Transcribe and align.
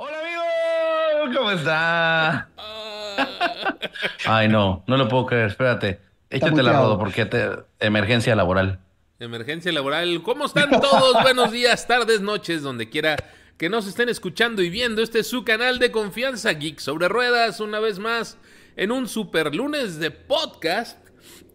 Hola 0.00 0.16
amigo, 0.20 1.36
¿cómo 1.36 1.50
está? 1.50 2.48
Ay, 4.26 4.46
no, 4.46 4.84
no 4.86 4.96
lo 4.96 5.08
puedo 5.08 5.26
creer, 5.26 5.46
espérate. 5.46 5.98
Échate 6.30 6.62
la 6.62 6.72
rodo 6.72 7.00
porque 7.00 7.26
te... 7.26 7.48
emergencia 7.80 8.36
laboral. 8.36 8.78
Emergencia 9.18 9.72
laboral. 9.72 10.22
¿Cómo 10.22 10.46
están 10.46 10.70
todos? 10.70 11.20
Buenos 11.22 11.50
días, 11.50 11.88
tardes, 11.88 12.20
noches, 12.20 12.62
donde 12.62 12.88
quiera 12.88 13.16
que 13.56 13.68
nos 13.68 13.88
estén 13.88 14.08
escuchando 14.08 14.62
y 14.62 14.70
viendo. 14.70 15.02
Este 15.02 15.18
es 15.18 15.26
su 15.26 15.44
canal 15.44 15.80
de 15.80 15.90
confianza, 15.90 16.52
Geek 16.52 16.78
sobre 16.78 17.08
Ruedas, 17.08 17.58
una 17.58 17.80
vez 17.80 17.98
más 17.98 18.38
en 18.76 18.92
un 18.92 19.08
super 19.08 19.52
lunes 19.52 19.98
de 19.98 20.12
podcast. 20.12 21.04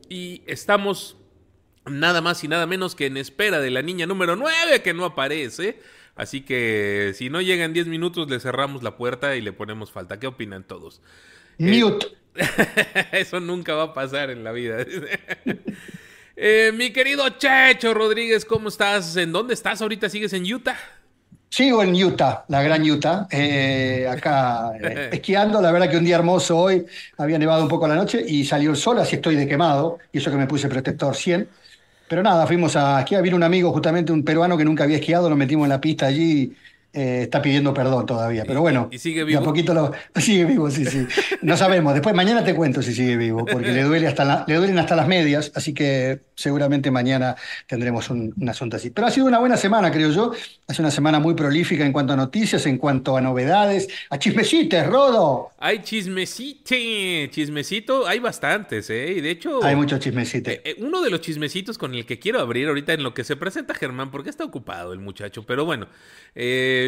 Y 0.10 0.44
estamos 0.48 1.16
nada 1.86 2.20
más 2.20 2.44
y 2.44 2.50
nada 2.50 2.68
menos 2.68 2.94
que 2.94 3.06
en 3.06 3.16
espera 3.16 3.62
de 3.62 3.72
la 3.72 3.82
niña 3.82 4.06
número 4.06 4.36
9 4.36 4.82
que 4.82 4.94
no 4.94 5.06
aparece. 5.06 5.80
Así 6.16 6.42
que 6.42 7.14
si 7.16 7.30
no 7.30 7.42
llega 7.42 7.66
en 7.66 7.74
10 7.74 7.88
minutos, 7.88 8.30
le 8.30 8.40
cerramos 8.40 8.84
la 8.84 8.98
puerta 8.98 9.36
y 9.36 9.42
le 9.42 9.52
ponemos 9.54 9.92
falta. 9.92 10.20
¿Qué 10.20 10.28
opinan 10.28 10.64
todos? 10.64 11.02
Mute. 11.58 12.08
Eso 13.12 13.40
nunca 13.40 13.74
va 13.74 13.84
a 13.84 13.94
pasar 13.94 14.30
en 14.30 14.44
la 14.44 14.52
vida. 14.52 14.78
Eh, 16.36 16.72
mi 16.74 16.90
querido 16.92 17.30
Checho 17.30 17.94
Rodríguez, 17.94 18.44
¿cómo 18.44 18.70
estás? 18.70 19.16
¿En 19.18 19.32
dónde 19.32 19.54
estás 19.54 19.84
ahorita? 19.84 20.10
¿Sigues 20.10 20.34
en 20.34 20.52
Utah? 20.52 20.76
Sigo 21.48 21.84
en 21.84 21.94
Utah, 21.94 22.46
la 22.48 22.64
gran 22.64 22.82
Utah, 22.82 23.28
eh, 23.30 24.08
acá 24.10 24.72
eh, 24.82 25.10
esquiando. 25.14 25.62
La 25.62 25.72
verdad 25.72 25.88
que 25.92 25.98
un 25.98 26.04
día 26.04 26.16
hermoso 26.16 26.58
hoy, 26.58 26.84
había 27.18 27.38
nevado 27.38 27.62
un 27.62 27.70
poco 27.70 27.88
la 27.88 27.96
noche 27.96 28.26
y 28.28 28.44
salió 28.44 28.72
el 28.72 28.78
sol, 28.78 28.98
así 28.98 29.18
estoy 29.18 29.36
de 29.36 29.48
quemado. 29.48 30.00
Y 30.12 30.18
eso 30.18 30.32
que 30.32 30.38
me 30.38 30.48
puse 30.48 30.68
protector 30.68 31.16
100. 31.16 31.48
Pero 32.08 32.22
nada, 32.24 32.46
fuimos 32.48 32.76
a 32.76 33.00
esquiar. 33.00 33.24
Vino 33.24 33.36
un 33.36 33.44
amigo, 33.44 33.72
justamente 33.72 34.12
un 34.12 34.24
peruano 34.24 34.58
que 34.58 34.66
nunca 34.66 34.84
había 34.84 34.98
esquiado, 34.98 35.30
lo 35.30 35.36
metimos 35.36 35.66
en 35.66 35.70
la 35.70 35.82
pista 35.82 36.06
allí. 36.08 36.56
Eh, 36.94 37.22
está 37.24 37.42
pidiendo 37.42 37.74
perdón 37.74 38.06
todavía, 38.06 38.44
pero 38.46 38.62
bueno. 38.62 38.88
y 38.92 39.00
sigue 39.00 39.20
de 39.22 39.26
vivo? 39.26 39.40
a 39.40 39.44
poquito 39.44 39.74
lo, 39.74 39.92
sigue 40.22 40.46
vivo, 40.46 40.70
sí, 40.70 40.86
sí. 40.86 41.06
No 41.42 41.58
sabemos. 41.58 41.94
Después 41.94 42.14
mañana 42.16 42.44
te 42.44 42.54
cuento 42.54 42.82
si 42.82 42.94
sigue 42.94 43.18
vivo, 43.18 43.46
porque 43.46 43.72
le, 43.72 43.82
duele 43.84 44.08
hasta 44.08 44.24
la- 44.24 44.46
le 44.48 44.56
duelen 44.56 44.78
hasta 44.80 44.96
las 44.96 45.08
medias, 45.08 45.52
así 45.56 45.74
que 45.74 46.22
seguramente 46.36 46.92
mañana 46.92 47.36
tendremos 47.68 48.10
un, 48.10 48.34
un 48.40 48.50
asunto 48.50 48.78
así. 48.78 48.90
Pero 48.92 49.08
ha 49.08 49.12
sido 49.12 49.26
una 49.26 49.40
buena 49.40 49.58
semana, 49.58 49.92
creo 49.92 50.12
yo. 50.12 50.32
Ha 50.68 50.74
sido 50.74 50.84
una 50.86 50.92
semana 50.92 51.20
muy 51.20 51.34
prolífica 51.34 51.86
en 51.86 51.92
cuanto 51.92 52.14
a 52.14 52.16
noticias, 52.16 52.66
en 52.66 52.78
cuanto 52.78 53.18
a 53.18 53.22
novedades, 53.22 53.88
a 54.10 54.18
chismecites, 54.20 54.86
Rodo. 54.88 55.50
Hay 55.60 55.80
chismecito, 55.80 56.76
chismecito, 57.32 58.08
hay 58.08 58.20
bastantes, 58.20 58.90
¿eh? 58.90 59.14
Y 59.18 59.22
de 59.22 59.32
hecho, 59.32 59.64
Hay 59.64 59.76
muchos 59.76 60.00
chismecites. 60.00 60.56
eh, 60.58 60.62
eh, 60.66 60.76
uno 60.80 61.02
de 61.02 61.10
los 61.10 61.22
chismecitos 61.22 61.78
con 61.78 61.94
el 61.96 62.06
que 62.06 62.20
quiero 62.20 62.40
abrir 62.40 62.68
ahorita 62.68 62.94
en 62.94 63.04
lo 63.04 63.14
que 63.14 63.24
se 63.24 63.36
presenta 63.36 63.74
Germán, 63.74 64.12
porque 64.12 64.30
está 64.30 64.44
ocupado 64.44 64.94
el 64.94 65.00
muchacho, 65.00 65.44
pero 65.46 65.66
bueno, 65.66 65.88
eh, 66.36 66.83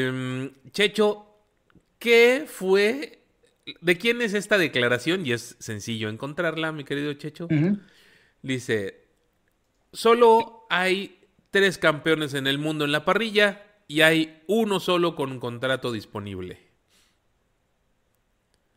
Checho, 0.71 1.25
¿qué 1.99 2.45
fue? 2.47 3.23
¿De 3.81 3.97
quién 3.97 4.21
es 4.21 4.33
esta 4.33 4.57
declaración? 4.57 5.25
Y 5.25 5.31
es 5.31 5.55
sencillo 5.59 6.09
encontrarla, 6.09 6.71
mi 6.71 6.83
querido 6.83 7.13
Checho. 7.13 7.47
Dice, 8.41 9.05
solo 9.91 10.67
hay 10.69 11.19
tres 11.51 11.77
campeones 11.77 12.33
en 12.33 12.47
el 12.47 12.59
mundo 12.59 12.85
en 12.85 12.91
la 12.91 13.05
parrilla 13.05 13.63
y 13.87 14.01
hay 14.01 14.43
uno 14.47 14.79
solo 14.79 15.15
con 15.15 15.31
un 15.31 15.39
contrato 15.39 15.91
disponible. 15.91 16.59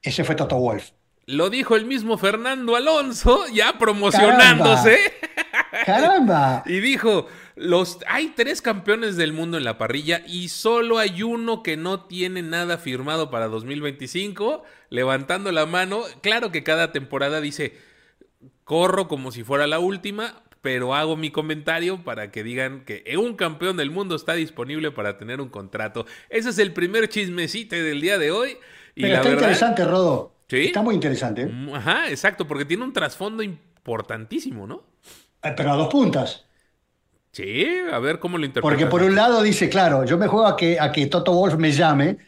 Ese 0.02 0.24
fue 0.24 0.34
Toto 0.34 0.56
Wolf. 0.56 0.90
Lo 1.26 1.50
dijo 1.50 1.76
el 1.76 1.84
mismo 1.84 2.16
Fernando 2.16 2.76
Alonso, 2.76 3.46
ya 3.52 3.78
promocionándose. 3.78 4.98
¡Caramba! 5.20 5.28
Y 6.66 6.80
dijo, 6.80 7.26
los, 7.56 7.98
hay 8.06 8.28
tres 8.36 8.62
campeones 8.62 9.16
del 9.16 9.32
mundo 9.32 9.56
en 9.56 9.64
la 9.64 9.78
parrilla 9.78 10.22
y 10.26 10.48
solo 10.48 10.98
hay 10.98 11.22
uno 11.22 11.62
que 11.62 11.76
no 11.76 12.04
tiene 12.04 12.42
nada 12.42 12.78
firmado 12.78 13.30
para 13.30 13.48
2025. 13.48 14.62
Levantando 14.90 15.52
la 15.52 15.66
mano, 15.66 16.02
claro 16.22 16.52
que 16.52 16.62
cada 16.62 16.92
temporada 16.92 17.40
dice, 17.40 17.76
corro 18.64 19.08
como 19.08 19.32
si 19.32 19.44
fuera 19.44 19.66
la 19.66 19.78
última, 19.78 20.42
pero 20.60 20.94
hago 20.94 21.16
mi 21.16 21.30
comentario 21.30 22.04
para 22.04 22.30
que 22.30 22.42
digan 22.42 22.84
que 22.84 23.02
un 23.18 23.34
campeón 23.34 23.76
del 23.76 23.90
mundo 23.90 24.16
está 24.16 24.34
disponible 24.34 24.90
para 24.90 25.16
tener 25.16 25.40
un 25.40 25.48
contrato. 25.48 26.06
Ese 26.28 26.50
es 26.50 26.58
el 26.58 26.72
primer 26.72 27.08
chismecito 27.08 27.76
del 27.76 28.00
día 28.00 28.18
de 28.18 28.30
hoy. 28.30 28.58
Y 28.94 29.02
Pero 29.02 29.14
la 29.14 29.18
está 29.18 29.28
verdad, 29.30 29.42
interesante, 29.42 29.84
Rodo. 29.84 30.34
¿Sí? 30.48 30.66
Está 30.66 30.82
muy 30.82 30.94
interesante. 30.94 31.50
Ajá, 31.74 32.08
exacto, 32.08 32.46
porque 32.46 32.64
tiene 32.64 32.84
un 32.84 32.92
trasfondo 32.92 33.42
importantísimo, 33.42 34.66
¿no? 34.66 34.82
Pero 35.42 35.72
a 35.72 35.76
dos 35.76 35.88
puntas. 35.88 36.44
Sí, 37.32 37.66
a 37.92 37.98
ver 37.98 38.18
cómo 38.18 38.38
lo 38.38 38.46
interpretas. 38.46 38.62
Porque 38.62 38.86
por 38.86 39.02
un 39.02 39.14
lado 39.14 39.42
dice, 39.42 39.68
claro, 39.68 40.04
yo 40.04 40.18
me 40.18 40.26
juego 40.26 40.46
a 40.46 40.56
que, 40.56 40.78
a 40.80 40.90
que 40.90 41.06
Toto 41.06 41.32
Wolf 41.32 41.54
me 41.56 41.70
llame. 41.70 42.18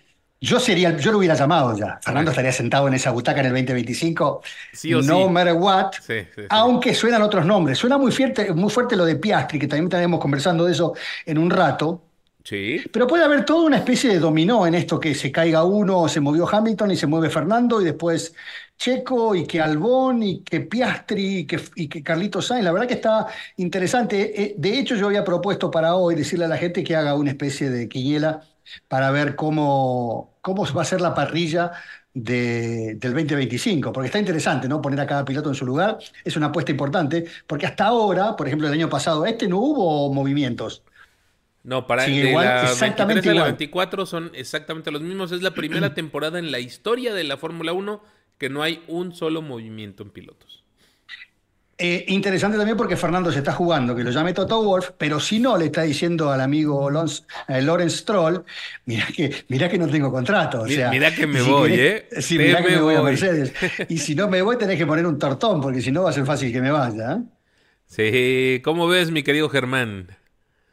Yo 0.41 0.59
sería, 0.61 0.97
yo 0.97 1.13
lo 1.13 1.19
hubiera 1.19 1.35
llamado 1.35 1.77
ya. 1.77 1.99
Fernando 2.03 2.31
estaría 2.31 2.53
sentado 2.53 2.89
en 2.89 2.95
esa 2.95 3.11
butaca 3.11 3.41
en 3.41 3.47
el 3.47 3.53
2025. 3.53 4.43
Sí 4.73 4.95
o 4.95 5.03
no 5.03 5.27
sí. 5.27 5.31
matter 5.31 5.55
what. 5.55 5.93
Sí, 6.01 6.21
sí, 6.35 6.43
sí. 6.43 6.43
Aunque 6.49 6.95
suenan 6.95 7.23
otros 7.23 7.45
nombres. 7.45 7.79
Suena 7.79 7.99
muy 7.99 8.13
fuerte, 8.13 8.53
muy 8.55 8.71
fuerte 8.71 8.97
lo 8.97 9.05
de 9.05 9.17
Piastri, 9.17 9.59
que 9.59 9.67
también 9.67 9.87
estaremos 9.87 10.21
conversando 10.21 10.65
de 10.65 10.73
eso 10.73 10.95
en 11.27 11.39
un 11.39 11.51
rato. 11.51 12.03
Sí, 12.45 12.81
Pero 12.93 13.07
puede 13.07 13.25
haber 13.25 13.45
toda 13.45 13.67
una 13.67 13.77
especie 13.77 14.11
de 14.11 14.19
dominó 14.19 14.67
en 14.67 14.75
esto, 14.75 14.99
que 14.99 15.15
se 15.15 15.31
caiga 15.31 15.63
uno, 15.65 16.09
se 16.09 16.21
movió 16.21 16.49
Hamilton 16.49 16.91
y 16.93 16.97
se 16.97 17.07
mueve 17.07 17.29
Fernando, 17.31 17.81
y 17.83 17.85
después 17.85 18.35
Checo, 18.81 19.35
y 19.35 19.47
que 19.47 19.61
Albón, 19.61 20.23
y 20.23 20.43
que 20.43 20.61
Piastri, 20.63 21.41
y 21.41 21.47
que, 21.47 21.61
y 21.77 21.89
que 21.89 22.03
Carlitos 22.03 22.47
Sainz. 22.47 22.65
La 22.65 22.73
verdad 22.73 22.89
que 22.89 22.95
está 22.95 23.27
interesante. 23.57 24.43
Eh, 24.43 24.55
De 24.59 24.79
hecho, 24.79 24.97
yo 24.97 25.07
había 25.09 25.23
propuesto 25.25 25.71
para 25.71 25.97
hoy 25.97 26.15
decirle 26.15 26.47
a 26.47 26.49
la 26.49 26.57
gente 26.57 26.83
que 26.83 26.97
haga 26.97 27.15
una 27.15 27.31
especie 27.31 27.69
de 27.71 27.89
quiniela 27.91 28.43
para 28.89 29.11
ver 29.11 29.37
cómo, 29.37 30.39
cómo 30.41 30.65
va 30.75 30.83
a 30.83 30.85
ser 30.87 31.01
la 31.03 31.15
parrilla 31.15 31.73
de- 32.15 32.95
del 32.97 33.13
2025, 33.13 33.93
porque 33.93 34.07
está 34.07 34.19
interesante, 34.19 34.67
¿no? 34.69 34.81
Poner 34.81 35.01
a 35.01 35.07
cada 35.07 35.25
piloto 35.27 35.49
en 35.51 35.55
su 35.55 35.67
lugar 35.67 35.99
es 36.25 36.37
una 36.37 36.47
apuesta 36.47 36.71
importante, 36.73 37.25
porque 37.47 37.67
hasta 37.67 37.85
ahora, 37.87 38.35
por 38.37 38.47
ejemplo, 38.47 38.67
el 38.69 38.75
año 38.75 38.89
pasado, 38.89 39.27
este 39.27 39.47
no 39.49 39.59
hubo 39.59 40.13
movimientos. 40.13 40.83
no, 41.63 41.87
para 41.87 42.05
Sí, 42.05 42.19
de 42.21 42.31
igual, 42.31 42.47
la 42.47 42.63
exactamente 42.63 43.05
23 43.05 43.33
a 43.33 43.35
la 43.35 43.41
igual. 43.41 43.53
24 43.53 44.07
son 44.07 44.31
exactamente 44.35 44.91
los 44.91 45.03
mismos. 45.03 45.33
Es 45.33 45.43
la 45.43 45.55
primera 45.55 45.93
temporada 45.95 46.39
en 46.39 46.51
la 46.51 46.59
historia 46.59 47.13
de 47.15 47.25
la 47.25 47.37
Fórmula 47.37 47.73
1 47.73 48.03
que 48.41 48.49
no 48.49 48.63
hay 48.63 48.83
un 48.89 49.15
solo 49.15 49.43
movimiento 49.43 50.03
en 50.03 50.11
pilotos. 50.11 50.65
Eh, 51.83 52.05
interesante 52.09 52.59
también 52.59 52.77
porque 52.77 52.97
Fernando 52.97 53.33
se 53.33 53.39
está 53.39 53.53
jugando, 53.53 53.95
que 53.97 54.05
lo 54.05 54.11
llame 54.11 54.35
Toto 54.35 54.63
Wolf, 54.63 54.91
pero 54.99 55.19
si 55.19 55.39
no 55.41 55.57
le 55.57 55.67
está 55.67 55.83
diciendo 55.83 56.31
al 56.31 56.41
amigo 56.43 56.91
Lons- 56.91 57.25
eh, 57.49 57.63
Lawrence 57.63 57.99
Stroll, 57.99 58.45
mira 58.85 59.07
que, 59.15 59.45
mira 59.49 59.67
que 59.69 59.79
no 59.79 59.89
tengo 59.89 60.11
contrato. 60.13 60.63
O 60.63 60.65
Mi- 60.67 60.75
sea, 60.75 60.91
mira 60.91 61.15
que 61.15 61.27
me 61.27 61.41
si 61.41 61.51
voy, 61.51 61.71
querés- 61.71 62.05
¿eh? 62.11 62.23
Sí, 62.23 62.37
Te 62.37 62.45
mira 62.45 62.63
que 62.63 62.71
me 62.77 62.81
voy 62.83 62.95
a. 62.97 63.03
Mercedes. 63.03 63.53
Y 63.89 63.97
si 63.99 64.15
no 64.15 64.29
me 64.29 64.43
voy, 64.43 64.57
tenés 64.59 64.77
que 64.77 64.87
poner 64.87 65.07
un 65.07 65.19
tortón, 65.19 65.61
porque 65.63 65.81
si 65.81 65.91
no 65.91 66.03
va 66.03 66.11
a 66.11 66.13
ser 66.13 66.27
fácil 66.27 66.53
que 66.53 66.61
me 66.61 66.71
vaya. 66.71 67.13
¿eh? 67.15 67.23
Sí, 67.87 68.61
¿cómo 68.63 68.87
ves, 68.87 69.11
mi 69.11 69.23
querido 69.23 69.49
Germán? 69.49 70.17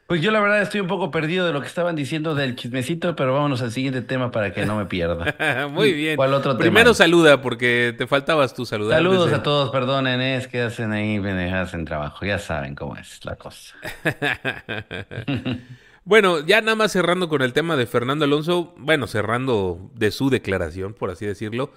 Pues 0.08 0.22
yo 0.22 0.30
la 0.30 0.40
verdad 0.40 0.62
estoy 0.62 0.80
un 0.80 0.86
poco 0.86 1.10
perdido 1.10 1.46
de 1.46 1.52
lo 1.52 1.60
que 1.60 1.66
estaban 1.66 1.94
diciendo 1.94 2.34
del 2.34 2.56
chismecito, 2.56 3.14
pero 3.14 3.34
vámonos 3.34 3.60
al 3.60 3.70
siguiente 3.72 4.00
tema 4.00 4.30
para 4.30 4.54
que 4.54 4.64
no 4.64 4.74
me 4.74 4.86
pierda. 4.86 5.68
Muy 5.70 5.92
bien. 5.92 6.16
¿Cuál 6.16 6.32
otro 6.32 6.52
tema? 6.52 6.60
Primero 6.62 6.94
saluda, 6.94 7.42
porque 7.42 7.94
te 7.96 8.06
faltabas 8.06 8.54
tú 8.54 8.64
saludar. 8.64 8.96
Saludos 9.00 9.26
desde- 9.26 9.40
a 9.40 9.42
todos, 9.42 9.68
perdonen, 9.68 10.22
es 10.22 10.48
que 10.48 10.62
hacen 10.62 10.92
ahí 10.92 11.20
pendejadas 11.20 11.74
en 11.74 11.84
trabajo, 11.84 12.24
ya 12.24 12.38
saben 12.38 12.74
cómo 12.74 12.96
es 12.96 13.22
la 13.26 13.36
cosa. 13.36 13.76
Bueno, 16.04 16.40
ya 16.40 16.62
nada 16.62 16.74
más 16.74 16.90
cerrando 16.92 17.28
con 17.28 17.42
el 17.42 17.52
tema 17.52 17.76
de 17.76 17.84
Fernando 17.84 18.24
Alonso, 18.24 18.72
bueno, 18.78 19.06
cerrando 19.06 19.90
de 19.94 20.10
su 20.10 20.30
declaración, 20.30 20.94
por 20.94 21.10
así 21.10 21.26
decirlo, 21.26 21.70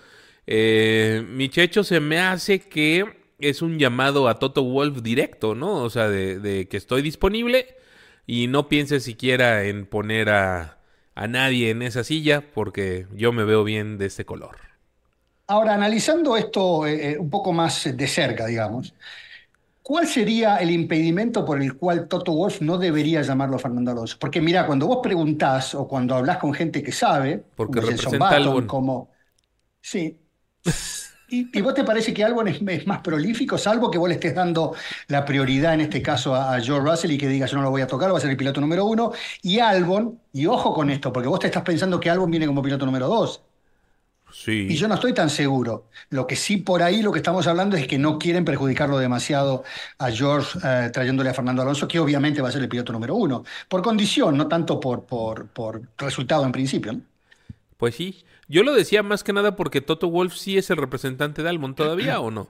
eh, 0.47 1.21
mi 1.27 1.49
checho 1.49 1.83
se 1.83 1.99
me 1.99 2.17
hace 2.17 2.61
que 2.61 3.03
es 3.39 3.61
un 3.61 3.77
llamado 3.77 4.29
a 4.29 4.39
Toto 4.39 4.63
Wolf 4.63 5.01
directo, 5.01 5.53
¿no? 5.53 5.83
O 5.83 5.89
sea, 5.89 6.07
de, 6.07 6.39
de 6.39 6.69
que 6.69 6.77
estoy 6.77 7.01
disponible 7.01 7.75
y 8.31 8.47
no 8.47 8.69
pienses 8.69 9.03
siquiera 9.03 9.65
en 9.65 9.85
poner 9.85 10.29
a, 10.29 10.77
a 11.15 11.27
nadie 11.27 11.69
en 11.69 11.81
esa 11.81 12.05
silla 12.05 12.41
porque 12.53 13.05
yo 13.13 13.33
me 13.33 13.43
veo 13.43 13.65
bien 13.65 13.97
de 13.97 14.05
este 14.05 14.23
color. 14.23 14.55
Ahora, 15.47 15.73
analizando 15.73 16.37
esto 16.37 16.87
eh, 16.87 17.11
eh, 17.11 17.17
un 17.19 17.29
poco 17.29 17.51
más 17.51 17.89
de 17.93 18.07
cerca, 18.07 18.45
digamos, 18.45 18.93
¿cuál 19.81 20.07
sería 20.07 20.57
el 20.57 20.71
impedimento 20.71 21.43
por 21.45 21.61
el 21.61 21.75
cual 21.77 22.07
Toto 22.07 22.31
Wolf 22.33 22.61
no 22.61 22.77
debería 22.77 23.21
llamarlo 23.21 23.57
a 23.57 23.59
Fernando 23.59 23.91
Alonso? 23.91 24.17
Porque 24.19 24.39
mira, 24.39 24.65
cuando 24.65 24.87
vos 24.87 24.99
preguntás 25.03 25.75
o 25.75 25.87
cuando 25.87 26.15
hablas 26.15 26.37
con 26.37 26.53
gente 26.53 26.81
que 26.81 26.93
sabe, 26.93 27.43
Porque 27.55 27.79
como 27.79 27.91
representa 27.91 28.67
como... 28.67 29.11
Sí. 29.81 30.17
¿Y, 31.33 31.57
y 31.57 31.61
vos 31.61 31.73
te 31.73 31.83
parece 31.85 32.13
que 32.13 32.23
Albon 32.25 32.49
es, 32.49 32.61
es 32.67 32.85
más 32.87 32.99
prolífico, 33.01 33.57
salvo 33.57 33.89
que 33.89 33.97
vos 33.97 34.09
le 34.09 34.15
estés 34.15 34.35
dando 34.35 34.75
la 35.07 35.23
prioridad 35.23 35.73
en 35.73 35.81
este 35.81 36.01
caso 36.01 36.35
a, 36.35 36.55
a 36.55 36.61
George 36.61 36.89
Russell 36.89 37.11
y 37.11 37.17
que 37.17 37.27
diga 37.29 37.45
yo 37.47 37.55
no 37.57 37.63
lo 37.63 37.69
voy 37.71 37.81
a 37.81 37.87
tocar, 37.87 38.11
va 38.13 38.17
a 38.17 38.21
ser 38.21 38.31
el 38.31 38.37
piloto 38.37 38.59
número 38.59 38.85
uno? 38.85 39.13
Y 39.41 39.59
Albon, 39.59 40.19
y 40.33 40.45
ojo 40.45 40.73
con 40.73 40.89
esto, 40.89 41.13
porque 41.13 41.29
vos 41.29 41.39
te 41.39 41.47
estás 41.47 41.63
pensando 41.63 41.99
que 42.01 42.09
Albon 42.09 42.29
viene 42.31 42.47
como 42.47 42.61
piloto 42.61 42.85
número 42.85 43.07
dos. 43.07 43.43
Sí. 44.33 44.67
Y 44.69 44.75
yo 44.75 44.87
no 44.87 44.95
estoy 44.95 45.13
tan 45.13 45.29
seguro. 45.29 45.89
Lo 46.09 46.25
que 46.25 46.35
sí 46.37 46.57
por 46.57 46.81
ahí 46.83 47.01
lo 47.01 47.11
que 47.11 47.19
estamos 47.19 47.47
hablando 47.47 47.75
es 47.75 47.85
que 47.87 47.97
no 47.97 48.17
quieren 48.17 48.45
perjudicarlo 48.45 48.97
demasiado 48.97 49.63
a 49.97 50.09
George 50.09 50.57
eh, 50.63 50.89
trayéndole 50.93 51.29
a 51.29 51.33
Fernando 51.33 51.61
Alonso, 51.61 51.87
que 51.87 51.99
obviamente 51.99 52.41
va 52.41 52.47
a 52.49 52.51
ser 52.51 52.61
el 52.61 52.69
piloto 52.69 52.93
número 52.93 53.15
uno, 53.15 53.43
por 53.67 53.81
condición, 53.81 54.37
no 54.37 54.47
tanto 54.47 54.79
por, 54.79 55.05
por, 55.05 55.49
por 55.49 55.81
resultado 55.97 56.45
en 56.45 56.51
principio. 56.53 56.93
¿no? 56.93 57.01
Pues 57.77 57.95
sí. 57.95 58.23
Yo 58.51 58.63
lo 58.63 58.73
decía 58.73 59.01
más 59.01 59.23
que 59.23 59.31
nada 59.31 59.55
porque 59.55 59.79
Toto 59.79 60.09
Wolf 60.09 60.35
sí 60.35 60.57
es 60.57 60.69
el 60.69 60.77
representante 60.77 61.41
de 61.41 61.49
Almond 61.49 61.75
todavía, 61.75 62.19
¿o 62.19 62.31
no? 62.31 62.49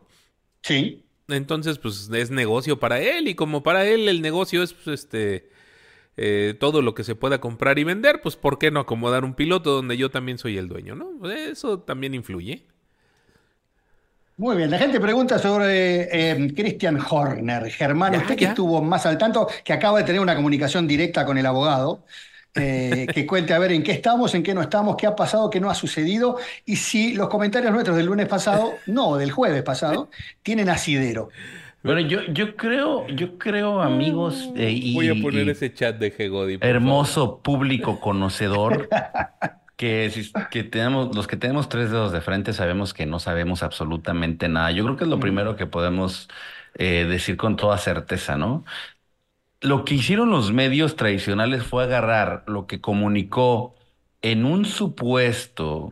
Sí. 0.64 1.06
Entonces, 1.28 1.78
pues 1.78 2.10
es 2.12 2.32
negocio 2.32 2.80
para 2.80 3.00
él 3.00 3.28
y 3.28 3.36
como 3.36 3.62
para 3.62 3.86
él 3.86 4.10
el 4.10 4.22
negocio 4.22 4.64
es 4.64 4.74
pues, 4.74 5.00
este 5.00 5.52
eh, 6.18 6.56
todo 6.60 6.82
lo 6.82 6.96
que 6.96 7.04
se 7.04 7.14
pueda 7.14 7.40
comprar 7.40 7.78
y 7.78 7.84
vender, 7.84 8.22
pues 8.22 8.36
¿por 8.36 8.58
qué 8.58 8.72
no 8.72 8.80
acomodar 8.80 9.24
un 9.24 9.36
piloto 9.36 9.74
donde 9.74 9.96
yo 9.96 10.10
también 10.10 10.40
soy 10.40 10.58
el 10.58 10.68
dueño, 10.68 10.96
no? 10.96 11.30
Eso 11.32 11.80
también 11.80 12.16
influye. 12.16 12.66
Muy 14.38 14.58
bien, 14.58 14.72
la 14.72 14.80
gente 14.80 15.00
pregunta 15.00 15.38
sobre 15.38 16.10
eh, 16.12 16.52
Christian 16.56 17.00
Horner. 17.08 17.70
Germán, 17.70 18.14
Ya, 18.14 18.20
usted 18.20 18.36
que 18.36 18.46
estuvo 18.46 18.82
más 18.82 19.06
al 19.06 19.20
tanto, 19.20 19.48
que 19.64 19.72
acaba 19.72 20.00
de 20.00 20.04
tener 20.04 20.20
una 20.20 20.36
comunicación 20.36 20.88
directa 20.88 21.26
con 21.26 21.38
el 21.38 21.46
abogado, 21.46 22.06
eh, 22.56 23.08
que 23.14 23.26
cuente 23.26 23.54
a 23.54 23.60
ver 23.60 23.72
en 23.72 23.84
qué 23.84 23.92
estamos, 23.92 24.36
en 24.36 24.44
qué 24.44 24.54
no 24.54 24.62
estamos, 24.62 24.96
qué 24.98 25.08
ha 25.08 25.16
pasado, 25.16 25.50
qué 25.50 25.60
no 25.60 25.70
ha 25.70 25.76
sucedido, 25.76 26.38
y 26.66 26.76
si 26.76 27.14
los 27.14 27.30
comentarios 27.30 27.72
nuestros 27.72 27.96
del 27.96 28.08
lunes 28.08 28.28
pasado, 28.28 28.74
no, 28.88 29.18
del 29.18 29.32
jueves 29.32 29.64
pasado, 29.64 30.10
tienen 30.44 30.70
asidero. 30.70 31.30
Bueno, 31.84 32.02
yo, 32.02 32.22
yo 32.26 32.56
creo, 32.56 33.08
yo 33.08 33.40
creo, 33.40 33.82
amigos, 33.82 34.50
eh, 34.56 34.70
y, 34.70 34.94
Voy 34.94 35.10
a 35.10 35.20
poner 35.20 35.48
y 35.48 35.50
ese 35.50 35.74
chat 35.74 35.98
de 35.98 36.14
Hegodi. 36.16 36.58
por 36.58 36.68
favor. 36.68 36.76
hermoso 36.76 37.40
público 37.42 38.00
conocedor, 38.00 38.88
que, 39.78 40.12
que 40.52 40.64
tenemos, 40.64 41.16
los 41.16 41.26
que 41.26 41.38
tenemos 41.38 41.70
tres 41.70 41.90
dedos 41.90 42.12
de 42.12 42.22
frente 42.22 42.54
sabemos 42.54 42.94
que 42.94 43.08
no 43.08 43.20
sabemos 43.20 43.64
absolutamente 43.64 44.48
nada. 44.48 44.70
Yo 44.72 44.84
creo 44.84 44.96
que 44.96 45.06
es 45.06 45.10
lo 45.10 45.20
primero 45.20 45.56
que 45.56 45.66
podemos 45.66 46.30
eh, 46.76 47.06
decir 47.10 47.36
con 47.36 47.56
toda 47.56 47.80
certeza, 47.80 48.38
¿no? 48.38 48.64
Lo 49.62 49.86
que 49.86 49.96
hicieron 49.96 50.32
los 50.32 50.52
medios 50.52 50.96
tradicionales 50.96 51.64
fue 51.64 51.84
agarrar 51.84 52.44
lo 52.48 52.66
que 52.68 52.82
comunicó 52.82 53.76
en 54.24 54.46
un 54.46 54.66
supuesto 54.66 55.92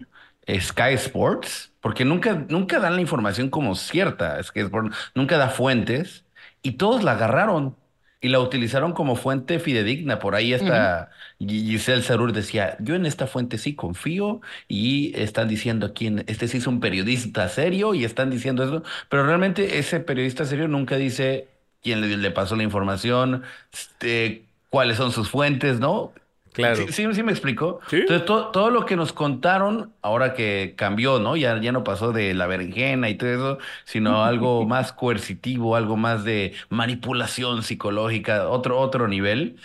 Sky 0.49 0.93
Sports, 0.95 1.71
porque 1.79 2.03
nunca, 2.05 2.45
nunca 2.49 2.79
dan 2.79 2.95
la 2.95 3.01
información 3.01 3.49
como 3.49 3.75
cierta, 3.75 4.41
Sky 4.43 4.61
Sports 4.61 4.95
nunca 5.13 5.37
da 5.37 5.49
fuentes, 5.49 6.25
y 6.63 6.73
todos 6.73 7.03
la 7.03 7.11
agarraron 7.13 7.75
y 8.21 8.29
la 8.29 8.39
utilizaron 8.39 8.91
como 8.93 9.15
fuente 9.15 9.59
fidedigna. 9.59 10.17
Por 10.19 10.35
ahí 10.35 10.53
está 10.53 11.09
Gi- 11.39 11.65
Giselle 11.65 12.01
Sarur 12.01 12.33
decía, 12.33 12.75
yo 12.79 12.95
en 12.95 13.05
esta 13.05 13.27
fuente 13.27 13.57
sí 13.59 13.75
confío, 13.75 14.41
y 14.67 15.13
están 15.15 15.47
diciendo 15.47 15.85
aquí, 15.85 16.07
en- 16.07 16.23
este 16.27 16.47
sí 16.47 16.57
es 16.57 16.67
un 16.67 16.79
periodista 16.79 17.47
serio, 17.49 17.93
y 17.93 18.03
están 18.03 18.29
diciendo 18.31 18.63
eso, 18.63 18.83
pero 19.09 19.25
realmente 19.25 19.77
ese 19.79 19.99
periodista 19.99 20.45
serio 20.45 20.67
nunca 20.67 20.95
dice 20.97 21.47
quién 21.81 22.01
le, 22.01 22.17
le 22.17 22.31
pasó 22.31 22.55
la 22.55 22.63
información, 22.63 23.43
este, 23.73 24.45
cuáles 24.69 24.97
son 24.97 25.11
sus 25.11 25.29
fuentes, 25.29 25.79
¿no? 25.79 26.13
Claro. 26.53 26.85
Sí, 26.87 26.93
sí, 26.93 27.13
sí 27.13 27.23
me 27.23 27.31
explico. 27.31 27.79
Sí. 27.87 27.97
Entonces, 27.97 28.25
to- 28.25 28.49
todo 28.51 28.69
lo 28.69 28.85
que 28.85 28.95
nos 28.95 29.13
contaron, 29.13 29.93
ahora 30.01 30.33
que 30.33 30.73
cambió, 30.77 31.19
¿no? 31.19 31.37
Ya, 31.37 31.59
ya 31.61 31.71
no 31.71 31.83
pasó 31.83 32.11
de 32.11 32.33
la 32.33 32.47
berenjena 32.47 33.09
y 33.09 33.15
todo 33.15 33.29
eso, 33.29 33.57
sino 33.85 34.23
algo 34.25 34.65
más 34.65 34.91
coercitivo, 34.91 35.75
algo 35.75 35.95
más 35.95 36.23
de 36.25 36.53
manipulación 36.69 37.63
psicológica, 37.63 38.49
otro, 38.49 38.79
otro 38.79 39.07
nivel. 39.07 39.57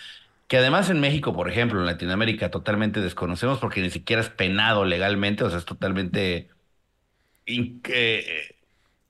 Que 0.49 0.59
además 0.59 0.91
en 0.91 1.01
México, 1.01 1.33
por 1.35 1.49
ejemplo, 1.51 1.81
en 1.81 1.87
Latinoamérica, 1.87 2.51
totalmente 2.51 3.01
desconocemos 3.01 3.59
porque 3.59 3.81
ni 3.81 3.91
siquiera 3.91 4.23
es 4.23 4.29
penado 4.31 4.85
legalmente, 4.85 5.45
o 5.45 5.51
sea, 5.51 5.59
es 5.59 5.65
totalmente 5.65 6.51
in- 7.47 7.81
eh, 7.89 8.55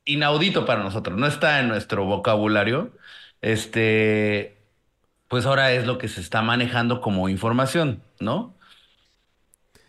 inaudito 0.05 0.65
para 0.67 0.83
nosotros, 0.83 1.19
no 1.19 1.27
está 1.27 1.61
en 1.61 1.69
nuestro 1.69 2.05
vocabulario. 2.05 2.91
Este, 3.43 4.57
pues 5.29 5.47
ahora 5.47 5.73
es 5.73 5.87
lo 5.87 5.99
que 5.99 6.09
se 6.09 6.21
está 6.21 6.43
manejando 6.43 7.01
como 7.01 7.29
información, 7.29 8.03
¿no? 8.21 8.55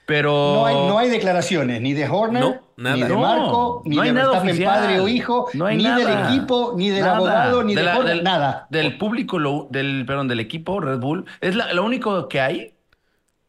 Pero 0.06 0.32
No 0.32 0.66
hay, 0.68 0.76
no 0.76 0.98
hay 1.00 1.10
declaraciones 1.10 1.82
ni 1.82 1.94
de 1.94 2.08
Horner, 2.08 2.42
No, 2.44 2.62
nada. 2.78 2.96
ni 2.96 3.02
de 3.04 3.10
No, 3.10 3.22
Marco, 3.22 3.82
ni 3.86 3.96
no 3.96 4.02
hay 4.04 4.10
de 4.10 4.14
nada 4.14 4.28
Verstappen 4.28 4.50
oficial. 4.52 4.74
padre 4.76 5.00
o 5.00 5.08
hijo, 5.08 5.48
No 5.56 5.66
hay 5.66 5.78
ni 5.78 5.84
del 5.84 5.94
nada. 6.08 6.30
equipo, 6.36 6.74
ni 6.78 6.90
del 6.90 7.02
Nada. 7.02 7.16
abogado, 7.18 7.64
ni 7.64 7.74
de, 7.74 7.84
la- 7.84 7.98
Horner, 7.98 8.16
del, 8.16 8.24
nada. 8.24 8.68
Del 8.70 8.98
público, 9.00 9.40
lo- 9.40 9.68
del, 9.72 10.04
perdón, 10.06 10.28
del 10.28 10.40
equipo 10.42 10.80
Red 10.80 11.00
Bull. 11.00 11.26
Es 11.42 11.56
la- 11.56 11.74
lo 11.74 11.84
único 11.84 12.30
que 12.30 12.40
hay 12.40 12.76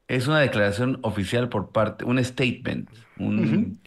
es 0.09 0.29
una 0.29 0.39
declaración 0.41 0.99
oficial 1.03 1.51
por 1.51 1.73
parte, 1.73 2.07
un 2.07 2.25
statement, 2.25 2.89
un 3.19 3.79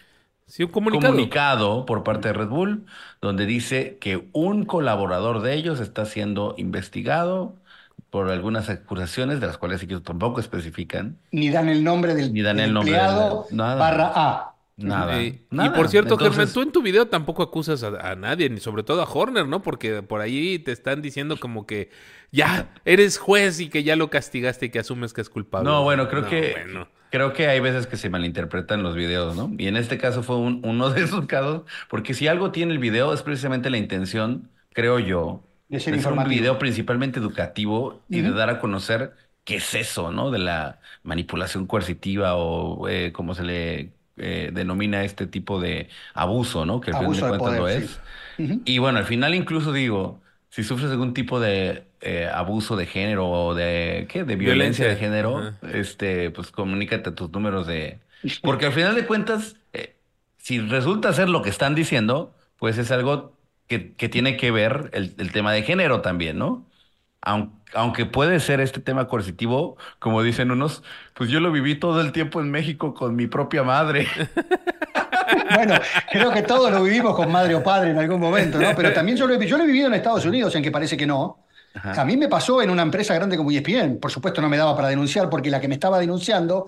Sí, 0.50 0.64
un 0.64 0.72
comunicado. 0.72 1.14
comunicado 1.14 1.86
por 1.86 2.04
parte 2.04 2.30
de 2.30 2.34
Red 2.34 2.48
Bull, 2.48 2.86
donde 3.22 3.46
dice 3.46 3.98
que 4.00 4.28
un 4.34 4.66
colaborador 4.66 5.42
de 5.42 5.54
ellos 5.54 5.80
está 5.80 6.06
siendo 6.06 6.56
investigado 6.58 7.56
por 8.10 8.30
algunas 8.32 8.70
acusaciones, 8.70 9.40
de 9.40 9.48
las 9.48 9.58
cuales 9.60 9.84
ellos 9.84 10.02
tampoco 10.04 10.40
especifican 10.40 11.20
Ni 11.32 11.50
dan 11.50 11.70
el 11.70 11.84
nombre 11.84 12.16
del, 12.16 12.34
Ni 12.34 12.42
dan 12.42 12.58
del 12.58 12.66
el 12.68 12.74
nombre 12.74 12.96
empleado 12.96 13.46
del- 13.50 13.58
barra 13.58 14.12
A. 14.16 14.56
nada. 14.78 15.22
Eh, 15.22 15.42
y 15.52 15.56
nada. 15.56 15.74
por 15.74 15.88
cierto, 15.90 16.18
Germán, 16.18 16.52
tú 16.52 16.62
en 16.62 16.72
tu 16.72 16.82
video 16.82 17.08
tampoco 17.08 17.44
acusas 17.44 17.84
a, 17.84 18.12
a 18.12 18.16
nadie, 18.16 18.50
ni 18.50 18.60
sobre 18.60 18.84
todo 18.84 19.02
a 19.04 19.06
Horner, 19.12 19.46
¿no? 19.48 19.62
Porque 19.62 20.02
por 20.02 20.22
ahí 20.22 20.58
te 20.60 20.72
están 20.72 21.02
diciendo 21.04 21.40
como 21.40 21.68
que 21.68 21.92
ya 22.32 22.74
eres 22.86 23.18
juez 23.20 23.60
y 23.60 23.70
que 23.70 23.84
ya 23.84 23.96
lo 23.96 24.10
castigaste 24.10 24.68
y 24.68 24.70
que 24.70 24.80
asumes 24.80 25.14
que 25.14 25.22
es 25.22 25.30
culpable. 25.30 25.70
No, 25.70 25.84
bueno, 25.84 26.08
creo 26.08 26.24
No, 26.24 26.30
que 26.30 26.52
bueno. 26.54 26.88
Creo 27.10 27.34
que 27.34 27.48
hay 27.48 27.60
veces 27.60 27.88
que 27.88 27.98
se 27.98 28.10
malinterpretan 28.10 28.84
los 28.84 28.96
videos, 28.96 29.36
¿no? 29.36 29.52
Y 29.58 29.68
en 29.68 29.78
este 29.78 29.98
caso 29.98 30.24
fue 30.24 30.38
un- 30.38 30.62
uno 30.66 30.90
de 30.92 31.04
esos 31.04 31.26
casos, 31.28 31.64
porque 31.90 32.14
si 32.14 32.28
algo 32.28 32.52
tiene 32.52 32.74
el 32.74 32.80
video 32.80 33.14
es 33.14 33.22
precisamente 33.24 33.70
la 33.70 33.78
intención, 33.78 34.50
creo 34.74 35.00
yo, 35.00 35.44
De 35.70 35.80
ser 35.80 35.94
de 35.94 36.00
ser 36.00 36.14
un 36.14 36.28
video 36.28 36.60
principalmente 36.60 37.20
educativo 37.20 38.04
y 38.10 38.22
de 38.22 38.32
dar 38.32 38.50
a 38.50 38.60
conocer 38.60 39.14
qué 39.44 39.56
es 39.58 39.74
eso, 39.74 40.12
¿no? 40.12 40.30
De 40.32 40.40
la 40.40 40.80
manipulación 41.04 41.66
coercitiva 41.68 42.36
o 42.36 42.88
eh, 42.88 43.12
como 43.12 43.34
se 43.36 43.44
le 43.44 43.94
eh, 44.18 44.52
denomina 44.54 45.04
este 45.04 45.26
tipo 45.28 45.60
de 45.60 45.90
abuso, 46.14 46.66
¿no? 46.66 46.80
Que 46.82 46.92
al 46.92 46.98
final 46.98 47.12
Abuso 47.12 47.26
de 47.26 47.26
de 47.26 47.30
cuentas 47.30 47.54
lo 47.56 47.68
es. 47.68 48.02
sí. 48.38 48.66
Y 48.66 48.78
bueno, 48.80 49.00
al 49.00 49.06
final 49.06 49.36
incluso 49.36 49.72
digo, 49.74 50.22
si 50.50 50.64
sufres 50.64 50.92
algún 50.92 51.14
tipo 51.14 51.40
de 51.40 51.88
eh, 52.02 52.30
abuso 52.34 52.76
de 52.76 52.86
género 52.86 53.28
o 53.30 53.56
de, 53.56 54.08
¿qué? 54.10 54.24
De 54.24 54.36
violencia, 54.36 54.86
Violencia, 54.86 54.88
de 54.88 54.96
género, 54.96 55.52
este, 55.62 56.32
pues 56.32 56.52
comunícate 56.52 57.10
a 57.10 57.16
tus 57.16 57.30
números 57.32 57.68
de... 57.68 58.00
Porque 58.42 58.66
al 58.66 58.74
final 58.74 58.96
de 58.96 59.06
cuentas, 59.06 59.56
eh, 59.74 59.96
si 60.38 60.60
resulta 60.60 61.14
ser 61.14 61.30
lo 61.30 61.42
que 61.42 61.50
están 61.50 61.76
diciendo, 61.76 62.34
pues 62.58 62.78
es 62.78 62.92
algo 62.92 63.38
que, 63.68 63.94
que 63.96 64.10
tiene 64.10 64.38
que 64.38 64.52
ver 64.52 64.90
el, 64.94 65.14
el 65.18 65.32
tema 65.32 65.54
de 65.54 65.64
género 65.64 66.02
también, 66.02 66.38
¿no? 66.38 66.66
Aun- 67.22 67.54
Aunque 67.74 68.06
puede 68.06 68.40
ser 68.40 68.62
este 68.62 68.80
tema 68.82 69.08
coercitivo, 69.08 69.78
como 70.00 70.24
dicen 70.24 70.52
unos, 70.52 70.84
pues 71.14 71.30
yo 71.30 71.40
lo 71.40 71.52
viví 71.52 71.76
todo 71.76 72.02
el 72.02 72.12
tiempo 72.14 72.42
en 72.42 72.52
México 72.52 72.94
con 72.94 73.16
mi 73.16 73.28
propia 73.28 73.64
madre. 73.64 74.08
Bueno, 75.56 75.76
creo 76.12 76.32
que 76.32 76.42
todos 76.42 76.72
lo 76.72 76.84
vivimos 76.84 77.16
con 77.16 77.32
madre 77.32 77.56
o 77.56 77.64
padre 77.64 77.92
en 77.92 77.98
algún 77.98 78.20
momento, 78.20 78.60
¿no? 78.60 78.76
Pero 78.76 78.94
también 78.94 79.18
yo 79.18 79.28
lo 79.28 79.34
he, 79.34 79.48
yo 79.48 79.58
lo 79.58 79.64
he 79.64 79.68
vivido 79.68 79.88
en 79.88 79.94
Estados 79.94 80.26
Unidos, 80.26 80.56
en 80.56 80.64
que 80.64 80.72
parece 80.72 80.96
que 80.98 81.06
no. 81.06 81.40
Ajá. 81.74 82.02
A 82.02 82.06
mí 82.06 82.18
me 82.18 82.28
pasó 82.28 82.62
en 82.62 82.70
una 82.70 82.82
empresa 82.82 83.14
grande 83.14 83.38
como 83.38 83.52
ESPN. 83.52 84.00
Por 84.00 84.12
supuesto, 84.12 84.42
no 84.42 84.50
me 84.50 84.58
daba 84.58 84.76
para 84.76 84.88
denunciar 84.88 85.30
porque 85.30 85.50
la 85.50 85.62
que 85.62 85.68
me 85.68 85.76
estaba 85.76 86.00
denunciando 86.00 86.66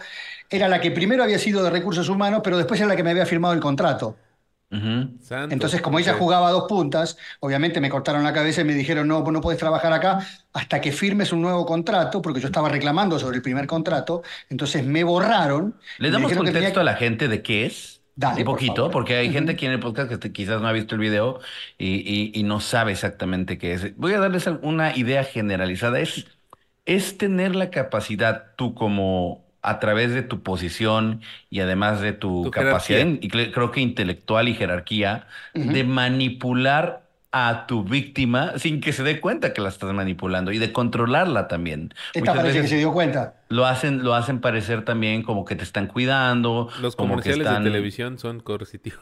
era 0.50 0.68
la 0.68 0.80
que 0.80 0.92
primero 0.92 1.24
había 1.24 1.40
sido 1.40 1.64
de 1.64 1.70
recursos 1.70 2.08
humanos, 2.10 2.42
pero 2.44 2.58
después 2.58 2.80
era 2.80 2.88
la 2.88 2.96
que 2.96 3.04
me 3.04 3.12
había 3.12 3.26
firmado 3.26 3.54
el 3.54 3.60
contrato. 3.60 4.16
Entonces, 4.72 5.82
como 5.82 6.00
ella 6.00 6.14
jugaba 6.14 6.48
a 6.48 6.52
dos 6.52 6.64
puntas, 6.68 7.18
obviamente 7.42 7.82
me 7.82 7.90
cortaron 7.90 8.24
la 8.24 8.32
cabeza 8.32 8.62
y 8.62 8.64
me 8.64 8.74
dijeron, 8.74 9.06
no, 9.08 9.22
vos 9.22 9.34
no 9.34 9.42
podés 9.42 9.60
trabajar 9.60 9.92
acá 9.92 10.26
hasta 10.54 10.80
que 10.80 10.94
firmes 10.94 11.34
un 11.34 11.42
nuevo 11.42 11.66
contrato, 11.66 12.22
porque 12.22 12.40
yo 12.40 12.48
estaba 12.48 12.70
reclamando 12.70 13.20
sobre 13.20 13.38
el 13.38 13.42
primer 13.42 13.68
contrato. 13.68 14.24
Entonces 14.50 14.86
me 14.86 15.04
borraron. 15.04 15.76
¿Le 15.98 16.10
damos 16.10 16.32
que 16.32 16.38
contexto 16.38 16.60
tenía 16.62 16.82
a 16.82 16.84
la 16.86 16.96
gente 16.96 17.28
de 17.28 17.42
qué 17.42 17.66
es? 17.66 18.01
Dale, 18.16 18.40
Un 18.42 18.46
poquito, 18.46 18.92
porque 18.92 19.16
hay 19.16 19.32
gente 19.32 19.54
aquí 19.54 19.66
en 19.66 19.72
el 19.72 19.80
podcast 19.80 20.10
que 20.10 20.18
te- 20.18 20.32
quizás 20.34 20.62
no 20.62 20.68
ha 20.68 20.72
visto 20.74 20.96
el 20.96 21.02
video 21.02 21.40
y, 21.78 21.96
y- 21.98 22.32
y 22.40 22.44
no 22.44 22.60
sabe 22.60 22.92
exactamente 22.92 23.58
qué 23.58 23.74
es. 23.74 23.98
Voy 23.98 24.14
a 24.14 24.20
darles 24.20 24.48
una 24.62 24.96
idea 24.96 25.24
generalizada. 25.24 26.00
Es, 26.00 26.28
es 26.86 27.18
tener 27.18 27.56
la 27.56 27.70
capacidad 27.72 28.56
tú 28.58 28.74
como 28.76 29.46
a 29.62 29.80
través 29.80 30.12
de 30.14 30.24
tu 30.24 30.44
posición 30.44 31.22
y 31.50 31.60
además 31.62 32.02
de 32.02 32.14
tu, 32.14 32.44
Tu 32.44 32.52
capacidad, 32.52 33.00
jerarquía. 33.00 33.20
y 33.22 33.30
cre- 33.30 33.52
creo 33.54 33.72
que 33.72 33.82
intelectual 33.82 34.48
y 34.50 34.56
jerarquía, 34.56 35.28
de 35.60 35.84
manipular 35.84 37.01
a 37.34 37.66
tu 37.68 37.84
víctima 37.84 38.58
sin 38.60 38.82
que 38.82 38.92
se 38.94 39.04
dé 39.04 39.20
cuenta 39.22 39.54
que 39.54 39.62
la 39.62 39.70
estás 39.70 39.94
manipulando 39.94 40.52
y 40.52 40.58
de 40.58 40.74
controlarla 40.74 41.48
también. 41.48 41.94
Esta 42.14 42.20
Muchas 42.20 42.36
parece 42.36 42.48
veces- 42.58 42.62
que 42.64 42.68
se 42.76 42.78
dio 42.80 42.92
cuenta. 42.92 43.36
lo 43.50 43.66
hacen, 43.66 44.04
lo 44.04 44.14
hacen 44.16 44.42
parecer 44.42 44.84
también 44.86 45.24
como 45.24 45.46
que 45.46 45.56
te 45.56 45.64
están 45.64 45.88
cuidando. 45.88 46.70
Los 46.82 46.96
como 46.96 47.10
que 47.16 47.22
comerciales 47.22 47.48
están- 47.48 47.64
de 47.64 47.70
televisión 47.70 48.20
son 48.20 48.40
coercitivos. 48.42 49.00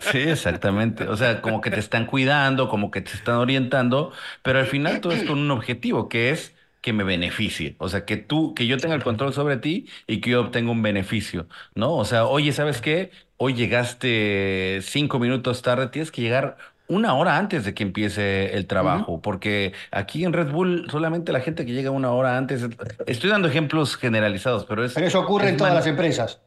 Sí, 0.00 0.18
exactamente. 0.18 1.04
O 1.08 1.16
sea, 1.16 1.40
como 1.42 1.60
que 1.60 1.70
te 1.70 1.78
están 1.78 2.06
cuidando, 2.06 2.68
como 2.68 2.90
que 2.90 3.00
te 3.00 3.12
están 3.12 3.36
orientando, 3.36 4.12
pero 4.42 4.58
al 4.58 4.66
final 4.66 5.00
todo 5.00 5.12
es 5.12 5.24
con 5.24 5.38
un 5.38 5.50
objetivo, 5.50 6.08
que 6.08 6.30
es 6.30 6.54
que 6.80 6.92
me 6.92 7.04
beneficie. 7.04 7.76
O 7.78 7.88
sea, 7.88 8.04
que 8.04 8.16
tú, 8.16 8.54
que 8.54 8.66
yo 8.66 8.76
tenga 8.78 8.94
el 8.94 9.02
control 9.02 9.32
sobre 9.32 9.56
ti 9.56 9.86
y 10.06 10.20
que 10.20 10.30
yo 10.30 10.40
obtenga 10.42 10.70
un 10.70 10.82
beneficio, 10.82 11.48
¿no? 11.74 11.92
O 11.94 12.04
sea, 12.04 12.26
oye, 12.26 12.52
¿sabes 12.52 12.80
qué? 12.80 13.10
Hoy 13.36 13.54
llegaste 13.54 14.80
cinco 14.82 15.18
minutos 15.18 15.62
tarde, 15.62 15.88
tienes 15.88 16.10
que 16.10 16.22
llegar 16.22 16.56
una 16.86 17.14
hora 17.14 17.38
antes 17.38 17.64
de 17.64 17.72
que 17.74 17.82
empiece 17.82 18.54
el 18.54 18.66
trabajo, 18.66 19.22
porque 19.22 19.72
aquí 19.90 20.24
en 20.24 20.32
Red 20.32 20.50
Bull 20.50 20.86
solamente 20.90 21.32
la 21.32 21.40
gente 21.40 21.64
que 21.64 21.72
llega 21.72 21.90
una 21.90 22.10
hora 22.10 22.36
antes, 22.36 22.68
estoy 23.06 23.30
dando 23.30 23.48
ejemplos 23.48 23.96
generalizados, 23.96 24.64
pero 24.66 24.84
es... 24.84 24.92
Pero 24.94 25.06
eso 25.06 25.20
ocurre 25.20 25.46
es 25.46 25.50
en 25.52 25.56
todas 25.56 25.74
las 25.74 25.86
empresas. 25.86 26.40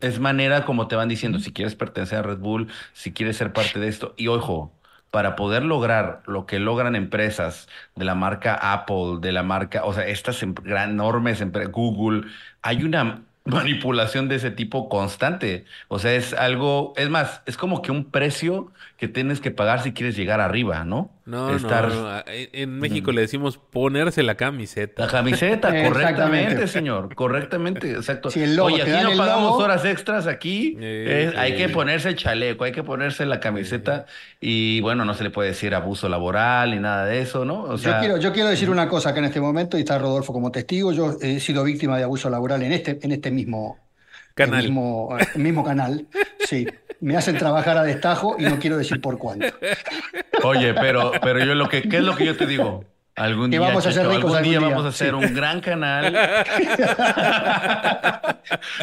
Es 0.00 0.20
manera 0.20 0.64
como 0.64 0.86
te 0.86 0.96
van 0.96 1.08
diciendo, 1.08 1.38
si 1.38 1.52
quieres 1.52 1.74
pertenecer 1.74 2.18
a 2.18 2.22
Red 2.22 2.38
Bull, 2.38 2.68
si 2.92 3.12
quieres 3.12 3.36
ser 3.38 3.52
parte 3.52 3.80
de 3.80 3.88
esto. 3.88 4.14
Y 4.18 4.28
ojo, 4.28 4.72
para 5.10 5.34
poder 5.34 5.64
lograr 5.64 6.22
lo 6.26 6.46
que 6.46 6.58
logran 6.58 6.94
empresas 6.94 7.66
de 7.96 8.04
la 8.04 8.14
marca 8.14 8.54
Apple, 8.54 9.18
de 9.20 9.32
la 9.32 9.42
marca, 9.42 9.84
o 9.84 9.92
sea, 9.94 10.06
estas 10.06 10.42
em- 10.42 10.54
gran- 10.54 10.90
enormes 10.90 11.40
empresas, 11.40 11.72
Google, 11.72 12.28
hay 12.62 12.84
una 12.84 13.22
manipulación 13.44 14.28
de 14.28 14.36
ese 14.36 14.50
tipo 14.50 14.88
constante. 14.88 15.64
O 15.88 15.98
sea, 15.98 16.14
es 16.14 16.32
algo, 16.34 16.92
es 16.96 17.08
más, 17.10 17.42
es 17.46 17.56
como 17.56 17.82
que 17.82 17.90
un 17.90 18.04
precio 18.04 18.70
que 18.96 19.08
tienes 19.08 19.40
que 19.40 19.50
pagar 19.50 19.82
si 19.82 19.92
quieres 19.92 20.14
llegar 20.16 20.40
arriba, 20.40 20.84
¿no? 20.84 21.10
No, 21.24 21.56
Estar- 21.56 21.88
no, 21.88 22.02
no. 22.16 22.22
En 22.26 22.78
México 22.80 23.12
le 23.12 23.20
decimos 23.22 23.56
ponerse 23.56 24.22
la 24.22 24.34
camiseta. 24.34 25.04
La 25.06 25.10
camiseta, 25.10 25.68
correctamente, 25.88 26.66
señor, 26.66 27.14
correctamente, 27.14 27.92
exacto. 27.92 28.30
Si 28.30 28.42
el 28.42 28.56
logo, 28.56 28.66
Oye, 28.74 28.82
aquí 28.82 28.90
no 28.90 29.16
pagamos 29.16 29.50
logo. 29.52 29.58
horas 29.64 29.84
extras, 29.84 30.26
aquí 30.26 30.76
Eh, 30.80 31.30
eh, 31.32 31.38
hay 31.38 31.54
que 31.56 31.68
ponerse 31.68 32.08
el 32.10 32.16
chaleco, 32.16 32.64
hay 32.64 32.72
que 32.72 32.82
ponerse 32.82 33.24
la 33.26 33.38
camiseta 33.40 34.06
y 34.40 34.80
bueno, 34.80 35.04
no 35.04 35.14
se 35.14 35.22
le 35.24 35.30
puede 35.30 35.50
decir 35.50 35.74
abuso 35.74 36.08
laboral 36.08 36.72
ni 36.72 36.78
nada 36.80 37.04
de 37.06 37.20
eso, 37.22 37.44
¿no? 37.44 37.62
O 37.62 37.78
sea, 37.78 37.94
yo, 37.94 37.98
quiero, 38.00 38.16
yo 38.18 38.32
quiero 38.32 38.48
decir 38.48 38.68
una 38.68 38.88
cosa 38.88 39.10
acá 39.10 39.20
en 39.20 39.26
este 39.26 39.40
momento, 39.40 39.78
y 39.78 39.80
está 39.80 39.98
Rodolfo 39.98 40.32
como 40.32 40.50
testigo. 40.50 40.92
Yo 40.92 41.16
he 41.22 41.38
sido 41.40 41.62
víctima 41.64 41.96
de 41.96 42.02
abuso 42.04 42.28
laboral 42.28 42.62
en 42.64 42.72
este, 42.72 42.98
en 43.02 43.12
este 43.12 43.29
mismo 43.30 43.78
Canal. 44.34 44.60
el 44.60 44.66
mismo, 44.66 45.16
el 45.34 45.42
mismo 45.42 45.64
canal. 45.64 46.06
Sí, 46.46 46.66
me 47.00 47.16
hacen 47.16 47.36
trabajar 47.36 47.76
a 47.78 47.82
destajo 47.82 48.36
y 48.38 48.44
no 48.44 48.58
quiero 48.58 48.76
decir 48.78 49.00
por 49.00 49.18
cuánto. 49.18 49.46
oye, 50.44 50.72
pero, 50.74 51.12
pero 51.22 51.38
yo 51.44 51.54
lo 51.54 51.68
que, 51.68 51.82
¿qué 51.82 51.98
es 51.98 52.02
lo 52.02 52.14
que 52.16 52.24
yo 52.26 52.36
te 52.36 52.46
digo? 52.46 52.84
Algún 53.16 53.50
Que 53.50 53.58
día, 53.58 53.66
vamos 53.66 53.84
a 53.86 53.92
ser 53.92 54.06
ricos 54.06 54.34
algún 54.36 54.42
día 54.44 54.58
algún 54.58 54.68
día, 54.68 54.76
vamos 54.76 54.86
a 54.86 54.88
hacer 54.90 55.08
sí. 55.10 55.14
un 55.14 55.34
gran 55.34 55.60
canal. 55.60 56.06
y 56.14 56.16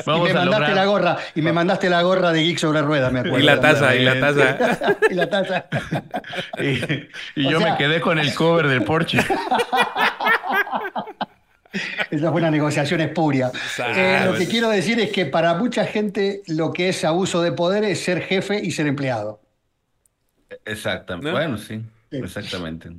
vamos 0.05 0.25
me 0.25 0.31
a 0.31 0.33
mandaste 0.33 0.45
lograr. 0.45 0.75
la 0.75 0.85
gorra, 0.85 1.17
y 1.33 1.41
me 1.41 1.53
mandaste 1.53 1.89
la 1.89 2.01
gorra 2.03 2.31
de 2.31 2.43
Geek 2.43 2.59
sobre 2.59 2.81
ruedas, 2.83 3.11
me 3.11 3.19
acuerdo. 3.21 3.39
Y 3.39 3.43
la 3.43 3.59
taza, 3.59 3.95
y 3.95 4.03
la 4.03 4.19
taza. 4.19 4.57
y 5.09 5.13
la 5.15 5.29
taza. 5.29 5.65
Y, 6.61 7.39
y 7.41 7.49
yo 7.49 7.59
sea- 7.59 7.71
me 7.71 7.77
quedé 7.77 7.99
con 8.01 8.19
el 8.19 8.35
cover 8.35 8.67
del 8.67 8.83
Porsche. 8.83 9.19
Esa 12.11 12.31
fue 12.31 12.41
una 12.41 12.51
negociación 12.51 13.01
espuria. 13.01 13.51
Eh, 13.95 14.21
lo 14.25 14.35
que 14.35 14.47
quiero 14.47 14.69
decir 14.69 14.99
es 14.99 15.11
que 15.11 15.25
para 15.25 15.53
mucha 15.55 15.85
gente 15.85 16.41
lo 16.47 16.73
que 16.73 16.89
es 16.89 17.03
abuso 17.05 17.41
de 17.41 17.51
poder 17.51 17.83
es 17.83 17.99
ser 18.03 18.21
jefe 18.21 18.59
y 18.63 18.71
ser 18.71 18.87
empleado. 18.87 19.41
Exactamente. 20.65 21.27
¿No? 21.29 21.33
Bueno, 21.35 21.57
sí, 21.57 21.81
exactamente. 22.11 22.89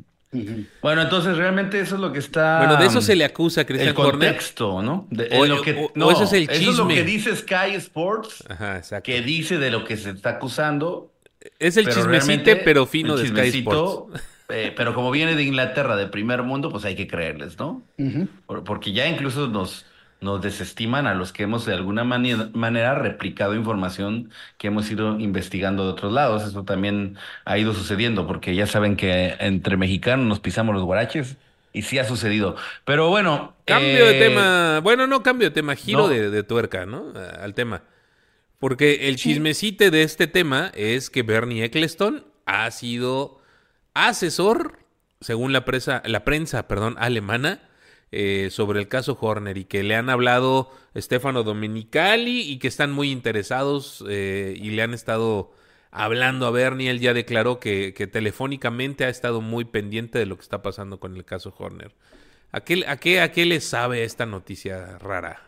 Bueno, 0.82 1.00
entonces 1.02 1.36
realmente 1.38 1.80
eso 1.80 1.94
es 1.94 2.00
lo 2.02 2.12
que 2.12 2.18
está. 2.18 2.58
Bueno, 2.58 2.76
de 2.76 2.86
eso 2.86 3.00
se 3.00 3.16
le 3.16 3.24
acusa 3.24 3.62
a 3.62 3.64
Christian 3.64 3.88
el 3.90 3.96
Horner. 3.96 4.10
contexto, 4.12 4.82
¿no? 4.82 5.06
De- 5.10 5.28
O- 5.32 5.46
lo 5.46 5.62
que- 5.62 5.72
o- 5.72 5.86
o 5.86 5.92
no, 5.94 6.10
ese 6.10 6.24
es 6.24 6.32
el 6.34 6.42
Eso 6.50 6.52
es 6.52 6.76
lo 6.76 6.86
chisme. 6.86 6.94
que 6.96 7.04
dice 7.04 7.34
Sky 7.34 7.74
Sports, 7.76 8.44
Ajá, 8.46 8.82
que 9.02 9.22
dice 9.22 9.56
de 9.56 9.70
lo 9.70 9.84
que 9.84 9.96
se 9.96 10.10
está 10.10 10.30
acusando. 10.30 11.12
Es 11.58 11.78
el 11.78 11.84
pero 11.86 11.96
chismecite, 11.96 12.56
pero 12.56 12.84
fino 12.84 13.14
el 13.14 13.22
de 13.32 13.48
Sky 13.50 13.58
Sports. 13.60 14.22
Eh, 14.48 14.72
pero 14.76 14.94
como 14.94 15.10
viene 15.10 15.34
de 15.36 15.42
Inglaterra, 15.44 15.96
de 15.96 16.06
primer 16.06 16.42
mundo, 16.42 16.70
pues 16.70 16.84
hay 16.84 16.94
que 16.96 17.06
creerles, 17.06 17.58
¿no? 17.58 17.82
Por- 18.46 18.64
Porque 18.64 18.92
ya 18.92 19.06
incluso 19.06 19.46
nos, 19.48 19.86
nos 20.20 20.40
desestiman 20.40 21.06
a 21.06 21.14
los 21.14 21.32
que 21.32 21.42
hemos 21.44 21.64
de 21.66 21.74
alguna 21.74 22.04
manera 22.04 22.94
replicado 22.94 23.54
información 23.54 24.30
que 24.56 24.68
hemos 24.68 24.90
ido 24.90 25.18
investigando 25.20 25.84
de 25.84 25.90
otros 25.90 26.12
lados. 26.12 26.44
Eso 26.44 26.64
también 26.64 27.16
ha 27.44 27.58
ido 27.58 27.74
sucediendo, 27.74 28.26
porque 28.26 28.54
ya 28.54 28.66
saben 28.66 28.96
que 28.96 29.36
entre 29.38 29.76
mexicanos 29.76 30.26
nos 30.26 30.40
pisamos 30.40 30.74
los 30.74 30.84
guaraches 30.84 31.36
y 31.72 31.82
sí 31.82 31.98
ha 31.98 32.04
sucedido. 32.04 32.56
Pero 32.84 33.10
bueno. 33.10 33.54
Cambio 33.66 34.06
de 34.06 34.16
eh, 34.16 34.28
tema. 34.28 34.80
Bueno, 34.82 35.06
no 35.06 35.22
cambio 35.22 35.48
de 35.50 35.54
tema, 35.54 35.74
giro 35.76 35.98
no. 36.00 36.08
de, 36.08 36.30
de 36.30 36.42
tuerca, 36.42 36.86
¿no? 36.86 37.12
Al 37.40 37.52
tema. 37.54 37.82
Porque 38.58 39.08
el 39.08 39.16
chismecite 39.16 39.90
de 39.92 40.02
este 40.02 40.26
tema 40.26 40.72
es 40.74 41.10
que 41.10 41.22
Bernie 41.22 41.62
Eccleston 41.64 42.24
ha 42.44 42.68
sido 42.72 43.37
asesor, 44.06 44.78
según 45.20 45.52
la, 45.52 45.64
presa, 45.64 46.02
la 46.04 46.24
prensa 46.24 46.68
perdón, 46.68 46.96
alemana, 46.98 47.60
eh, 48.10 48.48
sobre 48.50 48.80
el 48.80 48.88
caso 48.88 49.18
Horner 49.20 49.58
y 49.58 49.64
que 49.64 49.82
le 49.82 49.94
han 49.94 50.08
hablado 50.08 50.70
Stefano 50.96 51.42
Domenicali 51.42 52.40
y 52.40 52.58
que 52.58 52.68
están 52.68 52.90
muy 52.90 53.10
interesados 53.10 54.02
eh, 54.08 54.54
y 54.56 54.70
le 54.70 54.82
han 54.82 54.94
estado 54.94 55.52
hablando 55.90 56.46
a 56.46 56.50
Bernie. 56.50 56.90
Él 56.90 57.00
ya 57.00 57.12
declaró 57.12 57.60
que, 57.60 57.92
que 57.94 58.06
telefónicamente 58.06 59.04
ha 59.04 59.10
estado 59.10 59.40
muy 59.42 59.66
pendiente 59.66 60.18
de 60.18 60.26
lo 60.26 60.36
que 60.36 60.42
está 60.42 60.62
pasando 60.62 61.00
con 61.00 61.16
el 61.16 61.24
caso 61.24 61.54
Horner. 61.56 61.94
¿A 62.50 62.60
qué, 62.60 62.84
a 62.86 62.96
qué, 62.96 63.20
a 63.20 63.30
qué 63.30 63.44
le 63.44 63.60
sabe 63.60 64.04
esta 64.04 64.24
noticia 64.24 64.96
rara? 64.98 65.47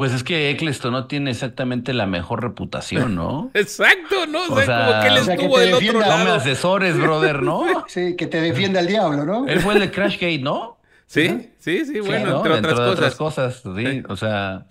Pues 0.00 0.14
es 0.14 0.24
que 0.24 0.48
Eccleston 0.48 0.92
no 0.92 1.06
tiene 1.08 1.30
exactamente 1.30 1.92
la 1.92 2.06
mejor 2.06 2.42
reputación, 2.42 3.14
¿no? 3.14 3.50
Exacto, 3.54 4.24
¿no? 4.26 4.44
O 4.46 4.52
O 4.54 4.56
sea, 4.56 4.64
sea, 4.64 4.86
como 4.86 5.02
que 5.02 5.08
él 5.08 5.12
o 5.18 5.24
sea, 5.24 5.36
que 5.36 5.42
estuvo 5.42 5.58
te 5.58 5.64
del 5.66 5.74
otro 5.74 5.86
defienda- 5.86 6.16
No 6.18 6.24
me 6.24 6.30
asesores, 6.30 6.98
brother, 6.98 7.42
¿no? 7.42 7.84
Sí, 7.86 8.16
que 8.16 8.26
te 8.26 8.40
defienda 8.40 8.80
el 8.80 8.86
diablo, 8.86 9.26
¿no? 9.26 9.46
Él 9.46 9.60
fue 9.60 9.74
el 9.74 9.80
de 9.80 9.90
Crashgate, 9.90 10.38
¿no? 10.38 10.78
Sí, 11.04 11.50
sí, 11.58 11.84
sí, 11.84 12.00
bueno, 12.00 12.30
¿no? 12.30 12.36
entre 12.38 12.52
otras 12.54 12.62
Dentro 12.62 12.84
de 12.86 12.96
cosas. 12.96 13.14
cosas, 13.16 13.62
sí. 13.76 14.02
O 14.08 14.16
sea, 14.16 14.64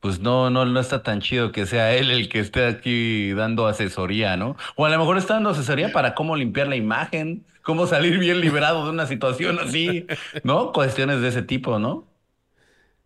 pues 0.00 0.20
no, 0.20 0.48
no, 0.48 0.64
no 0.64 0.80
está 0.80 1.02
tan 1.02 1.20
chido 1.20 1.52
que 1.52 1.66
sea 1.66 1.92
él 1.92 2.10
el 2.10 2.30
que 2.30 2.40
esté 2.40 2.64
aquí 2.66 3.32
dando 3.34 3.66
asesoría, 3.66 4.38
¿no? 4.38 4.56
O 4.76 4.86
a 4.86 4.88
lo 4.88 4.98
mejor 4.98 5.18
está 5.18 5.34
dando 5.34 5.50
asesoría 5.50 5.92
para 5.92 6.14
cómo 6.14 6.34
limpiar 6.34 6.68
la 6.68 6.76
imagen, 6.76 7.44
cómo 7.62 7.86
salir 7.86 8.18
bien 8.18 8.40
librado 8.40 8.84
de 8.86 8.90
una 8.90 9.06
situación 9.06 9.58
así, 9.58 10.06
¿no? 10.44 10.72
Cuestiones 10.72 11.20
de 11.20 11.28
ese 11.28 11.42
tipo, 11.42 11.78
¿no? 11.78 12.06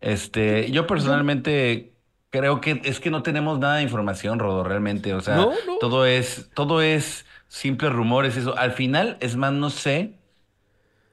Este, 0.01 0.69
yo 0.71 0.85
personalmente 0.87 1.93
creo 2.29 2.61
que 2.61 2.81
es 2.83 2.99
que 2.99 3.09
no 3.09 3.23
tenemos 3.23 3.59
nada 3.59 3.77
de 3.77 3.83
información, 3.83 4.39
Rodo, 4.39 4.63
realmente. 4.63 5.13
O 5.13 5.21
sea, 5.21 5.35
No, 5.35 5.51
no. 5.65 5.77
todo 5.79 6.05
es, 6.05 6.49
todo 6.53 6.81
es 6.81 7.25
simples 7.47 7.91
rumores, 7.91 8.37
eso. 8.37 8.57
Al 8.57 8.71
final, 8.73 9.17
es 9.21 9.35
más, 9.35 9.53
no 9.53 9.69
sé 9.69 10.13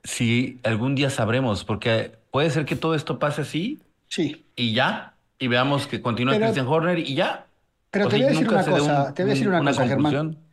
si 0.03 0.59
algún 0.65 0.95
día 0.95 1.11
sabremos, 1.11 1.65
porque 1.65 2.13
puede 2.31 2.51
ser 2.51 2.65
que 2.65 2.77
todo 2.77 2.95
esto 2.95 3.19
pase 3.19 3.43
así 3.43 3.81
Sí. 4.09 4.45
y 4.57 4.75
ya, 4.75 5.15
y 5.39 5.49
veamos 5.49 5.87
que 5.87 6.03
continúa 6.03 6.35
Pero- 6.35 6.47
Christian 6.47 6.67
Horner 6.67 6.99
y 6.99 7.15
ya. 7.15 7.47
Pero 7.91 8.07
O 8.07 8.09
te 8.09 8.17
voy 8.17 8.25
a 8.25 8.29
decir 8.29 8.49
una 8.49 8.65
cosa, 8.65 9.07
un- 9.09 9.15
te 9.15 9.23
voy 9.23 9.31
a 9.31 9.35
decir 9.35 9.49
un- 9.49 9.55
una, 9.55 9.71
cosa, 9.71 9.87
Germán. 9.87 10.13
conclusión. 10.13 10.39
Eh, 10.39 10.44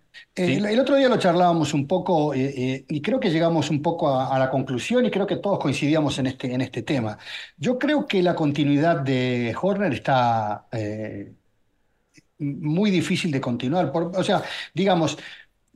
Sí. 0.44 0.54
el, 0.56 0.66
el 0.66 0.80
otro 0.80 0.96
día 0.96 1.10
lo 1.10 1.18
charlábamos 1.18 1.74
un 1.74 1.88
poco 1.88 2.34
eh, 2.34 2.54
eh, 2.58 2.86
y 2.90 3.02
creo 3.02 3.20
que 3.20 3.30
llegamos 3.30 3.70
un 3.70 3.82
poco 3.82 4.10
a, 4.10 4.36
a 4.36 4.40
la 4.40 4.50
conclusión 4.50 5.06
y 5.06 5.12
creo 5.12 5.28
que 5.28 5.38
todos 5.38 5.60
coincidíamos 5.60 6.18
en 6.20 6.28
este, 6.28 6.54
en 6.54 6.62
este 6.62 6.84
tema. 6.84 7.18
Yo 7.58 7.78
creo 7.80 8.06
que 8.08 8.22
la 8.24 8.36
continuidad 8.36 8.98
de 9.02 9.56
Horner 9.62 9.94
está 9.94 10.68
eh, 10.72 11.34
muy 12.40 12.92
difícil 12.92 13.32
de 13.32 13.42
continuar. 13.42 13.92
Por- 13.92 14.12
o 14.18 14.24
sea, 14.24 14.44
digamos, 14.74 15.18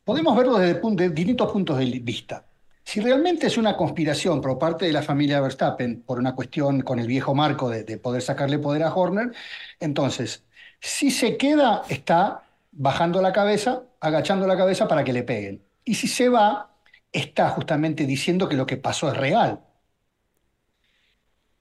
podemos 0.04 0.36
verlo 0.38 0.58
desde 0.60 0.82
de 0.82 1.10
distintos 1.10 1.52
puntos 1.52 1.78
de 1.78 1.86
vista. 2.02 2.46
Si 2.84 3.02
realmente 3.02 3.48
es 3.48 3.58
una 3.58 3.76
conspiración 3.78 4.42
por 4.42 4.60
parte 4.60 4.86
de 4.86 4.94
la 4.94 5.02
familia 5.04 5.42
Verstappen 5.42 6.04
por 6.04 6.20
una 6.20 6.36
cuestión 6.36 6.82
con 6.82 7.00
el 7.00 7.08
viejo 7.08 7.36
marco 7.36 7.70
de, 7.70 7.84
de 7.84 7.98
poder 7.98 8.22
sacarle 8.22 8.60
poder 8.60 8.84
a 8.84 8.94
Horner, 8.94 9.34
entonces, 9.80 10.46
si 10.80 11.12
se 11.12 11.38
queda, 11.38 11.84
está 11.90 12.44
bajando 12.72 13.22
la 13.22 13.34
cabeza, 13.34 13.84
agachando 14.06 14.48
la 14.48 14.58
cabeza 14.58 14.88
para 14.88 15.04
que 15.04 15.14
le 15.14 15.24
peguen. 15.24 15.66
Y 15.84 15.96
si 15.96 16.08
se 16.08 16.30
va, 16.30 16.78
está 17.12 17.50
justamente 17.50 18.06
diciendo 18.06 18.48
que 18.50 18.56
lo 18.58 18.66
que 18.66 18.78
pasó 18.78 19.10
es 19.12 19.18
real. 19.18 19.62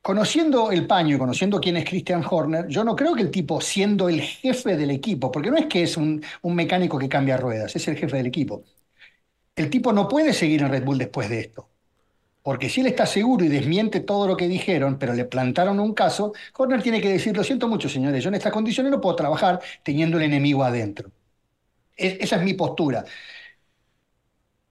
Conociendo 0.02 0.70
el 0.70 0.86
paño 0.86 1.16
y 1.16 1.18
conociendo 1.18 1.60
quién 1.60 1.78
es 1.78 1.88
Christian 1.88 2.22
Horner, 2.28 2.68
yo 2.68 2.84
no 2.84 2.94
creo 2.94 3.14
que 3.14 3.22
el 3.22 3.30
tipo, 3.30 3.60
siendo 3.62 4.08
el 4.10 4.20
jefe 4.20 4.76
del 4.76 4.90
equipo, 4.90 5.30
porque 5.32 5.50
no 5.50 5.56
es 5.56 5.66
que 5.66 5.82
es 5.82 5.96
un, 5.96 6.22
un 6.42 6.54
mecánico 6.54 6.98
que 6.98 7.08
cambia 7.08 7.38
ruedas, 7.38 7.74
es 7.74 7.88
el 7.88 7.96
jefe 7.96 8.18
del 8.18 8.26
equipo. 8.26 8.64
El 9.56 9.70
tipo 9.70 9.92
no 9.92 10.08
puede 10.08 10.32
seguir 10.34 10.62
en 10.62 10.70
Red 10.70 10.84
Bull 10.84 10.98
después 10.98 11.28
de 11.30 11.40
esto. 11.40 11.70
Porque 12.42 12.70
si 12.70 12.80
él 12.82 12.88
está 12.88 13.06
seguro 13.06 13.44
y 13.44 13.48
desmiente 13.48 14.00
todo 14.00 14.26
lo 14.28 14.36
que 14.36 14.48
dijeron, 14.48 14.98
pero 14.98 15.14
le 15.14 15.26
plantaron 15.26 15.80
un 15.80 15.94
caso, 15.94 16.32
Horner 16.56 16.82
tiene 16.82 17.00
que 17.02 17.10
decir, 17.10 17.36
lo 17.36 17.44
siento 17.44 17.68
mucho, 17.68 17.88
señores, 17.88 18.22
yo 18.24 18.28
en 18.30 18.36
estas 18.36 18.52
condiciones 18.52 18.92
no 18.92 19.00
puedo 19.00 19.16
trabajar 19.16 19.60
teniendo 19.84 20.18
el 20.18 20.24
enemigo 20.24 20.64
adentro. 20.64 21.10
Es- 21.96 22.16
esa 22.20 22.36
es 22.36 22.42
mi 22.42 22.54
postura. 22.54 23.04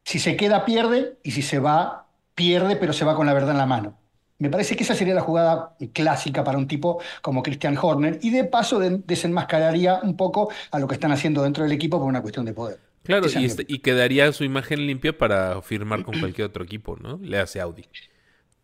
Si 0.06 0.20
se 0.20 0.36
queda, 0.36 0.66
pierde, 0.66 1.18
y 1.24 1.32
si 1.32 1.42
se 1.42 1.60
va, 1.60 2.08
pierde, 2.36 2.76
pero 2.76 2.94
se 2.94 3.06
va 3.06 3.16
con 3.16 3.26
la 3.26 3.34
verdad 3.34 3.52
en 3.52 3.58
la 3.58 3.66
mano. 3.66 3.98
Me 4.40 4.50
parece 4.50 4.76
que 4.76 4.84
esa 4.84 4.96
sería 4.96 5.14
la 5.14 5.22
jugada 5.22 5.76
clásica 5.94 6.44
para 6.44 6.58
un 6.58 6.68
tipo 6.68 7.02
como 7.22 7.42
Christian 7.44 7.78
Horner, 7.82 8.20
y 8.22 8.30
de 8.32 8.44
paso 8.44 8.80
de- 8.80 8.98
desenmascararía 9.06 10.00
un 10.04 10.18
poco 10.18 10.52
a 10.72 10.80
lo 10.80 10.88
que 10.88 10.96
están 10.96 11.12
haciendo 11.12 11.44
dentro 11.44 11.64
del 11.64 11.72
equipo 11.74 12.00
por 12.00 12.08
una 12.08 12.22
cuestión 12.22 12.46
de 12.46 12.54
poder. 12.54 12.80
Claro, 13.04 13.30
y, 13.34 13.46
es 13.46 13.46
este- 13.46 13.66
y 13.68 13.80
quedaría 13.80 14.32
su 14.34 14.44
imagen 14.44 14.86
limpia 14.88 15.18
para 15.18 15.62
firmar 15.62 16.04
con 16.04 16.18
cualquier 16.18 16.48
otro 16.48 16.64
equipo, 16.64 16.96
¿no? 16.98 17.18
Le 17.22 17.40
hace 17.40 17.60
Audi. 17.62 17.86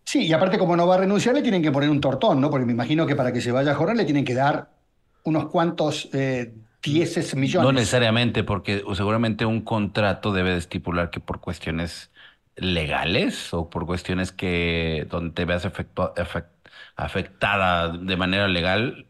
Sí, 0.06 0.26
y 0.26 0.34
aparte 0.34 0.58
como 0.58 0.76
no 0.76 0.88
va 0.88 0.96
a 0.96 0.98
renunciar, 1.00 1.36
le 1.36 1.42
tienen 1.44 1.62
que 1.62 1.72
poner 1.72 1.90
un 1.90 2.02
tortón, 2.02 2.42
¿no? 2.42 2.50
Porque 2.50 2.66
me 2.66 2.72
imagino 2.74 3.06
que 3.06 3.16
para 3.16 3.32
que 3.32 3.42
se 3.42 3.52
vaya 3.52 3.74
a 3.74 3.80
Horner 3.80 3.98
le 3.98 4.06
tienen 4.06 4.26
que 4.26 4.34
dar 4.34 4.72
unos 5.24 5.48
cuantos 5.50 6.10
eh, 6.14 6.54
10 6.84 7.36
millones. 7.36 7.66
No 7.66 7.72
necesariamente, 7.72 8.44
porque 8.44 8.84
seguramente 8.96 9.46
un 9.46 9.62
contrato 9.62 10.32
debe 10.34 10.52
de 10.52 10.58
estipular 10.58 11.10
que 11.10 11.20
por 11.20 11.40
cuestiones 11.42 12.12
legales 12.56 13.54
o 13.54 13.70
por 13.70 13.86
cuestiones 13.86 14.32
que 14.32 15.06
donde 15.10 15.34
te 15.34 15.46
veas 15.46 15.66
efectua- 15.66 16.14
efect- 16.16 16.48
afectada 16.96 17.90
de 17.90 18.18
manera 18.18 18.48
legal, 18.48 19.08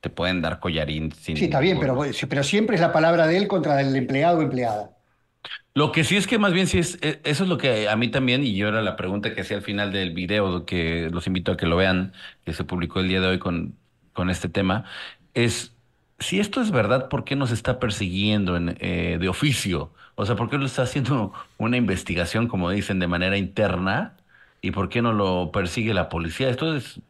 te 0.00 0.10
pueden 0.10 0.42
dar 0.42 0.60
collarín 0.60 1.12
sin 1.12 1.36
Sí, 1.38 1.44
está 1.44 1.60
bien, 1.60 1.78
pero, 1.80 1.98
pero 2.28 2.44
siempre 2.44 2.74
es 2.76 2.80
la 2.82 2.92
palabra 2.92 3.26
de 3.26 3.36
él 3.38 3.48
contra 3.48 3.80
el 3.80 3.94
empleado 3.96 4.38
o 4.38 4.42
empleada. 4.42 4.96
Lo 5.74 5.92
que 5.92 6.04
sí 6.04 6.16
es 6.16 6.26
que 6.26 6.38
más 6.38 6.52
bien 6.52 6.66
sí 6.66 6.78
es, 6.78 6.98
e- 7.02 7.20
eso 7.24 7.44
es 7.44 7.48
lo 7.48 7.58
que 7.58 7.88
a 7.88 7.96
mí 7.96 8.08
también, 8.10 8.44
y 8.44 8.56
yo 8.56 8.68
era 8.68 8.82
la 8.82 8.96
pregunta 8.96 9.34
que 9.34 9.42
hacía 9.42 9.56
al 9.56 9.62
final 9.62 9.92
del 9.92 10.12
video, 10.12 10.64
que 10.66 11.08
los 11.10 11.26
invito 11.26 11.52
a 11.52 11.56
que 11.56 11.66
lo 11.66 11.76
vean, 11.76 12.12
que 12.44 12.52
se 12.52 12.64
publicó 12.64 13.00
el 13.00 13.08
día 13.08 13.20
de 13.20 13.28
hoy 13.28 13.38
con, 13.38 13.78
con 14.12 14.30
este 14.30 14.48
tema, 14.48 14.84
es 15.34 15.76
si 16.20 16.40
esto 16.40 16.60
es 16.60 16.70
verdad, 16.70 17.08
¿por 17.08 17.24
qué 17.24 17.36
nos 17.36 17.50
está 17.50 17.78
persiguiendo 17.78 18.56
en, 18.56 18.76
eh, 18.80 19.18
de 19.20 19.28
oficio? 19.28 19.92
O 20.16 20.26
sea, 20.26 20.36
¿por 20.36 20.50
qué 20.50 20.58
lo 20.58 20.66
está 20.66 20.82
haciendo 20.82 21.32
una 21.58 21.76
investigación, 21.76 22.48
como 22.48 22.70
dicen, 22.70 22.98
de 23.00 23.08
manera 23.08 23.36
interna? 23.38 24.16
¿Y 24.62 24.72
por 24.72 24.88
qué 24.90 25.02
no 25.02 25.12
lo 25.12 25.50
persigue 25.52 25.94
la 25.94 26.08
policía? 26.08 26.50
Esto 26.50 26.76
es, 26.76 27.00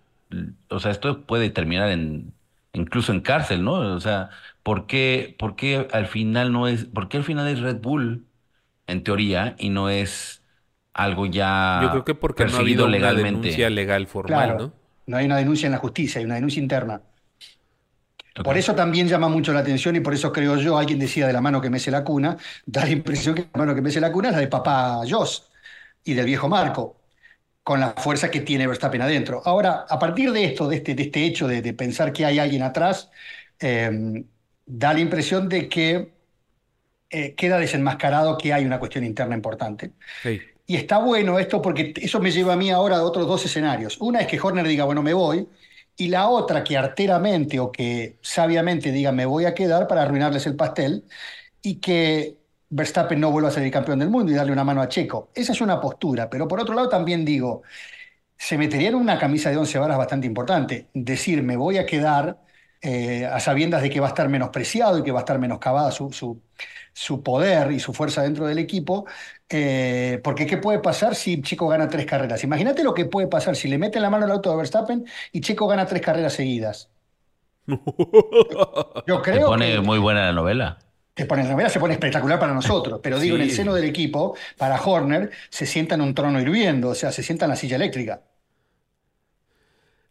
o 0.69 0.81
sea, 0.81 0.91
esto 0.93 1.23
puede 1.27 1.51
terminar 1.51 1.91
en, 1.91 2.33
incluso 2.73 3.13
en 3.13 3.21
cárcel, 3.21 3.65
¿no? 3.65 3.75
O 3.95 4.01
sea, 4.01 4.31
¿por 4.63 4.87
qué, 4.87 5.35
por 5.39 5.57
qué 5.57 5.89
al 5.93 6.07
final 6.07 6.53
no 6.53 6.69
es, 6.69 6.85
por 6.87 7.09
qué 7.09 7.19
al 7.19 7.25
final 7.25 7.49
es 7.49 7.61
Red 7.61 7.81
Bull? 7.81 8.27
en 8.87 9.05
teoría, 9.05 9.57
y 9.59 9.71
no 9.71 9.89
es 9.91 10.43
algo 10.95 11.27
ya 11.27 11.81
Yo 11.81 11.91
creo 11.91 12.05
que 12.05 12.15
porque 12.15 12.47
no 12.47 12.57
ha 12.57 12.61
habido 12.61 12.87
una 12.87 13.13
legalmente. 13.13 13.13
denuncia 13.13 13.71
legal 13.71 14.07
formal, 14.07 14.57
Claro, 14.57 14.57
¿no? 14.57 14.73
no 15.07 15.17
hay 15.17 15.27
una 15.27 15.39
denuncia 15.39 15.67
en 15.67 15.73
la 15.73 15.79
justicia, 15.79 16.19
hay 16.21 16.25
una 16.27 16.35
denuncia 16.37 16.63
interna. 16.63 17.03
Por 18.35 18.57
eso 18.57 18.75
también 18.75 19.09
llama 19.09 19.29
mucho 19.29 19.53
la 19.53 19.61
atención 19.61 19.97
y 19.97 20.01
por 20.01 20.15
eso 20.15 20.33
creo 20.33 20.57
yo, 20.57 20.79
alguien 20.79 20.99
decía 20.99 21.27
de 21.27 21.33
la 21.33 21.41
mano 21.41 21.61
que 21.61 21.71
mece 21.71 21.91
la 21.91 22.05
cuna, 22.05 22.37
da 22.67 22.85
la 22.85 22.91
impresión 22.91 23.35
que 23.35 23.43
la 23.53 23.59
mano 23.59 23.75
que 23.75 23.83
mece 23.83 24.01
la 24.01 24.13
cuna 24.13 24.29
es 24.29 24.35
la 24.35 24.41
de 24.41 24.49
papá 24.49 25.01
Joss 25.09 25.51
y 26.05 26.15
del 26.15 26.27
viejo 26.27 26.49
Marco, 26.49 27.01
con 27.63 27.81
la 27.81 27.91
fuerza 27.91 28.31
que 28.31 28.41
tiene 28.41 28.67
Verstappen 28.67 29.03
adentro. 29.03 29.43
Ahora, 29.45 29.87
a 29.89 29.99
partir 29.99 30.33
de 30.33 30.45
esto, 30.45 30.69
de 30.69 30.77
este, 30.77 30.95
de 30.95 31.03
este 31.05 31.25
hecho 31.25 31.49
de, 31.49 31.63
de 31.63 31.75
pensar 31.75 32.13
que 32.13 32.25
hay 32.25 32.39
alguien 32.39 32.63
atrás, 32.63 33.11
eh, 33.61 34.25
da 34.67 34.93
la 34.95 35.01
impresión 35.01 35.49
de 35.49 35.69
que 35.69 36.13
eh, 37.11 37.35
queda 37.35 37.59
desenmascarado 37.59 38.39
que 38.39 38.53
hay 38.53 38.65
una 38.65 38.79
cuestión 38.79 39.05
interna 39.05 39.35
importante. 39.35 39.93
Sí. 40.23 40.41
Y 40.67 40.77
está 40.77 40.99
bueno 40.99 41.39
esto 41.41 41.61
porque 41.61 41.93
eso 41.97 42.21
me 42.21 42.31
lleva 42.31 42.53
a 42.53 42.57
mí 42.57 42.71
ahora 42.71 42.99
a 42.99 43.03
otros 43.03 43.27
dos 43.27 43.45
escenarios. 43.45 43.99
Una 44.01 44.21
es 44.21 44.29
que 44.29 44.41
Horner 44.41 44.67
diga, 44.67 44.85
bueno, 44.85 45.03
me 45.03 45.13
voy, 45.13 45.49
y 45.97 46.09
la 46.09 46.29
otra 46.29 46.65
que 46.65 46.77
arteramente 46.79 47.61
o 47.61 47.71
que 47.73 48.19
sabiamente 48.23 48.93
diga, 48.93 49.13
me 49.13 49.27
voy 49.27 49.45
a 49.45 49.55
quedar 49.55 49.87
para 49.89 50.03
arruinarles 50.03 50.47
el 50.47 50.57
pastel, 50.57 51.05
y 51.63 51.77
que 51.77 52.39
Verstappen 52.71 53.21
no 53.21 53.31
vuelva 53.31 53.49
a 53.49 53.53
ser 53.53 53.65
el 53.65 53.71
campeón 53.71 53.99
del 53.99 54.11
mundo 54.11 54.33
y 54.33 54.35
darle 54.35 54.53
una 54.53 54.65
mano 54.65 54.81
a 54.83 54.89
Checo. 54.89 55.31
Esa 55.35 55.53
es 55.53 55.61
una 55.61 55.81
postura, 55.81 56.31
pero 56.31 56.49
por 56.49 56.61
otro 56.61 56.75
lado 56.75 56.89
también 56.89 57.25
digo, 57.25 57.63
se 58.37 58.59
metería 58.59 58.89
en 58.91 58.95
una 58.97 59.19
camisa 59.19 59.51
de 59.51 59.57
once 59.59 59.79
varas 59.79 59.99
bastante 59.99 60.27
importante. 60.27 60.89
Decir, 60.95 61.43
me 61.43 61.57
voy 61.57 61.79
a 61.79 61.87
quedar 61.87 62.41
eh, 62.83 63.27
a 63.27 63.41
sabiendas 63.41 63.83
de 63.83 63.91
que 63.91 64.01
va 64.01 64.07
a 64.07 64.11
estar 64.11 64.29
menospreciado 64.29 64.99
y 64.99 65.03
que 65.03 65.13
va 65.13 65.21
a 65.21 65.23
estar 65.23 65.39
menoscabada 65.39 65.91
su, 65.93 66.13
su, 66.13 66.43
su 66.93 67.23
poder 67.23 67.73
y 67.73 67.81
su 67.81 67.93
fuerza 67.95 68.23
dentro 68.23 68.47
del 68.47 68.59
equipo, 68.59 69.07
eh, 69.49 70.21
porque 70.25 70.47
¿qué 70.47 70.57
puede 70.59 70.79
pasar 70.81 71.15
si 71.15 71.41
Checo 71.43 71.69
gana 71.69 71.89
tres 71.89 72.07
carreras? 72.07 72.45
Imagínate 72.45 72.85
lo 72.85 72.95
que 72.95 73.07
puede 73.07 73.29
pasar 73.29 73.57
si 73.57 73.69
le 73.69 73.79
meten 73.79 74.03
la 74.03 74.11
mano 74.11 74.25
al 74.27 74.33
auto 74.33 74.51
de 74.51 74.57
Verstappen 74.57 75.07
y 75.33 75.41
Checo 75.41 75.67
gana 75.67 75.87
tres 75.87 76.03
carreras 76.03 76.33
seguidas. 76.35 76.91
Yo 79.07 79.21
Te 79.29 79.41
creo 79.41 79.41
pone 79.41 79.81
que 79.81 79.81
muy 79.81 79.99
buena 79.99 80.27
la 80.27 80.33
novela. 80.33 80.79
te 81.15 81.25
pone, 81.27 81.45
la 81.45 81.51
novela 81.51 81.69
se 81.71 81.79
pone 81.81 81.95
espectacular 81.95 82.39
para 82.41 82.55
nosotros, 82.55 83.01
pero 83.03 83.19
digo, 83.21 83.37
en 83.37 83.43
el 83.43 83.51
seno 83.53 83.75
del 83.75 83.85
equipo, 83.85 84.37
para 84.57 84.81
Horner, 84.83 85.31
se 85.51 85.67
sienta 85.67 85.95
en 85.95 86.01
un 86.03 86.15
trono 86.15 86.41
hirviendo, 86.41 86.89
o 86.91 86.95
sea, 86.95 87.13
se 87.13 87.23
sienta 87.23 87.45
en 87.47 87.51
la 87.51 87.57
silla 87.57 87.77
eléctrica. 87.77 88.23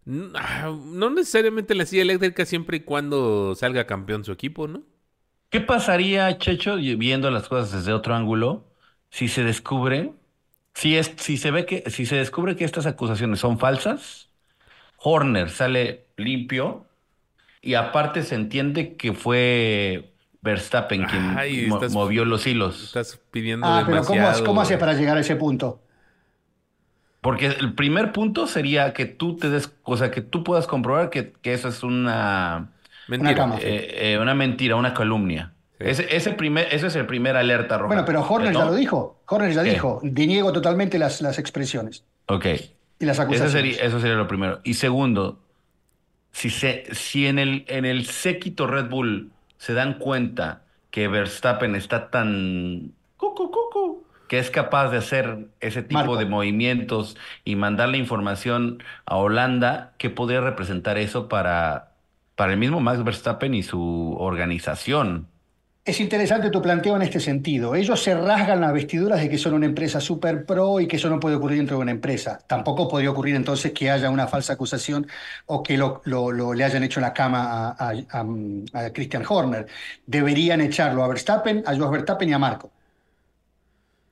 N- 0.06 0.32
ah, 0.36 0.72
No 0.86 1.10
necesariamente 1.10 1.76
la 1.76 1.86
silla 1.86 2.02
eléctrica 2.04 2.46
siempre 2.46 2.78
y 2.78 2.80
cuando 2.82 3.56
salga 3.56 3.86
campeón 3.88 4.24
su 4.24 4.32
equipo, 4.32 4.68
¿no? 4.68 4.84
¿Qué 5.50 5.62
pasaría, 5.62 6.38
Checho, 6.38 6.76
viendo 6.76 7.32
las 7.32 7.48
cosas 7.48 7.72
desde 7.72 7.94
otro 7.94 8.14
ángulo, 8.14 8.66
si 9.10 9.28
se 9.28 9.44
descubre, 9.44 10.14
si 10.76 10.96
es, 10.98 11.14
si 11.18 11.38
se 11.38 11.50
ve 11.52 11.66
que, 11.66 11.90
si 11.90 12.06
se 12.06 12.18
descubre 12.18 12.56
que 12.56 12.66
estas 12.66 12.86
acusaciones 12.86 13.40
son 13.40 13.58
falsas, 13.58 14.30
Horner 14.98 15.50
sale 15.50 16.08
limpio 16.18 16.88
y 17.62 17.76
aparte 17.76 18.24
se 18.24 18.36
entiende 18.36 18.96
que 18.98 19.14
fue 19.14 20.14
Verstappen 20.42 21.06
quien 21.06 21.40
Ay, 21.40 21.68
mo- 21.68 21.78
estás- 21.78 21.94
movió 21.94 22.26
los 22.26 22.48
hilos. 22.48 22.84
Estás 22.86 23.20
pidiendo 23.32 23.68
Ah, 23.70 23.84
pero 23.86 24.06
¿cómo. 24.06 24.28
¿cómo 24.46 24.62
haces 24.62 24.78
para 24.80 24.94
llegar 24.94 25.18
a 25.18 25.22
ese 25.22 25.36
punto? 25.36 25.82
Porque 27.22 27.48
el 27.48 27.74
primer 27.76 28.14
punto 28.14 28.48
sería 28.48 28.94
que 28.94 29.06
tú 29.06 29.36
te 29.36 29.50
des, 29.50 29.74
o 29.84 29.98
sea, 29.98 30.10
que 30.10 30.22
tú 30.22 30.44
puedas 30.44 30.68
comprobar 30.68 31.10
que, 31.10 31.34
que 31.34 31.54
eso 31.54 31.68
es 31.68 31.84
una, 31.84 32.72
Mentira. 33.10 33.32
Una 33.32 33.36
cama. 33.36 33.56
eh, 33.62 34.14
eh, 34.14 34.20
una 34.20 34.34
mentira, 34.36 34.76
una 34.76 34.94
calumnia. 34.94 35.54
Sí. 35.80 35.86
Ese, 35.88 36.16
ese 36.16 36.32
primer, 36.34 36.68
ese 36.72 36.88
es 36.88 36.96
el 36.96 37.06
primer 37.06 37.36
alerta 37.38 37.78
roja. 37.78 37.88
Bueno, 37.88 38.06
pero 38.06 38.22
Horner 38.28 38.54
ya 38.54 38.66
lo 38.66 38.76
dijo. 38.76 39.22
Horner 39.28 39.54
ya 39.54 39.64
¿Qué? 39.64 39.72
dijo. 39.72 40.00
Deniego 40.04 40.52
totalmente 40.54 41.00
las, 41.00 41.22
las 41.22 41.40
expresiones 41.40 42.04
Ok. 42.28 42.46
y 43.00 43.06
las 43.06 43.16
Eso 43.18 43.22
acusaciones. 43.24 43.52
sería, 43.54 43.84
eso 43.84 44.00
sería 44.00 44.16
lo 44.18 44.28
primero. 44.28 44.60
Y 44.64 44.74
segundo, 44.76 45.40
si, 46.32 46.50
se, 46.50 46.84
si 46.94 47.28
en 47.28 47.40
el, 47.40 47.66
en 47.68 47.86
el 47.86 48.06
séquito 48.06 48.68
Red 48.68 48.90
Bull 48.90 49.32
se 49.58 49.74
dan 49.74 49.96
cuenta 50.00 50.64
que 50.92 51.08
Verstappen 51.08 51.76
está 51.76 52.10
tan 52.10 52.94
cucu, 53.18 53.50
cucu, 53.52 54.04
que 54.28 54.40
es 54.40 54.50
capaz 54.52 54.90
de 54.90 54.98
hacer 54.98 55.48
ese 55.60 55.82
tipo 55.82 56.00
Marco. 56.02 56.18
de 56.18 56.26
movimientos 56.26 57.16
y 57.46 57.56
mandar 57.56 57.90
la 57.90 57.98
información 57.98 58.84
a 59.06 59.16
Holanda, 59.18 59.94
¿qué 59.98 60.10
podría 60.10 60.42
representar 60.42 60.98
eso 60.98 61.28
para, 61.30 61.89
para 62.40 62.54
el 62.54 62.58
mismo 62.58 62.80
Max 62.80 63.04
Verstappen 63.04 63.54
y 63.54 63.64
su 63.64 64.16
organización? 64.18 65.28
Es 65.84 66.00
interesante 66.00 66.50
tu 66.50 66.62
planteo 66.62 66.96
en 66.96 67.02
este 67.02 67.20
sentido. 67.20 67.76
Ellos 67.76 68.02
se 68.02 68.16
rasgan 68.16 68.62
las 68.62 68.72
vestiduras 68.72 69.20
de 69.20 69.28
que 69.30 69.38
son 69.38 69.56
una 69.56 69.66
empresa 69.66 70.00
super 70.00 70.46
pro 70.46 70.80
y 70.80 70.88
que 70.88 70.96
eso 70.96 71.10
no 71.10 71.20
puede 71.20 71.36
ocurrir 71.36 71.58
dentro 71.58 71.76
de 71.76 71.82
una 71.82 71.92
empresa. 71.92 72.40
Tampoco 72.48 72.88
podría 72.88 73.12
ocurrir 73.12 73.36
entonces 73.36 73.74
que 73.74 73.92
haya 73.92 74.10
una 74.10 74.26
falsa 74.26 74.54
acusación 74.54 75.06
o 75.48 75.62
que 75.62 75.76
lo, 75.78 76.02
lo- 76.06 76.32
lo- 76.32 76.54
le 76.54 76.64
hayan 76.64 76.82
hecho 76.84 77.02
la 77.02 77.12
cama 77.12 77.72
a, 77.72 77.90
a- 77.90 77.94
a- 78.10 78.86
a 78.86 78.94
Christian 78.94 79.26
Horner. 79.28 79.68
Deberían 80.08 80.62
echarlo 80.62 81.04
a 81.04 81.10
Verstappen, 81.10 81.62
a 81.66 81.76
Jos 81.76 81.92
Verstappen 81.92 82.30
y 82.30 82.34
a 82.34 82.40
Marco. 82.40 82.72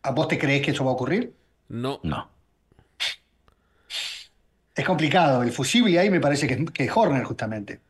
¿A 0.04 0.12
vos 0.12 0.28
te 0.28 0.38
crees 0.38 0.62
que 0.66 0.72
eso 0.72 0.84
va 0.84 0.92
a 0.92 0.96
ocurrir? 0.96 1.34
No. 1.70 2.02
No. 2.04 2.28
Es 4.76 4.84
complicado. 4.84 5.44
El 5.44 5.52
fusible 5.54 5.98
ahí 5.98 6.10
me 6.10 6.20
parece 6.20 6.46
que 6.46 6.56
es, 6.56 6.72
que 6.72 6.84
es 6.84 6.92
Horner 6.94 7.24
justamente. 7.24 7.87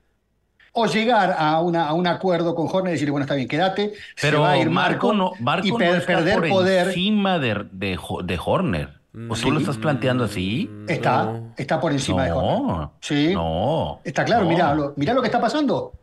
O 0.79 0.85
llegar 0.85 1.35
a, 1.37 1.59
una, 1.61 1.87
a 1.87 1.93
un 1.93 2.05
acuerdo 2.05 2.53
con 2.53 2.67
Horner 2.71 2.91
y 2.91 2.93
decirle, 2.93 3.11
bueno, 3.11 3.23
está 3.23 3.33
bien, 3.33 3.47
quédate, 3.47 3.93
se 4.15 4.27
Pero 4.27 4.41
va 4.41 4.51
a 4.51 4.57
ir 4.59 4.69
Marco, 4.69 5.07
Marco, 5.07 5.13
no, 5.13 5.31
Marco 5.43 5.65
y 5.67 5.71
no 5.71 5.77
per- 5.77 5.95
está 5.95 6.05
perder 6.05 6.35
por 6.39 6.49
poder. 6.49 6.87
encima 6.89 7.39
de, 7.39 7.65
de, 7.71 7.97
de 8.23 8.39
Horner. 8.45 8.97
¿O 9.29 9.33
tú 9.35 9.49
lo 9.49 9.57
Sí. 9.59 9.63
estás 9.63 9.77
planteando 9.77 10.25
así? 10.25 10.69
Está, 10.87 11.23
No. 11.23 11.53
está 11.57 11.79
por 11.79 11.91
encima 11.91 12.25
de 12.25 12.31
Horner. 12.31 12.61
No, 12.77 12.93
Sí. 13.01 13.31
no. 13.33 13.99
Está 14.03 14.23
claro, 14.23 14.43
no. 14.43 14.49
mirá, 14.49 14.75
lo, 14.75 14.93
mirá 14.95 15.15
lo 15.15 15.21
que 15.21 15.27
está 15.27 15.41
pasando. 15.41 15.93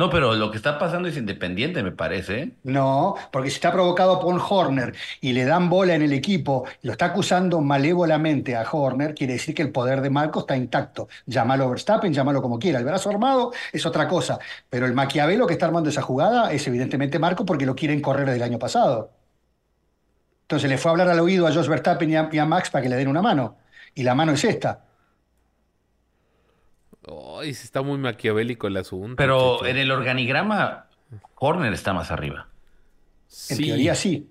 No, 0.00 0.08
pero 0.08 0.34
lo 0.34 0.50
que 0.50 0.56
está 0.56 0.78
pasando 0.78 1.08
es 1.08 1.18
independiente, 1.18 1.82
me 1.82 1.92
parece. 1.92 2.40
¿eh? 2.40 2.52
No, 2.62 3.16
porque 3.30 3.50
si 3.50 3.56
está 3.56 3.70
provocado 3.70 4.18
por 4.18 4.40
Horner 4.48 4.94
y 5.20 5.34
le 5.34 5.44
dan 5.44 5.68
bola 5.68 5.94
en 5.94 6.00
el 6.00 6.14
equipo, 6.14 6.64
lo 6.80 6.92
está 6.92 7.04
acusando 7.04 7.60
malévolamente 7.60 8.56
a 8.56 8.62
Horner, 8.62 9.14
quiere 9.14 9.34
decir 9.34 9.54
que 9.54 9.60
el 9.60 9.72
poder 9.72 10.00
de 10.00 10.08
Marco 10.08 10.40
está 10.40 10.56
intacto. 10.56 11.08
Llámalo 11.26 11.68
Verstappen, 11.68 12.14
llámalo 12.14 12.40
como 12.40 12.58
quiera. 12.58 12.78
El 12.78 12.86
brazo 12.86 13.10
armado 13.10 13.52
es 13.74 13.84
otra 13.84 14.08
cosa, 14.08 14.38
pero 14.70 14.86
el 14.86 14.94
maquiavelo 14.94 15.46
que 15.46 15.52
está 15.52 15.66
armando 15.66 15.90
esa 15.90 16.00
jugada 16.00 16.50
es 16.50 16.66
evidentemente 16.66 17.18
Marco 17.18 17.44
porque 17.44 17.66
lo 17.66 17.74
quieren 17.74 18.00
correr 18.00 18.24
desde 18.24 18.38
el 18.38 18.44
año 18.44 18.58
pasado. 18.58 19.10
Entonces 20.44 20.70
le 20.70 20.78
fue 20.78 20.88
a 20.88 20.92
hablar 20.92 21.10
al 21.10 21.20
oído 21.20 21.46
a 21.46 21.52
Jos 21.52 21.68
Verstappen 21.68 22.10
y 22.10 22.38
a 22.38 22.46
Max 22.46 22.70
para 22.70 22.80
que 22.80 22.88
le 22.88 22.96
den 22.96 23.08
una 23.08 23.20
mano. 23.20 23.58
Y 23.94 24.02
la 24.02 24.14
mano 24.14 24.32
es 24.32 24.44
esta. 24.44 24.82
Ay, 27.38 27.54
sí 27.54 27.64
está 27.64 27.82
muy 27.82 27.98
maquiavélico 27.98 28.66
el 28.66 28.76
asunto. 28.76 29.16
Pero 29.16 29.64
en 29.66 29.76
el 29.76 29.90
organigrama, 29.90 30.86
Horner 31.36 31.72
está 31.72 31.92
más 31.92 32.10
arriba. 32.10 32.48
En 33.50 33.56
Sí. 33.56 33.64
teoría 33.66 33.94
sí. 33.94 34.28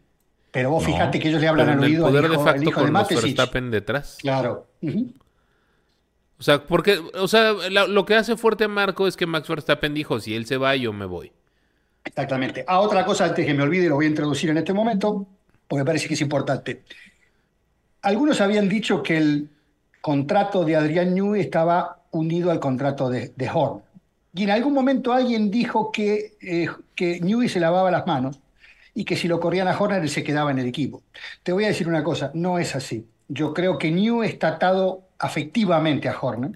Pero 0.51 0.71
vos 0.71 0.83
No. 0.83 0.89
fíjate 0.89 1.19
que 1.19 1.29
ellos 1.29 1.41
le 1.41 1.47
hablan 1.47 1.69
al 1.69 1.77
el 1.79 1.83
oído 1.83 2.05
al 2.07 2.11
poder 2.11 2.25
hijo, 2.25 2.33
de 2.33 2.43
facto 2.45 2.61
hijo 2.63 2.79
de 2.81 2.85
con 2.91 2.93
los. 2.93 3.09
Verstappen 3.09 3.71
detrás. 3.71 4.17
Claro. 4.21 4.67
O 6.39 6.43
sea, 6.43 6.63
porque, 6.63 6.99
o 7.15 7.27
sea, 7.27 7.53
la- 7.69 7.87
lo 7.87 8.05
que 8.05 8.15
hace 8.15 8.37
fuerte 8.37 8.63
a 8.63 8.67
Marco 8.67 9.07
es 9.07 9.17
que 9.17 9.25
Max 9.25 9.47
Verstappen 9.49 9.93
dijo, 9.93 10.19
si 10.19 10.35
él 10.35 10.45
se 10.45 10.57
va, 10.57 10.75
yo 10.75 10.93
me 10.93 11.05
voy. 11.05 11.31
Exactamente. 12.05 12.63
Ah, 12.67 12.79
otra 12.79 13.03
cosa 13.05 13.25
antes 13.25 13.45
que 13.45 13.53
me 13.53 13.61
olvide, 13.63 13.89
lo 13.89 13.95
voy 13.95 14.05
a 14.05 14.09
introducir 14.09 14.49
en 14.49 14.57
este 14.57 14.73
momento, 14.73 15.27
porque 15.67 15.81
me 15.81 15.85
parece 15.85 16.07
que 16.07 16.13
es 16.13 16.21
importante. 16.21 16.83
Algunos 18.01 18.39
habían 18.39 18.69
dicho 18.69 19.03
que 19.03 19.17
el 19.17 19.49
contrato 20.01 20.63
de 20.63 20.77
Adrián 20.77 21.13
Newey 21.13 21.41
estaba 21.41 21.98
unido 22.11 22.51
al 22.51 22.59
contrato 22.59 23.09
de, 23.09 23.31
de 23.35 23.49
Horn. 23.53 23.81
Y 24.33 24.43
en 24.43 24.51
algún 24.51 24.73
momento 24.73 25.11
alguien 25.13 25.49
dijo 25.49 25.91
que, 25.91 26.33
eh, 26.41 26.67
que 26.95 27.19
Newey 27.19 27.49
se 27.49 27.59
lavaba 27.59 27.89
las 27.91 28.05
manos 28.05 28.39
y 28.93 29.03
que 29.05 29.15
si 29.15 29.27
lo 29.27 29.39
corrían 29.39 29.67
a 29.67 29.77
Horner 29.77 30.01
él 30.01 30.09
se 30.09 30.23
quedaba 30.23 30.51
en 30.51 30.59
el 30.59 30.67
equipo. 30.67 31.01
Te 31.43 31.51
voy 31.51 31.63
a 31.65 31.67
decir 31.67 31.87
una 31.87 32.03
cosa, 32.03 32.31
no 32.33 32.59
es 32.59 32.75
así. 32.75 33.05
Yo 33.27 33.53
creo 33.53 33.77
que 33.77 33.91
New 33.91 34.23
está 34.23 34.49
atado 34.49 35.01
afectivamente 35.19 36.09
a 36.09 36.15
Horner. 36.19 36.51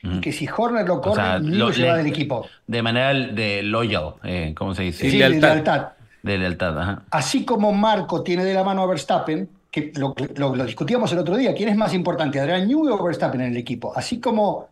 Y 0.00 0.20
que 0.20 0.30
si 0.32 0.46
Horner 0.56 0.86
lo 0.86 1.00
corre, 1.00 1.16
sea, 1.16 1.38
New 1.40 1.54
lo- 1.58 1.72
se 1.72 1.80
le- 1.80 1.88
va 1.88 1.96
del 1.96 2.06
equipo. 2.06 2.46
De 2.68 2.82
manera 2.82 3.12
de 3.12 3.62
loyal, 3.64 4.14
eh, 4.22 4.54
¿cómo 4.56 4.72
se 4.74 4.84
dice? 4.84 5.04
Sí, 5.04 5.10
Sí, 5.10 5.18
de 5.18 5.28
lealtad. 5.28 5.48
lealtad. 5.54 5.88
De 6.22 6.38
lealtad, 6.38 6.78
ajá. 6.80 7.02
Así 7.10 7.44
como 7.44 7.72
Marco 7.72 8.22
tiene 8.22 8.44
de 8.44 8.54
la 8.54 8.62
mano 8.62 8.82
a 8.82 8.86
Verstappen, 8.86 9.48
que 9.72 9.92
lo, 9.96 10.14
lo- 10.36 10.54
lo 10.54 10.64
discutíamos 10.64 11.10
el 11.12 11.18
otro 11.18 11.36
día, 11.36 11.52
¿quién 11.54 11.68
es 11.68 11.76
más 11.76 11.94
importante, 11.94 12.38
Adrián 12.38 12.68
Newey 12.68 12.92
o 12.92 13.02
Verstappen 13.02 13.40
en 13.40 13.48
el 13.52 13.56
equipo? 13.56 13.92
Así 13.96 14.20
como 14.20 14.68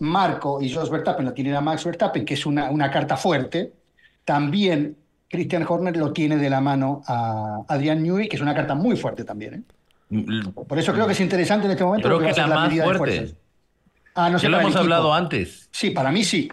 Marco 0.00 0.60
y 0.60 0.72
Jos 0.72 0.90
Verstappen 0.90 1.24
lo 1.24 1.32
tienen 1.32 1.54
a 1.54 1.60
Max 1.60 1.84
Verstappen, 1.84 2.24
que 2.24 2.34
es 2.34 2.46
una, 2.46 2.70
una 2.70 2.90
carta 2.90 3.16
fuerte, 3.16 3.72
también 4.24 4.96
Christian 5.28 5.64
Horner 5.68 5.96
lo 5.96 6.12
tiene 6.12 6.36
de 6.36 6.48
la 6.48 6.60
mano 6.60 7.02
a 7.06 7.62
Adrián 7.68 8.02
Newey, 8.02 8.28
que 8.28 8.36
es 8.36 8.42
una 8.42 8.54
carta 8.54 8.74
muy 8.74 8.96
fuerte 8.96 9.24
también. 9.24 9.54
¿eh? 10.10 10.52
Por 10.54 10.78
eso 10.78 10.92
creo 10.92 11.06
que 11.06 11.12
es 11.12 11.20
interesante 11.20 11.66
en 11.66 11.72
este 11.72 11.84
momento. 11.84 12.08
Creo 12.08 12.20
que 12.20 12.30
es 12.30 12.36
la 12.36 12.46
más 12.46 12.74
fuerte. 12.74 13.34
Ah, 14.14 14.30
no 14.30 14.38
sé 14.38 14.44
Ya 14.44 14.50
lo 14.50 14.60
hemos 14.60 14.76
hablado 14.76 15.12
antes. 15.12 15.68
Sí, 15.70 15.90
para 15.90 16.10
mí 16.10 16.24
sí. 16.24 16.50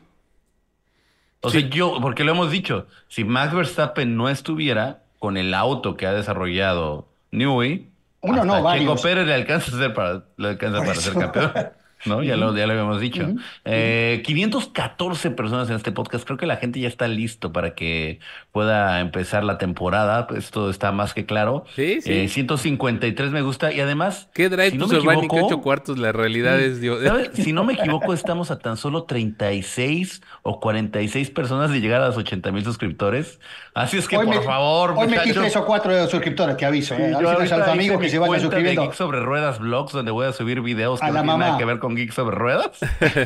O 1.42 1.50
sea, 1.50 1.62
yo, 1.62 2.00
porque 2.02 2.24
lo 2.24 2.32
hemos 2.32 2.52
dicho, 2.52 2.88
si 3.08 3.24
Max 3.24 3.54
Verstappen 3.54 4.18
no 4.18 4.30
estuviera 4.30 5.04
con 5.20 5.38
el 5.38 5.54
auto 5.54 5.96
que 5.96 6.08
ha 6.08 6.14
desarrollado 6.14 7.08
Newey, 7.32 7.90
Uno 8.22 8.34
hasta 8.34 8.46
no, 8.46 8.54
Checo 8.54 8.64
varios. 8.64 9.02
Pérez 9.02 9.28
le 9.28 9.34
alcanza 9.34 9.76
a 9.76 9.80
ser 9.80 9.94
para, 9.94 10.26
le 10.38 10.50
alcanza 10.50 10.78
Por 10.80 10.88
para 10.88 11.00
ser 11.00 11.14
campeón. 11.14 11.52
¿No? 12.06 12.22
Ya 12.24 12.36
lo, 12.36 12.56
ya 12.56 12.66
lo 12.68 12.74
habíamos 12.74 13.00
dicho. 13.02 13.28
Eh, 13.66 14.22
514 14.26 15.32
personas 15.32 15.70
en 15.70 15.76
este 15.76 15.92
podcast. 15.92 16.26
Creo 16.26 16.38
que 16.38 16.46
la 16.46 16.58
gente 16.58 16.80
ya 16.80 16.88
está 16.88 17.08
listo 17.08 17.52
para 17.52 17.74
que 17.76 18.20
pueda 18.52 19.00
empezar 19.00 19.44
la 19.44 19.58
temporada. 19.58 20.28
Esto 20.36 20.70
está 20.70 20.92
más 20.92 21.14
que 21.14 21.26
claro. 21.26 21.66
Sí, 21.76 22.02
sí. 22.02 22.12
Eh, 22.12 22.28
153 22.28 23.32
me 23.32 23.42
gusta. 23.42 23.72
Y 23.74 23.80
además, 23.80 24.30
¿Qué 24.34 24.50
Drive 24.50 24.72
si 24.72 24.78
to 24.78 24.88
no 24.88 24.94
me 24.94 25.14
equivoco, 25.14 25.36
qué 25.36 25.42
ocho 25.44 25.62
cuartos? 25.62 25.98
La 25.98 26.12
realidad 26.12 26.60
es 26.60 26.80
Dios. 26.82 27.04
¿Sabes? 27.04 27.32
Si 27.34 27.54
no 27.54 27.64
me 27.64 27.74
equivoco, 27.74 28.14
estamos 28.14 28.52
a 28.52 28.60
tan 28.60 28.78
solo 28.78 29.04
36 29.04 30.22
o 30.44 30.60
46 30.60 31.30
personas 31.32 31.72
de 31.72 31.82
llegar 31.82 32.02
a 32.02 32.08
los 32.08 32.18
80 32.18 32.52
mil 32.52 32.64
suscriptores. 32.64 33.40
Así 33.74 33.98
es 33.98 34.08
que, 34.08 34.18
Hoy 34.18 34.26
por 34.28 34.36
me- 34.38 34.42
favor, 34.42 34.92
Hoy 34.92 35.08
metí 35.08 35.18
muchachos. 35.30 35.36
tres 35.44 35.56
o 35.58 35.66
cuatro 35.66 36.08
suscriptores, 36.08 36.56
te 36.58 36.66
aviso. 36.66 36.96
Sí, 36.96 37.02
¿eh? 37.02 37.14
A 37.16 37.20
ver 37.20 37.48
si 37.48 37.56
los 37.56 37.68
amigos 37.68 38.00
que 38.00 38.10
se 38.10 38.20
vayan 38.20 38.42
suscribiendo. 38.42 38.84
Geek 38.84 38.94
sobre 38.94 39.20
Ruedas 39.20 39.60
Vlogs, 39.60 39.92
donde 39.94 40.12
voy 40.12 40.28
a 40.28 40.32
subir 40.34 40.62
videos 40.62 41.00
que 41.00 41.06
A 41.06 41.10
no 41.10 41.22
tienen 41.22 41.40
nada 41.40 41.58
que 41.58 41.66
ver 41.66 41.80
con 41.80 41.95
Geek 41.96 42.12
sobre 42.12 42.36
Ruedas. 42.36 42.80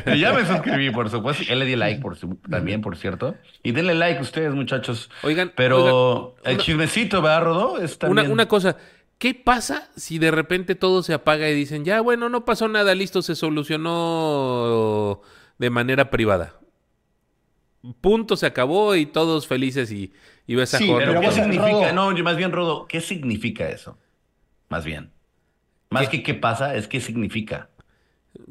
Y 0.06 0.18
ya 0.20 0.32
me 0.32 0.44
suscribí, 0.46 0.90
por 0.90 1.10
supuesto. 1.10 1.42
Ya 1.44 1.54
le 1.56 1.64
di 1.64 1.76
like 1.76 2.00
por 2.00 2.16
su- 2.16 2.36
también, 2.50 2.80
por 2.80 2.96
cierto. 2.96 3.34
Y 3.62 3.72
denle 3.72 3.94
like 3.94 4.20
ustedes, 4.20 4.52
muchachos. 4.54 5.10
Oigan, 5.22 5.52
Pero 5.56 6.34
oigan, 6.34 6.40
el 6.44 6.54
una- 6.54 6.62
chismecito, 6.64 7.22
¿verdad, 7.22 7.42
Rodó? 7.44 7.78
Es 7.78 7.96
Una, 8.02 8.06
también... 8.08 8.32
una 8.32 8.48
cosa, 8.48 8.76
¿qué 9.18 9.34
pasa 9.34 9.90
si 9.96 10.18
de 10.18 10.30
repente 10.30 10.74
todo 10.74 11.02
se 11.02 11.12
apaga 11.14 11.48
y 11.48 11.54
dicen, 11.54 11.84
ya, 11.84 12.00
bueno, 12.00 12.28
no 12.28 12.44
pasó 12.44 12.68
nada, 12.68 12.94
listo, 12.94 13.22
se 13.22 13.34
solucionó 13.34 15.20
de 15.58 15.70
manera 15.70 16.10
privada? 16.10 16.54
Punto, 18.02 18.36
se 18.36 18.44
acabó 18.46 18.94
y 18.94 19.06
todos 19.06 19.46
felices 19.46 19.90
y, 19.90 20.12
y 20.46 20.54
ves 20.54 20.74
a 20.74 20.78
Sí. 20.78 20.92
Pero 20.98 21.18
¿qué 21.20 21.30
significa? 21.32 21.70
Rodo- 21.70 21.92
No, 21.94 22.14
yo 22.16 22.22
más 22.24 22.36
bien, 22.36 22.52
Rodo, 22.52 22.86
¿qué 22.86 23.00
significa 23.00 23.68
eso? 23.70 23.96
Más 24.68 24.84
bien. 24.84 25.10
Más 25.88 26.08
que 26.08 26.22
qué 26.22 26.34
pasa, 26.34 26.76
es 26.76 26.86
qué 26.88 27.00
significa. 27.00 27.69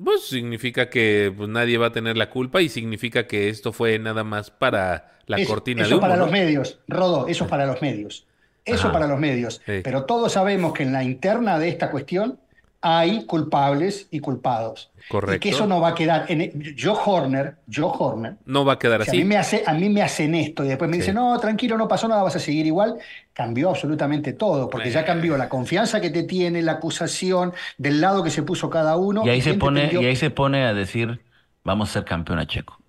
Pues 0.03 0.25
significa 0.27 0.89
que 0.89 1.33
pues, 1.35 1.49
nadie 1.49 1.77
va 1.77 1.87
a 1.87 1.91
tener 1.91 2.17
la 2.17 2.29
culpa 2.29 2.61
y 2.61 2.69
significa 2.69 3.27
que 3.27 3.49
esto 3.49 3.73
fue 3.73 3.99
nada 3.99 4.23
más 4.23 4.51
para 4.51 5.17
la 5.25 5.43
cortina 5.45 5.81
eso 5.81 5.89
de 5.89 5.95
humo. 5.95 6.01
para 6.01 6.15
¿no? 6.15 6.23
los 6.23 6.31
medios, 6.31 6.79
Rodo, 6.87 7.27
eso 7.27 7.43
es 7.43 7.49
para 7.49 7.65
los 7.65 7.81
medios. 7.81 8.25
Eso 8.65 8.87
Ajá. 8.87 8.91
para 8.91 9.07
los 9.07 9.19
medios. 9.19 9.61
Sí. 9.65 9.81
Pero 9.83 10.05
todos 10.05 10.33
sabemos 10.33 10.73
que 10.73 10.83
en 10.83 10.93
la 10.93 11.03
interna 11.03 11.59
de 11.59 11.69
esta 11.69 11.89
cuestión 11.91 12.39
hay 12.81 13.25
culpables 13.25 14.07
y 14.11 14.19
culpados. 14.19 14.91
Correcto. 15.09 15.35
Y 15.35 15.39
que 15.39 15.49
eso 15.55 15.65
no 15.67 15.81
va 15.81 15.89
a 15.89 15.95
quedar. 15.95 16.25
En, 16.29 16.51
yo, 16.75 16.93
Horner, 16.93 17.55
yo, 17.67 17.87
Horner, 17.91 18.35
No 18.45 18.63
va 18.63 18.73
a 18.73 18.79
quedar 18.79 19.03
si 19.03 19.09
a 19.09 19.11
así. 19.11 19.17
mí, 19.17 19.23
me 19.25 19.37
hace, 19.37 19.63
a 19.65 19.73
mí 19.73 19.89
me 19.89 20.01
hacen 20.03 20.35
esto 20.35 20.63
y 20.63 20.67
después 20.67 20.89
me 20.89 20.97
Sí. 20.97 21.01
dicen, 21.01 21.15
no, 21.15 21.37
tranquilo, 21.39 21.77
no 21.77 21.87
pasó 21.87 22.07
nada, 22.07 22.21
vas 22.23 22.35
a 22.35 22.39
seguir 22.39 22.65
igual, 22.67 22.95
cambió 23.33 23.69
absolutamente 23.69 24.33
todo, 24.33 24.69
porque 24.69 24.91
ya 24.91 25.03
cambió 25.03 25.35
la 25.35 25.49
confianza 25.49 25.99
que 25.99 26.09
te 26.11 26.23
tiene, 26.23 26.61
la 26.61 26.73
acusación, 26.73 27.53
del 27.77 28.01
lado 28.01 28.23
que 28.23 28.29
se 28.29 28.43
puso 28.43 28.69
cada 28.69 28.97
uno. 28.97 29.25
Y 29.25 29.29
ahí 29.29 29.41
se 29.41 29.55
pone, 29.55 29.89
y 29.91 30.05
ahí 30.05 30.15
se 30.15 30.29
pone 30.29 30.65
a 30.65 30.73
decir, 30.73 31.21
vamos 31.63 31.89
a 31.89 31.93
ser 31.93 32.05
campeón 32.05 32.39
a 32.39 32.45
Checo. 32.47 32.79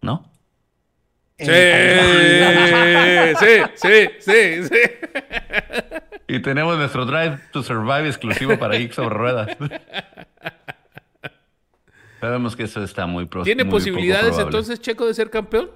¿No? 0.00 0.30
Sí, 1.38 1.46
sí, 3.38 3.62
sí, 3.76 4.08
sí, 4.20 4.64
sí. 4.68 4.80
Y 6.26 6.40
tenemos 6.40 6.76
nuestro 6.78 7.04
Drive 7.06 7.38
to 7.52 7.62
Survive 7.62 8.08
exclusivo 8.08 8.58
para 8.58 8.76
Geek 8.76 8.92
sobre 8.92 9.14
Ruedas. 9.14 9.56
Sabemos 12.20 12.56
que 12.56 12.62
eso 12.62 12.82
está 12.82 13.06
muy 13.06 13.26
pro- 13.26 13.42
¿Tiene 13.42 13.64
muy 13.64 13.72
posibilidades 13.72 14.38
entonces 14.38 14.80
Checo 14.80 15.06
de 15.06 15.14
ser 15.14 15.30
campeón? 15.30 15.70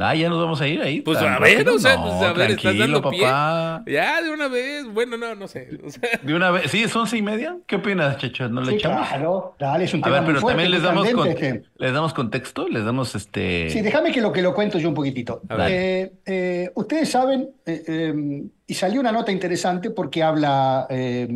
Ah, 0.00 0.14
ya 0.14 0.28
nos 0.28 0.38
vamos 0.40 0.60
a 0.60 0.66
ir 0.68 0.80
ahí. 0.80 1.00
Pues 1.00 1.18
a 1.18 1.38
ver, 1.40 1.54
rápido. 1.56 1.74
o 1.74 1.78
sea, 1.80 1.96
No, 1.96 2.02
pues, 2.18 2.30
a 2.30 2.32
ver, 2.32 2.50
estás 2.50 2.62
tranquilo, 2.62 2.84
dando 3.00 3.10
pie. 3.10 3.22
papá. 3.22 3.82
Ya, 3.86 4.22
de 4.22 4.30
una 4.30 4.46
vez. 4.48 4.84
Bueno, 4.86 5.16
no, 5.16 5.34
no 5.34 5.48
sé. 5.48 5.68
O 5.84 5.90
sea, 5.90 6.02
De 6.22 6.34
una 6.34 6.50
vez, 6.52 6.70
sí, 6.70 6.82
es 6.84 6.94
once 6.94 7.16
y 7.16 7.22
media. 7.22 7.56
¿Qué 7.66 7.76
opinas, 7.76 8.16
Checho? 8.18 8.48
¿No 8.48 8.60
le 8.60 8.68
Sí, 8.70 8.74
echamos? 8.76 9.08
claro, 9.08 9.54
dale, 9.58 9.84
es 9.84 9.94
un 9.94 10.00
A 10.00 10.04
tema 10.04 10.14
ver, 10.16 10.22
muy 10.22 10.28
pero 10.30 10.40
fuerte, 10.40 10.54
también 10.62 10.70
les 10.70 10.82
damos, 10.82 11.10
con- 11.10 11.34
candente, 11.34 11.68
les 11.78 11.92
damos 11.92 12.14
contexto, 12.14 12.68
les 12.68 12.84
damos 12.84 13.14
este. 13.16 13.70
Sí, 13.70 13.80
déjame 13.80 14.12
que 14.12 14.20
lo 14.20 14.30
que 14.32 14.40
lo 14.42 14.54
cuento 14.54 14.78
yo 14.78 14.88
un 14.88 14.94
poquitito. 14.94 15.42
A 15.48 15.56
ver. 15.56 15.70
Eh, 15.72 16.12
eh, 16.26 16.70
ustedes 16.76 17.10
saben, 17.10 17.50
eh, 17.66 17.82
eh, 17.88 18.42
y 18.68 18.74
salió 18.74 19.00
una 19.00 19.10
nota 19.10 19.32
interesante 19.32 19.90
porque 19.90 20.22
habla 20.22 20.86
eh, 20.90 21.26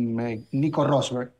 Nico 0.51 0.85
Rosberg, 0.85 1.31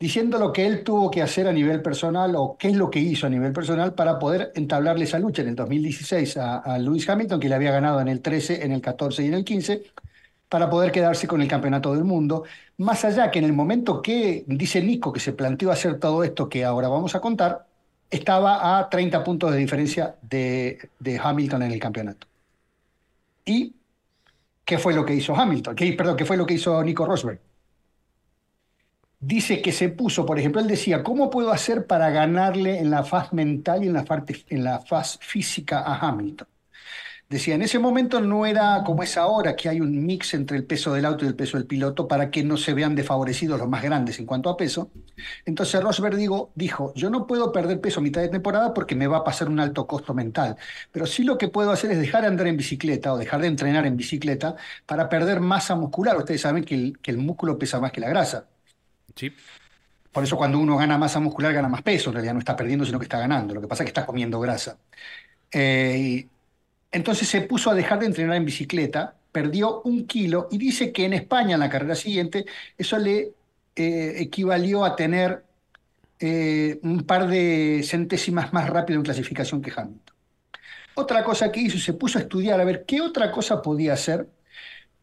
diciendo 0.00 0.38
lo 0.38 0.52
que 0.52 0.66
él 0.66 0.82
tuvo 0.84 1.10
que 1.10 1.22
hacer 1.22 1.46
a 1.46 1.52
nivel 1.52 1.82
personal 1.82 2.34
o 2.36 2.56
qué 2.58 2.68
es 2.68 2.76
lo 2.76 2.90
que 2.90 3.00
hizo 3.00 3.26
a 3.26 3.30
nivel 3.30 3.52
personal 3.52 3.94
para 3.94 4.18
poder 4.18 4.52
entablarle 4.54 5.04
esa 5.04 5.18
lucha 5.18 5.42
en 5.42 5.48
el 5.48 5.56
2016 5.56 6.38
a, 6.38 6.58
a 6.58 6.78
Lewis 6.78 7.08
Hamilton, 7.08 7.38
que 7.40 7.48
le 7.48 7.54
había 7.54 7.72
ganado 7.72 8.00
en 8.00 8.08
el 8.08 8.22
13, 8.22 8.64
en 8.64 8.72
el 8.72 8.80
14 8.80 9.24
y 9.24 9.26
en 9.28 9.34
el 9.34 9.44
15, 9.44 9.82
para 10.48 10.70
poder 10.70 10.92
quedarse 10.92 11.28
con 11.28 11.42
el 11.42 11.48
campeonato 11.48 11.94
del 11.94 12.04
mundo. 12.04 12.44
Más 12.78 13.04
allá 13.04 13.30
que 13.30 13.38
en 13.40 13.46
el 13.46 13.52
momento 13.52 14.02
que 14.02 14.44
dice 14.46 14.82
Nico 14.82 15.12
que 15.12 15.20
se 15.20 15.32
planteó 15.34 15.70
hacer 15.72 15.98
todo 16.00 16.24
esto 16.24 16.48
que 16.48 16.64
ahora 16.64 16.88
vamos 16.88 17.14
a 17.14 17.20
contar, 17.20 17.66
estaba 18.10 18.78
a 18.78 18.88
30 18.90 19.24
puntos 19.24 19.52
de 19.52 19.58
diferencia 19.58 20.16
de, 20.22 20.90
de 20.98 21.18
Hamilton 21.22 21.62
en 21.64 21.72
el 21.72 21.80
campeonato. 21.80 22.26
¿Y 23.44 23.76
qué 24.64 24.78
fue 24.78 24.94
lo 24.94 25.04
que 25.06 25.14
hizo 25.14 25.36
Hamilton? 25.36 25.76
¿Qué, 25.76 25.92
perdón, 25.94 26.16
¿qué 26.16 26.24
fue 26.26 26.36
lo 26.38 26.46
que 26.46 26.54
hizo 26.54 26.82
Nico 26.84 27.06
Rosberg? 27.06 27.40
Dice 29.22 29.60
que 29.60 29.72
se 29.72 29.90
puso, 29.90 30.24
por 30.24 30.38
ejemplo, 30.38 30.62
él 30.62 30.66
decía, 30.66 31.02
¿cómo 31.02 31.28
puedo 31.28 31.52
hacer 31.52 31.86
para 31.86 32.08
ganarle 32.10 32.78
en 32.78 32.90
la 32.90 33.04
faz 33.04 33.32
mental 33.34 33.84
y 33.84 33.88
en 33.88 33.92
la, 33.92 34.04
en 34.48 34.64
la 34.64 34.80
faz 34.80 35.18
física 35.20 35.80
a 35.80 35.98
Hamilton? 36.08 36.48
Decía, 37.28 37.54
en 37.56 37.62
ese 37.62 37.78
momento 37.78 38.20
no 38.20 38.46
era 38.46 38.82
como 38.84 39.02
es 39.04 39.16
ahora, 39.18 39.56
que 39.56 39.68
hay 39.68 39.80
un 39.80 40.06
mix 40.06 40.34
entre 40.34 40.58
el 40.58 40.66
peso 40.66 40.94
del 40.94 41.06
auto 41.06 41.24
y 41.24 41.28
el 41.28 41.36
peso 41.36 41.58
del 41.58 41.66
piloto 41.66 42.08
para 42.08 42.30
que 42.30 42.44
no 42.44 42.56
se 42.58 42.74
vean 42.74 42.96
desfavorecidos 42.96 43.58
los 43.60 43.68
más 43.68 43.82
grandes 43.82 44.18
en 44.20 44.26
cuanto 44.26 44.50
a 44.50 44.56
peso. 44.58 44.92
Entonces 45.46 45.82
Rosberg 45.82 46.16
digo, 46.16 46.52
dijo, 46.56 46.92
yo 46.96 47.10
no 47.10 47.26
puedo 47.26 47.52
perder 47.52 47.80
peso 47.80 48.00
a 48.00 48.04
mitad 48.04 48.22
de 48.22 48.30
temporada 48.30 48.74
porque 48.74 48.96
me 48.96 49.06
va 49.08 49.18
a 49.18 49.24
pasar 49.24 49.48
un 49.48 49.60
alto 49.60 49.86
costo 49.86 50.14
mental, 50.14 50.56
pero 50.92 51.06
sí 51.06 51.24
lo 51.24 51.38
que 51.38 51.48
puedo 51.48 51.72
hacer 51.72 51.92
es 51.92 52.00
dejar 52.00 52.22
de 52.22 52.28
andar 52.28 52.48
en 52.48 52.58
bicicleta 52.58 53.14
o 53.14 53.18
dejar 53.18 53.42
de 53.42 53.48
entrenar 53.48 53.86
en 53.86 53.96
bicicleta 53.96 54.56
para 54.86 55.08
perder 55.08 55.40
masa 55.40 55.76
muscular. 55.76 56.16
Ustedes 56.18 56.42
saben 56.42 56.64
que 56.64 56.94
el 57.04 57.18
músculo 57.18 57.58
pesa 57.58 57.80
más 57.80 57.92
que 57.92 58.02
la 58.02 58.10
grasa. 58.10 58.49
Sí. 59.20 59.34
Por 60.12 60.24
eso 60.24 60.36
cuando 60.36 60.58
uno 60.58 60.76
gana 60.76 60.98
masa 60.98 61.20
muscular 61.20 61.52
gana 61.52 61.68
más 61.68 61.82
peso, 61.82 62.10
en 62.10 62.14
realidad 62.14 62.34
no 62.34 62.40
está 62.40 62.56
perdiendo, 62.56 62.84
sino 62.84 62.98
que 62.98 63.04
está 63.04 63.18
ganando. 63.18 63.54
Lo 63.54 63.60
que 63.60 63.68
pasa 63.68 63.82
es 63.82 63.86
que 63.86 63.90
está 63.90 64.06
comiendo 64.06 64.40
grasa. 64.40 64.78
Eh, 65.52 66.26
entonces 66.90 67.28
se 67.28 67.42
puso 67.42 67.70
a 67.70 67.74
dejar 67.74 68.00
de 68.00 68.06
entrenar 68.06 68.36
en 68.36 68.44
bicicleta, 68.44 69.14
perdió 69.30 69.82
un 69.82 70.06
kilo 70.06 70.48
y 70.50 70.58
dice 70.58 70.92
que 70.92 71.04
en 71.04 71.12
España, 71.12 71.54
en 71.54 71.60
la 71.60 71.70
carrera 71.70 71.94
siguiente, 71.94 72.44
eso 72.76 72.98
le 72.98 73.32
eh, 73.76 74.14
equivalió 74.16 74.84
a 74.84 74.96
tener 74.96 75.44
eh, 76.18 76.80
un 76.82 77.04
par 77.04 77.28
de 77.28 77.82
centésimas 77.84 78.52
más 78.52 78.68
rápido 78.68 78.98
en 78.98 79.04
clasificación 79.04 79.62
que 79.62 79.72
Hamilton. 79.74 80.16
Otra 80.94 81.22
cosa 81.22 81.52
que 81.52 81.60
hizo, 81.60 81.78
se 81.78 81.94
puso 81.94 82.18
a 82.18 82.22
estudiar 82.22 82.60
a 82.60 82.64
ver 82.64 82.84
qué 82.84 83.00
otra 83.00 83.30
cosa 83.30 83.62
podía 83.62 83.92
hacer 83.92 84.28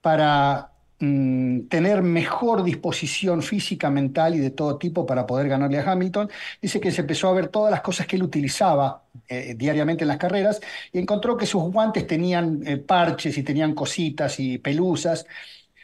para 0.01 0.71
mm, 0.99 1.67
tener 1.67 2.01
mejor 2.03 2.63
disposición 2.63 3.41
física, 3.41 3.89
mental 3.89 4.35
y 4.35 4.39
de 4.39 4.51
todo 4.51 4.77
tipo 4.77 5.05
para 5.05 5.25
poder 5.25 5.47
ganarle 5.49 5.79
a 5.79 5.91
Hamilton. 5.91 6.29
Dice 6.61 6.79
que 6.79 6.91
se 6.91 7.01
empezó 7.01 7.29
a 7.29 7.33
ver 7.33 7.49
todas 7.49 7.71
las 7.71 7.81
cosas 7.81 8.07
que 8.07 8.15
él 8.15 8.23
utilizaba 8.23 9.03
eh, 9.27 9.55
diariamente 9.57 10.03
en 10.03 10.09
las 10.09 10.17
carreras 10.17 10.59
y 10.91 10.99
encontró 10.99 11.37
que 11.37 11.45
sus 11.45 11.63
guantes 11.63 12.07
tenían 12.07 12.61
eh, 12.65 12.77
parches 12.77 13.37
y 13.37 13.43
tenían 13.43 13.73
cositas 13.73 14.39
y 14.39 14.57
pelusas. 14.59 15.25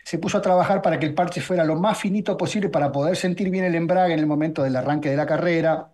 Se 0.03 0.17
puso 0.19 0.37
a 0.37 0.41
trabajar 0.41 0.81
para 0.81 0.99
que 0.99 1.05
el 1.07 1.13
parche 1.15 1.41
fuera 1.41 1.63
lo 1.65 1.75
más 1.77 1.97
finito 1.99 2.37
posible 2.37 2.69
para 2.69 2.91
poder 2.91 3.15
sentir 3.17 3.49
bien 3.49 3.65
el 3.65 3.75
embrague 3.75 4.13
en 4.13 4.19
el 4.19 4.27
momento 4.27 4.63
del 4.63 4.75
arranque 4.75 5.09
de 5.09 5.17
la 5.17 5.25
carrera. 5.25 5.89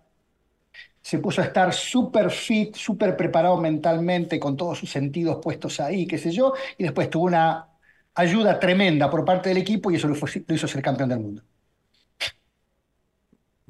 se 1.02 1.18
puso 1.18 1.40
a 1.40 1.44
estar 1.46 1.72
súper 1.72 2.30
fit, 2.30 2.76
súper 2.76 3.16
preparado 3.16 3.56
mentalmente, 3.58 4.38
con 4.38 4.56
todos 4.56 4.78
sus 4.78 4.90
sentidos 4.90 5.38
puestos 5.42 5.80
ahí, 5.80 6.06
qué 6.06 6.18
sé 6.18 6.30
yo, 6.30 6.52
y 6.78 6.84
después 6.84 7.08
tuvo 7.10 7.24
una 7.26 7.69
ayuda 8.14 8.58
tremenda 8.58 9.10
por 9.10 9.24
parte 9.24 9.48
del 9.48 9.58
equipo 9.58 9.90
y 9.90 9.96
eso 9.96 10.08
lo, 10.08 10.14
hizo 10.14 10.68
ser 10.68 10.82
campeón 10.82 11.08
del 11.08 11.18
mundo. 11.18 11.42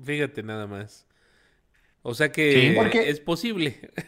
Fíjate 0.02 0.42
nada 0.42 0.66
más. 0.66 1.06
O 2.02 2.14
sea 2.14 2.32
que 2.32 2.76
es 3.08 3.20
posible. 3.20 3.90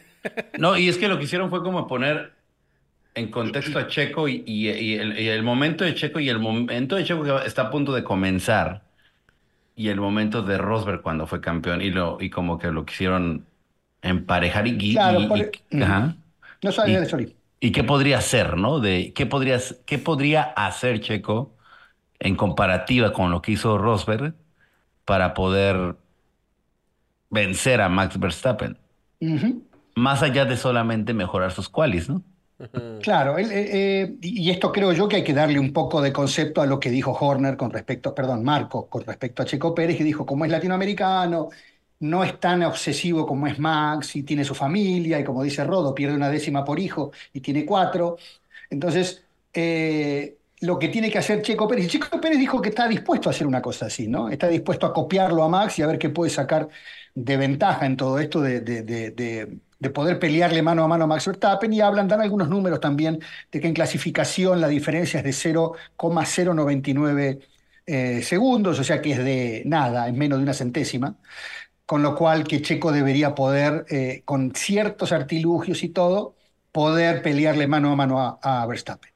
No, 0.57 0.77
y 0.77 0.87
es 0.87 0.97
que 0.97 1.09
lo 1.09 1.17
que 1.17 1.25
hicieron 1.25 1.49
fue 1.49 1.61
como 1.61 1.85
poner 1.85 2.31
en 3.13 3.29
contexto 3.29 3.77
a 3.77 3.87
Checo 3.87 4.27
y, 4.29 4.69
el, 4.69 5.43
momento 5.43 5.83
de 5.83 5.93
Checo 5.95 6.21
y 6.21 6.29
el 6.29 6.39
momento 6.39 6.95
de 6.95 7.03
Checo 7.03 7.23
que 7.23 7.45
está 7.45 7.63
a 7.63 7.69
punto 7.69 7.93
de 7.93 8.05
comenzar 8.05 8.83
y 9.75 9.89
el 9.89 9.99
momento 9.99 10.41
de 10.41 10.57
Rosberg 10.57 11.01
cuando 11.01 11.27
fue 11.27 11.41
campeón 11.41 11.81
y 11.81 11.89
lo 11.89 12.19
y 12.21 12.29
como 12.29 12.57
que 12.57 12.71
lo 12.71 12.85
quisieron 12.85 13.45
emparejar 14.01 14.67
y, 14.67 14.93
claro, 14.93 15.27
no 16.61 16.71
sabía 16.71 17.01
de 17.01 17.33
¿Y 17.63 17.71
qué 17.71 17.85
podría 17.85 18.17
hacer, 18.17 18.57
no? 18.57 18.81
De 18.81 19.13
qué 19.13 19.25
podría, 19.25 19.57
qué 19.85 19.97
podría 19.97 20.43
hacer 20.43 20.99
Checo 20.99 21.55
en 22.19 22.35
comparativa 22.35 23.13
con 23.13 23.31
lo 23.31 23.41
que 23.41 23.53
hizo 23.53 23.77
Rosberg 23.77 24.35
para 25.05 25.33
poder 25.33 25.95
vencer 27.29 27.79
a 27.79 27.87
Max 27.87 28.19
Verstappen. 28.19 28.77
Más 29.95 30.21
allá 30.23 30.43
de 30.43 30.57
solamente 30.57 31.13
mejorar 31.13 31.53
sus 31.53 31.69
qualis, 31.69 32.09
¿no? 32.09 32.21
Claro, 33.01 33.37
eh, 33.37 33.47
eh, 33.49 34.17
y 34.21 34.49
esto 34.49 34.73
creo 34.73 34.91
yo 34.91 35.07
que 35.07 35.15
hay 35.17 35.23
que 35.23 35.33
darle 35.33 35.57
un 35.57 35.71
poco 35.71 36.01
de 36.01 36.11
concepto 36.11 36.61
a 36.61 36.65
lo 36.65 36.81
que 36.81 36.89
dijo 36.89 37.13
Horner 37.13 37.55
con 37.55 37.71
respecto, 37.71 38.13
perdón, 38.13 38.43
Marco, 38.43 38.89
con 38.89 39.05
respecto 39.05 39.41
a 39.41 39.45
Checo 39.45 39.73
Pérez, 39.73 39.97
que 39.97 40.03
dijo, 40.03 40.25
como 40.25 40.43
es 40.43 40.51
latinoamericano, 40.51 41.47
no 41.99 42.23
es 42.23 42.39
tan 42.39 42.63
obsesivo 42.63 43.25
como 43.25 43.47
es 43.47 43.59
Max, 43.59 44.15
y 44.15 44.23
tiene 44.23 44.43
su 44.43 44.55
familia, 44.55 45.19
y 45.19 45.23
como 45.23 45.43
dice 45.43 45.63
Rodo, 45.63 45.95
pierde 45.95 46.15
una 46.15 46.29
décima 46.29 46.63
por 46.65 46.79
hijo 46.79 47.11
y 47.33 47.41
tiene 47.41 47.65
cuatro. 47.65 48.17
Entonces, 48.69 49.23
eh, 49.53 50.37
lo 50.61 50.79
que 50.79 50.89
tiene 50.89 51.11
que 51.11 51.17
hacer 51.19 51.41
Checo 51.41 51.67
Pérez, 51.67 51.85
y 51.85 51.87
Checo 51.89 52.19
Pérez 52.21 52.39
dijo 52.39 52.61
que 52.61 52.69
está 52.69 52.87
dispuesto 52.87 53.29
a 53.29 53.31
hacer 53.31 53.47
una 53.47 53.61
cosa 53.61 53.87
así, 53.87 54.07
¿no? 54.07 54.29
Está 54.29 54.47
dispuesto 54.47 54.85
a 54.85 54.93
copiarlo 54.93 55.43
a 55.43 55.49
Max 55.49 55.79
y 55.79 55.81
a 55.83 55.87
ver 55.87 55.99
qué 55.99 56.09
puede 56.09 56.31
sacar 56.31 56.67
de 57.15 57.37
ventaja 57.37 57.85
en 57.85 57.97
todo 57.97 58.19
esto 58.19 58.41
de, 58.41 58.61
de 59.83 59.89
poder 59.89 60.17
pelearle 60.17 60.61
mano 60.61 60.83
a 60.83 60.87
mano 60.87 61.03
a 61.03 61.07
Max 61.07 61.27
Verstappen 61.27 61.71
y 61.73 61.81
hablan, 61.81 62.07
dan 62.07 62.21
algunos 62.21 62.47
números 62.49 62.79
también 62.79 63.19
de 63.51 63.59
que 63.59 63.67
en 63.67 63.73
clasificación 63.73 64.61
la 64.61 64.69
diferencia 64.69 65.19
es 65.19 65.25
de 65.25 65.33
0,099 65.33 67.39
eh, 67.85 68.21
segundos, 68.23 68.79
o 68.79 68.83
sea 68.83 69.01
que 69.01 69.11
es 69.11 69.17
de 69.17 69.63
nada, 69.65 70.07
es 70.07 70.13
menos 70.13 70.39
de 70.39 70.43
una 70.43 70.53
centésima, 70.53 71.17
con 71.85 72.01
lo 72.03 72.15
cual 72.15 72.45
que 72.45 72.61
Checo 72.61 72.91
debería 72.91 73.35
poder, 73.35 73.85
eh, 73.89 74.21
con 74.25 74.53
ciertos 74.55 75.11
artilugios 75.11 75.83
y 75.83 75.89
todo, 75.89 76.35
poder 76.71 77.21
pelearle 77.21 77.67
mano 77.67 77.91
a 77.91 77.95
mano 77.95 78.39
a, 78.41 78.65
Verstappen. 78.67 79.11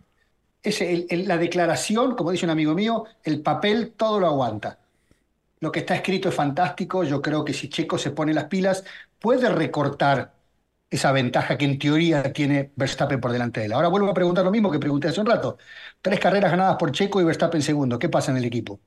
Es 0.64 0.82
la 1.28 1.38
declaración, 1.38 2.16
como 2.16 2.32
dice 2.32 2.46
un 2.46 2.52
amigo 2.52 2.74
mío, 2.76 3.06
el 3.24 3.42
papel 3.42 3.94
todo 3.96 4.20
lo 4.20 4.28
aguanta. 4.28 4.80
Lo 5.60 5.72
que 5.72 5.80
está 5.80 5.96
escrito 5.96 6.30
es 6.30 6.36
fantástico, 6.36 7.04
yo 7.04 7.22
creo 7.22 7.44
que 7.46 7.54
si 7.54 7.70
Checo 7.70 7.98
se 7.98 8.12
pone 8.12 8.34
las 8.34 8.46
pilas, 8.46 8.84
puede 9.20 9.50
recortar 9.50 10.34
esa 10.90 11.12
ventaja 11.12 11.58
que 11.58 11.66
en 11.66 11.80
teoría 11.80 12.32
tiene 12.34 12.72
Verstappen 12.76 13.20
por 13.20 13.32
delante 13.32 13.62
de 13.62 13.68
él. 13.68 13.74
Ahora 13.74 13.88
vuelvo 13.90 14.10
a 14.10 14.14
preguntar 14.14 14.46
lo 14.46 14.52
mismo 14.52 14.72
que 14.72 14.80
pregunté 14.80 15.08
hace 15.10 15.22
un 15.22 15.28
rato. 15.28 15.58
Tres 16.02 16.20
carreras 16.20 16.52
ganadas 16.52 16.78
por 16.78 16.92
Checo 16.92 17.22
y 17.22 17.24
Verstappen 17.26 17.62
segundo. 17.62 18.00
¿Qué 18.00 18.10
pasa 18.10 18.32
en 18.32 18.38
el 18.38 18.46
equipo? 18.46 18.80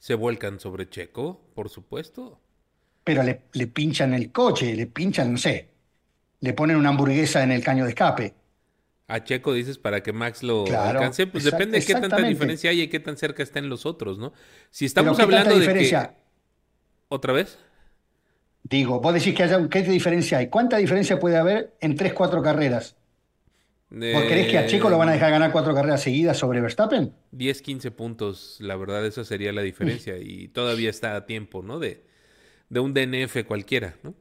Se 0.00 0.14
vuelcan 0.14 0.58
sobre 0.58 0.88
Checo, 0.88 1.42
por 1.54 1.68
supuesto. 1.68 2.40
Pero 3.04 3.22
le, 3.22 3.66
pinchan 3.66 4.14
el 4.14 4.32
coche, 4.32 4.74
le 4.74 4.86
pinchan, 4.86 5.30
no 5.30 5.38
sé, 5.38 5.68
le 6.40 6.54
ponen 6.54 6.76
una 6.76 6.88
hamburguesa 6.88 7.44
en 7.44 7.52
el 7.52 7.62
caño 7.62 7.84
de 7.84 7.90
escape. 7.90 8.34
A 9.08 9.22
Checo 9.22 9.52
dices 9.52 9.76
para 9.76 10.02
que 10.02 10.12
Max 10.12 10.42
lo 10.42 10.64
alcance, 10.64 11.26
pues 11.26 11.44
depende 11.44 11.80
de 11.80 11.84
qué 11.84 11.94
tanta 11.94 12.16
diferencia 12.22 12.70
hay 12.70 12.82
y 12.82 12.88
qué 12.88 12.98
tan 12.98 13.18
cerca 13.18 13.42
estén 13.42 13.68
los 13.68 13.84
otros, 13.84 14.18
¿no? 14.18 14.32
Si 14.70 14.86
estamos 14.86 15.20
hablando 15.20 15.54
de 15.54 15.60
diferencia? 15.60 16.14
¿Otra 17.08 17.34
vez? 17.34 17.58
Digo, 18.62 19.00
vos 19.00 19.12
decís 19.12 19.34
que 19.34 19.42
haya, 19.42 19.68
¿qué 19.68 19.82
diferencia 19.82 20.38
hay? 20.38 20.48
¿Cuánta 20.48 20.78
diferencia 20.78 21.18
puede 21.18 21.36
haber 21.36 21.74
en 21.80 21.94
3, 21.94 22.14
4 22.14 22.42
carreras? 22.42 22.96
¿Vos 23.90 24.22
crees 24.24 24.46
que 24.46 24.56
a 24.56 24.66
Checo 24.66 24.88
lo 24.88 24.98
van 24.98 25.08
a 25.08 25.12
dejar 25.12 25.32
ganar 25.32 25.50
cuatro 25.50 25.74
carreras 25.74 26.02
seguidas 26.02 26.38
sobre 26.38 26.60
Verstappen? 26.60 27.12
10, 27.32 27.60
15 27.62 27.90
puntos, 27.90 28.56
la 28.60 28.76
verdad, 28.76 29.04
esa 29.04 29.24
sería 29.24 29.52
la 29.52 29.62
diferencia. 29.62 30.16
Y 30.16 30.46
todavía 30.48 30.90
está 30.90 31.16
a 31.16 31.26
tiempo, 31.26 31.62
¿no? 31.62 31.80
De, 31.80 32.04
de 32.68 32.80
un 32.80 32.94
DNF 32.94 33.44
cualquiera, 33.46 33.96
¿no? 34.04 34.14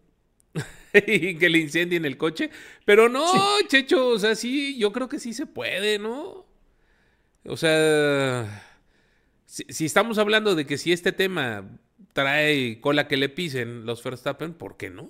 y 1.08 1.36
que 1.36 1.50
le 1.50 1.60
incendien 1.60 2.06
el 2.06 2.18
coche. 2.18 2.50
Pero 2.84 3.10
no, 3.10 3.24
Checho, 3.68 4.08
o 4.08 4.18
sea, 4.18 4.34
sí, 4.34 4.76
yo 4.80 4.92
creo 4.92 5.08
que 5.08 5.20
sí 5.20 5.34
se 5.34 5.46
puede, 5.46 6.00
¿no? 6.00 6.48
O 7.46 7.56
sea, 7.56 8.64
si 9.46 9.86
estamos 9.86 10.18
hablando 10.18 10.56
de 10.56 10.66
que 10.66 10.80
si 10.80 10.92
este 10.92 11.12
tema 11.12 11.80
trae 12.14 12.82
cola 12.82 13.08
que 13.08 13.18
le 13.18 13.30
pisen 13.30 13.86
los 13.86 14.04
Verstappen, 14.04 14.54
¿por 14.54 14.78
qué 14.78 14.90
no? 14.90 15.10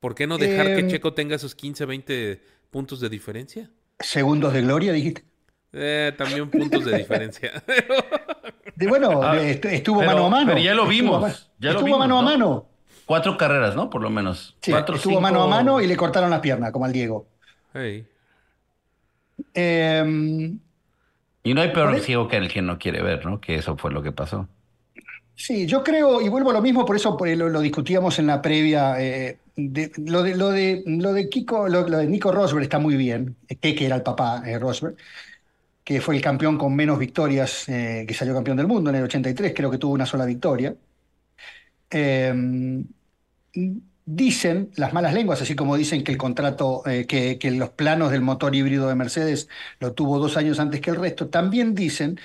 ¿Por 0.00 0.14
qué 0.14 0.26
no 0.26 0.38
dejar 0.38 0.66
que 0.66 0.80
em, 0.80 0.88
Checo 0.88 1.14
tenga 1.14 1.36
esos 1.36 1.54
15, 1.54 1.84
20 1.84 2.42
puntos 2.70 3.00
de 3.00 3.08
diferencia? 3.08 3.70
Segundos 3.98 4.52
de 4.52 4.62
gloria, 4.62 4.92
dijiste. 4.92 5.24
Eh, 5.72 6.12
también 6.16 6.50
puntos 6.50 6.84
de 6.84 6.98
diferencia. 6.98 7.62
bueno, 8.88 9.22
ah, 9.22 9.36
estuvo 9.38 10.02
mano 10.02 10.26
a 10.26 10.30
mano. 10.30 10.46
Pero 10.46 10.60
ya 10.60 10.74
lo 10.74 10.86
vimos. 10.86 11.30
Estuvo, 11.30 11.50
ya 11.58 11.72
lo 11.72 11.98
mano 11.98 12.18
a 12.18 12.22
mano. 12.22 12.68
Cuatro 13.04 13.36
carreras, 13.36 13.76
¿no? 13.76 13.88
Por 13.88 14.02
lo 14.02 14.10
menos. 14.10 14.56
Sí, 14.62 14.72
estuvo 14.72 15.20
mano 15.20 15.42
a 15.42 15.46
mano 15.46 15.80
y 15.80 15.86
le 15.86 15.96
cortaron 15.96 16.30
la 16.30 16.40
pierna, 16.40 16.72
como 16.72 16.84
al 16.84 16.92
Diego. 16.92 17.28
Hey. 17.72 18.06
Em, 19.54 20.58
y 21.42 21.54
no 21.54 21.60
hay 21.60 21.72
peor 21.72 22.00
ciego 22.00 22.26
que 22.26 22.36
el 22.36 22.48
que 22.48 22.62
no 22.62 22.78
quiere 22.78 23.02
ver, 23.02 23.24
¿no? 23.24 23.40
Que 23.40 23.56
eso 23.56 23.76
fue 23.76 23.92
lo 23.92 24.02
que 24.02 24.12
pasó. 24.12 24.48
Sí, 25.38 25.66
yo 25.66 25.84
creo, 25.84 26.22
y 26.22 26.28
vuelvo 26.30 26.50
a 26.50 26.54
lo 26.54 26.62
mismo, 26.62 26.84
por 26.86 26.96
eso 26.96 27.16
lo, 27.20 27.60
discutíamos 27.60 28.18
en 28.18 28.26
la 28.26 28.40
previa, 28.40 29.00
eh, 29.02 29.38
lo, 29.56 30.22
de, 30.22 30.34
lo, 30.34 30.50
de, 30.50 30.82
lo 30.86 31.12
de 31.12 31.28
Kiko, 31.28 31.68
lo, 31.68 31.84
de 31.84 32.06
Nico 32.06 32.32
Rosberg 32.32 32.62
está 32.64 32.78
muy 32.78 32.96
bien, 32.96 33.36
que 33.60 33.84
era 33.84 33.96
el 33.96 34.02
papá 34.02 34.42
eh, 34.46 34.58
Rosberg, 34.58 34.96
que 35.84 36.00
fue 36.00 36.16
el 36.16 36.22
campeón 36.22 36.58
con 36.58 36.74
menos 36.76 36.98
victorias, 36.98 37.68
eh, 37.68 38.06
que 38.08 38.14
salió 38.14 38.34
campeón 38.34 38.56
del 38.56 38.66
mundo 38.66 38.90
en 38.90 38.96
el 38.96 39.04
83, 39.04 39.52
creo 39.54 39.70
que 39.70 39.78
tuvo 39.78 39.94
una 39.94 40.06
sola 40.06 40.24
victoria. 40.26 40.76
Em, 41.90 42.84
dicen 44.04 44.70
las 44.76 44.92
malas 44.92 45.14
lenguas, 45.14 45.42
así 45.42 45.54
como 45.56 45.76
dicen 45.76 46.04
que 46.04 46.12
el 46.12 46.18
contrato, 46.18 46.82
que, 46.84 47.38
que 47.38 47.50
los 47.50 47.70
planos 47.70 48.10
del 48.12 48.22
motor 48.22 48.54
híbrido 48.54 48.88
de 48.88 48.94
Mercedes 48.94 49.48
lo 49.80 49.92
tuvo 49.94 50.18
dos 50.18 50.36
años 50.36 50.60
antes 50.60 50.80
que 50.80 50.90
el 50.90 50.96
resto, 50.96 51.28
también 51.28 51.74
dicen 51.74 52.18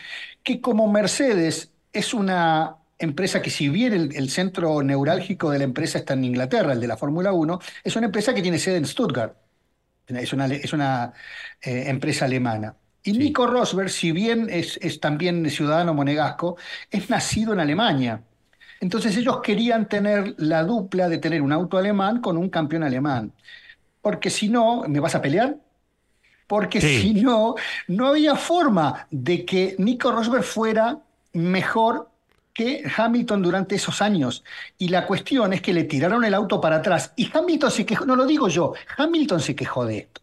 que 0.43 0.61
como 0.61 0.91
Mercedes 0.91 1.71
es 1.93 2.13
una 2.13 2.80
empresa 3.01 3.41
que 3.41 3.49
si 3.49 3.69
bien 3.69 4.11
el, 4.13 4.29
centro 4.29 4.81
neurálgico 4.83 5.49
de 5.49 5.57
la 5.57 5.63
empresa 5.65 5.99
está 5.99 6.13
en 6.13 6.23
Inglaterra, 6.23 6.73
el 6.73 6.79
de 6.79 6.87
la 6.87 6.97
Fórmula 6.97 7.33
1, 7.33 7.59
es 7.83 7.95
una 7.95 8.05
empresa 8.05 8.33
que 8.33 8.41
tiene 8.41 8.59
sede 8.59 8.77
en 8.77 8.85
Stuttgart. 8.85 9.35
Es 10.07 10.33
una, 10.33 10.45
es 10.47 10.73
una 10.73 11.13
eh, 11.61 11.85
empresa 11.87 12.25
alemana. 12.25 12.75
Y 13.03 13.13
Nico 13.13 13.47
Rosberg, 13.47 13.89
si 13.89 14.11
bien 14.11 14.47
es, 14.49 14.77
es, 14.81 14.99
también 14.99 15.49
ciudadano 15.49 15.93
monegasco, 15.93 16.57
es 16.89 17.09
nacido 17.09 17.53
en 17.53 17.59
Alemania. 17.59 18.21
Entonces 18.79 19.15
ellos 19.17 19.41
querían 19.41 19.87
tener 19.87 20.35
la 20.37 20.63
dupla 20.63 21.07
de 21.07 21.17
tener 21.17 21.41
un 21.41 21.51
auto 21.51 21.77
alemán 21.77 22.21
con 22.21 22.37
un 22.37 22.49
campeón 22.49 22.83
alemán. 22.83 23.31
Porque 24.01 24.29
si 24.29 24.49
no, 24.49 24.83
¿me 24.87 24.99
vas 24.99 25.15
a 25.15 25.21
pelear? 25.21 25.57
Porque 26.47 26.81
si 26.81 27.13
no, 27.13 27.55
no 27.87 28.07
había 28.07 28.35
forma 28.35 29.07
de 29.09 29.45
que 29.45 29.75
Nico 29.77 30.11
Rosberg 30.11 30.43
fuera 30.43 30.99
mejor 31.33 32.10
que 32.53 32.83
Hamilton 32.95 33.41
durante 33.41 33.75
esos 33.75 34.01
años. 34.01 34.43
Y 34.77 34.89
la 34.89 35.05
cuestión 35.05 35.53
es 35.53 35.61
que 35.61 35.73
le 35.73 35.83
tiraron 35.83 36.23
el 36.23 36.33
auto 36.33 36.59
para 36.59 36.77
atrás. 36.77 37.13
Y 37.15 37.29
Hamilton 37.31 37.71
se 37.71 37.85
quejó, 37.85 38.05
no 38.05 38.15
lo 38.15 38.25
digo 38.25 38.47
yo, 38.47 38.73
Hamilton 38.97 39.39
se 39.39 39.55
quejó 39.55 39.85
de 39.85 39.99
esto. 39.99 40.21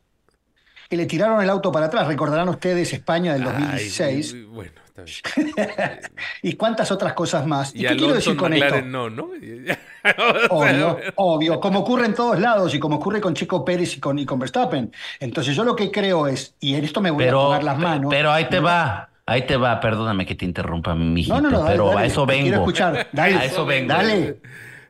Que 0.89 0.97
le 0.97 1.07
tiraron 1.07 1.43
el 1.43 1.51
auto 1.51 1.71
para 1.71 1.87
atrás. 1.87 2.07
Recordarán 2.07 2.49
ustedes 2.49 2.93
España 2.93 3.35
del 3.35 3.45
2016. 3.45 4.49
bueno, 4.49 4.73
está 4.87 5.03
bien. 5.03 6.01
y 6.43 6.55
cuántas 6.55 6.91
otras 6.91 7.13
cosas 7.13 7.47
más. 7.47 7.75
¿Y, 7.75 7.87
qué 7.87 7.97
quiero 7.97 8.15
decir 8.15 8.37
con 8.37 8.53
esto? 8.55 8.81
No, 8.83 9.11
¿no? 9.11 9.29
obvio, 10.51 10.99
obvio, 11.17 11.61
como 11.61 11.81
ocurre 11.81 12.07
en 12.07 12.15
todos 12.15 12.39
lados 12.39 12.75
y 12.75 12.79
como 12.79 12.97
ocurre 12.97 13.21
con 13.21 13.35
Chico 13.35 13.65
Pérez 13.65 13.97
y 13.97 14.01
con, 14.01 14.19
y 14.19 14.25
con 14.25 14.39
Verstappen. 14.39 14.91
Entonces 15.21 15.55
yo 15.55 15.65
lo 15.65 15.77
que 15.77 15.91
creo 15.91 16.27
es, 16.27 16.55
y 16.61 16.75
en 16.75 16.85
esto 16.85 17.01
me 17.01 17.11
voy 17.11 17.29
a 17.29 17.33
poner 17.33 17.65
las 17.65 17.79
manos. 17.79 18.11
Pero 18.11 18.33
ahí 18.33 18.49
te 18.49 18.61
va. 18.61 19.11
Ahí 19.29 19.43
te 19.43 19.59
va, 19.59 19.79
perdóname 19.79 20.25
que 20.25 20.35
te 20.35 20.47
interrumpa, 20.47 20.95
mijito, 20.95 21.39
no, 21.41 21.51
no, 21.51 21.61
no, 21.61 21.67
pero 21.67 21.99
a 21.99 22.07
eso 22.07 22.25
vengo. 22.25 22.45
Quiero 22.45 22.59
escuchar, 22.59 23.09
dale, 23.13 23.37
a 23.37 23.45
eso 23.45 23.67
vengo. 23.67 23.89
Dale. 23.89 24.39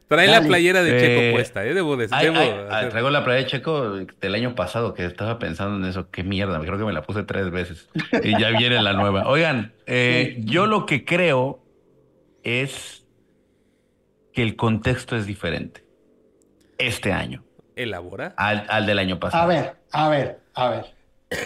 Trae 0.07 0.29
la 0.29 0.41
playera 0.43 0.83
de 0.85 0.93
Checo 0.93 1.21
eh, 1.21 1.33
puesta, 1.33 1.67
¿eh? 1.67 1.75
Debo 1.75 1.97
decir. 1.97 2.17
Ah, 2.71 2.89
traigo 2.89 3.11
la 3.11 3.25
playera 3.25 3.45
de 3.45 3.51
Checo 3.51 3.97
del 4.21 4.35
año 4.35 4.55
pasado, 4.55 4.95
que 4.95 5.05
estaba 5.05 5.41
pensando 5.41 5.77
en 5.77 5.91
eso. 5.91 6.09
Qué 6.11 6.23
mierda, 6.23 6.61
creo 6.61 6.79
que 6.79 6.85
me 6.85 6.93
la 6.93 7.03
puse 7.03 7.25
tres 7.25 7.51
veces. 7.51 7.89
Y 8.23 8.39
ya 8.39 8.51
viene 8.51 8.81
la 8.81 8.93
nueva. 8.93 9.29
Oigan, 9.29 9.73
eh, 9.87 10.37
yo 10.45 10.67
lo 10.67 10.87
que 10.87 11.05
creo 11.05 11.61
es 12.45 13.05
que 14.33 14.43
el 14.43 14.55
contexto 14.55 15.17
es 15.17 15.27
diferente 15.27 15.85
este 16.79 17.13
año 17.13 17.43
Elabora. 17.75 18.35
al, 18.37 18.67
al 18.69 18.87
del 18.87 19.01
año 19.01 19.19
pasado. 19.19 19.43
A 19.43 19.47
ver, 19.47 19.75
a 19.91 20.09
ver, 20.09 20.39
a 20.55 20.71
ver. 20.71 20.85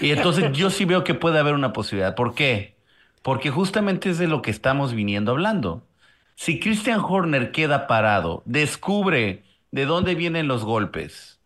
Y 0.01 0.11
entonces 0.11 0.53
yo 0.53 0.71
sí 0.71 0.85
veo 0.85 1.03
que 1.03 1.15
puede 1.15 1.39
haber 1.39 1.55
una 1.55 1.73
posibilidad. 1.73 2.15
¿Por 2.15 2.35
qué? 2.35 2.72
Porque 3.23 3.51
justamente 3.51 4.11
es 4.11 4.19
de 4.19 4.27
lo 4.29 4.43
que 4.43 4.51
estamos 4.51 4.95
viniendo 4.95 5.33
hablando. 5.33 5.87
Si 6.35 6.59
Christian 6.59 7.01
Horner 7.01 7.53
queda 7.53 7.87
parado, 7.87 8.43
descubre 8.47 9.43
de 9.71 9.85
dónde 9.87 10.15
vienen 10.15 10.49
los 10.49 10.65
golpes, 10.65 11.39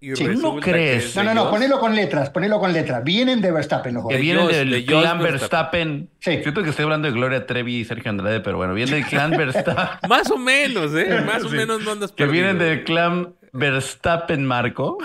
Y 0.00 0.14
Sí. 0.14 0.26
resulta 0.26 0.48
¿No 0.56 0.60
que 0.60 0.70
crees? 0.70 1.04
es 1.06 1.16
No, 1.16 1.22
no, 1.24 1.34
no, 1.34 1.50
ponelo 1.50 1.80
con 1.80 1.94
letras, 1.94 2.30
ponelo 2.30 2.60
con 2.60 2.72
letras. 2.72 3.02
Vienen 3.04 3.40
de 3.40 3.50
Verstappen 3.50 3.94
los 3.94 4.02
que 4.02 4.14
goles. 4.14 4.20
vienen 4.20 4.46
del 4.48 4.70
de 4.70 4.84
clan 4.84 5.18
Verstappen. 5.18 5.30
Verstappen. 5.30 6.10
Sí. 6.20 6.42
Siento 6.42 6.62
que 6.62 6.70
estoy 6.70 6.82
hablando 6.84 7.08
de 7.08 7.14
Gloria 7.14 7.46
Trevi 7.46 7.76
y 7.78 7.84
Sergio 7.84 8.10
Andrade, 8.10 8.40
pero 8.40 8.58
bueno, 8.58 8.74
vienen 8.74 8.94
del 8.96 9.06
clan 9.06 9.30
Verstappen. 9.36 10.08
Más 10.08 10.30
o 10.30 10.36
menos, 10.36 10.94
¿eh? 10.94 11.20
Más 11.26 11.42
o 11.42 11.48
Sí. 11.48 11.56
menos 11.56 11.82
no 11.84 11.92
andas 11.92 12.12
que 12.12 12.26
perdido. 12.26 12.32
vienen 12.32 12.58
del 12.58 12.84
clan 12.84 13.34
Verstappen 13.52 14.44
Marco. 14.44 14.98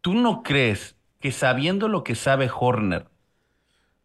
¿Tú 0.00 0.14
no 0.14 0.42
crees 0.42 0.96
que 1.20 1.32
sabiendo 1.32 1.88
lo 1.88 2.04
que 2.04 2.14
sabe 2.14 2.50
Horner, 2.54 3.06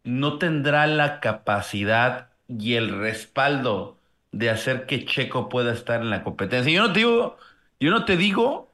no 0.08 0.38
tendrá 0.38 0.86
la 0.86 1.20
capacidad 1.20 2.30
y 2.48 2.74
el 2.74 2.98
respaldo 2.98 3.98
de 4.32 4.50
hacer 4.50 4.86
que 4.86 5.04
Checo 5.06 5.48
pueda 5.48 5.72
estar 5.72 6.00
en 6.02 6.10
la 6.10 6.24
competencia? 6.24 6.72
Yo 6.72 6.82
no 6.86 6.92
te 6.92 7.00
digo, 7.00 7.36
yo 7.80 7.90
no 7.90 8.04
te 8.04 8.16
digo 8.16 8.72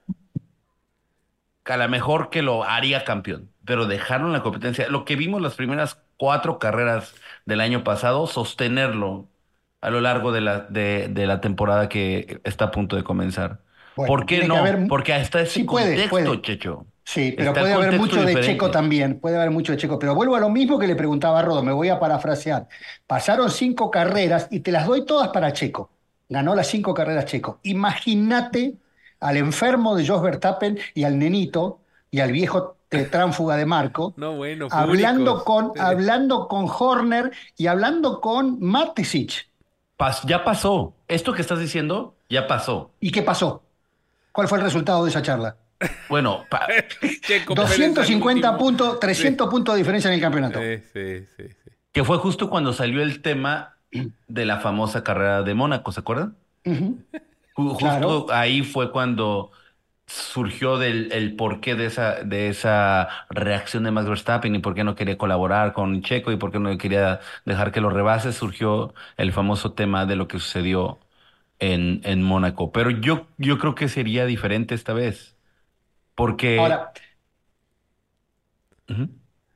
que 1.65 1.73
a 1.73 1.77
lo 1.77 1.89
mejor 1.89 2.31
que 2.31 2.43
lo 2.43 2.65
haría 2.65 3.05
campeón, 3.05 3.53
pero 3.65 3.87
dejarlo 3.87 4.27
en 4.27 4.33
la 4.35 4.43
competencia. 4.43 4.89
Lo 4.89 5.05
que 5.05 5.17
vimos 5.17 5.41
las 5.43 5.55
primeras 5.55 6.03
cuatro 6.17 6.59
carreras 6.59 7.15
del 7.47 7.61
año 7.61 7.85
pasado, 7.85 8.27
sostenerlo 8.27 9.29
a 9.81 9.91
lo 9.91 10.01
largo 10.01 10.33
de 10.33 10.41
la, 10.41 10.61
de, 10.61 11.09
de 11.09 11.27
la 11.27 11.41
temporada 11.41 11.89
que 11.89 12.41
está 12.45 12.67
a 12.67 12.71
punto 12.71 12.97
de 12.97 13.05
comenzar. 13.05 13.63
Bueno, 13.97 14.17
¿Por 14.17 14.27
qué 14.27 14.45
no? 14.45 14.57
haber- 14.59 14.87
Porque 14.87 15.17
está 15.17 15.41
ese 15.41 15.63
Sí, 15.63 15.65
puede, 15.65 15.99
contexto, 15.99 16.37
puede. 16.37 16.43
Checho. 16.43 16.87
Sí, 17.05 17.33
pero 17.37 17.51
Está 17.51 17.61
puede 17.61 17.75
haber 17.75 17.99
mucho 17.99 18.23
de. 18.25 18.41
Checo 18.41 18.71
también, 18.71 19.21
puede 19.21 19.37
haber 19.37 19.51
mucho 19.51 19.73
de 19.73 19.79
Checo, 19.79 19.99
pero 19.99 20.15
vuelvo 20.15 20.37
a 20.37 20.41
lo 20.41 20.49
mismo 20.49 20.79
que 20.79 20.87
le 20.87 20.97
preguntaba 20.97 21.41
a 21.41 21.43
Rodo, 21.43 21.63
me 21.63 21.73
voy 21.73 21.89
a 21.91 22.01
parafrasear. 22.01 22.67
Pasaron 23.07 23.51
cinco 23.51 23.91
carreras 23.91 24.49
y 24.51 24.61
te 24.61 24.73
las 24.73 24.87
doy 24.87 25.05
todas 25.05 25.29
para 25.29 25.53
Checo. 25.53 25.91
Ganó 26.29 26.55
las 26.55 26.67
cinco 26.69 26.95
carreras 26.95 27.27
Checo. 27.27 27.61
Imagínate 27.63 28.77
al 29.21 29.37
enfermo 29.37 29.95
de 29.97 30.07
Jos 30.07 30.23
Verstappen 30.23 30.79
y 30.95 31.05
al 31.05 31.19
nenito 31.19 31.81
y 32.11 32.21
al 32.21 32.33
viejo 32.33 32.77
tránfuga 33.11 33.57
de 33.57 33.67
Marco, 33.67 34.15
No, 34.17 34.37
bueno, 34.37 34.69
hablando 34.71 35.45
con, 35.45 35.73
Sí. 35.75 35.81
hablando 35.81 36.47
con 36.49 36.67
Horner 36.69 37.33
y 37.57 37.67
hablando 37.67 38.21
con 38.21 38.59
Matisic. 38.61 39.49
Pas- 39.99 40.25
ya 40.27 40.45
pasó. 40.45 40.95
Esto 41.09 41.33
que 41.33 41.43
estás 41.43 41.59
diciendo 41.59 42.15
ya 42.31 42.47
pasó. 42.47 42.93
¿Y 43.01 43.11
qué 43.11 43.23
pasó? 43.23 43.63
¿Cuál 44.33 44.49
fue 44.49 44.59
el 44.59 44.65
resultado 44.65 45.05
de 45.05 45.11
esa 45.11 45.23
charla? 45.23 45.57
Bueno, 46.09 46.45
pa- 46.49 46.67
Checo 47.23 47.55
Pérez 47.55 47.71
al 47.71 47.95
250 47.95 48.51
último. 48.51 48.59
puntos, 48.59 49.01
300 49.01 49.49
puntos 49.49 49.75
de 49.75 49.79
diferencia 49.79 50.09
en 50.09 50.15
el 50.15 50.21
campeonato. 50.21 50.61
Sí, 50.61 50.79
sí, 50.93 51.27
sí, 51.37 51.49
sí. 51.65 51.71
que 51.93 52.05
fue 52.05 52.19
justo 52.19 52.51
cuando 52.51 52.73
salió 52.73 53.03
el 53.03 53.23
tema 53.23 53.79
de 54.29 54.45
la 54.47 54.59
famosa 54.61 55.05
carrera 55.05 55.43
de 55.43 55.55
Mónaco, 55.55 55.93
¿se 55.93 56.01
acuerdan? 56.01 56.37
Justo 57.53 57.77
Claro. 57.79 58.27
ahí 58.31 58.63
fue 58.63 58.91
cuando 58.91 59.53
surgió 60.07 60.79
del 60.79 61.13
el 61.13 61.37
porqué 61.37 61.75
de 61.77 61.87
esa, 61.87 62.17
de 62.25 62.49
esa 62.49 63.09
reacción 63.31 63.85
de 63.85 63.91
Max 63.93 64.09
Verstappen 64.09 64.55
y 64.55 64.59
por 64.61 64.75
qué 64.75 64.85
no 64.85 64.95
quería 64.97 65.19
colaborar 65.19 65.73
con 65.73 66.03
Checo 66.03 66.33
y 66.33 66.37
por 66.37 66.53
qué 66.53 66.59
no 66.61 66.77
quería 66.79 67.21
dejar 67.45 67.73
que 67.73 67.81
lo 67.81 67.91
rebase, 67.91 68.33
surgió 68.33 68.95
el 69.17 69.33
famoso 69.33 69.73
tema 69.75 70.05
de 70.07 70.17
lo 70.17 70.29
que 70.29 70.39
sucedió 70.41 71.01
en, 71.61 72.01
en 72.05 72.23
Mónaco. 72.23 72.73
Pero 72.73 72.91
yo, 72.91 73.29
yo 73.39 73.59
creo 73.59 73.75
que 73.77 73.89
sería 73.89 74.27
diferente 74.27 74.75
esta 74.75 74.93
vez. 74.95 75.34
Porque... 76.15 76.61
Ahora, 76.61 76.93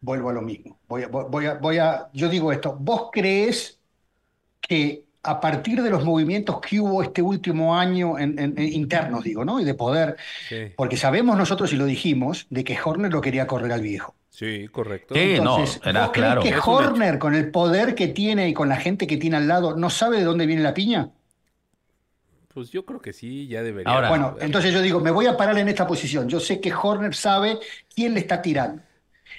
vuelvo 0.00 0.30
a 0.30 0.32
lo 0.32 0.42
mismo. 0.42 0.80
Voy 0.88 1.02
a, 1.04 1.08
voy 1.08 1.46
a, 1.46 1.54
voy 1.54 1.78
a, 1.78 2.08
yo 2.12 2.28
digo 2.28 2.52
esto, 2.52 2.76
¿vos 2.78 3.10
crees 3.12 3.80
que 4.60 5.06
a 5.24 5.40
partir 5.40 5.82
de 5.82 5.90
los 5.90 6.04
movimientos 6.04 6.60
que 6.60 6.80
hubo 6.80 7.02
este 7.02 7.22
último 7.22 7.76
año 7.76 8.18
en, 8.18 8.38
en- 8.38 8.58
en 8.58 8.72
internos, 8.74 9.24
digo, 9.24 9.44
¿no? 9.44 9.60
Y 9.60 9.64
de 9.64 9.74
poder, 9.74 10.16
Sí, 10.40 10.74
porque 10.76 10.96
sabemos 10.96 11.36
nosotros 11.38 11.72
y 11.72 11.76
lo 11.76 11.86
dijimos, 11.86 12.46
de 12.50 12.64
que 12.64 12.78
Horner 12.82 13.12
lo 13.12 13.20
quería 13.22 13.46
correr 13.46 13.72
al 13.72 13.82
viejo. 13.82 14.16
sí, 14.28 14.68
correcto. 14.68 15.14
Sí, 15.14 15.40
no, 15.40 15.80
era 15.84 16.02
¿vos 16.02 16.12
crees 16.12 16.36
claro. 16.36 16.42
que 16.42 16.54
Es 16.54 16.66
un 16.66 16.66
Horner, 16.70 17.18
con 17.18 17.34
el 17.34 17.50
poder 17.50 17.94
que 17.94 18.08
tiene 18.08 18.48
y 18.48 18.54
con 18.54 18.68
la 18.68 18.76
gente 18.76 19.06
que 19.06 19.16
tiene 19.16 19.36
al 19.38 19.48
lado, 19.48 19.76
no 19.76 19.90
sabe 19.90 20.18
de 20.18 20.24
dónde 20.24 20.46
viene 20.46 20.62
la 20.62 20.74
piña? 20.74 21.12
Pues 22.58 22.70
yo 22.72 22.84
creo 22.84 23.00
que 23.00 23.12
sí, 23.12 23.46
ya 23.46 23.62
debería. 23.62 23.92
Ahora- 23.92 24.08
Bueno, 24.08 24.34
entonces 24.40 24.72
yo 24.74 24.80
digo, 24.82 24.98
me 24.98 25.12
voy 25.12 25.26
a 25.26 25.36
parar 25.36 25.56
en 25.58 25.68
esta 25.68 25.86
posición. 25.86 26.28
Yo 26.28 26.40
sé 26.40 26.60
que 26.60 26.72
Horner 26.74 27.14
sabe 27.14 27.56
quién 27.94 28.14
le 28.14 28.20
está 28.20 28.42
tirando. 28.42 28.82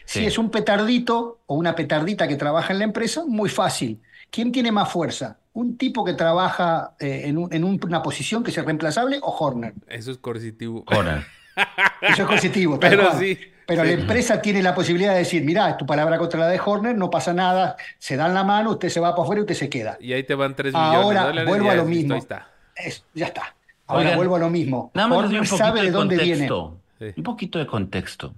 Si 0.05 0.25
es 0.25 0.37
un 0.37 0.49
petardito 0.49 1.39
o 1.45 1.55
una 1.55 1.75
petardita 1.75 2.29
que 2.29 2.37
trabaja 2.37 2.71
en 2.71 2.79
la 2.79 2.85
empresa, 2.85 3.23
muy 3.27 3.49
fácil. 3.49 3.99
¿Quién 4.31 4.53
tiene 4.53 4.71
más 4.71 4.89
fuerza? 4.89 5.37
¿Un 5.51 5.77
tipo 5.77 6.05
que 6.05 6.13
trabaja 6.13 6.93
eh, 6.97 7.23
en, 7.25 7.37
un- 7.37 7.53
en 7.53 7.65
un- 7.65 7.77
una 7.83 8.01
posición 8.01 8.41
que 8.41 8.51
sea 8.51 8.63
reemplazable 8.63 9.19
o 9.21 9.35
Horner? 9.37 9.73
Eso 9.89 10.11
es 10.11 10.17
coercitivo. 10.17 10.85
Ahora, 10.87 11.27
Eso 12.01 12.25
es 12.31 12.51
tal 12.51 12.77
Pero 12.79 13.07
cual. 13.09 13.19
sí, 13.19 13.37
Pero 13.67 13.81
sí. 13.83 13.87
la 13.87 13.93
empresa 13.93 14.41
tiene 14.41 14.63
la 14.63 14.73
posibilidad 14.73 15.11
de 15.11 15.19
decir, 15.19 15.43
mirá, 15.43 15.75
tu 15.75 15.85
palabra 15.85 16.17
contra 16.17 16.39
la 16.39 16.47
de 16.47 16.61
Horner, 16.63 16.95
no 16.95 17.09
pasa 17.09 17.33
nada, 17.33 17.75
se 17.97 18.15
dan 18.15 18.33
la 18.33 18.45
mano, 18.45 18.71
usted 18.71 18.87
se 18.87 19.01
va 19.01 19.11
para 19.11 19.23
afuera 19.23 19.39
y 19.39 19.43
usted 19.43 19.55
se 19.55 19.69
queda. 19.69 19.97
Y 19.99 20.13
ahí 20.13 20.23
te 20.23 20.35
van 20.35 20.55
3 20.55 20.73
millones 20.73 20.95
Ahora 20.95 21.19
de 21.21 21.27
dólares. 21.27 21.49
vuelvo 21.49 21.65
ya 21.65 21.71
a 21.73 21.75
lo 21.75 21.85
listo, 21.85 21.95
mismo. 21.97 22.13
Ahí 22.13 22.19
está. 22.19 22.48
Es- 22.83 23.03
ya 23.13 23.27
está. 23.27 23.55
Ahora 23.87 24.01
Oigan, 24.03 24.17
vuelvo 24.17 24.35
a 24.35 24.39
lo 24.39 24.49
mismo. 24.49 24.91
nada 24.93 25.07
más 25.07 25.17
Horner 25.19 25.41
un 25.41 25.47
poquito 25.47 25.57
sabe 25.57 25.79
de 25.81 25.85
de 25.87 25.91
dónde 25.91 26.17
viene. 26.17 26.47
contexto. 26.47 26.77
Sí. 26.99 27.13
Un 27.17 27.23
poquito 27.23 27.59
de 27.59 27.65
contexto. 27.67 28.33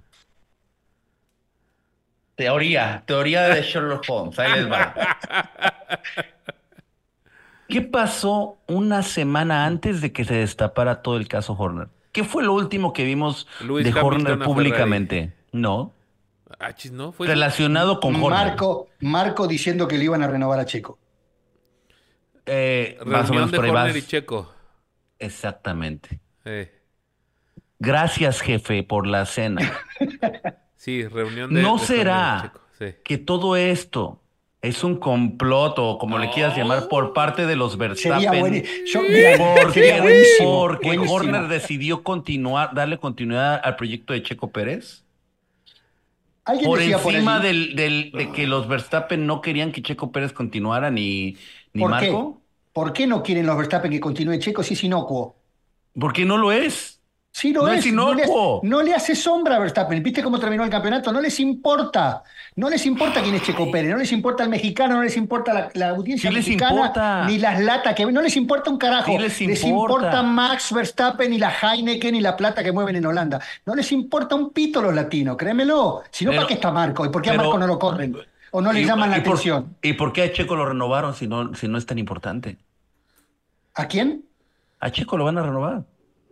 Teoría, 2.36 3.04
teoría 3.06 3.44
de 3.50 3.62
Sherlock 3.64 4.04
Holmes. 4.08 4.40
Ahí 4.40 4.54
les 4.54 4.72
va. 4.72 4.96
¿Qué 7.68 7.82
pasó 7.82 8.58
una 8.68 9.02
semana 9.04 9.66
antes 9.66 10.02
de 10.02 10.12
que 10.12 10.26
se 10.26 10.36
destapara 10.36 11.02
todo 11.02 11.18
el 11.18 11.28
caso 11.28 11.54
Horner? 11.58 11.88
¿Qué 12.12 12.24
fue 12.24 12.44
lo 12.44 12.54
último 12.54 12.92
que 12.94 13.04
vimos 13.06 13.48
de 13.62 13.66
Hamilton 13.68 14.04
Horner 14.04 14.40
públicamente? 14.40 15.34
No. 15.52 15.94
Ah, 16.60 16.74
chis, 16.76 16.92
¿no? 16.92 17.14
Fue 17.14 17.28
Relacionado 17.28 18.00
con 18.02 18.16
Horner. 18.16 18.30
Marco, 18.48 18.90
Marco 19.00 19.48
diciendo 19.48 19.88
que 19.88 19.98
le 19.98 20.06
iban 20.06 20.22
a 20.22 20.28
renovar 20.28 20.60
a 20.60 20.66
Checo. 20.66 20.98
Eh, 22.46 22.98
más 23.06 23.30
o 23.30 23.34
reunión 23.34 23.36
menos 23.36 23.52
de 23.52 23.58
por 23.58 23.66
ahí 23.66 23.72
Horner 23.72 23.94
vas. 23.94 23.98
y 23.98 24.08
Checo. 24.08 24.54
Exactamente. 25.20 26.20
Eh, 26.46 26.72
Gracias, 27.80 28.42
jefe, 28.42 28.84
por 28.84 29.08
la 29.08 29.26
cena. 29.26 29.72
sí, 30.76 31.04
reunión 31.08 31.54
de. 31.54 31.62
¿No 31.64 31.78
de 31.78 31.86
será 31.86 32.54
sí. 32.78 32.86
que 33.04 33.18
todo 33.18 33.56
esto 33.56 34.22
es 34.62 34.84
un 34.84 34.98
complot 34.98 35.80
o 35.80 35.98
como 35.98 36.20
le 36.20 36.30
quieras 36.30 36.56
llamar 36.56 36.88
por 36.88 37.14
parte 37.14 37.48
de 37.48 37.56
los 37.56 37.78
Verstappen? 37.78 38.64
yo- 38.86 39.02
mira, 39.02 39.38
Porque, 39.60 39.74
sería 39.80 40.02
buenísimo. 40.02 40.60
porque 40.60 40.88
buenísimo. 40.90 41.14
Horner 41.16 41.48
decidió 41.48 42.04
continuar, 42.04 42.74
darle 42.76 43.00
continuidad 43.00 43.60
al 43.64 43.76
proyecto 43.76 44.14
de 44.14 44.22
Checo 44.22 44.52
Pérez. 44.52 45.04
Alguien 46.44 46.70
Por 46.70 46.82
encima 46.82 47.38
allí, 47.38 47.48
del, 47.48 47.76
del- 47.76 48.12
de 48.12 48.32
que 48.32 48.46
los 48.48 48.68
Verstappen 48.68 49.26
no 49.28 49.42
querían 49.42 49.72
que 49.72 49.82
Checo 49.82 50.12
Pérez 50.12 50.34
continuara 50.34 50.90
ni, 50.92 51.36
ni 51.74 51.82
¿por 51.84 52.00
qué? 52.00 52.16
¿Por 52.74 52.94
qué 52.94 53.08
no 53.08 53.22
quieren 53.22 53.46
los 53.46 53.58
Verstappen 53.58 53.92
que 53.92 54.00
continúe 54.00 54.38
Checo 54.40 54.64
si 54.64 54.74
es 54.76 54.84
inocuo? 54.84 55.36
Porque 56.00 56.24
no 56.26 56.38
lo 56.38 56.52
es. 56.52 56.98
Sí 57.34 57.54
lo 57.54 57.62
No 57.66 57.72
es. 57.72 57.86
es 57.86 57.94
no, 57.94 58.14
le, 58.14 58.24
inocuo. 58.24 58.60
no 58.64 58.82
le 58.82 58.94
hace 58.94 59.16
sombra 59.16 59.56
a 59.56 59.60
Verstappen. 59.60 60.04
¿Viste 60.04 60.22
cómo 60.22 60.38
terminó 60.38 60.66
el 60.66 60.70
campeonato? 60.70 61.14
No 61.14 61.22
les 61.22 61.40
importa. 61.40 62.24
No 62.58 62.70
les 62.70 62.86
importa 62.86 63.22
quién 63.22 63.36
es 63.36 63.44
Checo 63.44 63.72
Pérez. 63.72 63.90
No 63.92 63.98
les 63.98 64.12
importa 64.12 64.44
el 64.44 64.50
mexicano. 64.50 64.96
No 64.96 65.04
les 65.04 65.16
importa 65.16 65.54
la, 65.54 65.70
la 65.74 65.90
audiencia 65.90 66.30
Sí 66.30 66.36
mexicana. 66.36 66.72
importa. 66.74 67.26
Ni 67.28 67.38
las 67.40 67.62
latas 67.62 67.96
que... 67.96 68.06
No 68.06 68.22
les 68.22 68.36
importa 68.36 68.70
un 68.70 68.78
carajo. 68.78 69.12
Sí 69.14 69.18
les 69.18 69.64
importa. 69.64 70.08
importa 70.08 70.24
Max 70.24 70.74
Verstappen 70.74 71.32
y 71.34 71.38
la 71.38 71.54
Heineken 71.62 72.16
y 72.16 72.20
la 72.22 72.36
plata 72.36 72.64
que 72.64 72.74
mueven 72.74 72.98
en 72.98 73.06
Holanda. 73.06 73.40
No 73.66 73.76
les 73.76 73.90
importa 73.94 74.36
un 74.36 74.50
pito 74.52 74.82
los 74.82 74.94
latinos. 74.94 75.38
Créemelo. 75.38 76.04
Si 76.12 76.26
no, 76.26 76.32
¿para 76.34 76.48
qué 76.48 76.56
está 76.56 76.72
Marco? 76.72 77.06
¿Y 77.06 77.10
por 77.10 77.22
qué 77.22 77.30
a 77.30 77.34
Marco 77.34 77.58
no 77.58 77.66
lo 77.68 77.80
corren? 77.80 78.14
¿O 78.52 78.62
no 78.62 78.72
le 78.74 78.82
¿Y- 78.82 78.86
llaman 78.86 79.10
la 79.10 79.18
y 79.18 79.22
por- 79.22 79.34
atención? 79.34 79.76
¿Y 79.82 79.94
por 79.94 80.12
qué 80.14 80.24
a 80.24 80.32
Checo 80.32 80.56
lo 80.56 80.66
renovaron 80.66 81.14
si 81.16 81.28
no, 81.28 81.54
si 81.56 81.68
no 81.68 81.78
es 81.78 81.86
tan 81.86 81.98
importante? 81.98 82.58
¿A 83.76 83.88
quién? 83.88 84.26
A 84.80 84.92
Checo 84.92 85.18
lo 85.18 85.26
van 85.26 85.38
a 85.38 85.44
renovar. 85.44 85.84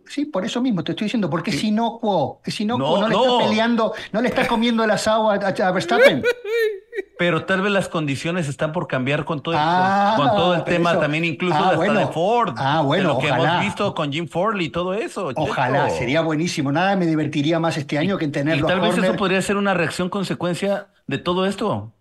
Sí, 0.06 0.24
por 0.24 0.44
eso 0.44 0.60
mismo 0.60 0.82
te 0.82 0.90
estoy 0.92 1.04
diciendo, 1.04 1.30
porque 1.30 1.50
es 1.50 1.62
inocuo, 1.62 2.40
es 2.44 2.60
inocuo, 2.60 2.98
No, 2.98 3.00
no, 3.02 3.08
le 3.08 3.14
no. 3.14 3.22
está 3.36 3.46
peleando, 3.48 3.94
no 4.12 4.20
le 4.20 4.28
está 4.28 4.46
comiendo 4.48 4.82
el 4.82 4.90
asado 4.90 5.30
a, 5.30 5.38
Verstappen. 5.70 6.22
Pero 7.18 7.44
tal 7.44 7.60
vez 7.62 7.70
las 7.70 7.88
condiciones 7.88 8.48
están 8.48 8.72
por 8.72 8.88
cambiar 8.88 9.24
con 9.24 9.40
todo 9.42 9.54
el, 9.54 9.60
Ah, 9.62 10.14
con 10.16 10.26
todo 10.30 10.54
el 10.54 10.64
tema 10.64 10.92
eso- 10.92 11.00
también 11.00 11.24
incluso 11.24 11.54
ah, 11.54 11.64
hasta 11.66 11.76
bueno. 11.76 12.00
de 12.00 12.06
Ford. 12.08 12.54
Ah, 12.58 12.80
bueno, 12.82 13.08
de 13.10 13.14
lo 13.14 13.20
que 13.20 13.26
ojalá. 13.30 13.52
hemos 13.52 13.64
visto 13.66 13.94
con 13.94 14.10
Jim 14.12 14.26
Ford 14.26 14.58
y 14.60 14.70
todo 14.70 14.94
eso. 14.94 15.30
Ojalá, 15.36 15.86
Checo. 15.86 15.98
sería 15.98 16.20
buenísimo. 16.22 16.72
Nada 16.72 16.96
me 16.96 17.06
divertiría 17.06 17.60
más 17.60 17.76
este 17.76 17.96
año 17.98 18.16
que 18.18 18.24
en 18.24 18.30
Y 18.30 18.32
tenerlo 18.32 18.66
tal 18.66 18.78
a 18.78 18.82
vez 18.82 18.92
Horner. 18.94 19.10
eso 19.10 19.16
podría 19.18 19.40
ser 19.42 19.56
una 19.58 19.74
reacción 19.74 20.08
consecuencia 20.08 20.88
de 21.06 21.18
todo 21.18 21.46
esto. 21.46 21.92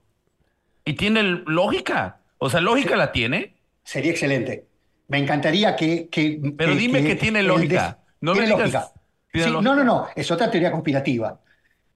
Y 0.89 0.93
tiene 0.93 1.21
lógica. 1.45 2.17
O 2.39 2.49
sea, 2.49 2.61
lógica 2.61 2.95
la 2.95 3.11
tiene. 3.11 3.55
Sería 3.83 4.09
excelente. 4.11 4.65
Me 5.07 5.19
encantaría 5.19 5.75
que. 5.75 6.09
que- 6.09 6.39
Pero 6.57 6.73
dime 6.73 7.03
que 7.03 7.15
tiene 7.15 7.43
lógica. 7.43 7.83
des- 7.85 7.95
No 8.21 8.31
me 8.33 8.39
tiene 8.39 8.55
digas- 8.55 8.73
lógica. 8.73 9.01
tiene 9.31 9.47
Sí, 9.47 9.53
lógica. 9.53 9.69
no, 9.69 9.75
no, 9.75 9.83
no. 9.83 10.07
Es 10.15 10.31
otra 10.31 10.49
teoría 10.49 10.71
conspirativa. 10.71 11.39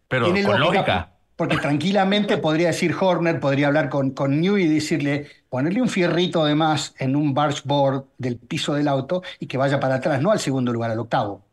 Pero 0.08 0.26
Tiene 0.26 0.44
con 0.44 0.60
lógica. 0.60 1.10
Porque 1.36 1.58
tranquilamente 1.58 2.38
podría 2.38 2.68
decir 2.68 2.94
Horner, 3.00 3.39
podría 3.39 3.66
hablar 3.68 3.89
con, 3.89 4.12
con 4.12 4.39
New 4.39 4.58
y 4.60 4.68
decirle, 4.68 5.26
ponerle 5.50 5.82
un 5.82 5.89
fierrito 5.89 6.46
de 6.46 6.54
más 6.54 6.94
en 7.00 7.16
un 7.16 7.34
barge 7.34 7.62
board 7.66 8.06
del 8.20 8.38
piso 8.38 8.76
del 8.76 8.88
auto 8.88 9.24
y 9.39 9.48
que 9.48 9.58
vaya 9.58 9.80
para 9.80 9.96
atrás, 9.96 10.22
no 10.22 10.30
al 10.32 10.39
segundo 10.39 10.72
lugar, 10.72 10.91
al 10.91 11.00
octavo. 11.00 11.44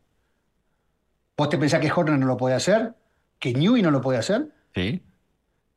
¿Vos 1.38 1.48
te 1.48 1.56
pensás 1.56 1.80
que 1.80 1.90
Horner 1.90 2.18
no 2.18 2.26
lo 2.26 2.36
puede 2.36 2.54
hacer? 2.54 2.92
¿Que 3.38 3.54
Newey 3.54 3.80
no 3.82 3.90
lo 3.90 4.02
puede 4.02 4.18
hacer? 4.18 4.48
Sí. 4.74 5.00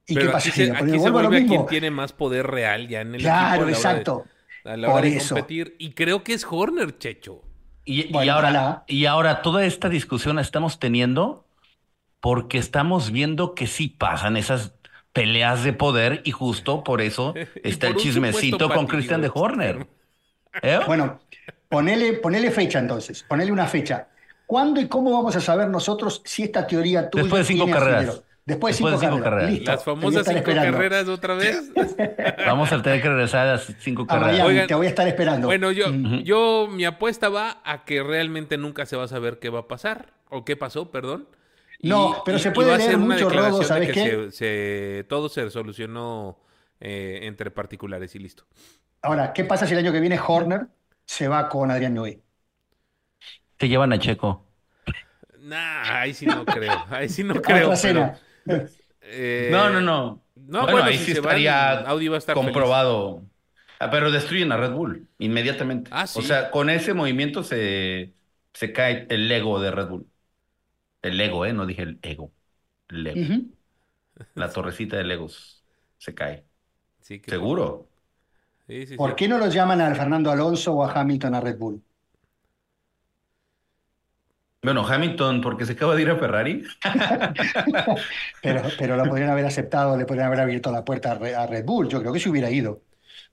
¿Y 0.06 0.16
Pero 0.16 0.32
qué 0.32 0.38
aquí 0.38 0.49
pasa? 0.49 0.51
se, 0.51 0.72
aquí 0.72 0.97
vuelve 0.97 1.38
a 1.38 1.45
quien 1.45 1.66
tiene 1.66 1.91
más 1.91 2.14
poder 2.14 2.47
real 2.47 2.88
ya 2.88 3.01
en 3.01 3.16
el 3.16 3.22
Claro, 3.22 3.68
equipo 3.68 3.78
a 3.78 3.82
la 3.82 3.93
de- 3.93 4.04
exacto. 4.04 4.26
a 4.66 4.78
la 4.78 4.91
hora 4.91 4.93
Por 4.93 5.10
de 5.10 5.18
eso. 5.18 5.36
competir. 5.36 5.76
Y 5.80 5.93
creo 5.93 6.24
que 6.24 6.34
es 6.34 6.45
Horner, 6.49 6.97
Checho. 6.97 7.41
Y, 7.86 8.16
ahora, 8.30 8.84
y 8.88 9.06
ahora 9.06 9.41
toda 9.41 9.66
esta 9.66 9.89
discusión 9.89 10.38
la 10.38 10.41
estamos 10.41 10.80
teniendo 10.80 11.45
porque 12.22 12.58
estamos 12.58 13.12
viendo 13.12 13.56
que 13.56 13.68
sí 13.68 13.89
pasan 13.89 14.38
esas 14.38 14.74
peleas 15.12 15.64
de 15.64 15.74
poder 15.74 16.22
y 16.26 16.32
justo 16.32 16.84
por 16.84 17.01
eso 17.01 17.34
está 17.64 17.88
el 17.88 17.93
por 17.93 18.01
chismecito 18.01 18.70
con 18.70 18.88
Christian 18.88 19.22
de. 19.22 19.32
Horner. 19.34 19.88
¿Eh? 20.62 20.80
Bueno, 20.88 21.20
ponele, 21.70 22.14
ponele 22.14 22.51
fecha 22.51 22.80
entonces, 22.80 23.24
ponele 23.24 23.51
una 23.51 23.68
fecha. 23.68 24.08
¿Cuándo 24.45 24.80
y 24.82 24.88
cómo 24.88 25.12
vamos 25.12 25.36
a 25.36 25.41
saber 25.41 25.68
nosotros 25.70 26.22
si 26.26 26.43
esta 26.43 26.68
teoría 26.68 27.10
tuya 27.10 27.24
Después 27.24 27.47
de 27.47 27.54
cinco 27.54 27.66
tiene 27.66 27.80
carreras. 27.80 28.04
asidero? 28.10 28.24
Después 28.45 28.73
de 28.73 28.77
Después 28.77 28.77
cinco, 28.77 28.97
de 28.99 28.99
cinco 28.99 29.19
carreras. 29.19 29.21
carreras. 29.21 29.51
Listo. 29.51 29.71
Las 29.71 29.83
famosas 29.83 30.27
cinco 30.27 30.37
esperando. 30.39 30.61
carreras 30.71 31.07
otra 31.07 31.35
vez. 31.35 31.71
Vamos 32.43 32.71
a 32.71 32.81
tener 32.81 33.01
que 33.01 33.09
regresar 33.09 33.47
a 33.47 33.51
las 33.53 33.73
cinco 33.79 34.07
A 34.07 34.07
carreras. 34.07 34.37
Miami, 34.37 34.49
Oigan, 34.49 34.67
te 34.67 34.75
voy 34.75 34.85
a 34.87 34.89
estar 34.89 35.07
esperando. 35.07 35.47
Bueno, 35.47 35.71
yo, 35.71 35.85
yo, 36.23 36.67
mi 36.69 36.85
apuesta 36.85 37.29
va 37.29 37.61
a 37.65 37.85
que 37.85 38.03
realmente 38.03 38.57
nunca 38.57 38.85
se 38.85 38.95
va 38.95 39.03
a 39.03 39.07
saber 39.07 39.39
qué 39.39 39.49
va 39.49 39.59
a 39.61 39.67
pasar, 39.67 40.13
o 40.29 40.45
qué 40.45 40.55
pasó, 40.55 40.91
perdón. 40.91 41.27
No, 41.81 42.21
pero 42.25 42.39
se 42.39 42.51
puede 42.51 42.77
leer 42.77 42.97
mucho, 42.97 43.29
Rodo, 43.29 43.63
¿sabes 43.63 43.87
que 43.91 43.93
qué? 43.93 44.09
Se, 44.31 44.31
se- 44.31 45.03
todo 45.09 45.29
se 45.29 45.49
solucionó 45.49 46.39
eh, 46.79 47.21
entre 47.23 47.51
particulares 47.51 48.15
y 48.15 48.19
listo. 48.19 48.45
Ahora, 49.01 49.33
¿qué 49.33 49.43
pasa 49.45 49.67
si 49.67 49.73
el 49.73 49.79
año 49.79 49.91
que 49.91 49.99
viene 49.99 50.19
Horner 50.25 50.67
se 51.05 51.27
va 51.27 51.47
con 51.49 51.69
Adrián 51.71 51.93
Newey? 51.93 52.23
Te 53.57 53.67
llevan 53.67 53.93
a 53.93 53.99
Checo. 53.99 54.45
Nah, 55.39 55.99
ahí 56.01 56.13
sí 56.13 56.25
no 56.25 56.45
creo, 56.45 56.85
ahí 56.89 57.09
sí 57.09 57.23
no 57.23 57.41
creo. 57.41 57.71
otra 57.71 57.81
pero, 57.81 58.01
cena. 58.03 58.19
Eh, 59.01 59.49
No, 59.49 59.69
no, 59.69 59.81
no. 59.81 60.25
No, 60.35 60.69
bueno, 60.69 60.83
bueno, 60.83 60.91
ahí 60.91 60.97
si 60.97 61.11
sí 61.11 61.19
van, 61.19 61.41
estaría 61.41 61.71
Audi 61.81 62.07
va 62.07 62.15
a 62.15 62.19
estar 62.19 62.35
comprobado. 62.35 63.29
Ah, 63.79 63.89
pero 63.91 64.11
destruyen 64.11 64.51
a 64.51 64.57
Red 64.57 64.71
Bull 64.71 65.09
inmediatamente. 65.17 65.91
Ah, 65.91 66.07
sí. 66.07 66.21
O 66.21 66.21
sea, 66.21 66.51
con 66.51 66.69
ese 66.69 66.93
movimiento 66.93 67.43
se, 67.43 68.15
se 68.53 68.71
cae 68.73 69.07
el 69.09 69.31
ego 69.31 69.59
de 69.59 69.71
Red 69.71 69.87
Bull. 69.89 70.09
El 71.01 71.21
ego, 71.21 71.45
¿eh? 71.45 71.53
No 71.53 71.65
dije 71.67 71.83
el 71.83 71.99
ego. 72.03 72.33
El 72.89 73.07
ego. 73.07 73.33
La 74.35 74.51
torrecita 74.51 74.97
de 74.97 75.03
Legos 75.03 75.65
se 75.97 76.13
cae. 76.13 76.45
Sí, 77.01 77.19
que- 77.21 77.31
Seguro. 77.31 77.89
Sí, 78.67 78.85
sí, 78.87 78.99
¿Por 78.99 79.15
sí. 79.15 79.15
qué 79.15 79.27
no 79.27 79.37
lo 79.37 79.49
llaman 79.49 79.81
a 79.81 79.93
Fernando 79.93 80.31
Alonso 80.31 80.73
o 80.73 80.83
a 80.83 80.91
Hamilton 80.91 81.35
a 81.35 81.41
Red 81.41 81.57
Bull? 81.59 81.83
Bueno, 84.64 84.88
Hamilton, 84.88 85.41
porque 85.41 85.66
se 85.66 85.74
acaba 85.74 85.95
de 85.95 86.03
ir 86.03 86.09
a 86.09 86.16
Ferrari. 86.16 86.64
Pero, 88.41 88.61
pero 88.78 88.95
lo 88.97 89.05
podrían 89.07 89.30
haber 89.30 89.45
aceptado, 89.45 89.97
le 89.97 90.05
podrían 90.05 90.28
haber 90.28 90.39
abierto 90.41 90.72
la 90.72 90.84
puerta 90.86 91.11
a 91.11 91.16
Re- 91.16 91.36
a 91.36 91.45
Red 91.47 91.66
Bull. 91.66 91.88
Yo 91.89 91.99
creo 91.99 92.14
que 92.14 92.20
se 92.20 92.30
hubiera 92.30 92.49
ido, 92.49 92.82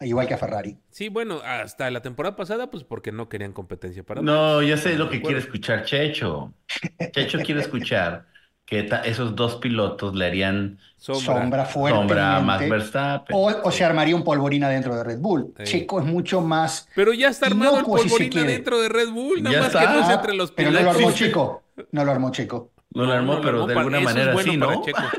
igual 0.01 0.26
que 0.26 0.35
a 0.35 0.39
Ferrari. 0.39 0.78
Sí, 0.91 1.09
bueno, 1.09 1.41
hasta 1.45 1.91
la 1.91 2.03
temporada 2.03 2.37
pasada, 2.37 2.70
pues 2.70 2.85
porque 2.85 3.12
no 3.12 3.28
querían 3.28 3.53
competencia 3.53 4.03
para 4.05 4.22
No, 4.22 4.62
ya 4.62 4.76
sé 4.76 4.97
lo 4.97 5.09
que 5.09 5.22
quiere 5.22 5.39
escuchar 5.41 5.85
Checho. 5.85 6.55
Checho 7.12 7.39
quiere 7.41 7.61
escuchar 7.61 8.26
que 8.71 8.89
esos 9.05 9.35
dos 9.35 9.57
pilotos 9.57 10.14
le 10.14 10.25
harían 10.27 10.79
Sombra. 10.97 11.25
Sombra 11.41 11.64
fuertemente. 11.64 12.14
sombra 12.14 12.37
a 12.37 12.41
Max 12.41 12.68
Verstappen. 12.68 13.37
O, 13.37 13.49
o 13.64 13.71
se 13.73 13.85
armaría 13.85 14.14
un 14.14 14.23
polvorina 14.23 14.68
dentro 14.68 14.95
de 14.95 15.03
Red 15.03 15.18
Bull. 15.18 15.53
Sí. 15.59 15.64
Checo 15.64 15.99
es 15.99 16.07
mucho 16.07 16.41
más. 16.41 16.89
Pero 16.95 17.12
ya 17.12 17.29
está 17.29 17.47
armado 17.47 17.79
el 17.79 17.85
si 17.85 17.91
polvorina 17.91 18.31
quiere. 18.31 18.53
dentro 18.53 18.81
de 18.81 18.89
Red 18.89 19.09
Bull, 19.11 19.43
nada 19.43 19.57
Ya 19.57 19.62
más 19.62 19.68
está. 19.75 19.81
que 19.81 19.87
no 19.95 20.01
es 20.01 20.07
Ah, 20.09 20.14
entre 20.14 20.35
los 20.35 20.53
Pero 20.53 20.71
no 20.71 20.81
lo 20.81 20.91
armó 20.91 20.99
pilotos. 20.99 21.18
Checo. 21.18 21.62
No 21.93 22.05
lo 22.05 22.12
armó 22.12 22.31
Checo. 22.31 22.71
No 22.93 23.05
lo 23.07 23.12
armó, 23.12 23.35
no 23.37 23.41
pero 23.41 23.55
armó 23.62 23.66
de 23.66 23.75
alguna 23.75 23.99
es 23.99 24.05
manera 24.05 24.33
bueno 24.35 24.53
sí, 24.53 24.57
¿no? 24.57 24.83
Checo. 24.85 24.99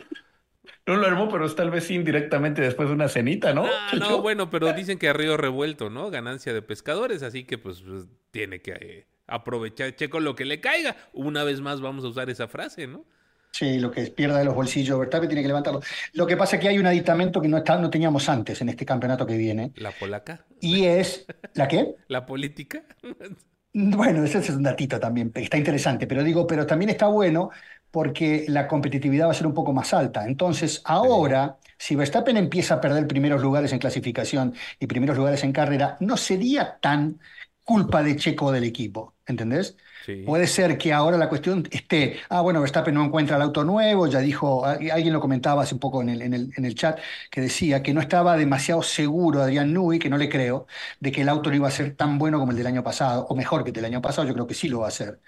No 0.87 0.95
lo 0.95 1.05
armó, 1.07 1.29
pero 1.29 1.53
tal 1.53 1.69
vez 1.69 1.85
sí 1.85 1.93
indirectamente 1.95 2.61
después 2.61 2.89
de 2.89 2.95
una 2.95 3.07
cenita, 3.07 3.53
¿no? 3.53 3.65
Ah, 3.65 3.91
no, 3.99 4.21
bueno, 4.21 4.49
pero 4.49 4.73
dicen 4.73 4.97
que 4.97 5.09
a 5.09 5.13
río 5.13 5.37
revuelto, 5.37 5.89
¿no? 5.89 6.09
Ganancia 6.09 6.53
de 6.53 6.61
pescadores, 6.63 7.21
así 7.21 7.43
que 7.43 7.57
pues, 7.59 7.81
pues, 7.81 8.07
tiene 8.31 8.61
que 8.61 8.71
eh, 8.71 9.07
aprovechar 9.27 9.95
Checo 9.95 10.19
lo 10.19 10.35
que 10.35 10.43
le 10.45 10.59
caiga. 10.59 10.95
Una 11.13 11.43
vez 11.43 11.61
más 11.61 11.81
vamos 11.81 12.03
a 12.03 12.07
usar 12.07 12.29
esa 12.29 12.47
frase, 12.47 12.87
¿no? 12.87 13.05
Sí, 13.51 13.79
lo 13.79 13.91
que 13.91 14.03
pierda 14.07 14.37
de 14.39 14.45
los 14.45 14.55
bolsillos 14.55 14.97
Verstappen 14.97 15.27
tiene 15.29 15.41
que 15.41 15.47
levantarlo. 15.49 15.81
Lo 16.13 16.25
que 16.25 16.37
pasa 16.37 16.55
es 16.55 16.61
que 16.61 16.69
hay 16.69 16.79
un 16.79 16.85
aditamento 16.87 17.41
que 17.41 17.47
no, 17.49 17.57
está, 17.57 17.77
no 17.77 17.89
teníamos 17.89 18.27
antes 18.29 18.61
en 18.61 18.69
este 18.69 18.85
campeonato 18.85 19.25
que 19.25 19.37
viene. 19.37 19.73
La 19.75 19.91
polaca, 19.91 20.45
Y 20.59 20.85
es. 20.85 21.25
¿La 21.53 21.67
qué? 21.67 21.95
la 22.07 22.25
política. 22.25 22.83
Bueno, 23.73 24.23
ese 24.25 24.39
es 24.39 24.49
un 24.49 24.63
datito 24.63 24.99
también, 24.99 25.31
está 25.33 25.57
interesante, 25.57 26.05
pero 26.05 26.23
digo, 26.23 26.45
pero 26.45 26.65
también 26.65 26.89
está 26.89 27.07
bueno 27.07 27.51
porque 27.89 28.43
la 28.49 28.67
competitividad 28.67 29.27
va 29.27 29.31
a 29.31 29.33
ser 29.33 29.47
un 29.47 29.53
poco 29.53 29.71
más 29.71 29.93
alta. 29.93 30.25
Entonces, 30.27 30.81
ahora, 30.83 31.57
si 31.77 31.95
Verstappen 31.95 32.35
empieza 32.35 32.75
a 32.75 32.81
perder 32.81 33.07
primeros 33.07 33.41
lugares 33.41 33.71
en 33.71 33.79
clasificación 33.79 34.53
y 34.79 34.87
primeros 34.87 35.15
lugares 35.17 35.43
en 35.45 35.53
carrera, 35.53 35.95
no 36.01 36.17
sería 36.17 36.79
tan 36.81 37.21
culpa 37.63 38.03
de 38.03 38.17
Checo 38.17 38.47
o 38.47 38.51
del 38.51 38.65
equipo, 38.65 39.15
¿entendés? 39.25 39.77
Sí. 40.05 40.23
Puede 40.25 40.47
ser 40.47 40.77
que 40.77 40.93
ahora 40.93 41.17
la 41.17 41.29
cuestión 41.29 41.67
esté, 41.71 42.19
ah, 42.29 42.41
bueno, 42.41 42.61
Verstappen 42.61 42.93
no 42.93 43.03
encuentra 43.03 43.35
el 43.37 43.41
auto 43.41 43.63
nuevo, 43.63 44.07
ya 44.07 44.19
dijo, 44.19 44.65
a- 44.65 44.73
alguien 44.73 45.13
lo 45.13 45.19
comentaba 45.19 45.63
hace 45.63 45.73
un 45.75 45.79
poco 45.79 46.01
en 46.01 46.09
el, 46.09 46.21
en 46.21 46.33
el, 46.33 46.51
en 46.55 46.65
el 46.65 46.75
chat, 46.75 46.99
que 47.29 47.41
decía 47.41 47.81
que 47.83 47.93
no 47.93 48.01
estaba 48.01 48.37
demasiado 48.37 48.83
seguro 48.83 49.41
Adrián 49.41 49.73
Newey, 49.73 49.99
que 49.99 50.09
no 50.09 50.17
le 50.17 50.29
creo, 50.29 50.67
de 50.99 51.11
que 51.11 51.21
el 51.21 51.29
auto 51.29 51.49
no 51.49 51.55
iba 51.55 51.67
a 51.67 51.71
ser 51.71 51.95
tan 51.95 52.17
bueno 52.19 52.39
como 52.39 52.51
el 52.51 52.57
del 52.57 52.67
año 52.67 52.83
pasado, 52.83 53.25
o 53.29 53.35
mejor 53.35 53.63
que 53.63 53.69
el 53.71 53.75
del 53.75 53.85
año 53.85 54.01
pasado, 54.01 54.27
yo 54.27 54.33
creo 54.33 54.47
que 54.47 54.53
sí 54.53 54.69
lo 54.69 54.79
va 54.79 54.85
a 54.85 54.89
hacer. 54.89 55.19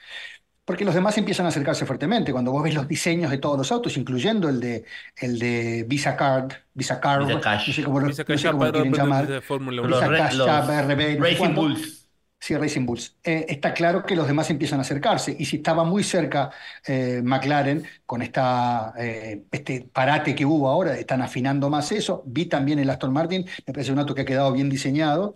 Porque 0.65 0.85
los 0.85 0.95
demás 0.95 1.17
empiezan 1.17 1.45
a 1.45 1.49
acercarse 1.49 1.85
fuertemente. 1.85 2.31
Cuando 2.31 2.51
vos 2.51 2.63
ves 2.63 2.73
los 2.73 2.87
diseños 2.87 3.31
de 3.31 3.37
todos 3.37 3.57
los 3.57 3.71
autos, 3.71 3.97
incluyendo 3.97 4.47
el 4.49 4.59
de, 4.61 4.85
el 5.17 5.37
de 5.39 5.83
Visa 5.87 6.15
Card, 6.15 6.53
Visa 6.73 7.01
Card, 7.01 7.25
Visa 7.25 7.39
Cash. 7.41 7.67
no 7.67 7.73
sé 7.73 7.83
cómo 7.83 7.99
lo, 7.99 8.07
Visa 8.07 8.23
no 8.31 8.37
sé 8.37 8.49
cómo 8.49 8.63
lo 8.65 8.71
quieren 8.71 8.93
llamar. 8.93 9.37
Visa 9.81 10.13
Cash, 10.15 10.35
los 10.35 10.47
no 10.47 10.63
sé 10.63 10.73
Racing. 11.19 11.53
Bulls. 11.55 12.02
Sí, 12.43 12.57
Racing 12.57 12.85
Bulls. 12.85 13.17
Eh, 13.23 13.45
está 13.47 13.73
claro 13.73 14.03
que 14.03 14.17
los 14.17 14.27
demás 14.27 14.49
empiezan 14.49 14.79
a 14.79 14.81
acercarse. 14.81 15.33
Y 15.39 15.45
si 15.45 15.57
estaba 15.57 15.85
muy 15.85 16.03
cerca 16.03 16.51
eh, 16.85 17.21
McLaren 17.23 17.85
con 18.05 18.21
esta, 18.21 18.93
eh, 18.97 19.45
este 19.49 19.89
parate 19.93 20.35
que 20.35 20.45
hubo 20.45 20.67
ahora, 20.67 20.97
están 20.97 21.21
afinando 21.21 21.69
más 21.69 21.91
eso. 21.93 22.21
Vi 22.25 22.47
también 22.47 22.79
el 22.79 22.89
Aston 22.89 23.13
Martin, 23.13 23.45
me 23.65 23.73
parece 23.73 23.93
un 23.93 23.99
auto 23.99 24.13
que 24.13 24.21
ha 24.21 24.25
quedado 24.25 24.51
bien 24.51 24.69
diseñado. 24.69 25.33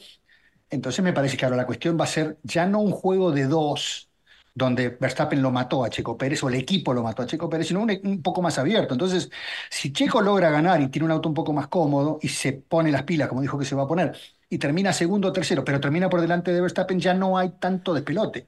Entonces 0.69 1.03
me 1.03 1.13
parece 1.13 1.37
que 1.37 1.45
ahora 1.45 1.57
la 1.57 1.65
cuestión 1.67 1.97
va 1.99 2.05
a 2.05 2.07
ser 2.07 2.39
ya 2.43 2.65
no 2.67 2.79
un 2.81 2.91
juego 2.91 3.31
de 3.31 3.45
dos, 3.45 4.09
donde 4.55 4.89
Verstappen 4.89 5.41
lo 5.41 5.51
mató 5.51 5.85
a 5.85 5.89
Checo 5.91 6.17
Pérez 6.17 6.43
o 6.43 6.49
el 6.49 6.55
equipo 6.55 6.93
lo 6.93 7.03
mató 7.03 7.23
a 7.23 7.27
Checo 7.27 7.49
Pérez, 7.49 7.67
sino 7.69 7.81
un, 7.81 7.91
un 8.03 8.21
poco 8.23 8.41
más 8.41 8.57
abierto. 8.59 8.93
Entonces, 8.95 9.29
si 9.69 9.93
Checo 9.93 10.21
logra 10.21 10.49
ganar 10.51 10.81
y 10.81 10.89
tiene 10.89 11.05
un 11.05 11.11
auto 11.11 11.29
un 11.29 11.35
poco 11.35 11.53
más 11.53 11.67
cómodo 11.69 12.19
y 12.21 12.29
se 12.29 12.53
pone 12.53 12.91
las 12.91 13.03
pilas, 13.03 13.29
como 13.29 13.41
dijo 13.41 13.57
que 13.59 13.65
se 13.65 13.75
va 13.75 13.83
a 13.83 13.87
poner, 13.87 14.17
y 14.49 14.57
termina 14.57 14.93
segundo 14.93 15.29
o 15.29 15.33
tercero, 15.33 15.63
pero 15.63 15.79
termina 15.79 16.09
por 16.09 16.21
delante 16.21 16.53
de 16.53 16.61
Verstappen, 16.61 16.99
ya 16.99 17.13
no 17.13 17.37
hay 17.37 17.51
tanto 17.59 17.93
despelote. 17.93 18.47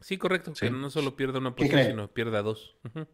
Sí, 0.00 0.16
correcto. 0.16 0.54
Sí. 0.54 0.66
Que 0.66 0.70
no 0.70 0.90
solo 0.90 1.14
pierda 1.14 1.38
una 1.38 1.54
¿Qué 1.54 1.64
posición, 1.66 1.86
sino 1.90 2.08
pierda 2.08 2.42
dos. 2.42 2.76
Ujú. 2.84 3.06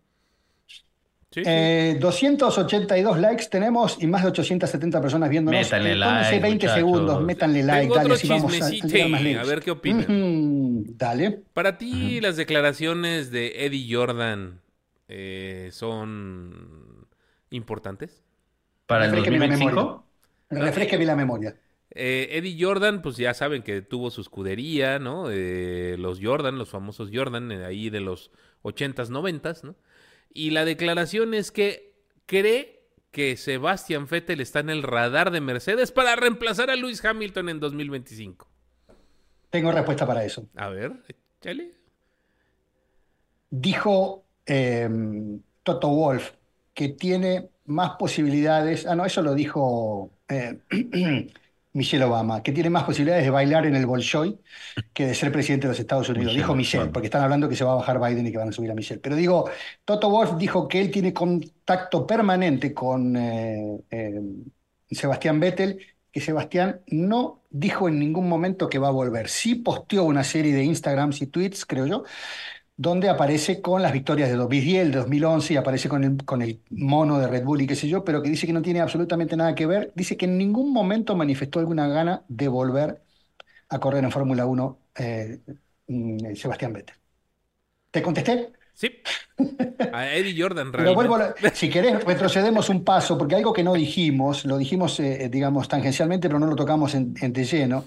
Sí, 1.32 1.44
sí. 1.44 1.50
Eh, 1.50 1.98
282 2.00 3.18
likes 3.18 3.46
tenemos 3.50 3.98
y 4.00 4.06
más 4.06 4.22
de 4.22 4.28
870 4.28 5.02
personas 5.02 5.28
viéndonos. 5.28 5.60
Métanle 5.60 5.92
Eh, 5.92 5.96
like, 5.96 6.38
20 6.40 6.48
muchachos. 6.66 6.74
segundos, 6.74 7.22
métanle 7.24 7.62
like, 7.62 7.80
Tengo 7.82 7.94
dale, 7.96 8.04
otro 8.06 8.14
así 8.14 8.28
vamos 8.28 8.62
a, 8.62 9.40
a 9.40 9.44
ver 9.44 9.60
qué 9.60 9.70
opinan. 9.72 10.84
Dale. 10.96 11.42
Para 11.52 11.76
ti, 11.76 12.20
las 12.20 12.36
declaraciones 12.36 13.30
de 13.32 13.66
Eddie 13.66 13.94
Jordan 13.94 14.60
eh, 15.08 15.68
son 15.72 17.06
importantes. 17.50 18.22
¿Para 18.86 19.04
el 19.06 19.10
Refresqueme 19.10 19.48
la 19.48 19.54
2025? 19.56 20.05
Refresqueme 20.50 21.04
la 21.04 21.16
memoria. 21.16 21.56
Eh, 21.90 22.28
Eddie 22.32 22.62
Jordan, 22.62 23.00
pues 23.00 23.16
ya 23.16 23.32
saben 23.32 23.62
que 23.62 23.80
tuvo 23.82 24.10
su 24.10 24.20
escudería, 24.20 24.98
¿no? 24.98 25.30
Eh, 25.30 25.96
los 25.98 26.20
Jordan, 26.20 26.58
los 26.58 26.68
famosos 26.68 27.10
Jordan, 27.12 27.50
eh, 27.52 27.64
ahí 27.64 27.90
de 27.90 28.00
los 28.00 28.30
80s, 28.62 29.10
90s, 29.10 29.64
¿no? 29.64 29.76
Y 30.32 30.50
la 30.50 30.64
declaración 30.64 31.32
es 31.32 31.50
que 31.50 31.94
cree 32.26 32.76
que 33.10 33.36
Sebastian 33.36 34.06
Vettel 34.06 34.42
está 34.42 34.60
en 34.60 34.68
el 34.68 34.82
radar 34.82 35.30
de 35.30 35.40
Mercedes 35.40 35.90
para 35.90 36.16
reemplazar 36.16 36.68
a 36.68 36.76
Lewis 36.76 37.02
Hamilton 37.02 37.48
en 37.48 37.60
2025. 37.60 38.46
Tengo 39.48 39.72
respuesta 39.72 40.06
para 40.06 40.22
eso. 40.24 40.46
A 40.54 40.68
ver, 40.68 40.92
échale. 41.40 41.72
Dijo 43.48 44.26
eh, 44.44 44.88
Toto 45.62 45.88
Wolf 45.88 46.32
que 46.74 46.90
tiene 46.90 47.48
más 47.64 47.92
posibilidades. 47.92 48.86
Ah, 48.86 48.94
no, 48.94 49.06
eso 49.06 49.22
lo 49.22 49.34
dijo 49.34 50.10
eh, 50.28 50.58
Michelle 51.76 52.04
Obama, 52.04 52.42
que 52.42 52.52
tiene 52.52 52.70
más 52.70 52.84
posibilidades 52.84 53.24
de 53.24 53.30
bailar 53.30 53.66
en 53.66 53.76
el 53.76 53.84
Bolshoi 53.84 54.38
que 54.94 55.06
de 55.06 55.14
ser 55.14 55.30
presidente 55.30 55.66
de 55.66 55.72
los 55.72 55.80
Estados 55.80 56.08
Unidos. 56.08 56.28
Michelle 56.28 56.42
dijo 56.42 56.54
Michelle, 56.54 56.86
porque 56.86 57.06
están 57.06 57.22
hablando 57.22 57.48
que 57.48 57.56
se 57.56 57.64
va 57.64 57.72
a 57.72 57.76
bajar 57.76 58.00
Biden 58.00 58.26
y 58.26 58.32
que 58.32 58.38
van 58.38 58.48
a 58.48 58.52
subir 58.52 58.70
a 58.70 58.74
Michelle. 58.74 59.00
Pero 59.00 59.14
digo, 59.14 59.50
Toto 59.84 60.08
Wolf 60.08 60.36
dijo 60.38 60.68
que 60.68 60.80
él 60.80 60.90
tiene 60.90 61.12
contacto 61.12 62.06
permanente 62.06 62.72
con 62.72 63.14
eh, 63.16 63.78
eh, 63.90 64.20
Sebastián 64.90 65.38
Vettel, 65.38 65.78
que 66.10 66.20
Sebastián 66.22 66.80
no 66.86 67.42
dijo 67.50 67.88
en 67.88 67.98
ningún 67.98 68.26
momento 68.26 68.70
que 68.70 68.78
va 68.78 68.88
a 68.88 68.92
volver. 68.92 69.28
Sí 69.28 69.56
posteó 69.56 70.04
una 70.04 70.24
serie 70.24 70.54
de 70.54 70.64
Instagrams 70.64 71.20
y 71.20 71.26
tweets, 71.26 71.66
creo 71.66 71.86
yo, 71.86 72.04
donde 72.76 73.08
aparece 73.08 73.62
con 73.62 73.80
las 73.82 73.92
victorias 73.92 74.28
de 74.28 74.36
2010, 74.36 74.92
de 74.92 74.98
2011 74.98 75.54
y 75.54 75.56
aparece 75.56 75.88
con 75.88 76.04
el, 76.04 76.24
con 76.24 76.42
el 76.42 76.60
mono 76.70 77.18
de 77.18 77.26
Red 77.26 77.44
Bull 77.44 77.62
y 77.62 77.66
qué 77.66 77.74
sé 77.74 77.88
yo, 77.88 78.04
pero 78.04 78.22
que 78.22 78.28
dice 78.28 78.46
que 78.46 78.52
no 78.52 78.62
tiene 78.62 78.80
absolutamente 78.80 79.36
nada 79.36 79.54
que 79.54 79.66
ver. 79.66 79.92
Dice 79.94 80.16
que 80.16 80.26
en 80.26 80.36
ningún 80.36 80.72
momento 80.72 81.16
manifestó 81.16 81.58
alguna 81.58 81.88
gana 81.88 82.24
de 82.28 82.48
volver 82.48 83.02
a 83.68 83.78
correr 83.78 84.04
en 84.04 84.12
Fórmula 84.12 84.46
1 84.46 84.78
eh, 84.96 85.40
mm, 85.88 86.34
Sebastián 86.34 86.72
Vettel. 86.74 86.96
¿Te 87.90 88.02
contesté? 88.02 88.52
Sí. 88.74 88.90
A 89.92 90.12
Eddie 90.12 90.40
Jordan, 90.40 90.70
Pero 90.72 90.94
vuelvo 90.94 91.16
a 91.16 91.34
si 91.54 91.70
querés, 91.70 92.04
retrocedemos 92.04 92.68
un 92.68 92.84
paso, 92.84 93.16
porque 93.16 93.34
algo 93.34 93.54
que 93.54 93.64
no 93.64 93.72
dijimos, 93.72 94.44
lo 94.44 94.58
dijimos, 94.58 95.00
eh, 95.00 95.30
digamos, 95.30 95.66
tangencialmente, 95.68 96.28
pero 96.28 96.38
no 96.38 96.46
lo 96.46 96.56
tocamos 96.56 96.94
en, 96.94 97.14
en 97.22 97.32
de 97.32 97.44
lleno. 97.44 97.84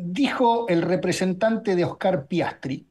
Dijo 0.00 0.66
el 0.68 0.82
representante 0.82 1.74
de 1.76 1.84
Oscar 1.84 2.26
Piastri 2.26 2.86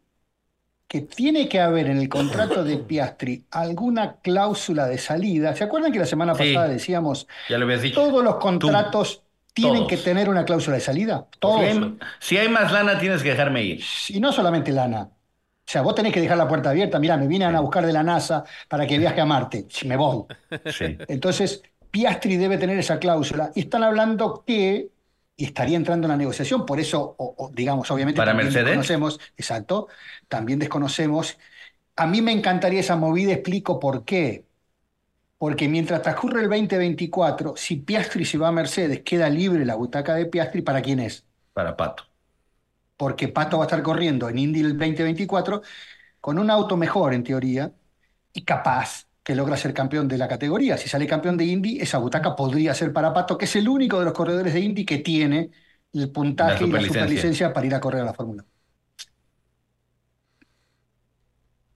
que 0.87 1.01
tiene 1.01 1.49
que 1.49 1.59
haber 1.59 1.87
en 1.87 1.97
el 1.97 2.07
contrato 2.09 2.63
de 2.63 2.77
Piastri 2.89 3.45
alguna 3.51 4.17
cláusula 4.21 4.87
de 4.87 4.97
salida. 4.97 5.55
¿Se 5.55 5.63
acuerdan 5.65 5.91
que 5.91 5.99
la 5.99 6.05
semana 6.05 6.33
Sí. 6.35 6.53
pasada 6.53 6.67
decíamos 6.69 7.27
Ya 7.49 7.57
lo 7.57 7.65
habías 7.65 7.81
dicho. 7.81 7.95
todos 8.01 8.23
los 8.23 8.35
contratos 8.37 9.23
tienen 9.53 9.79
todos. 9.79 9.89
que 9.89 9.97
tener 9.97 10.29
una 10.29 10.45
cláusula 10.45 10.75
de 10.77 10.81
salida? 10.81 11.27
Si 11.33 11.39
Todos. 11.39 11.59
hay, 11.61 11.97
si 12.19 12.37
hay 12.37 12.47
más 12.49 12.71
lana, 12.71 12.99
tienes 12.99 13.23
que 13.23 13.29
dejarme 13.31 13.63
ir. 13.63 13.83
Y 14.09 14.19
no 14.19 14.31
solamente 14.31 14.71
lana. 14.71 15.03
O 15.03 15.69
sea, 15.69 15.81
vos 15.81 15.95
tenés 15.95 16.13
que 16.13 16.21
dejar 16.21 16.37
la 16.37 16.47
puerta 16.47 16.69
abierta. 16.69 16.99
Mirá, 16.99 17.17
me 17.17 17.27
vienen 17.27 17.53
a 17.55 17.59
buscar 17.59 17.85
de 17.85 17.91
la 17.91 18.03
NASA 18.03 18.45
para 18.69 18.87
que 18.87 18.97
viaje 18.97 19.19
a 19.19 19.25
Marte. 19.25 19.65
Si 19.69 19.85
me 19.87 19.97
voy. 19.97 20.23
Sí. 20.71 20.97
Entonces, 21.09 21.61
Piastri 21.91 22.37
debe 22.37 22.57
tener 22.57 22.77
esa 22.79 22.99
cláusula. 22.99 23.51
Y 23.55 23.61
están 23.61 23.83
hablando 23.83 24.43
que, 24.47 24.91
y 25.37 25.45
estaría 25.45 25.77
entrando 25.77 26.07
en 26.07 26.11
la 26.11 26.17
negociación, 26.17 26.65
por 26.65 26.79
eso, 26.81 27.15
o- 27.19 27.35
o, 27.37 27.51
digamos, 27.53 27.91
obviamente 27.91 28.21
¿Para 28.21 28.33
también 28.33 28.53
Mercedes? 28.53 28.55
desconocemos, 28.55 29.19
exacto, 29.37 29.87
también 30.27 30.59
desconocemos. 30.59 31.37
A 31.97 32.07
mí 32.07 32.21
me 32.21 32.31
encantaría 32.33 32.81
esa 32.81 32.95
movida, 32.97 33.33
explico 33.33 33.79
por 33.79 34.05
qué. 34.05 34.47
Porque 35.39 35.67
mientras 35.69 36.01
transcurre 36.03 36.41
el 36.41 36.49
2024, 36.49 37.55
si 37.57 37.77
Piastri 37.77 38.25
se 38.25 38.37
va 38.39 38.49
a 38.49 38.51
Mercedes, 38.51 39.01
queda 39.03 39.29
libre 39.29 39.65
la 39.65 39.75
butaca 39.75 40.15
de 40.15 40.27
Piastri, 40.27 40.61
¿para 40.63 40.81
quién 40.81 40.99
es? 41.01 41.25
Para 41.53 41.75
Pato. 41.75 42.03
porque 42.97 43.27
Pato 43.27 43.57
va 43.57 43.63
a 43.65 43.67
estar 43.67 43.83
corriendo 43.83 44.29
en 44.29 44.39
Indy 44.39 44.61
el 44.61 44.77
2024 44.77 45.61
con 46.21 46.39
un 46.39 46.49
auto 46.51 46.77
mejor 46.77 47.13
en 47.13 47.23
teoría 47.23 47.73
y 48.33 48.43
capaz 48.43 49.06
que 49.27 49.35
logra 49.35 49.57
ser 49.57 49.73
campeón 49.73 50.07
de 50.07 50.17
la 50.17 50.27
categoría. 50.29 50.77
Si 50.77 50.87
sale 50.87 51.05
campeón 51.05 51.35
de 51.37 51.43
Indy, 51.45 51.79
esa 51.81 51.97
butaca 51.97 52.33
podría 52.33 52.73
ser 52.73 52.93
para 52.93 53.13
Pato, 53.13 53.37
que 53.37 53.43
es 53.45 53.55
el 53.57 53.67
único 53.67 53.99
de 53.99 54.05
los 54.05 54.13
corredores 54.13 54.53
de 54.53 54.61
Indy 54.61 54.85
que 54.85 54.99
tiene 54.99 55.51
el 55.93 56.11
puntaje 56.13 56.63
La 56.63 56.67
y 56.67 56.71
la 56.71 56.81
superlicencia. 56.81 57.51
para 57.51 57.67
ir 57.67 57.75
a 57.75 57.81
correr 57.81 58.01
a 58.03 58.05
la 58.05 58.13
Fórmula. 58.13 58.45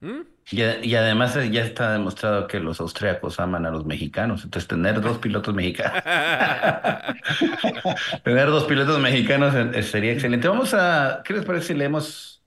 ¿Mm? 0.00 0.22
Y, 0.50 0.62
y 0.62 0.94
además 0.96 1.36
eh, 1.36 1.50
ya 1.50 1.62
está 1.64 1.92
demostrado 1.92 2.46
que 2.48 2.60
los 2.60 2.80
austriacos 2.80 3.38
aman 3.40 3.64
a 3.66 3.70
los 3.70 3.86
mexicanos. 3.86 4.44
Entonces, 4.44 4.68
tener 4.68 5.00
dos 5.00 5.18
pilotos 5.18 5.54
mexicanos. 5.54 6.02
tener 8.24 8.46
dos 8.48 8.64
pilotos 8.64 9.00
mexicanos 9.00 9.54
eh, 9.54 9.82
sería 9.82 10.12
excelente. 10.12 10.48
Vamos 10.48 10.74
a. 10.74 11.22
¿Qué 11.24 11.34
les 11.34 11.44
parece 11.44 11.68
si 11.68 11.74
leemos? 11.74 12.41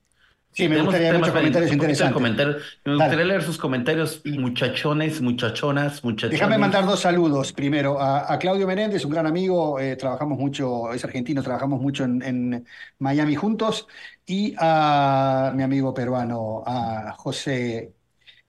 Sí, 0.56 0.68
me 0.68 0.78
gustaría, 0.78 1.12
muchos 1.12 1.34
comentarios 1.34 1.70
interesantes. 1.72 2.36
Me 2.84 2.94
Dale. 2.94 2.96
gustaría 2.96 3.24
leer 3.26 3.42
sus 3.42 3.58
comentarios, 3.58 4.22
muchachones, 4.24 5.20
muchachonas, 5.20 6.02
muchachones. 6.04 6.30
Déjame 6.30 6.58
mandar 6.58 6.84
dos 6.86 7.00
saludos. 7.00 7.52
Primero, 7.52 8.00
a, 8.00 8.32
a 8.32 8.38
Claudio 8.38 8.66
Menéndez, 8.66 9.04
un 9.04 9.12
gran 9.12 9.26
amigo, 9.26 9.78
eh, 9.78 9.94
trabajamos 9.96 10.36
mucho, 10.38 10.92
es 10.92 11.04
argentino, 11.04 11.40
trabajamos 11.42 11.80
mucho 11.80 12.02
en, 12.04 12.20
en 12.22 12.66
Miami 12.98 13.36
juntos, 13.36 13.86
y 14.26 14.54
a 14.58 15.52
mi 15.54 15.62
amigo 15.62 15.94
peruano, 15.94 16.64
a 16.66 17.12
José 17.16 17.94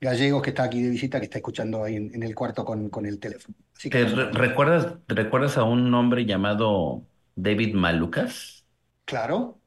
Gallegos, 0.01 0.41
que 0.43 0.49
está 0.51 0.63
aquí 0.63 0.81
de 0.81 0.89
visita, 0.89 1.19
que 1.19 1.25
está 1.25 1.37
escuchando 1.39 1.83
ahí 1.83 1.97
en, 1.97 2.15
en 2.15 2.23
el 2.23 2.33
cuarto 2.35 2.65
con, 2.65 2.89
con 2.89 3.05
el 3.05 3.19
teléfono. 3.19 3.55
Así 3.75 3.89
que, 3.91 3.99
¿Te 3.99 4.05
re- 4.05 4.31
recuerdas, 4.33 4.97
recuerdas 5.07 5.57
a 5.57 5.63
un 5.63 5.93
hombre 5.93 6.25
llamado 6.25 7.07
David 7.35 7.73
Malucas? 7.75 8.65
claro, 9.05 9.59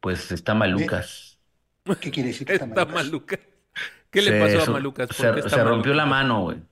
Pues 0.00 0.30
está 0.32 0.54
Malucas. 0.54 1.29
¿Qué 2.00 2.10
quiere 2.10 2.28
decir 2.28 2.46
que 2.46 2.52
está 2.52 2.66
Está 2.68 2.84
mal? 2.84 2.86
Malucas. 2.86 3.40
¿Qué 4.10 4.22
le 4.22 4.32
Se- 4.32 4.34
pasó 4.34 4.62
a 4.62 4.66
Malucas? 4.66 5.12
¿Por 5.12 5.28
Se, 5.34 5.48
se 5.48 5.64
rompió 5.64 5.94
la 5.94 6.06
mano, 6.06 6.42
güey. 6.42 6.62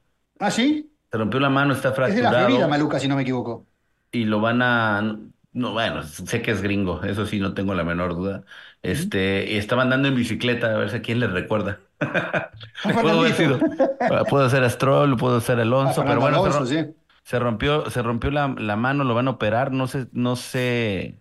Ah, 0.40 0.50
sí, 0.50 0.90
Se 1.10 1.18
rompió 1.18 1.38
la 1.40 1.50
mano, 1.50 1.74
está 1.74 1.92
es 2.04 2.14
de 2.14 2.22
la 2.22 2.32
fracturado. 2.32 2.34
Florida, 2.34 2.66
Maluca, 2.68 2.98
si 3.00 3.08
no 3.08 3.16
me 3.16 3.22
equivoco. 3.22 3.66
y 4.10 4.24
lo 4.24 4.40
van 4.40 4.62
a, 4.62 5.18
no, 5.52 5.72
bueno, 5.72 6.02
sé 6.02 6.42
que 6.42 6.50
es 6.52 6.62
gringo, 6.62 7.02
eso 7.04 7.26
sí, 7.26 7.40
no 7.40 7.54
tengo 7.54 7.74
la 7.74 7.84
menor 7.84 8.14
duda. 8.16 8.44
Este, 8.82 9.50
y 9.52 9.56
estaba 9.58 9.82
andando 9.82 10.08
en 10.08 10.14
bicicleta, 10.16 10.72
a 10.74 10.78
ver 10.78 10.90
si 10.90 10.96
a 10.96 11.02
quién 11.02 11.20
le 11.20 11.26
recuerda. 11.28 11.80
Puedo 13.00 13.20
haber 13.20 13.34
sido, 13.34 13.66
puedo 14.28 14.48
ser 14.50 14.68
Stroll, 14.70 15.16
puedo 15.16 15.40
ser 15.40 15.60
Ah, 15.82 15.92
Alonso, 15.92 16.04
pero 16.06 16.20
bueno, 16.20 16.38
se, 16.40 16.48
Alonso, 16.48 16.50
ro- 16.50 16.66
sí. 16.66 16.76
se 17.24 17.38
rompió, 17.38 17.90
se 17.90 18.02
rompió 18.02 18.30
la, 18.30 18.48
la 18.58 18.76
mano, 18.76 19.04
lo 19.04 19.14
van 19.14 19.28
a 19.28 19.32
operar, 19.32 19.72
no 19.72 19.86
sé, 19.88 20.08
no 20.12 20.36
sé, 20.36 21.20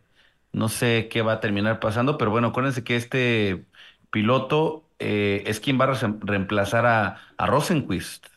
no 0.52 0.70
sé 0.70 1.08
qué 1.12 1.22
va 1.24 1.34
a 1.34 1.40
terminar 1.40 1.80
pasando, 1.80 2.18
pero 2.18 2.32
bueno, 2.32 2.48
acuérdense 2.50 2.84
que 2.84 2.96
este 2.96 3.68
piloto 4.10 4.90
eh, 5.00 5.44
es 5.48 5.60
quien 5.60 5.80
va 5.80 5.86
a 5.86 5.94
re- 5.94 6.14
reemplazar 6.22 6.86
a, 6.86 7.18
a 7.38 7.46
Rosenquist. 7.48 8.28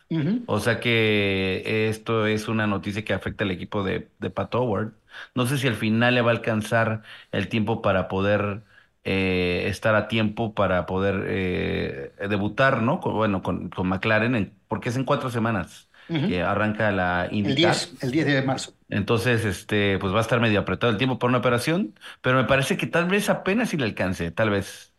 O 0.46 0.58
sea 0.60 0.80
que 0.80 1.88
esto 1.88 2.26
es 2.26 2.48
una 2.48 2.66
noticia 2.66 3.04
que 3.04 3.12
afecta 3.14 3.44
al 3.44 3.50
equipo 3.52 3.84
de, 3.84 4.10
de 4.18 4.30
Pat 4.30 4.54
Howard. 4.54 4.92
No 5.34 5.46
sé 5.46 5.58
si 5.58 5.68
al 5.68 5.76
final 5.76 6.14
le 6.14 6.22
va 6.22 6.30
a 6.32 6.34
alcanzar 6.34 7.02
el 7.32 7.48
tiempo 7.48 7.82
para 7.82 8.08
poder 8.08 8.62
eh, 9.04 9.64
estar 9.68 9.94
a 9.94 10.08
tiempo 10.08 10.54
para 10.54 10.86
poder 10.86 11.24
eh, 11.28 12.12
debutar, 12.28 12.82
¿no? 12.82 13.00
Con- 13.00 13.14
bueno, 13.14 13.42
con, 13.42 13.68
con 13.70 13.88
McLaren, 13.88 14.34
en- 14.34 14.54
porque 14.68 14.88
es 14.88 14.96
en 14.96 15.04
cuatro 15.04 15.30
semanas 15.30 15.88
que 16.26 16.42
arranca 16.42 16.90
la 16.90 17.28
El 17.30 17.30
IndyCar. 17.32 17.76
10, 17.76 17.94
el 18.02 18.10
10 18.10 18.26
de 18.26 18.42
marzo. 18.42 18.72
Entonces, 18.88 19.44
este, 19.44 19.98
pues 20.00 20.12
va 20.12 20.18
a 20.18 20.20
estar 20.22 20.40
medio 20.40 20.60
apretado 20.60 20.90
el 20.92 20.98
tiempo 20.98 21.18
para 21.18 21.28
una 21.30 21.38
operación, 21.38 21.94
pero 22.20 22.36
me 22.38 22.44
parece 22.44 22.76
que 22.76 22.86
tal 22.88 23.06
vez 23.08 23.30
apenas 23.30 23.70
si 23.70 23.76
le 23.76 23.84
alcance, 23.84 24.30
tal 24.32 24.50
vez. 24.50 24.89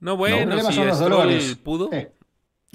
No, 0.00 0.16
bueno, 0.16 0.36
problema 0.38 0.70
si 0.70 0.80
Stroll 0.80 0.98
dolores. 0.98 1.54
pudo. 1.56 1.90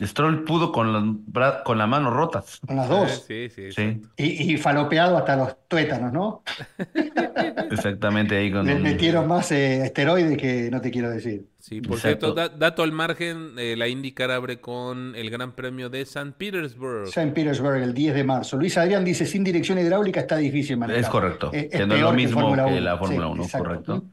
Stroll 0.03 0.43
pudo 0.45 0.71
con, 0.71 1.25
bra- 1.27 1.61
con 1.63 1.77
las 1.77 1.87
manos 1.87 2.13
rotas. 2.13 2.59
con 2.65 2.75
las 2.75 2.89
dos. 2.89 3.23
Sí, 3.27 3.49
sí, 3.49 3.71
Sí. 3.71 4.01
Y, 4.17 4.53
y 4.53 4.57
falopeado 4.57 5.15
hasta 5.17 5.35
los 5.35 5.55
tuétanos, 5.67 6.11
¿no? 6.11 6.43
exactamente 7.69 8.37
ahí 8.37 8.51
con 8.51 8.65
Le 8.65 8.75
un- 8.75 8.81
metieron 8.81 9.27
más 9.27 9.51
eh, 9.51 9.83
esteroides 9.85 10.37
que 10.37 10.69
no 10.71 10.81
te 10.81 10.91
quiero 10.91 11.09
decir. 11.09 11.45
Sí, 11.59 11.81
por 11.81 11.97
Exacto. 11.97 12.33
cierto, 12.33 12.33
da- 12.33 12.49
dato 12.49 12.81
al 12.83 12.91
margen, 12.91 13.51
eh, 13.57 13.75
la 13.77 13.87
IndyCar 13.87 14.31
abre 14.31 14.59
con 14.59 15.13
el 15.15 15.29
Gran 15.29 15.51
Premio 15.51 15.89
de 15.89 16.05
San 16.05 16.33
Petersburg. 16.33 17.07
St. 17.07 17.31
Petersburg, 17.33 17.83
el 17.83 17.93
10 17.93 18.15
de 18.15 18.23
marzo. 18.23 18.57
Luis 18.57 18.77
Adrián 18.77 19.05
dice, 19.05 19.25
sin 19.27 19.43
dirección 19.43 19.77
hidráulica 19.77 20.21
está 20.21 20.37
difícil 20.37 20.77
manejar. 20.77 21.03
Es 21.03 21.09
correcto, 21.09 21.51
Eh, 21.53 21.69
no 21.87 21.93
es 21.95 22.01
lo 22.01 22.13
mismo 22.13 22.55
que 22.55 22.81
la 22.81 22.97
Fórmula 22.97 23.27
Sí, 23.27 23.31
1, 23.33 23.43
exacto. 23.43 23.67
correcto. 23.67 24.03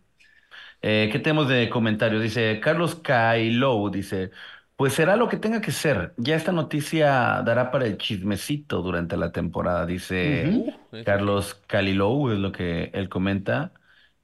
Eh, 0.82 1.08
¿qué 1.12 1.18
tenemos 1.18 1.48
de 1.48 1.68
comentario? 1.70 2.20
Dice 2.20 2.60
Carlos 2.60 2.94
Kailou, 2.96 3.90
dice, 3.90 4.30
pues 4.76 4.92
será 4.94 5.16
lo 5.16 5.28
que 5.28 5.36
tenga 5.36 5.60
que 5.60 5.72
ser. 5.72 6.14
Ya 6.18 6.36
esta 6.36 6.52
noticia 6.52 7.42
dará 7.44 7.70
para 7.70 7.86
el 7.86 7.98
chismecito 7.98 8.82
durante 8.82 9.16
la 9.16 9.32
temporada, 9.32 9.86
dice 9.86 10.50
Ujú. 10.50 10.70
Uh, 10.92 11.04
Carlos 11.04 11.54
Kailou, 11.66 12.30
es 12.30 12.38
lo 12.38 12.52
que 12.52 12.90
él 12.94 13.08
comenta. 13.08 13.72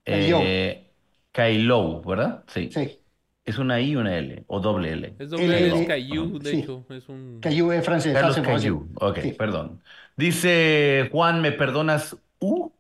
Kailou. 0.09 0.45
Eh, 0.45 0.93
Kailou, 1.33 2.03
¿verdad? 2.05 2.45
Sí. 2.49 2.75
Sí. 2.75 3.01
Es 3.45 3.59
una 3.59 3.81
I 3.81 3.93
y 3.93 3.97
una 3.97 4.17
L, 4.19 4.45
o 4.49 4.61
doble 4.61 4.93
L. 4.93 5.19
Es 5.19 5.31
doble 5.31 5.57
L, 5.59 5.67
L- 5.67 5.73
es 5.73 5.83
Caillou, 5.87 6.39
de 6.39 6.51
sí. 6.51 6.63
hecho. 6.63 6.87
Es 6.91 7.09
un... 7.09 7.41
Caillou 7.41 7.73
es 7.73 7.85
francés. 7.85 8.13
Carlos 8.13 8.39
hace 8.39 8.43
fácil. 8.43 8.75
Caillou, 8.75 8.91
ok, 8.97 9.19
Sí. 9.19 9.39
perdón. 9.39 9.83
Dice 10.17 11.09
Juan, 11.13 11.43
¿me 11.43 11.53
perdonas? 11.53 12.17
U. 12.41 12.73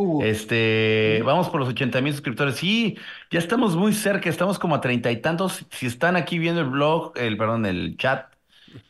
Hugo, 0.00 0.18
Este, 0.18 1.22
vamos 1.24 1.48
por 1.48 1.60
los 1.60 1.70
80 1.70 2.00
mil 2.02 2.12
suscriptores. 2.12 2.56
Sí, 2.56 2.98
ya 3.30 3.38
estamos 3.38 3.74
muy 3.76 3.94
cerca, 3.94 4.28
estamos 4.28 4.58
como 4.58 4.74
a 4.74 4.80
treinta 4.80 5.10
y 5.10 5.20
tantos. 5.22 5.66
Si 5.70 5.86
están 5.86 6.16
aquí 6.16 6.38
viendo 6.38 6.60
el 6.60 6.68
blog, 6.68 7.12
el, 7.16 7.36
perdón, 7.38 7.64
el 7.66 7.96
chat, 7.96 8.32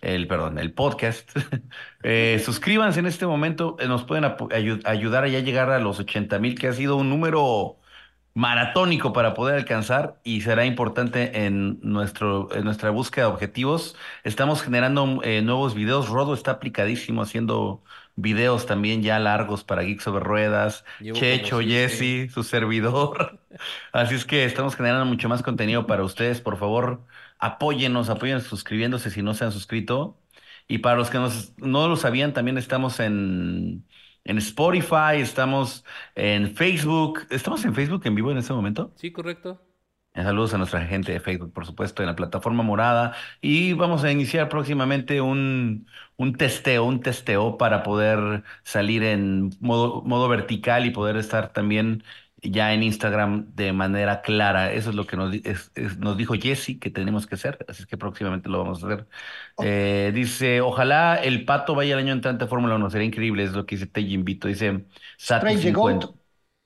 el, 0.01 0.27
perdón, 0.29 0.59
el 0.59 0.73
podcast, 0.75 1.31
eh, 2.03 2.41
suscríbanse 2.45 3.01
en 3.01 3.07
este 3.07 3.27
momento, 3.27 3.77
eh, 3.81 3.89
nos 3.89 4.05
pueden 4.05 4.25
ayudar 4.87 5.25
a 5.25 5.29
ya 5.29 5.41
llegar 5.41 5.71
a 5.71 5.79
los 5.79 6.01
80 6.01 6.39
mil, 6.41 6.59
que 6.59 6.69
ha 6.69 6.73
sido 6.73 6.97
un 6.97 7.11
número 7.11 7.79
maratónico 8.35 9.13
para 9.13 9.35
poder 9.35 9.57
alcanzar 9.57 10.21
y 10.25 10.41
será 10.43 10.65
importante 10.65 11.45
en 11.47 11.81
nuestro, 11.83 12.55
en 12.55 12.65
nuestra 12.65 12.91
búsqueda 12.91 13.27
de 13.27 13.33
objetivos. 13.33 13.97
Estamos 14.25 14.63
generando 14.63 15.21
eh, 15.25 15.43
nuevos 15.43 15.75
videos. 15.75 16.09
Rodo 16.09 16.35
está 16.35 16.53
aplicadísimo 16.53 17.23
haciendo 17.23 17.83
videos 18.21 18.66
también 18.66 19.03
ya 19.03 19.18
largos 19.18 19.64
para 19.64 19.83
Geeks 19.83 20.05
sobre 20.05 20.25
Ruedas. 20.25 20.85
Llevo 20.99 21.18
Checho. 21.18 21.61
Jesse, 21.61 22.31
su 22.33 22.43
servidor. 22.43 23.41
Así 23.93 24.14
es 24.14 24.25
que 24.25 24.45
estamos 24.45 24.77
generando 24.77 25.07
mucho 25.07 25.29
más 25.29 25.43
contenido 25.43 25.87
para 25.87 26.05
ustedes. 26.05 26.41
Por 26.41 26.57
favor, 26.59 27.07
apóyennos, 27.39 28.09
apóyennos 28.11 28.45
suscribiéndose 28.45 29.11
si 29.11 29.23
no 29.23 29.35
se 29.35 29.45
han 29.45 29.53
suscrito. 29.53 30.21
Y 30.68 30.79
para 30.79 30.97
los 30.97 31.11
que 31.11 31.18
nos- 31.18 31.57
no 31.59 31.89
lo 31.89 31.97
sabían, 31.97 32.33
también 32.33 32.59
estamos 32.59 33.01
en, 33.01 33.87
en 34.25 34.39
Spotify, 34.39 35.16
estamos 35.21 35.85
en 36.14 36.55
Facebook. 36.55 37.27
¿Estamos 37.31 37.64
en 37.64 37.75
Facebook 37.75 38.03
en 38.07 38.14
vivo 38.14 38.31
en 38.31 38.39
este 38.39 38.53
momento? 38.53 38.97
Sí, 38.97 39.11
correcto. 39.12 39.61
Eh, 40.14 40.23
Saludos 40.25 40.55
a 40.55 40.59
nuestra 40.59 40.85
gente 40.87 41.12
de 41.12 41.21
Facebook, 41.21 41.53
por 41.53 41.64
supuesto, 41.66 42.03
en 42.03 42.09
la 42.09 42.16
plataforma 42.16 42.62
morada. 42.62 43.14
Y 43.41 43.75
vamos 43.75 44.03
a 44.05 44.11
iniciar 44.11 44.49
próximamente 44.49 45.21
un, 45.21 45.87
un 46.21 46.35
testeo, 46.37 46.85
un 46.85 47.01
testeo 47.01 47.57
para 47.59 47.83
poder 47.83 48.43
salir 48.64 49.03
en 49.05 49.51
modo, 49.61 50.03
modo 50.03 50.29
vertical 50.29 50.87
y 50.87 50.91
poder 50.91 51.16
estar 51.16 51.53
también 51.53 52.03
ya 52.43 52.73
en 52.75 52.83
Instagram 52.83 53.55
de 53.55 53.73
manera 53.73 54.23
clara. 54.23 54.73
Eso 54.73 54.91
es 54.91 54.97
lo 54.97 55.07
que 55.07 55.16
nos, 55.16 55.31
di- 55.33 55.43
es- 55.45 55.73
es- 55.75 55.99
nos 55.99 56.16
dijo 56.16 56.35
Jesse 56.35 56.79
que 56.81 56.91
tenemos 56.91 57.27
que 57.27 57.35
hacer, 57.37 57.64
así 57.68 57.83
es 57.83 57.87
que 57.89 57.97
próximamente 57.99 58.49
lo 58.49 58.59
vamos 58.59 58.83
a 58.83 58.87
hacer. 58.87 59.07
Eh, 59.59 60.11
dice, 60.14 60.61
ojalá 60.61 61.16
el 61.16 61.45
Pato 61.45 61.75
vaya 61.75 61.95
el 61.95 62.01
año 62.01 62.12
entrante 62.12 62.45
a 62.45 62.49
Fórmula 62.49 62.77
1, 62.77 62.91
sería 62.91 63.07
increíble, 63.07 63.45
es 63.45 63.53
lo 63.53 63.66
que 63.66 63.77
dice 63.77 63.87
Teji 63.87 64.14
Invito. 64.14 64.49
Dice, 64.49 64.87
Satu 65.16 65.55
Strange 65.55 65.83
the 65.83 65.91
50. 65.91 66.20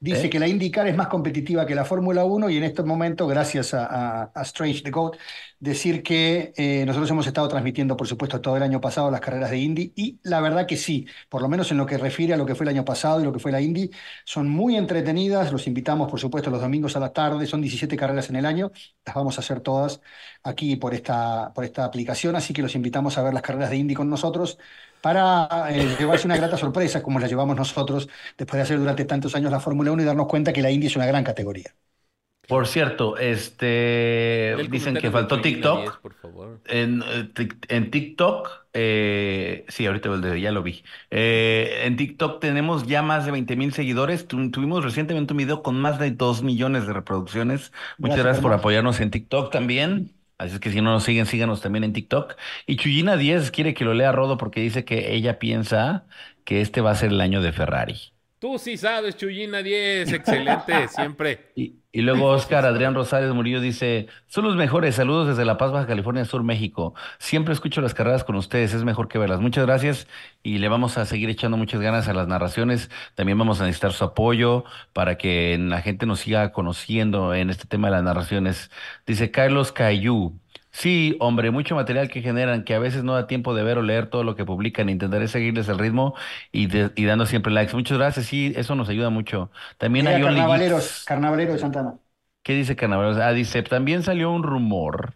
Dice 0.05 0.27
¿Eh? 0.27 0.31
que 0.31 0.39
la 0.39 0.47
IndyCar 0.49 0.87
es 0.87 0.97
más 0.97 1.09
competitiva 1.09 1.65
que 1.65 1.75
la 1.75 1.85
Fórmula 1.87 2.25
1 2.27 2.51
y 2.51 2.59
en 2.59 2.65
este 2.65 2.83
momento, 2.83 3.27
gracias 3.27 3.73
a, 3.73 3.87
a- 4.25 4.33
a 4.35 4.43
Strange 4.43 4.83
the 4.83 4.91
Goat, 4.91 5.17
decir 5.59 6.03
que 6.03 6.53
eh, 6.57 6.85
nosotros 6.85 7.11
hemos 7.11 7.27
estado 7.27 7.49
transmitiendo, 7.49 7.97
por 7.97 8.07
supuesto, 8.07 8.39
todo 8.43 8.57
el 8.59 8.63
año 8.63 8.81
pasado 8.83 9.11
las 9.11 9.21
carreras 9.23 9.51
de 9.51 9.59
Indy 9.59 9.93
y 9.97 10.19
la 10.23 10.41
verdad 10.41 10.67
que 10.67 10.77
sí, 10.77 11.07
por 11.31 11.41
lo 11.41 11.49
menos 11.49 11.71
en 11.71 11.79
lo 11.79 11.87
que 11.87 11.97
refiere 11.97 12.35
a 12.35 12.37
lo 12.37 12.45
que 12.45 12.55
fue 12.55 12.65
el 12.65 12.71
año 12.71 12.85
pasado 12.85 13.21
y 13.21 13.25
lo 13.25 13.33
que 13.33 13.39
fue 13.39 13.51
la 13.51 13.63
Indy, 13.63 13.91
son 14.27 14.49
muy 14.51 14.77
entretenidas, 14.77 15.51
los 15.53 15.67
invitamos, 15.67 16.11
por 16.11 16.21
supuesto, 16.21 16.51
los 16.51 16.61
domingos 16.61 16.97
a 16.97 17.01
la 17.01 17.13
tarde, 17.15 17.47
son 17.47 17.63
17 17.63 17.97
carreras 17.97 18.29
en 18.29 18.37
el 18.37 18.45
año, 18.47 18.73
las 19.07 19.15
vamos 19.15 19.39
a 19.39 19.41
hacer 19.41 19.61
todas 19.61 20.01
aquí 20.43 20.77
por 20.77 20.93
esta, 20.95 21.53
por 21.55 21.65
esta 21.65 21.85
aplicación, 21.85 22.37
así 22.37 22.53
que 22.53 22.61
los 22.63 22.75
invitamos 22.75 23.17
a 23.17 23.23
ver 23.23 23.33
las 23.33 23.43
carreras 23.43 23.71
de 23.71 23.77
Indy 23.79 23.95
con 23.95 24.11
nosotros 24.11 24.59
para 25.05 25.69
eh, 25.71 25.97
llevarse 25.99 26.27
una 26.27 26.37
grata 26.37 26.57
sorpresa 26.57 27.03
como 27.03 27.19
la 27.21 27.29
llevamos 27.29 27.57
nosotros 27.57 28.09
después 28.39 28.57
de 28.59 28.63
hacer 28.63 28.79
durante 28.79 29.05
tantos 29.05 29.35
años 29.37 29.53
la 29.53 29.61
Fórmula 29.61 29.93
1 29.93 30.03
y 30.03 30.07
darnos 30.07 30.27
cuenta 30.29 30.53
que 30.53 30.63
la 30.63 30.71
Indy 30.71 30.87
es 30.89 30.97
una 30.97 31.07
gran 31.07 31.25
categoría. 31.25 31.75
Por 32.47 32.67
cierto, 32.67 33.17
este 33.17 34.67
dicen 34.71 34.99
que 34.99 35.11
faltó 35.11 35.41
TikTok. 35.41 35.81
10, 35.81 35.97
por 35.97 36.15
favor. 36.15 36.61
En, 36.67 37.03
eh, 37.03 37.49
en 37.69 37.91
TikTok, 37.91 38.51
eh, 38.75 39.65
sí, 39.69 39.87
ahorita 39.87 40.11
ya 40.37 40.53
lo 40.53 40.63
vi. 40.63 40.85
Eh, 41.11 41.83
en 41.85 41.97
TikTok 41.97 42.41
tenemos 42.41 42.87
ya 42.87 43.01
más 43.03 43.25
de 43.25 43.33
20 43.33 43.57
mil 43.57 43.73
seguidores. 43.73 44.29
Tu- 44.29 44.51
tuvimos 44.51 44.85
recientemente 44.85 45.33
un 45.33 45.39
video 45.39 45.63
con 45.63 45.81
más 45.81 45.99
de 45.99 46.11
2 46.11 46.43
millones 46.43 46.87
de 46.87 46.93
reproducciones. 46.93 47.73
Muchas 47.97 48.23
Gracias, 48.25 48.25
gracias 48.25 48.43
por 48.43 48.53
apoyarnos 48.53 49.01
en 49.01 49.11
TikTok 49.11 49.51
también. 49.51 50.13
Así 50.39 50.55
es 50.55 50.61
que 50.61 50.71
si 50.71 50.81
no 50.81 50.93
nos 50.93 51.05
siguen, 51.05 51.27
síganos 51.27 51.61
también 51.63 51.85
en 51.85 51.93
TikTok. 51.93 52.35
Y 52.67 52.77
Chuyina 52.77 53.17
10 53.17 53.51
quiere 53.51 53.73
que 53.75 53.85
lo 53.85 53.95
lea 53.95 54.13
Rodo 54.13 54.37
porque 54.37 54.61
dice 54.61 54.85
que 54.85 55.15
ella 55.15 55.39
piensa 55.39 56.07
que 56.45 56.61
este 56.61 56.81
va 56.81 56.91
a 56.91 56.95
ser 56.97 57.11
el 57.11 57.21
año 57.21 57.41
de 57.41 57.53
Ferrari. 57.53 58.14
Tú 58.45 58.59
sí 58.59 58.77
sabes, 58.77 59.17
Chuyina 59.17 59.63
10, 59.63 60.13
excelente, 60.13 60.89
siempre. 60.89 61.51
Y, 61.57 61.77
y 61.93 62.03
luego 62.03 62.27
Oscar 62.27 62.67
Adrián 62.67 62.95
Rosales 62.95 63.33
Murillo 63.33 63.59
dice, 63.59 64.07
son 64.27 64.45
los 64.45 64.55
mejores, 64.55 64.97
saludos 64.97 65.29
desde 65.29 65.47
La 65.47 65.57
Paz, 65.57 65.73
Baja 65.73 65.87
California 65.87 66.27
Sur, 66.27 66.43
México. 66.43 66.93
Siempre 67.19 67.55
escucho 67.55 67.81
las 67.81 67.95
carreras 67.95 68.23
con 68.23 68.37
ustedes, 68.37 68.75
es 68.75 68.85
mejor 68.85 69.09
que 69.09 69.17
verlas. 69.17 69.41
Muchas 69.41 69.65
gracias 69.65 70.09
y 70.43 70.59
le 70.59 70.69
vamos 70.69 70.99
a 70.99 71.07
seguir 71.07 71.31
echando 71.31 71.57
muchas 71.57 71.81
ganas 71.81 72.07
a 72.07 72.13
las 72.13 72.29
narraciones. 72.29 72.91
También 73.15 73.39
vamos 73.39 73.63
a 73.63 73.65
necesitar 73.65 73.95
su 73.95 74.05
apoyo 74.05 74.65
para 74.93 75.17
que 75.17 75.57
la 75.59 75.81
gente 75.81 76.05
nos 76.05 76.21
siga 76.21 76.53
conociendo 76.53 77.33
en 77.33 77.49
este 77.49 77.65
tema 77.67 77.89
de 77.89 77.93
las 77.93 78.03
narraciones. 78.03 78.71
Dice 79.07 79.31
Carlos 79.31 79.73
Cayú. 79.73 80.39
Sí, 80.77 81.17
hombre, 81.21 81.51
mucho 81.53 81.75
material 81.77 82.09
que 82.09 82.21
generan 82.21 82.65
que 82.65 82.75
a 82.75 82.79
veces 82.81 83.05
no 83.05 83.15
da 83.15 83.27
tiempo 83.29 83.55
de 83.55 83.63
ver 83.63 83.79
o 83.79 83.83
leer 83.83 84.09
todo 84.11 84.25
lo 84.25 84.35
que 84.37 84.45
publican. 84.45 84.89
Intentaré 84.89 85.29
seguirles 85.29 85.69
el 85.69 85.79
ritmo 85.79 86.15
y, 86.53 86.67
de- 86.67 86.93
y 86.97 87.05
dando 87.05 87.27
siempre 87.27 87.53
likes. 87.53 87.75
Muchas 87.75 87.97
gracias, 87.99 88.27
sí, 88.27 88.53
eso 88.57 88.75
nos 88.75 88.89
ayuda 88.89 89.11
mucho. 89.11 89.51
También 89.79 90.09
Era 90.11 90.19
hay 90.19 90.23
Only 90.23 90.47
Carnavaleros, 90.51 90.87
Geeks. 90.87 91.05
Carnavalero 91.05 91.53
de 91.55 91.59
Santana. 91.59 91.99
¿Qué 92.43 92.55
dice 92.55 92.77
Carnaval? 92.77 93.21
Ah, 93.23 93.33
dice, 93.33 93.63
también 93.63 94.03
salió 94.03 94.31
un 94.31 94.43
rumor 94.43 95.15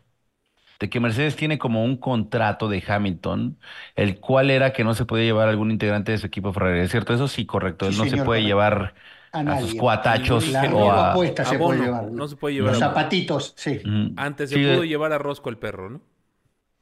de 0.80 0.90
que 0.90 1.00
Mercedes 1.00 1.36
tiene 1.36 1.58
como 1.58 1.84
un 1.84 1.96
contrato 1.98 2.68
de 2.68 2.82
Hamilton, 2.86 3.58
el 3.96 4.20
cual 4.20 4.50
era 4.50 4.72
que 4.72 4.84
no 4.84 4.94
se 4.94 5.06
podía 5.06 5.24
llevar 5.26 5.48
algún 5.48 5.70
integrante 5.72 6.12
de 6.12 6.18
su 6.18 6.26
equipo 6.28 6.52
Ferrari. 6.52 6.80
¿Es 6.80 6.90
cierto? 6.92 7.14
Eso 7.14 7.28
sí, 7.28 7.46
correcto. 7.46 7.86
Sí, 7.86 7.90
Él 7.90 7.96
no 7.96 8.06
se 8.06 8.18
señor, 8.18 8.18
puede 8.18 8.42
correcto. 8.42 8.44
llevar 8.44 8.94
A 9.32 9.42
a 9.44 9.56
sus 9.56 9.74
nadie. 9.74 9.80
cuatachos 9.80 10.44
La 10.52 10.62
o 10.72 10.90
a... 10.92 11.14
se 11.44 11.58
puede 11.58 11.80
llevar. 11.80 12.10
no 12.12 12.28
se 12.28 12.36
puede 12.36 12.54
llevar 12.54 12.70
Los 12.70 12.78
zapatitos, 12.78 13.54
sí. 13.56 13.80
Ujú. 13.84 14.14
Antes 14.16 14.50
se 14.50 14.56
Sí, 14.56 14.60
pudo 14.60 14.84
llevar 14.84 15.12
a 15.12 15.18
Rosco 15.18 15.48
el 15.50 15.58
perro, 15.58 15.90
¿no? 15.90 16.02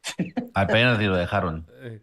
apenas 0.55 0.99
lo 1.01 1.17
dejaron. 1.17 1.71
Eh, 1.83 2.03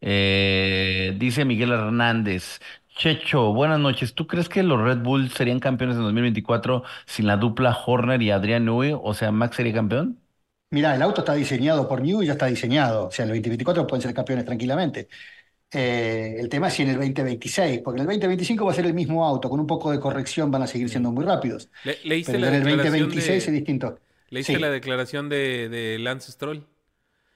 Eh, 0.00 1.14
dice 1.18 1.44
Miguel 1.44 1.72
Hernández. 1.72 2.60
Checho, 2.88 3.52
buenas 3.52 3.78
noches. 3.80 4.14
¿Tú 4.14 4.26
crees 4.26 4.48
que 4.48 4.62
los 4.62 4.80
Red 4.80 4.98
Bull 5.02 5.30
serían 5.30 5.60
campeones 5.60 5.96
en 5.96 6.02
2024 6.02 6.82
sin 7.06 7.26
la 7.26 7.36
dupla 7.36 7.76
Horner 7.86 8.22
y 8.22 8.30
Adrián 8.30 8.64
Newey? 8.64 8.92
O 9.00 9.14
sea, 9.14 9.32
¿Max 9.32 9.56
sería 9.56 9.74
campeón? 9.74 10.20
Mirá, 10.70 10.94
el 10.96 11.02
auto 11.02 11.20
está 11.20 11.34
diseñado 11.34 11.88
por 11.88 12.00
New 12.02 12.22
y 12.22 12.26
ya 12.26 12.32
está 12.32 12.46
diseñado. 12.46 13.06
O 13.06 13.10
sea, 13.10 13.24
en 13.24 13.30
el 13.30 13.36
2024 13.36 13.86
pueden 13.86 14.02
ser 14.02 14.12
campeones 14.14 14.44
tranquilamente. 14.44 15.08
Eh, 15.72 16.36
el 16.38 16.48
tema 16.48 16.68
es 16.68 16.74
si 16.74 16.82
en 16.82 16.90
el 16.90 16.96
2026, 16.96 17.80
porque 17.82 17.98
en 18.00 18.02
el 18.02 18.06
2025 18.06 18.64
va 18.64 18.72
a 18.72 18.74
ser 18.74 18.86
el 18.86 18.94
mismo 18.94 19.24
auto, 19.26 19.50
con 19.50 19.60
un 19.60 19.66
poco 19.66 19.90
de 19.90 20.00
corrección 20.00 20.50
van 20.50 20.62
a 20.62 20.66
seguir 20.66 20.88
siendo 20.88 21.10
muy 21.12 21.24
rápidos. 21.24 21.70
Le- 21.82 21.98
¿Leíste 22.04 22.32
Pero 22.32 22.38
la 22.38 22.48
en 22.48 22.54
el 22.54 22.64
declaración 22.64 23.00
2026 23.00 23.46
es 23.48 23.52
distinto. 23.52 23.98
¿leíste 24.30 24.54
Sí. 24.54 24.58
la 24.58 24.70
declaración 24.70 25.28
de, 25.28 25.68
de 25.68 25.98
Lance 25.98 26.32
Stroll? 26.32 26.66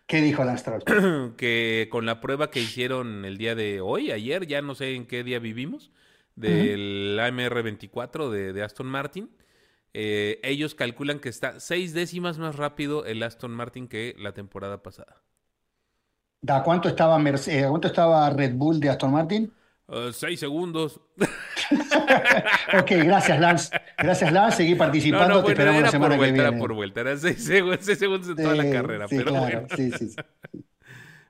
¿Qué 0.07 0.21
dijo 0.23 0.45
Lance 0.45 0.63
Stroll? 0.63 1.35
que 1.37 1.89
con 1.91 2.07
la 2.07 2.21
prueba 2.21 2.51
que 2.51 2.61
hicieron 2.61 3.25
el 3.25 3.37
día 3.39 3.55
de 3.55 3.81
hoy, 3.81 4.11
ayer, 4.13 4.47
ya 4.47 4.63
no 4.63 4.75
sé 4.75 4.95
en 4.95 5.07
qué 5.07 5.23
día 5.25 5.39
vivimos, 5.39 5.91
del 6.37 7.19
AMR24 7.21 8.31
de, 8.31 8.53
de 8.53 8.63
Aston 8.63 8.87
Martin, 8.87 9.31
eh, 9.93 10.41
ellos 10.45 10.75
calculan 10.75 11.19
que 11.21 11.29
está 11.29 11.61
seis 11.61 11.93
décimas 11.95 12.39
más 12.39 12.57
rápido 12.57 13.05
el 13.05 13.23
Aston 13.23 13.51
Martin 13.53 13.89
que 13.89 14.15
la 14.19 14.33
temporada 14.33 14.83
pasada. 14.83 15.23
¿Da 16.43 16.63
cuánto 16.63 16.89
estaba, 16.89 17.19
Merce- 17.19 17.53
eh, 17.65 17.69
cuánto 17.69 17.89
estaba 17.89 18.29
Red 18.31 18.55
Bull 18.55 18.81
de 18.81 18.91
Aston 18.91 19.13
Martin? 19.13 19.53
Eh, 19.89 20.11
seis 20.13 20.41
segundos. 20.41 21.01
Ok, 22.73 22.91
gracias 23.05 23.41
Lance. 23.41 23.71
Gracias 23.99 24.33
Lance, 24.33 24.57
seguí 24.59 24.75
No, 24.75 24.79
participando, 24.79 25.35
no, 25.35 25.43
te 25.45 25.53
bueno, 25.55 25.55
esperamos 25.55 25.83
la 25.83 25.89
era 25.89 25.93
por 25.99 26.11
semana 26.11 26.19
que 26.19 26.33
vuelta, 26.33 26.43
era 26.43 26.57
por 26.57 26.73
vuelta, 26.75 27.01
era 27.01 27.17
seis 27.17 27.45
segundos, 27.45 27.79
seis 27.83 27.99
segundos 27.99 28.29
en 28.31 28.39
toda 28.39 28.55
la 28.55 28.69
carrera, 28.71 29.09
sí, 29.09 29.17
pero 29.17 29.31
claro, 29.31 29.63
bueno. 29.63 29.69
sí, 29.77 29.91
sí, 29.93 30.09
sí. 30.11 30.17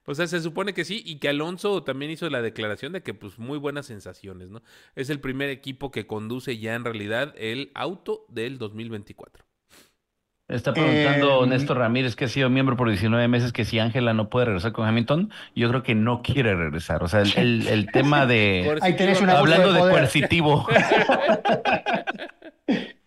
O 0.06 0.14
sea, 0.14 0.26
se 0.26 0.40
supone 0.40 0.74
que 0.74 0.84
sí, 0.84 1.02
y 1.06 1.18
que 1.20 1.28
Alonso 1.28 1.84
también 1.84 2.10
hizo 2.10 2.28
la 2.30 2.42
declaración 2.42 2.92
de 2.92 3.02
que, 3.02 3.14
pues, 3.14 3.38
muy 3.38 3.58
buenas 3.58 3.86
sensaciones, 3.86 4.48
¿no? 4.50 4.62
Es 4.96 5.08
el 5.10 5.20
primer 5.20 5.50
equipo 5.50 5.90
que 5.92 6.06
conduce 6.06 6.58
ya 6.58 6.74
en 6.74 6.84
realidad 6.84 7.34
el 7.38 7.70
auto 7.74 8.24
del 8.28 8.58
2024. 8.58 9.44
Está 10.50 10.74
preguntando 10.74 11.44
Eh, 11.44 11.46
Néstor 11.46 11.78
Ramírez, 11.78 12.16
que 12.16 12.24
ha 12.24 12.28
sido 12.28 12.50
miembro 12.50 12.76
por 12.76 12.88
19 12.88 13.28
meses, 13.28 13.52
que 13.52 13.64
si 13.64 13.78
Ángela 13.78 14.14
no 14.14 14.28
puede 14.28 14.46
regresar 14.46 14.72
con 14.72 14.86
Hamilton, 14.86 15.30
yo 15.54 15.68
creo 15.68 15.82
que 15.84 15.94
no 15.94 16.22
quiere 16.22 16.56
regresar. 16.56 17.02
O 17.04 17.08
sea, 17.08 17.20
el, 17.22 17.32
el- 17.36 17.68
el 17.68 17.86
tema 17.92 18.26
de... 18.26 18.76
Ahí 18.82 18.96
tenés 18.96 19.20
una 19.20 19.38
Hablando 19.38 19.72
de 19.72 19.80
coercitivo. 19.80 20.66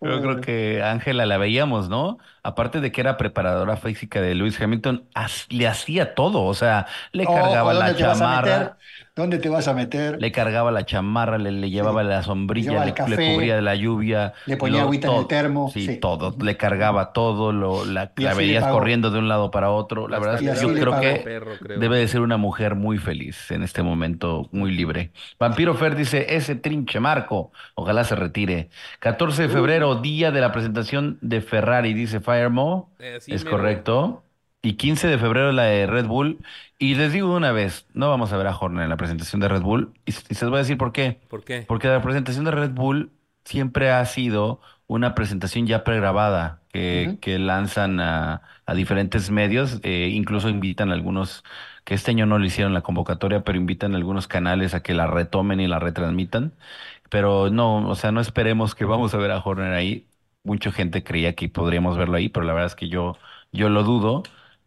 Yo 0.00 0.20
creo 0.20 0.40
que 0.40 0.82
Ángela 0.82 1.24
la 1.26 1.38
veíamos, 1.38 1.88
¿no? 1.88 2.18
Aparte 2.42 2.80
de 2.80 2.92
que 2.92 3.00
era 3.00 3.16
preparadora 3.16 3.76
física 3.78 4.20
de 4.20 4.34
Lewis 4.34 4.60
Hamilton, 4.60 5.08
le 5.48 5.66
hacía 5.66 6.14
todo, 6.14 6.42
o 6.44 6.54
sea, 6.54 6.86
le 7.12 7.24
cargaba 7.32 7.72
la 7.72 7.86
¿dónde 7.86 7.94
te 7.94 8.04
vas 8.04 8.20
a 8.20 8.24
chamarra? 8.26 8.78
¿Dónde 9.16 9.38
te 9.38 9.48
vas 9.48 9.68
a 9.68 9.74
meter? 9.74 10.20
le 10.20 10.32
cargaba 10.32 10.72
la 10.72 10.84
chamarra, 10.84 11.38
le, 11.38 11.52
le 11.52 11.70
llevaba 11.70 12.02
la 12.02 12.22
sombrilla, 12.24 12.84
le, 12.84 12.92
cubría 12.94 13.54
de 13.56 13.62
la 13.62 13.76
lluvia, 13.76 14.32
le 14.46 14.56
ponía 14.56 14.78
lo- 14.78 14.84
agüita 14.86 15.08
en 15.08 15.14
el 15.14 15.26
termo, 15.28 15.70
sí, 15.70 15.86
sí. 15.86 15.96
todo, 15.98 16.34
le 16.42 16.56
cargaba 16.56 17.12
todo, 17.12 17.52
lo, 17.52 17.84
la, 17.84 18.12
veías 18.16 18.64
corriendo 18.66 19.10
de 19.12 19.20
un 19.20 19.28
lado 19.28 19.52
para 19.52 19.70
otro. 19.70 20.08
La 20.08 20.18
verdad 20.18 20.42
es 20.42 20.58
que 20.60 20.66
yo 20.66 20.72
creo 20.74 21.00
que 21.00 21.20
Perro, 21.24 21.52
creo. 21.60 21.78
debe 21.78 21.98
de 21.98 22.08
ser 22.08 22.22
una 22.22 22.36
mujer 22.38 22.74
muy 22.74 22.98
feliz 22.98 23.50
en 23.52 23.62
este 23.62 23.84
momento, 23.84 24.48
muy 24.50 24.72
libre. 24.72 25.12
Vampiro 25.38 25.74
Fer 25.74 25.94
dice, 25.94 26.34
ese 26.34 26.56
trinche 26.56 26.98
Marco, 26.98 27.52
ojalá 27.76 28.02
se 28.02 28.16
retire. 28.16 28.68
14 28.98 29.42
de 29.42 29.48
febrero, 29.48 29.94
día 29.96 30.32
de 30.32 30.40
la 30.40 30.50
presentación 30.50 31.18
de 31.20 31.40
Ferrari, 31.40 31.94
dice 31.94 32.20
Firemo. 32.20 32.90
Eh, 32.98 33.18
es 33.26 33.44
correcto. 33.44 34.23
Y 34.64 34.74
15 34.76 35.08
de 35.08 35.18
febrero 35.18 35.52
la 35.52 35.64
de 35.64 35.86
Red 35.86 36.06
Bull. 36.06 36.38
Y 36.78 36.94
les 36.94 37.12
digo 37.12 37.34
una 37.34 37.52
vez, 37.52 37.86
no 37.94 38.08
vamos 38.08 38.32
a 38.32 38.36
ver 38.38 38.46
a 38.46 38.56
Horner 38.56 38.84
en 38.84 38.90
la 38.90 38.96
presentación 38.96 39.40
de 39.40 39.48
Red 39.48 39.62
Bull. 39.62 39.92
Y, 40.06 40.10
y 40.10 40.12
se 40.12 40.44
les 40.44 40.50
voy 40.50 40.56
a 40.56 40.58
decir 40.62 40.78
por 40.78 40.92
qué. 40.92 41.20
¿Por 41.28 41.44
qué? 41.44 41.66
Porque 41.66 41.88
la 41.88 42.02
presentación 42.02 42.44
de 42.44 42.50
Red 42.50 42.70
Bull 42.72 43.12
siempre 43.44 43.90
ha 43.90 44.04
sido 44.06 44.60
una 44.86 45.14
presentación 45.14 45.66
ya 45.66 45.84
pregrabada 45.84 46.62
que, 46.70 47.16
que 47.20 47.38
lanzan 47.38 48.00
a, 48.00 48.42
a 48.66 48.74
diferentes 48.74 49.30
medios, 49.30 49.80
eh, 49.82 50.08
incluso 50.12 50.48
invitan 50.48 50.90
a 50.90 50.94
algunos, 50.94 51.44
que 51.84 51.94
este 51.94 52.10
año 52.10 52.26
no 52.26 52.38
le 52.38 52.46
hicieron 52.48 52.74
la 52.74 52.82
convocatoria, 52.82 53.44
pero 53.44 53.58
invitan 53.58 53.94
a 53.94 53.96
algunos 53.96 54.28
canales 54.28 54.74
a 54.74 54.82
que 54.82 54.94
la 54.94 55.06
retomen 55.06 55.60
y 55.60 55.66
la 55.68 55.78
retransmitan. 55.78 56.54
Pero 57.10 57.50
no, 57.50 57.88
o 57.88 57.94
sea, 57.94 58.12
no 58.12 58.20
esperemos 58.20 58.74
que 58.74 58.84
vamos 58.84 59.14
a 59.14 59.18
ver 59.18 59.30
a 59.30 59.38
Horner 59.40 59.72
ahí. 59.72 60.08
Mucha 60.42 60.72
gente 60.72 61.02
creía 61.04 61.34
que 61.34 61.48
podríamos 61.48 61.96
verlo 61.96 62.16
ahí, 62.16 62.28
pero 62.28 62.44
la 62.46 62.52
verdad 62.52 62.66
es 62.68 62.74
que 62.76 62.88
yo, 62.88 63.16
yo 63.52 63.68
lo 63.68 63.82
dudo, 63.82 64.22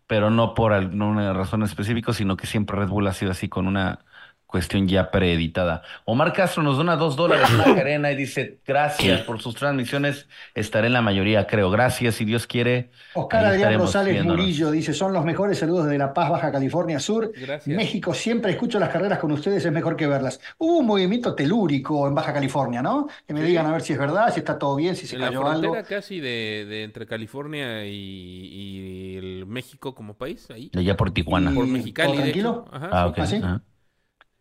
pero 0.08 0.30
no 0.30 0.54
por 0.54 0.74
alguna 0.74 1.34
razón 1.34 1.64
específica, 1.64 2.14
sino 2.14 2.38
que 2.38 2.48
siempre 2.48 2.78
Red 2.78 2.88
Bull 2.88 3.08
ha 3.08 3.14
sido 3.14 3.32
así 3.32 3.50
con 3.50 3.68
una 3.68 4.00
cuestión 4.48 4.88
ya 4.88 5.12
preeditada. 5.12 5.84
Omar 6.06 6.32
Castro 6.34 6.64
nos 6.64 6.78
dona 6.78 6.96
dos 6.96 7.16
dólares 7.16 7.48
en 7.52 7.58
la 7.58 7.64
arena 7.82 8.12
y 8.12 8.16
dice, 8.16 8.60
gracias 8.66 9.22
por 9.22 9.42
sus 9.42 9.54
transmisiones, 9.56 10.28
estaré 10.56 10.88
en 10.88 10.94
la 10.94 11.02
mayoría, 11.02 11.46
creo. 11.46 11.70
Gracias, 11.70 12.16
si 12.16 12.26
Dios 12.26 12.48
quiere, 12.48 12.90
Oscar 13.14 13.46
Adrián 13.46 13.74
Rosales 13.78 14.14
viéndonos. 14.14 14.42
Murillo 14.42 14.72
dice, 14.72 14.94
son 14.94 15.12
los 15.14 15.26
mejores 15.26 15.60
saludos 15.60 15.88
de 15.88 15.98
La 15.98 16.14
Paz, 16.14 16.30
Baja 16.30 16.52
California 16.52 17.00
Sur. 17.00 17.32
Gracias. 17.36 17.76
México, 17.76 18.14
siempre 18.14 18.52
escucho 18.52 18.80
las 18.80 18.90
carreras 18.90 19.20
con 19.20 19.32
ustedes, 19.34 19.66
es 19.66 19.72
mejor 19.72 19.96
que 19.98 20.08
verlas. 20.08 20.40
Hubo 20.58 20.78
un 20.80 20.86
movimiento 20.88 21.36
telúrico 21.36 22.08
en 22.08 22.16
Baja 22.16 22.34
California, 22.34 22.82
¿no? 22.82 23.08
Que 23.28 23.34
me 23.34 23.42
Sí. 23.42 23.48
digan 23.48 23.66
a 23.68 23.72
ver 23.74 23.82
si 23.82 23.94
es 23.94 24.00
verdad, 24.00 24.34
si 24.34 24.40
está 24.40 24.58
todo 24.58 24.76
bien, 24.78 24.96
si 24.96 25.06
se 25.08 25.16
En 25.16 25.22
la 25.22 25.28
cayó 25.28 25.42
frontera 25.42 25.74
algo. 25.74 25.88
casi 25.90 26.20
de, 26.22 26.66
de 26.70 26.84
entre 26.84 27.06
California 27.06 27.86
y, 27.86 27.92
y 27.92 29.18
el 29.18 29.46
México 29.46 29.94
como 29.94 30.14
país, 30.16 30.48
ahí. 30.52 30.72
Allá 30.76 30.96
por 30.96 31.12
Tijuana. 31.12 31.52
Y- 31.52 31.56
Por 31.56 31.68
Mexicali, 31.68 32.08
¿todo 32.08 32.16
de 32.18 32.24
tranquilo? 32.24 32.66
hecho. 32.68 32.76
Ajá, 32.76 32.90
Ah. 32.92 33.14
¿Ah, 33.18 33.26
sí? 33.26 33.36
ajá. 33.44 33.62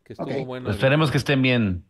Que 0.06 0.12
estuvo 0.14 0.44
bueno. 0.44 0.64
Pues 0.66 0.76
esperemos 0.76 1.10
que 1.10 1.18
estén 1.18 1.42
bien. 1.42 1.84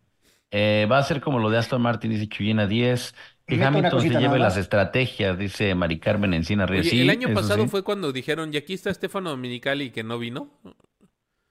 Eh, 0.51 0.87
va 0.91 0.99
a 0.99 1.03
ser 1.03 1.21
como 1.21 1.39
lo 1.39 1.51
de 1.51 1.59
Aston 1.59 1.83
Martin, 1.83 2.11
dice 2.11 2.29
Chuyena 2.29 2.67
10. 2.67 3.14
Que 3.47 3.62
Hamilton 3.64 4.01
se 4.03 4.17
lleve 4.17 4.39
las 4.39 4.57
estrategias, 4.57 5.39
dice 5.39 5.75
Mari 5.75 6.01
Carmen 6.01 6.35
Encina 6.35 6.67
Ríos. 6.67 6.89
Sí, 6.89 7.01
el 7.01 7.11
año 7.11 7.33
pasado 7.33 7.62
sí. 7.64 7.69
fue 7.69 7.83
cuando 7.85 8.12
dijeron, 8.12 8.53
y 8.53 8.57
aquí 8.57 8.75
está 8.75 8.91
Estefano 8.91 9.31
Dominicali 9.31 9.91
que 9.91 10.03
no 10.03 10.19
vino. 10.19 10.51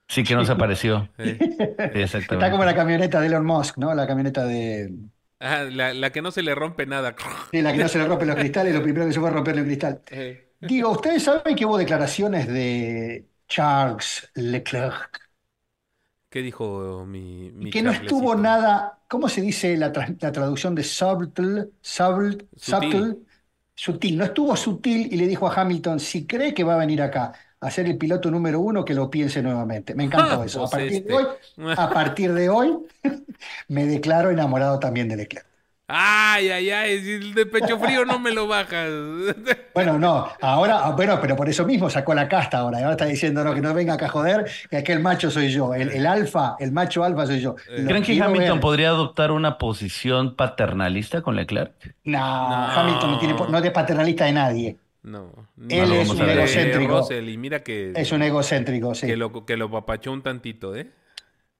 Sí, 0.08 0.24
que 0.24 0.36
no 0.36 0.46
se 0.46 0.52
apareció. 0.52 1.10
Sí, 1.94 2.02
Está 2.02 2.02
exactamente. 2.02 2.52
como 2.52 2.66
la 2.66 2.76
camioneta 2.76 3.20
de 3.22 3.28
Elon 3.28 3.46
Musk, 3.46 3.78
¿no? 3.78 3.94
La 3.96 4.06
camioneta 4.08 4.46
de... 4.46 4.94
ah, 5.40 5.64
la, 5.64 5.94
la 5.94 6.12
que 6.12 6.22
no 6.22 6.32
se 6.32 6.42
le 6.44 6.54
rompe 6.56 6.86
nada. 6.86 7.16
Sí, 7.52 7.62
la 7.62 7.72
que 7.74 7.80
no 7.80 7.88
se 7.88 7.98
le 8.00 8.06
rompen 8.06 8.28
los 8.28 8.38
cristales, 8.38 8.74
lo 8.76 8.84
primero 8.84 9.06
que 9.08 9.14
se 9.14 9.20
fue 9.20 9.30
romperle 9.32 9.62
un 9.62 9.68
cristal. 9.68 10.02
Eh, 10.12 10.52
Digo, 10.60 10.90
¿ustedes 10.92 11.24
saben 11.24 11.56
que 11.56 11.66
hubo 11.66 11.78
declaraciones 11.78 12.48
de 12.48 13.30
Charles 13.48 14.30
Leclerc? 14.36 15.25
¿Qué 16.36 16.42
dijo 16.42 17.06
mi, 17.06 17.50
mi 17.54 17.70
que 17.70 17.82
no 17.82 17.92
estuvo 17.92 18.36
nada, 18.36 19.02
¿cómo 19.08 19.28
se 19.30 19.42
dice 19.42 19.76
la, 19.78 19.92
tra- 19.92 20.18
la 20.22 20.32
traducción 20.32 20.76
de 20.76 20.84
subtle, 20.84 21.70
subtle, 21.82 22.48
Sutil. 22.58 23.00
subtle? 23.00 23.18
Sutil, 23.76 24.18
no 24.18 24.24
estuvo 24.26 24.56
sutil 24.56 25.12
y 25.14 25.18
le 25.18 25.28
dijo 25.28 25.48
a 25.48 25.54
Hamilton, 25.62 26.00
si 26.00 26.26
cree 26.26 26.54
que 26.54 26.64
va 26.64 26.76
a 26.76 26.78
venir 26.78 27.02
acá 27.02 27.34
a 27.60 27.72
ser 27.72 27.88
el 27.88 27.98
piloto 27.98 28.32
número 28.32 28.60
uno, 28.62 28.86
que 28.86 28.94
lo 28.94 29.10
piense 29.10 29.42
nuevamente. 29.42 29.96
Me 29.96 30.06
encantó 30.06 30.42
Ah, 30.42 30.46
eso. 30.46 30.64
A 30.64 30.70
partir 30.70 31.04
este. 31.04 31.04
de 31.04 31.14
hoy, 31.14 31.26
a 31.76 31.92
partir 31.92 32.32
de 32.34 32.50
hoy, 32.50 32.78
me 33.68 33.86
declaro 33.86 34.32
enamorado 34.32 34.80
también 34.80 35.10
de 35.10 35.18
Leclerc. 35.18 35.48
Ay, 35.88 36.50
ay, 36.50 36.72
ay, 36.72 37.00
si 37.04 37.12
el 37.12 37.34
de 37.36 37.46
pecho 37.46 37.78
frío 37.78 38.06
no 38.06 38.18
me 38.18 38.32
lo 38.32 38.48
bajas. 38.48 38.90
Bueno, 39.76 40.00
no, 40.00 40.30
ahora, 40.42 40.80
ah, 40.86 40.92
bueno, 40.92 41.20
pero 41.22 41.36
por 41.36 41.50
eso 41.50 41.66
mismo 41.66 41.90
sacó 41.90 42.14
la 42.14 42.30
casta 42.30 42.60
ahora. 42.60 42.80
y 42.80 42.84
Ahora 42.84 42.94
está 42.94 43.06
diciendo, 43.08 43.44
no, 43.44 43.54
que 43.54 43.60
no 43.60 43.74
venga 43.74 43.96
acá 43.96 44.06
a 44.06 44.10
joder, 44.10 44.50
que 44.70 44.78
aquel 44.78 45.02
macho 45.02 45.30
soy 45.30 45.50
yo. 45.52 45.74
El, 45.74 45.90
el 45.92 46.06
alfa, 46.06 46.56
el 46.60 46.72
macho 46.72 47.04
alfa 47.04 47.26
soy 47.28 47.42
yo. 47.42 47.58
Lo 47.68 47.90
¿Creen 47.90 48.02
que 48.04 48.22
Hamilton 48.22 48.54
ver. 48.56 48.60
podría 48.62 48.88
adoptar 48.90 49.32
una 49.32 49.58
posición 49.58 50.36
paternalista 50.38 51.22
con 51.22 51.36
Leclerc? 51.36 51.74
No, 52.06 52.20
No. 52.50 52.72
Hamilton 52.72 53.12
no, 53.12 53.20
tiene, 53.20 53.34
no 53.50 53.58
es 53.58 53.72
paternalista 53.72 54.24
de 54.26 54.32
nadie. 54.32 54.78
No. 55.04 55.30
Él 55.70 55.92
es 55.92 56.10
un 56.10 56.22
egocéntrico. 56.30 57.00
Russell, 57.00 57.28
y 57.28 57.38
mira 57.38 57.60
que, 57.60 57.92
Es 57.98 58.14
un 58.14 58.24
egocéntrico, 58.24 58.96
sí. 58.96 59.08
que 59.08 59.18
lo, 59.18 59.46
que 59.46 59.58
lo 59.58 59.70
papachó 59.70 60.14
un 60.14 60.24
tantito, 60.24 60.74
¿eh? 60.74 60.90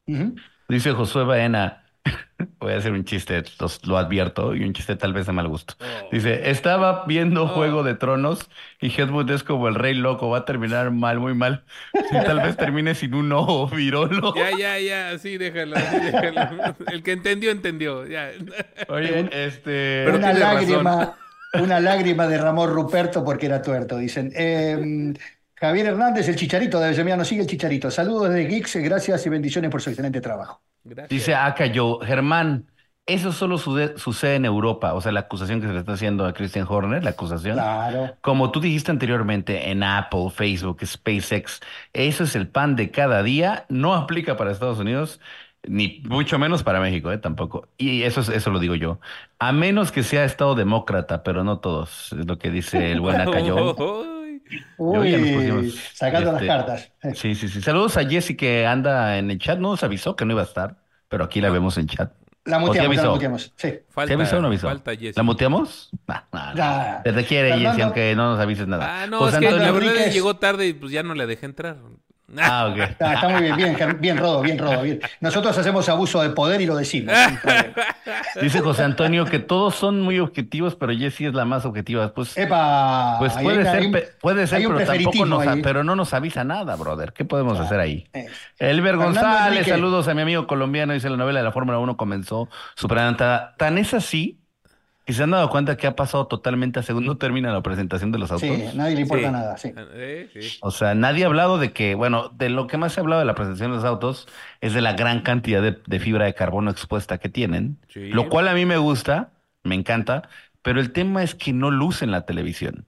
Ujú. 0.08 0.36
Dice 0.70 0.94
Josué 0.94 1.26
Baena. 1.26 1.85
Voy 2.60 2.74
a 2.74 2.78
hacer 2.78 2.92
un 2.94 3.06
chiste, 3.06 3.44
los- 3.60 3.86
lo 3.86 3.98
advierto, 3.98 4.56
y 4.56 4.64
un 4.64 4.74
chiste 4.74 4.96
tal 4.96 5.14
vez 5.14 5.26
de 5.26 5.32
mal 5.34 5.48
gusto. 5.48 5.76
Oh. 5.80 6.10
Dice, 6.12 6.50
estaba 6.50 7.06
viendo 7.06 7.44
Oh. 7.44 7.48
Juego 7.48 7.84
de 7.84 7.96
Tronos 7.96 8.50
y 8.82 8.88
Hedwood 8.90 9.30
es 9.32 9.44
como 9.44 9.68
el 9.68 9.76
rey 9.76 9.94
loco, 9.94 10.30
va 10.30 10.40
a 10.40 10.46
terminar 10.46 10.92
mal, 10.92 11.20
muy 11.20 11.34
mal. 11.34 11.64
Sí, 11.94 12.16
tal 12.26 12.42
vez 12.42 12.58
termine 12.58 12.96
sin 12.96 13.14
un 13.14 13.32
ojo 13.32 13.68
virolo. 13.68 14.34
Ya, 14.36 14.52
ya, 14.58 14.80
ya, 14.80 15.18
sí, 15.20 15.38
déjalo, 15.38 15.76
sí, 15.78 15.98
déjalo. 16.00 16.76
El 16.92 17.04
que 17.04 17.12
entendió, 17.14 17.52
entendió. 17.52 18.06
Ya. 18.08 18.32
Oye, 18.90 19.30
este... 19.32 20.04
Pero 20.06 20.18
una 20.18 20.34
lágrima, 20.34 21.18
una 21.62 21.80
lágrima 21.80 22.28
derramó 22.28 22.68
Ruperto 22.68 23.24
porque 23.24 23.46
era 23.48 23.62
tuerto, 23.62 23.98
dicen. 23.98 24.32
Eh, 24.36 25.14
Javier 25.56 25.88
Hernández, 25.88 26.28
el 26.28 26.36
chicharito 26.36 26.80
de 26.80 26.88
Avellaneda, 26.88 27.18
nos 27.18 27.28
sigue 27.28 27.42
el 27.42 27.48
chicharito. 27.48 27.90
Saludos 27.90 28.30
desde 28.30 28.50
Geeks, 28.50 28.76
gracias 28.78 29.26
y 29.26 29.30
bendiciones 29.30 29.72
por 29.72 29.82
su 29.82 29.90
excelente 29.90 30.20
trabajo. 30.20 30.62
Gracias. 30.86 31.10
Dice 31.10 31.36
acá 31.36 31.66
yo, 31.66 32.00
Germán, 32.02 32.68
eso 33.08 33.32
solo 33.32 33.58
sucede 33.58 34.36
en 34.36 34.46
Europa, 34.46 34.94
o 34.94 35.02
sea, 35.02 35.12
la 35.12 35.22
acusación 35.22 35.62
que 35.62 35.68
se 35.68 35.74
le 35.74 35.80
está 35.80 35.94
haciendo 35.94 36.26
a 36.26 36.34
Christian 36.34 36.66
Horner, 36.68 37.04
la 37.04 37.12
acusación. 37.12 37.56
Claro. 37.56 38.16
Como 38.22 38.52
tú 38.52 38.60
dijiste 38.62 38.92
anteriormente, 38.92 39.70
en 39.72 39.84
Apple, 39.84 40.30
Facebook, 40.34 40.86
SpaceX, 40.86 41.60
eso 41.94 42.24
es 42.24 42.36
el 42.36 42.48
pan 42.48 42.76
de 42.76 42.92
cada 42.92 43.22
día, 43.24 43.66
no 43.70 43.94
aplica 43.94 44.38
para 44.38 44.52
Estados 44.52 44.80
Unidos, 44.80 45.20
ni 45.68 46.02
mucho 46.06 46.38
menos 46.40 46.64
para 46.64 46.80
México, 46.80 47.12
¿eh? 47.12 47.18
Tampoco. 47.18 47.68
Y 47.78 48.04
eso, 48.04 48.22
es- 48.22 48.30
eso 48.30 48.52
lo 48.52 48.60
digo 48.60 48.76
yo. 48.76 49.00
A 49.40 49.52
menos 49.52 49.92
que 49.92 50.04
sea 50.04 50.24
Estado 50.26 50.56
demócrata, 50.56 51.24
pero 51.24 51.44
no 51.44 51.60
todos, 51.60 52.14
es 52.14 52.26
lo 52.28 52.38
que 52.38 52.52
dice 52.52 52.92
el 52.92 53.02
buen 53.02 53.20
Acayón. 53.22 53.76
Uy, 54.78 55.72
sacando 55.94 56.32
este, 56.32 56.46
las 56.46 56.58
cartas. 56.58 56.92
Sí, 57.16 57.36
sí, 57.36 57.48
sí. 57.48 57.62
Saludos 57.62 57.98
a 57.98 58.06
Jessy 58.08 58.36
que 58.36 58.66
anda 58.66 59.18
en 59.18 59.32
el 59.32 59.40
chat, 59.40 59.58
no 59.60 59.72
nos 59.72 59.84
avisó 59.84 60.16
que 60.16 60.26
no 60.26 60.34
iba 60.34 60.42
a 60.42 60.46
estar, 60.46 60.78
pero 61.08 61.24
aquí 61.24 61.42
la 61.42 61.50
vemos 61.50 61.78
en 61.78 61.88
chat. 61.88 62.12
La 62.46 62.58
¿O 62.58 62.60
te 62.60 62.68
muteamos, 62.88 62.96
la 62.98 63.10
muteamos. 63.10 63.54
Sí. 63.56 63.74
Falta, 63.90 64.08
¿Te 64.08 64.14
avisó 64.14 64.38
o 64.38 64.42
no 64.42 64.48
avisó? 64.50 64.68
falta 64.68 64.92
Jessy. 64.96 65.14
¿La 65.16 65.24
muteamos? 65.24 65.90
Nah, 66.08 66.20
nah, 66.32 66.54
nah. 66.54 66.56
Ya. 66.56 67.02
Se 67.04 67.14
te 67.14 67.26
quiere, 67.26 67.50
Fernando- 67.50 67.70
Jessy, 67.72 67.82
aunque 67.82 68.16
no 68.16 68.32
nos 68.32 68.40
avises 68.40 68.68
nada. 68.68 69.02
Ah, 69.04 69.08
no, 69.08 69.18
José 69.18 69.38
es 69.38 69.40
que 69.40 69.52
la 69.52 69.68
Antonio- 69.70 69.90
verdad 69.94 70.12
llegó 70.12 70.36
tarde 70.36 70.68
y 70.68 70.74
pues 70.74 70.92
ya 70.92 71.02
no 71.02 71.16
le 71.16 71.26
dejé 71.26 71.48
entrar. 71.48 71.78
Ah, 72.42 72.70
ok. 72.72 72.78
Está, 72.80 73.14
está 73.14 73.30
muy 73.30 73.42
bien, 73.44 73.56
bien, 73.56 73.98
bien, 74.00 74.18
Rodo, 74.18 74.42
bien, 74.42 74.58
Rodo, 74.58 74.82
bien. 74.82 75.00
Nosotros 75.22 75.58
hacemos 75.58 75.88
abuso 75.90 76.22
de 76.22 76.30
poder 76.30 76.62
y 76.62 76.66
lo 76.66 76.76
decimos. 76.76 77.14
problema. 77.42 77.74
Dice 78.42 78.62
José 78.62 78.84
Antonio 78.84 79.26
que 79.26 79.40
todos 79.40 79.76
son 79.76 80.02
muy 80.02 80.20
objetivos, 80.20 80.76
pero 80.76 80.94
Jessie 80.94 81.28
es 81.28 81.34
la 81.34 81.46
más 81.46 81.66
objetiva. 81.66 82.14
Pues, 82.14 82.38
Epa, 82.38 83.16
pues 83.20 83.34
puede 83.34 83.60
hay- 83.60 83.64
ser, 83.66 83.76
hay 83.80 83.86
un- 83.88 83.92
pe- 83.92 84.10
puede 84.22 84.48
ser, 84.48 84.62
pero 84.68 84.86
tampoco 84.86 85.26
nos, 85.26 85.48
ahí. 85.48 85.62
pero 85.62 85.84
no 85.84 85.96
nos 85.96 86.14
avisa 86.14 86.44
nada, 86.44 86.76
brother. 86.76 87.14
¿Qué 87.14 87.26
podemos 87.26 87.60
hacer 87.60 87.80
ahí? 87.80 88.08
Eh, 88.14 88.28
Elber 88.60 88.96
Fernando 88.96 89.22
González, 89.22 89.52
Enrique. 89.60 89.72
saludos 89.72 90.08
a 90.08 90.14
mi 90.14 90.22
amigo 90.22 90.48
colombiano. 90.48 90.94
Dice 90.94 91.10
la 91.10 91.18
novela 91.18 91.40
de 91.40 91.46
la 91.46 91.52
Fórmula 91.52 91.80
1 91.80 91.98
comenzó 91.98 92.50
adelantada. 92.90 93.56
Tan 93.58 93.78
es 93.78 93.94
así 93.94 94.40
que 95.06 95.14
se 95.14 95.24
han 95.24 95.32
dado 95.32 95.50
cuenta 95.50 95.78
que 95.78 95.86
ha 95.88 95.96
pasado 95.96 96.28
totalmente 96.28 96.80
a 96.80 96.84
segundo 96.84 97.18
término 97.18 97.52
la 97.54 97.62
presentación 97.62 98.12
de 98.12 98.18
los 98.20 98.32
autos. 98.32 98.48
Sí, 98.50 98.64
nadie 98.76 98.96
le 98.96 99.02
importa 99.02 99.28
Sí. 99.28 99.32
nada, 99.32 99.58
sí. 99.58 99.72
Eh, 99.94 100.30
sí. 100.34 100.58
O 100.62 100.72
sea, 100.72 100.96
nadie 100.96 101.24
ha 101.24 101.28
hablado 101.28 101.58
de 101.60 101.74
que, 101.74 101.94
bueno, 101.96 102.30
de 102.30 102.50
lo 102.50 102.66
que 102.68 102.78
más 102.78 102.94
se 102.94 103.00
ha 103.00 103.04
hablado 103.04 103.20
de 103.20 103.26
la 103.26 103.36
presentación 103.36 103.70
de 103.72 103.78
los 103.78 103.86
autos 103.86 104.28
es 104.62 104.74
de 104.74 104.82
la 104.82 104.94
gran 104.94 105.22
cantidad 105.22 105.62
de, 105.62 105.78
de 105.86 106.00
fibra 106.00 106.26
de 106.26 106.34
carbono 106.34 106.72
expuesta 106.72 107.20
que 107.20 107.30
tienen, 107.30 107.78
Sí. 107.90 108.10
lo 108.10 108.30
cual 108.30 108.48
a 108.48 108.54
mí 108.56 108.66
me 108.66 108.78
gusta, 108.78 109.32
me 109.64 109.76
encanta, 109.76 110.28
pero 110.64 110.80
el 110.80 110.92
tema 110.92 111.22
es 111.22 111.36
que 111.36 111.54
no 111.54 111.70
lucen 111.72 112.10
la 112.12 112.26
televisión. 112.26 112.86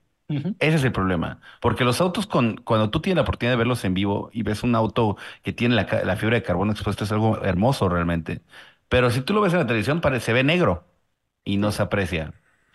Ese 0.58 0.74
es 0.76 0.84
el 0.84 0.92
problema, 0.92 1.40
porque 1.60 1.84
los 1.84 2.02
autos, 2.02 2.26
con, 2.26 2.56
cuando 2.58 2.90
tú 2.90 3.00
tienes 3.00 3.16
la 3.16 3.22
oportunidad 3.22 3.52
de 3.54 3.56
verlos 3.56 3.82
en 3.86 3.94
vivo 3.94 4.28
y 4.30 4.42
ves 4.42 4.62
un 4.62 4.74
auto 4.74 5.16
que 5.42 5.54
tiene 5.54 5.74
la, 5.74 5.86
la 6.04 6.16
fibra 6.16 6.34
de 6.36 6.42
carbono 6.42 6.72
expuesta, 6.72 7.04
es 7.04 7.12
algo 7.12 7.42
hermoso 7.42 7.88
realmente. 7.88 8.42
Pero 8.90 9.10
si 9.10 9.22
tú 9.22 9.32
lo 9.32 9.40
ves 9.40 9.54
en 9.54 9.60
la 9.60 9.66
televisión, 9.66 10.02
parece, 10.02 10.26
se 10.26 10.32
ve 10.34 10.44
negro 10.44 10.84
y 11.48 11.56
no 11.58 11.72
se 11.72 11.82
aprecia. 11.82 12.32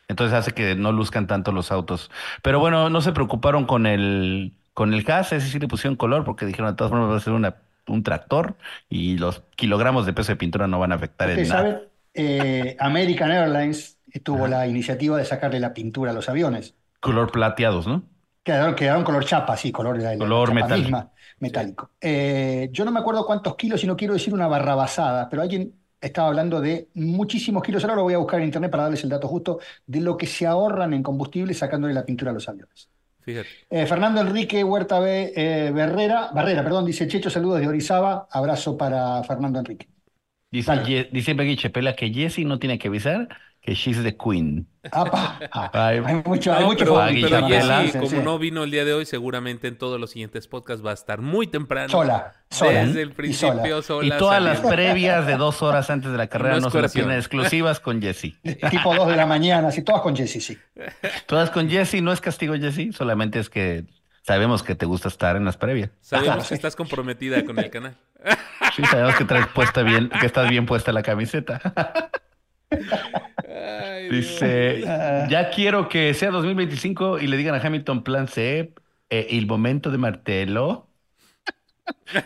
Entonces 0.08 0.34
hace 0.38 0.54
que 0.54 0.76
no 0.76 0.92
luzcan 0.92 1.28
tanto 1.28 1.52
los 1.52 1.72
autos. 1.72 2.12
Pero 2.42 2.60
bueno, 2.60 2.90
no 2.90 3.02
se 3.02 3.12
preocuparon 3.14 3.66
con 3.66 3.86
el, 3.86 4.54
con 4.74 4.94
el 4.94 5.04
gas, 5.04 5.32
ese 5.34 5.48
sí 5.50 5.60
le 5.60 5.68
pusieron 5.68 5.96
color 5.96 6.24
porque 6.26 6.46
dijeron 6.46 6.72
de 6.72 6.76
todas 6.78 6.92
formas 6.92 7.10
va 7.12 7.18
a 7.18 7.20
ser 7.20 7.34
una, 7.34 7.56
un 7.88 8.04
tractor 8.04 8.56
y 8.90 9.18
los 9.18 9.42
kilogramos 9.56 10.06
de 10.06 10.14
peso 10.14 10.32
de 10.34 10.38
pintura 10.38 10.68
no 10.68 10.80
van 10.80 10.92
a 10.92 10.96
afectar 10.96 11.30
en 11.30 11.40
Ustedes 11.40 11.48
nada. 11.48 11.82
eh, 12.14 12.76
American 12.80 13.32
Airlines 13.32 14.00
tuvo 14.24 14.48
la 14.48 14.68
iniciativa 14.68 15.18
de 15.18 15.26
sacarle 15.26 15.60
la 15.60 15.74
pintura 15.74 16.12
a 16.12 16.14
los 16.14 16.30
aviones. 16.30 16.76
Color 17.02 17.32
plateados, 17.32 17.86
¿no? 17.86 18.02
Quedaron, 18.44 18.76
quedaron 18.76 19.04
color 19.06 19.24
chapa, 19.26 19.56
sí, 19.56 19.72
color, 19.72 19.98
la- 20.02 20.16
la 20.16 20.26
Color 20.26 20.44
chapa 20.44 20.68
metal. 20.68 20.80
misma, 20.80 21.14
metálico. 21.40 21.92
Eh, 22.02 22.68
yo 22.74 22.84
no 22.84 22.92
me 22.92 23.00
acuerdo 23.00 23.26
cuántos 23.26 23.56
kilos 23.56 23.82
y 23.84 23.88
no 23.88 23.96
quiero 23.96 24.14
decir 24.14 24.34
una 24.34 24.48
barrabasada, 24.48 25.30
pero 25.30 25.42
alguien 25.42 25.82
estaba 26.04 26.28
hablando 26.28 26.62
de 26.62 26.90
muchísimos 26.94 27.64
kilos. 27.64 27.84
Ahora 27.84 27.96
lo 27.96 28.04
voy 28.04 28.14
a 28.14 28.18
buscar 28.20 28.40
en 28.40 28.46
internet 28.46 28.70
para 28.72 28.84
darles 28.84 29.04
el 29.04 29.10
dato 29.10 29.28
justo 29.28 29.60
de 29.86 30.02
lo 30.02 30.18
que 30.18 30.28
se 30.28 30.46
ahorran 30.46 30.94
en 30.94 31.02
combustible 31.04 31.54
sacándole 31.54 31.94
la 31.94 32.06
pintura 32.06 32.32
a 32.32 32.34
los 32.34 32.48
aviones. 32.48 32.90
Fíjate. 33.22 33.50
Eh, 33.70 33.86
Fernando 33.86 34.20
Enrique 34.22 34.64
Huerta 34.64 35.00
B, 35.00 35.34
eh, 35.36 35.72
Barrera, 35.72 36.32
Barrera, 36.34 36.62
perdón, 36.64 36.86
dice 36.86 37.08
Checho, 37.08 37.30
saludos 37.30 37.62
de 37.62 37.68
Orizaba, 37.68 38.28
abrazo 38.30 38.78
para 38.78 39.24
Fernando 39.24 39.60
Enrique. 39.60 39.88
Dice. 40.52 40.72
Ye- 40.86 41.10
dice 41.12 41.34
Peggy 41.34 41.56
Chepela 41.56 41.96
que 41.96 42.12
Jesse 42.14 42.40
no 42.46 42.60
tiene 42.60 42.78
que 42.78 42.90
avisar 42.90 43.30
que 43.64 43.74
she's 43.76 44.04
the 44.04 44.16
queen. 44.16 44.68
Apa, 44.92 45.40
Ay, 45.72 46.02
hay 46.06 46.22
mucho, 46.26 46.54
hay 46.54 46.66
mucho 46.66 46.80
pero, 46.80 46.96
pero 47.08 47.40
Chapela. 47.40 47.80
Jessy, 47.80 47.92
Sí, 47.94 47.98
como 47.98 48.10
sí. 48.10 48.18
no 48.22 48.38
vino 48.38 48.64
el 48.66 48.72
día 48.72 48.84
de 48.84 48.94
hoy, 48.94 49.06
seguramente 49.06 49.70
en 49.70 49.78
todos 49.78 49.98
los 50.02 50.12
siguientes 50.12 50.48
podcasts 50.50 50.86
va 50.86 50.92
a 50.92 50.94
estar 50.94 51.22
muy 51.22 51.48
temprano. 51.48 51.88
Sola, 51.88 52.34
sola. 52.50 52.86
Desde 52.86 53.02
el 53.04 53.12
Y 53.12 53.14
principio, 53.14 53.82
sola. 53.82 54.06
Y 54.16 54.18
todas 54.20 54.44
las 54.44 54.60
previas 54.60 55.26
de 55.26 55.38
dos 55.38 55.62
horas 55.64 55.90
antes 55.90 56.12
de 56.12 56.18
la 56.18 56.28
carrera 56.34 56.60
no 56.60 56.70
se 56.70 56.90
pierdan 56.90 57.18
exclusivas 57.18 57.80
con 57.80 58.02
Jesse. 58.02 58.36
Tipo 58.70 58.94
2 58.94 59.08
de 59.08 59.16
la 59.16 59.26
mañana, 59.26 59.70
así, 59.70 59.82
todas 59.82 60.02
con 60.02 60.14
Jessy, 60.16 60.42
sí. 60.42 60.58
Todas 61.26 61.50
con 61.50 61.70
Jesse, 61.70 62.02
no 62.02 62.12
es 62.12 62.20
castigo 62.20 62.56
Jesse, 62.56 62.94
solamente 62.94 63.40
es 63.40 63.50
que 63.50 63.86
sabemos 64.24 64.62
que 64.62 64.76
te 64.76 64.86
gusta 64.86 65.08
estar 65.08 65.38
en 65.38 65.46
las 65.46 65.56
previas. 65.56 65.90
Sabemos 66.02 66.50
que 66.50 66.56
estás 66.56 66.76
comprometida 66.76 67.46
con 67.46 67.58
el 67.58 67.70
canal. 67.70 67.96
Sí, 68.76 68.84
sabemos 68.84 69.16
que 69.16 69.24
traes 69.24 69.48
puesta 69.48 69.84
bien, 69.84 70.10
que 70.10 70.26
estás 70.26 70.50
bien 70.50 70.66
puesta 70.66 70.92
la 70.92 71.02
camiseta. 71.04 71.62
Dice, 74.14 74.94
ya 75.22 75.50
quiero 75.50 75.90
que 75.90 76.14
sea 76.14 76.32
2025 76.32 77.20
y 77.20 77.28
le 77.28 77.38
digan 77.38 77.56
a 77.56 77.66
Hamilton 77.66 78.04
plan 78.04 78.28
C, 78.28 78.74
eh, 79.10 79.28
el 79.32 79.48
momento 79.48 79.92
de 79.92 79.98
martelo. 79.98 80.90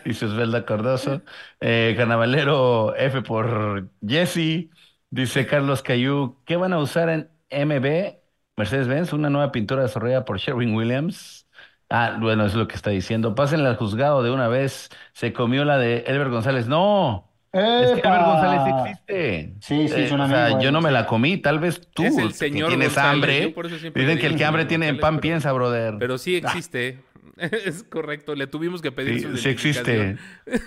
Dice 0.05 0.25
Osvaldo 0.25 0.65
Cardoso. 0.65 1.21
Eh, 1.59 1.93
Carnavalero 1.97 2.95
F 2.95 3.21
por 3.21 3.89
Jesse. 4.05 4.69
Dice 5.09 5.45
Carlos 5.47 5.81
Cayú, 5.83 6.37
¿qué 6.45 6.57
van 6.57 6.73
a 6.73 6.79
usar 6.79 7.09
en 7.09 7.29
MB? 7.49 8.17
Mercedes-Benz, 8.57 9.13
una 9.13 9.29
nueva 9.29 9.51
pintura 9.51 9.83
desarrollada 9.83 10.25
por 10.25 10.39
Sherwin 10.39 10.73
Williams. 10.75 11.47
Ah, 11.89 12.17
bueno, 12.19 12.45
es 12.45 12.55
lo 12.55 12.67
que 12.67 12.75
está 12.75 12.89
diciendo. 12.89 13.35
Pásenle 13.35 13.67
al 13.69 13.77
juzgado 13.77 14.23
de 14.23 14.31
una 14.31 14.47
vez. 14.47 14.89
Se 15.13 15.31
comió 15.31 15.63
la 15.63 15.77
de 15.77 15.99
Elber 16.07 16.29
González. 16.29 16.67
No, 16.67 17.26
es 17.53 17.91
que 17.91 17.99
¡Epa! 17.99 18.09
Elber 18.09 18.25
González 18.25 18.75
existe. 18.85 19.53
Sí, 19.61 19.87
sí, 19.87 20.01
es 20.01 20.11
un 20.11 20.21
o 20.21 20.27
sea, 20.27 20.45
amigo, 20.45 20.61
yo 20.61 20.71
no 20.71 20.81
me 20.81 20.91
la 20.91 21.05
comí, 21.05 21.37
tal 21.37 21.59
vez 21.59 21.81
tú, 21.93 22.03
Es 22.03 22.17
el 22.17 22.33
que 22.33 22.49
tienes 22.51 22.69
González, 22.69 22.97
hambre. 22.97 23.41
yo 23.43 23.53
por 23.53 23.65
eso 23.65 23.77
siempre 23.79 24.03
Dicen 24.03 24.19
que 24.19 24.27
el 24.27 24.35
que 24.35 24.45
hambre 24.45 24.65
tiene 24.65 24.85
González, 24.87 25.01
pan 25.01 25.13
pero- 25.15 25.21
piensa, 25.21 25.51
brother. 25.51 25.95
Pero 25.99 26.17
sí 26.17 26.35
existe. 26.35 26.99
Es 27.37 27.83
correcto. 27.83 28.33
Le 28.33 28.47
tuvimos 28.47 28.81
que 28.81 28.91
pedir 28.91 29.21
su 29.21 29.37
Sí, 29.37 29.43
sí 29.43 29.49
existe. 29.49 30.17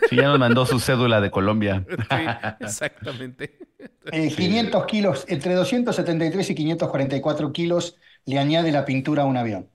Sí, 0.08 0.14
ya 0.14 0.28
nos 0.28 0.38
mandó 0.38 0.64
su 0.66 0.78
cédula 0.80 1.20
de 1.20 1.28
Colombia. 1.28 1.84
Sí, 1.88 2.24
exactamente. 2.60 3.58
Eh, 4.12 4.28
500 4.34 4.86
kilos, 4.86 5.24
entre 5.28 5.54
273 5.54 6.50
y 6.50 6.54
544 6.54 7.52
kilos 7.52 7.96
le 8.24 8.38
añade 8.38 8.70
la 8.70 8.84
pintura 8.84 9.22
a 9.22 9.26
un 9.26 9.36
avión. 9.36 9.68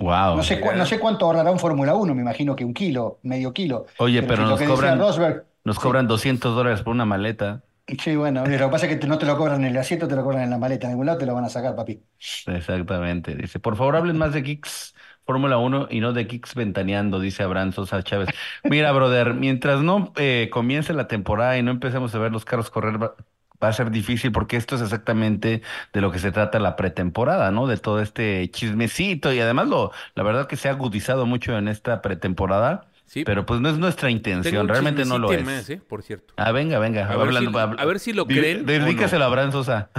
Wow. 0.00 0.36
No 0.38 0.42
sé, 0.42 0.58
cu- 0.60 0.72
no 0.74 0.86
sé 0.86 0.98
cuánto 0.98 1.26
ahorrará 1.26 1.50
un 1.52 1.58
Fórmula 1.58 1.94
1, 1.94 2.14
me 2.14 2.22
imagino 2.22 2.56
que 2.56 2.64
un 2.64 2.74
kilo, 2.74 3.20
medio 3.22 3.52
kilo. 3.52 3.86
Oye, 3.98 4.22
pero 4.22 4.36
si 4.38 4.42
lo 4.42 4.48
nos 4.50 4.58
decía 4.58 4.74
cobran- 4.74 4.98
Rosberg, 4.98 5.44
Nos 5.64 5.78
cobran 5.78 6.06
200 6.06 6.54
dólares 6.54 6.82
por 6.82 6.92
una 6.94 7.04
maleta. 7.04 7.62
sí, 7.98 8.16
bueno, 8.16 8.44
lo 8.46 8.66
que 8.66 8.68
pasa 8.68 8.86
es 8.86 8.98
que 8.98 9.06
no 9.06 9.18
te 9.18 9.26
lo 9.26 9.36
cobran 9.36 9.62
en 9.64 9.72
el 9.72 9.76
asiento, 9.76 10.08
te 10.08 10.16
lo 10.16 10.22
cobran 10.24 10.42
en 10.42 10.50
la 10.50 10.58
maleta. 10.58 10.86
En 10.86 10.92
ningún 10.92 11.06
lado 11.06 11.18
te 11.18 11.26
lo 11.26 11.34
van 11.34 11.44
a 11.44 11.48
sacar, 11.50 11.74
papi. 11.76 12.02
Exactamente. 12.46 13.34
Dice, 13.34 13.58
por 13.60 13.76
favor, 13.76 13.96
hablen 13.96 14.18
más 14.18 14.32
de 14.32 14.42
Kicks 14.42 14.94
Fórmula 15.24 15.58
1 15.58 15.88
y 15.90 16.00
no 16.00 16.12
de 16.12 16.26
Kicks 16.26 16.54
ventaneando, 16.54 17.20
dice 17.20 17.42
Abraham 17.42 17.72
Sosa 17.72 18.02
Chávez. 18.02 18.28
Mira, 18.68 18.92
brother, 18.92 19.34
mientras 19.34 19.80
no 19.82 20.12
eh, 20.16 20.48
comience 20.52 20.92
la 20.92 21.08
temporada 21.08 21.56
y 21.58 21.62
no 21.62 21.70
empecemos 21.70 22.14
a 22.14 22.18
ver 22.18 22.32
los 22.32 22.44
carros 22.44 22.70
correr, 22.70 23.02
va, 23.02 23.14
va 23.62 23.68
a 23.68 23.72
ser 23.72 23.90
difícil 23.90 24.32
porque 24.32 24.56
esto 24.56 24.76
es 24.76 24.82
exactamente 24.82 25.62
de 25.92 26.00
lo 26.00 26.10
que 26.10 26.18
se 26.18 26.32
trata 26.32 26.58
la 26.58 26.76
pretemporada, 26.76 27.50
¿no? 27.50 27.66
De 27.66 27.76
todo 27.76 28.00
este 28.00 28.50
chismecito 28.50 29.32
y 29.32 29.40
además 29.40 29.68
lo, 29.68 29.92
la 30.14 30.22
verdad 30.22 30.46
que 30.48 30.56
se 30.56 30.68
ha 30.68 30.72
agudizado 30.72 31.26
mucho 31.26 31.56
en 31.56 31.68
esta 31.68 32.02
pretemporada, 32.02 32.89
Sí. 33.12 33.24
pero 33.24 33.44
pues 33.44 33.60
no 33.60 33.68
es 33.68 33.76
nuestra 33.76 34.08
intención, 34.08 34.68
realmente 34.68 35.04
no 35.04 35.18
lo 35.18 35.32
es. 35.32 35.44
más, 35.44 35.68
¿eh? 35.68 35.80
Por 35.84 36.04
cierto. 36.04 36.32
Ah, 36.36 36.52
venga, 36.52 36.78
venga. 36.78 37.06
A 37.06 37.16
ver 37.16 37.26
hablando- 37.26 37.50
si- 37.50 37.58
habla- 37.58 37.82
a 37.82 37.84
ver 37.84 37.98
si 37.98 38.12
lo 38.12 38.24
di- 38.24 38.36
creen 38.38 38.64
Dedícaselo 38.66 39.18
no. 39.18 39.24
a 39.24 39.26
Abraham 39.26 39.50
Sosa. 39.50 39.90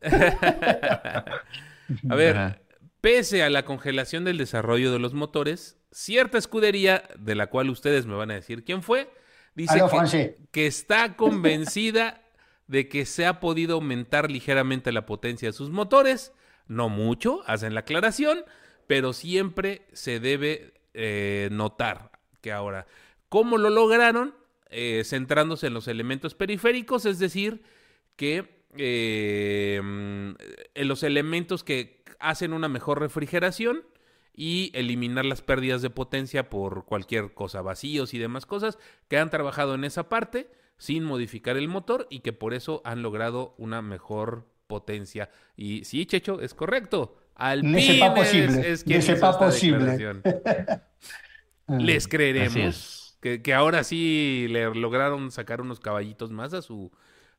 A 2.08 2.14
ver, 2.14 2.36
Ajá. 2.36 2.58
pese 3.00 3.42
a 3.42 3.50
la 3.50 3.64
congelación 3.64 4.24
del 4.24 4.38
desarrollo 4.38 4.92
de 4.92 5.00
los 5.00 5.14
motores, 5.14 5.78
cierta 5.90 6.38
escudería, 6.38 7.02
de 7.18 7.34
la 7.34 7.48
cual 7.48 7.70
ustedes 7.70 8.06
me 8.06 8.14
van 8.14 8.30
a 8.30 8.34
decir 8.34 8.64
quién 8.64 8.82
fue, 8.84 9.10
dice 9.56 9.82
que 10.52 10.66
está 10.68 11.16
convencida 11.16 12.22
de 12.68 12.88
que 12.88 13.04
se 13.04 13.26
ha 13.26 13.40
podido 13.40 13.74
aumentar 13.74 14.30
ligeramente 14.30 14.92
la 14.92 15.06
potencia 15.06 15.48
de 15.48 15.52
sus 15.52 15.70
motores. 15.70 16.32
No 16.68 16.88
mucho, 16.88 17.42
hacen 17.48 17.74
la 17.74 17.80
aclaración, 17.80 18.44
pero 18.86 19.12
siempre 19.12 19.88
se 19.92 20.20
debe 20.20 20.74
eh, 20.94 21.48
notar 21.50 22.12
que 22.40 22.52
ahora, 22.52 22.86
¿cómo 23.28 23.58
lo 23.58 23.70
lograron? 23.70 24.34
Eh, 24.70 25.02
centrándose 25.04 25.66
en 25.66 25.74
los 25.74 25.88
elementos 25.88 26.34
periféricos, 26.34 27.04
es 27.06 27.18
decir, 27.18 27.62
que 28.16 28.60
eh, 28.76 29.80
mm, 29.82 30.30
en 30.74 30.88
los 30.88 31.02
elementos 31.02 31.64
que 31.64 32.04
hacen 32.20 32.52
una 32.52 32.68
mejor 32.68 33.00
refrigeración 33.00 33.82
y 34.32 34.70
eliminar 34.74 35.24
las 35.24 35.42
pérdidas 35.42 35.82
de 35.82 35.90
potencia 35.90 36.48
por 36.48 36.84
cualquier 36.84 37.34
cosa, 37.34 37.62
vacíos 37.62 38.14
y 38.14 38.18
demás 38.18 38.46
cosas, 38.46 38.78
que 39.08 39.18
han 39.18 39.28
trabajado 39.30 39.74
en 39.74 39.84
esa 39.84 40.08
parte 40.08 40.50
sin 40.78 41.02
modificar 41.04 41.56
el 41.56 41.66
motor 41.68 42.06
y 42.10 42.20
que 42.20 42.32
por 42.32 42.54
eso 42.54 42.80
han 42.84 43.02
logrado 43.02 43.54
una 43.58 43.82
mejor 43.82 44.46
potencia. 44.68 45.30
Y 45.56 45.84
sí, 45.84 46.06
Checho, 46.06 46.40
es 46.40 46.54
correcto. 46.54 47.16
Ne 47.62 47.82
sepa 47.82 48.14
es- 48.20 48.34
es 48.34 48.84
quien 48.84 49.00
hizo 49.00 49.12
esta 49.14 49.36
posible. 49.38 49.84
declaración. 49.84 50.22
Les 51.78 52.08
creeremos 52.08 53.18
que 53.20 53.54
ahora 53.54 53.84
sí 53.84 54.46
le 54.48 54.74
lograron 54.74 55.30
sacar 55.30 55.60
unos 55.60 55.80
caballitos 55.80 56.30
más 56.30 56.54
a 56.54 56.62
su 56.62 56.90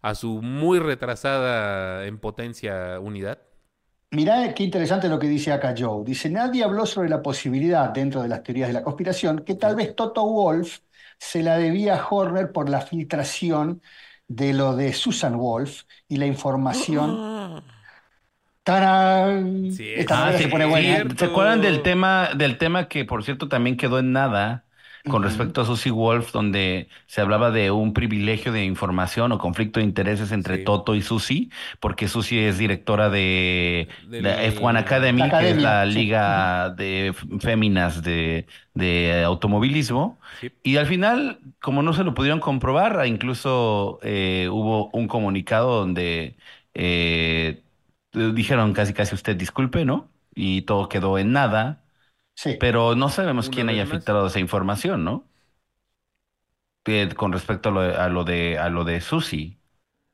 a 0.02 0.16
su 0.16 0.42
muy 0.42 0.80
retrasada 0.80 2.06
en 2.06 2.18
potencia 2.18 3.00
unidad. 3.00 3.40
Mirá 4.12 4.54
qué 4.54 4.64
interesante 4.64 5.08
lo 5.08 5.20
que 5.20 5.28
dice 5.28 5.54
acá 5.54 5.74
Joe. 5.78 6.04
Dice, 6.04 6.30
nadie 6.30 6.64
habló 6.64 6.86
sobre 6.86 7.08
la 7.10 7.22
posibilidad, 7.22 7.90
dentro 7.92 8.22
de 8.22 8.28
las 8.28 8.44
teorías 8.44 8.68
de 8.68 8.74
la 8.74 8.84
conspiración, 8.84 9.40
que 9.46 9.56
tal 9.56 9.76
vez 9.76 9.96
Toto 9.96 10.26
Wolf 10.26 10.80
se 11.18 11.42
la 11.44 11.58
debía 11.58 11.96
a 11.96 12.08
Horner 12.10 12.52
por 12.52 12.68
la 12.70 12.82
filtración 12.82 13.82
de 14.28 14.54
lo 14.54 14.76
de 14.76 14.92
Susan 14.94 15.38
Wolf 15.38 15.84
y 16.10 16.18
la 16.18 16.26
información. 16.26 17.26
¡Tarán! 18.64 19.70
Sí, 19.70 19.90
Esta 19.94 20.28
ah, 20.28 20.34
sí, 20.34 20.44
se 20.44 20.48
pone 20.50 20.66
buena. 20.66 21.06
¿Se 21.18 21.26
acuerdan 21.26 21.62
del 21.62 21.82
tema, 21.82 22.30
del 22.36 22.58
tema 22.58 22.88
que 22.90 23.06
por 23.06 23.24
cierto 23.24 23.48
también 23.48 23.78
quedó 23.78 24.00
en 24.00 24.12
nada 24.12 24.66
con 25.08 25.24
respecto 25.24 25.62
a 25.62 25.66
Susie 25.66 25.92
Wolf, 25.92 26.32
donde 26.32 26.88
se 27.08 27.22
hablaba 27.22 27.52
de 27.52 27.72
un 27.72 27.94
privilegio 27.94 28.52
de 28.52 28.64
información 28.66 29.32
o 29.32 29.38
conflicto 29.40 29.80
de 29.80 29.86
intereses 29.86 30.32
entre 30.32 30.58
Sí. 30.58 30.64
Toto 30.66 30.94
y 30.96 31.02
Susie, 31.02 31.50
porque 31.80 32.08
Susie 32.08 32.48
es 32.48 32.58
directora 32.58 33.10
de 33.10 33.90
la 34.20 34.44
F1 34.44 34.78
Academy, 34.78 35.30
La 35.30 35.40
que 35.40 35.50
es 35.52 35.58
la 35.58 35.86
sí. 35.88 35.94
liga 35.94 36.70
de 36.72 37.14
féminas 37.40 38.04
de, 38.04 38.46
de 38.74 39.24
automovilismo. 39.26 40.20
Sí. 40.40 40.52
Y 40.64 40.78
al 40.78 40.86
final, 40.86 41.40
como 41.62 41.82
no 41.84 41.94
se 41.94 42.04
lo 42.04 42.14
pudieron 42.14 42.40
comprobar, 42.40 43.06
incluso 43.08 44.00
eh, 44.04 44.48
hubo 44.52 44.90
un 44.94 45.08
comunicado 45.08 45.80
donde 45.80 46.38
eh, 46.74 47.64
dijeron 48.14 48.74
casi 48.74 48.94
casi 48.94 49.16
usted 49.16 49.36
disculpe, 49.38 49.86
¿no? 49.86 50.12
Y 50.36 50.64
todo 50.64 50.90
quedó 50.90 51.18
en 51.18 51.32
nada, 51.34 51.84
Sí. 52.36 52.60
pero 52.60 52.96
no 52.96 53.10
sabemos 53.10 53.50
Una 53.52 53.52
quién 53.52 53.70
haya 53.70 53.86
más. 53.86 53.88
filtrado 53.88 54.28
esa 54.28 54.40
información, 54.40 55.04
¿no? 55.06 55.30
Eh, 56.86 57.10
con 57.16 57.32
respecto 57.34 57.70
a 57.70 57.72
lo, 57.72 57.82
de- 57.82 57.96
a 57.96 58.08
lo 58.10 58.24
de 58.24 58.58
a 58.60 58.70
lo 58.70 58.84
de 58.84 59.02
Susi. 59.02 59.60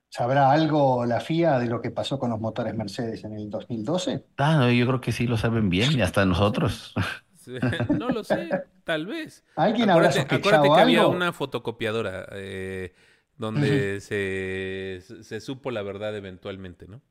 ¿Sabrá 0.09 0.51
algo 0.51 1.05
la 1.05 1.21
FIA 1.21 1.59
de 1.59 1.67
lo 1.67 1.79
que 1.81 1.91
pasó 1.91 2.19
con 2.19 2.29
los 2.29 2.41
motores 2.41 2.75
Mercedes 2.75 3.23
en 3.23 3.31
el 3.33 3.49
2012? 3.49 4.25
Ah, 4.37 4.55
no, 4.57 4.71
yo 4.71 4.85
creo 4.87 5.01
que 5.01 5.11
sí 5.11 5.25
lo 5.27 5.37
saben 5.37 5.69
bien, 5.69 5.97
y 5.97 6.01
hasta 6.01 6.25
nosotros. 6.25 6.93
Sí, 7.35 7.53
No 7.89 8.09
lo 8.09 8.23
sé, 8.23 8.59
tal 8.83 9.05
vez. 9.05 9.45
¿Alguien 9.55 9.89
habrá 9.89 10.11
sospechado 10.11 10.71
acuérdate 10.71 10.71
que 10.71 10.79
había 10.79 11.07
algo? 11.07 11.07
una 11.07 11.33
fotocopiadora 11.33 12.27
eh, 12.33 12.93
donde 13.37 14.01
se, 14.01 15.01
se 15.23 15.39
supo 15.41 15.71
la 15.71 15.81
verdad 15.83 16.15
eventualmente, 16.15 16.87
¿no? 16.87 17.01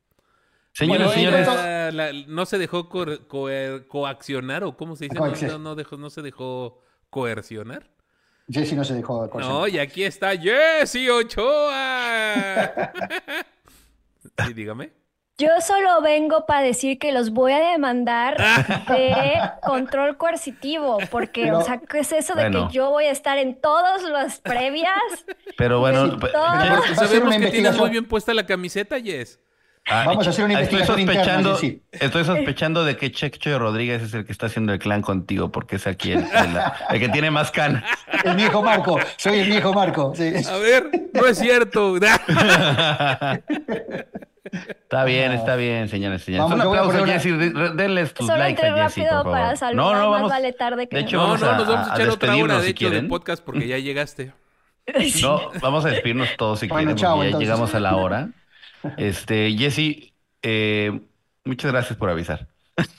Señoras 0.77 0.99
y 1.01 1.05
Bueno, 1.05 1.13
señores, 1.13 1.39
entonces- 1.39 1.65
La- 1.65 1.91
la- 1.91 2.25
no 2.27 2.45
se 2.45 2.57
dejó 2.59 2.87
coaccionar 3.87 4.63
o 4.63 4.77
cómo 4.77 4.95
se 4.95 5.05
dice, 5.05 5.15
no, 5.15 5.25
no, 5.57 5.57
no 5.59 5.75
dejó, 5.75 5.97
no 5.97 6.09
se 6.09 6.21
dejó 6.21 6.81
coercionar. 7.09 7.89
Jesse 8.49 8.73
no 8.73 8.83
se 8.83 8.93
dejó 8.93 9.23
de 9.23 9.29
coercionar. 9.29 9.59
No, 9.61 9.67
y 9.67 9.79
aquí 9.79 10.03
está 10.03 10.35
Jesse 10.37 11.09
Ochoa. 11.09 12.91
Sí, 14.45 14.53
dígame. 14.53 14.91
Yo 15.39 15.49
solo 15.61 16.01
vengo 16.01 16.45
para 16.45 16.61
decir 16.61 16.99
que 16.99 17.11
los 17.11 17.29
voy 17.31 17.51
a 17.53 17.59
demandar 17.71 18.37
de 18.87 19.33
control 19.63 20.17
coercitivo, 20.17 20.97
porque, 21.11 21.43
Pero- 21.43 21.59
o 21.59 21.61
sea, 21.63 21.77
¿qué 21.79 21.99
es 21.99 22.11
eso 22.11 22.33
de 22.35 22.43
Bueno. 22.49 22.67
que 22.67 22.73
yo 22.73 22.89
voy 22.89 23.05
a 23.05 23.11
estar 23.11 23.37
en 23.37 23.59
todas 23.59 24.03
las 24.03 24.39
previas? 24.41 24.91
pero 25.57 25.79
bueno, 25.79 26.19
ser 26.19 26.95
Sabemos 26.95 27.35
que 27.35 27.47
tienes 27.51 27.77
muy 27.77 27.89
bien 27.89 28.05
puesta 28.05 28.33
la 28.33 28.45
camiseta, 28.45 28.99
Jess. 28.99 29.39
Ah, 29.89 30.03
Vamos 30.05 30.27
a 30.27 30.29
hacer 30.31 30.45
una 30.45 30.59
estoy 30.61 30.79
investigación 30.79 30.99
interna, 30.99 31.43
sospechando, 31.53 31.79
estoy 31.91 32.23
sospechando 32.25 32.85
de 32.85 32.97
que 32.97 33.11
Checho 33.11 33.57
Rodríguez 33.59 34.01
es 34.03 34.13
el 34.13 34.25
que 34.25 34.31
está 34.31 34.45
haciendo 34.47 34.73
el 34.73 34.79
clan 34.79 35.01
contigo, 35.01 35.51
porque 35.51 35.77
es 35.77 35.87
aquí 35.87 36.11
el, 36.11 36.19
el- 36.19 36.57
el 36.89 36.99
que 36.99 37.09
tiene 37.09 37.31
más 37.31 37.51
canas. 37.51 37.83
El 38.23 38.35
viejo 38.35 38.61
Marco, 38.63 38.99
soy 39.17 39.39
el 39.39 39.49
viejo 39.49 39.73
Marco. 39.73 40.13
sí. 40.15 40.31
A 40.49 40.57
ver, 40.57 40.89
no 41.13 41.25
es 41.25 41.37
cierto. 41.37 41.95
Está 44.49 45.03
bien, 45.03 45.33
está 45.33 45.57
bien, 45.57 45.89
señores, 45.89 46.23
señores. 46.23 46.49
Vamos, 46.49 46.65
Un 46.65 46.71
aplauso 46.77 47.03
una- 47.03 47.13
Jessy. 47.13 47.31
de- 47.31 47.69
Denles 47.75 48.13
tus 48.13 48.27
Solo 48.27 48.39
likes 48.39 48.65
entré 48.65 48.81
a 48.81 48.83
Jessy, 48.89 49.01
para 49.25 49.55
saludar, 49.57 49.75
No, 49.75 49.93
no, 49.93 49.99
más 49.99 50.09
vamos. 50.11 50.29
vale 50.29 50.53
tarde 50.53 50.87
que 50.87 50.95
De 50.95 51.01
hecho, 51.01 51.17
No, 51.17 51.23
vamos 51.23 51.41
no, 51.41 51.49
a, 51.49 51.57
nos 51.57 51.67
vamos 51.67 51.87
a 51.89 51.91
a 51.91 51.95
echar 51.95 52.09
otra 52.09 52.29
hora, 52.29 52.35
despedirnos, 52.37 52.61
de 52.61 52.63
si 52.65 52.71
hecho, 52.71 52.85
de 52.85 52.91
quieren. 52.91 53.09
podcast 53.09 53.43
porque 53.43 53.67
ya 53.67 53.77
llegaste. 53.77 54.31
No, 55.21 55.51
vamos 55.61 55.83
a 55.83 55.89
despedirnos 55.89 56.29
todos 56.37 56.61
si 56.61 56.67
Bueno, 56.69 56.95
quieren, 56.95 56.95
chao, 56.95 57.15
porque 57.15 57.25
ya 57.25 57.27
entonces. 57.27 57.47
llegamos 57.49 57.75
a 57.75 57.79
la 57.81 57.95
hora. 57.97 58.29
Este, 58.97 59.51
Jessy, 59.57 60.13
eh, 60.41 60.99
muchas 61.45 61.71
gracias 61.71 61.97
por 61.97 62.09
avisar. 62.09 62.47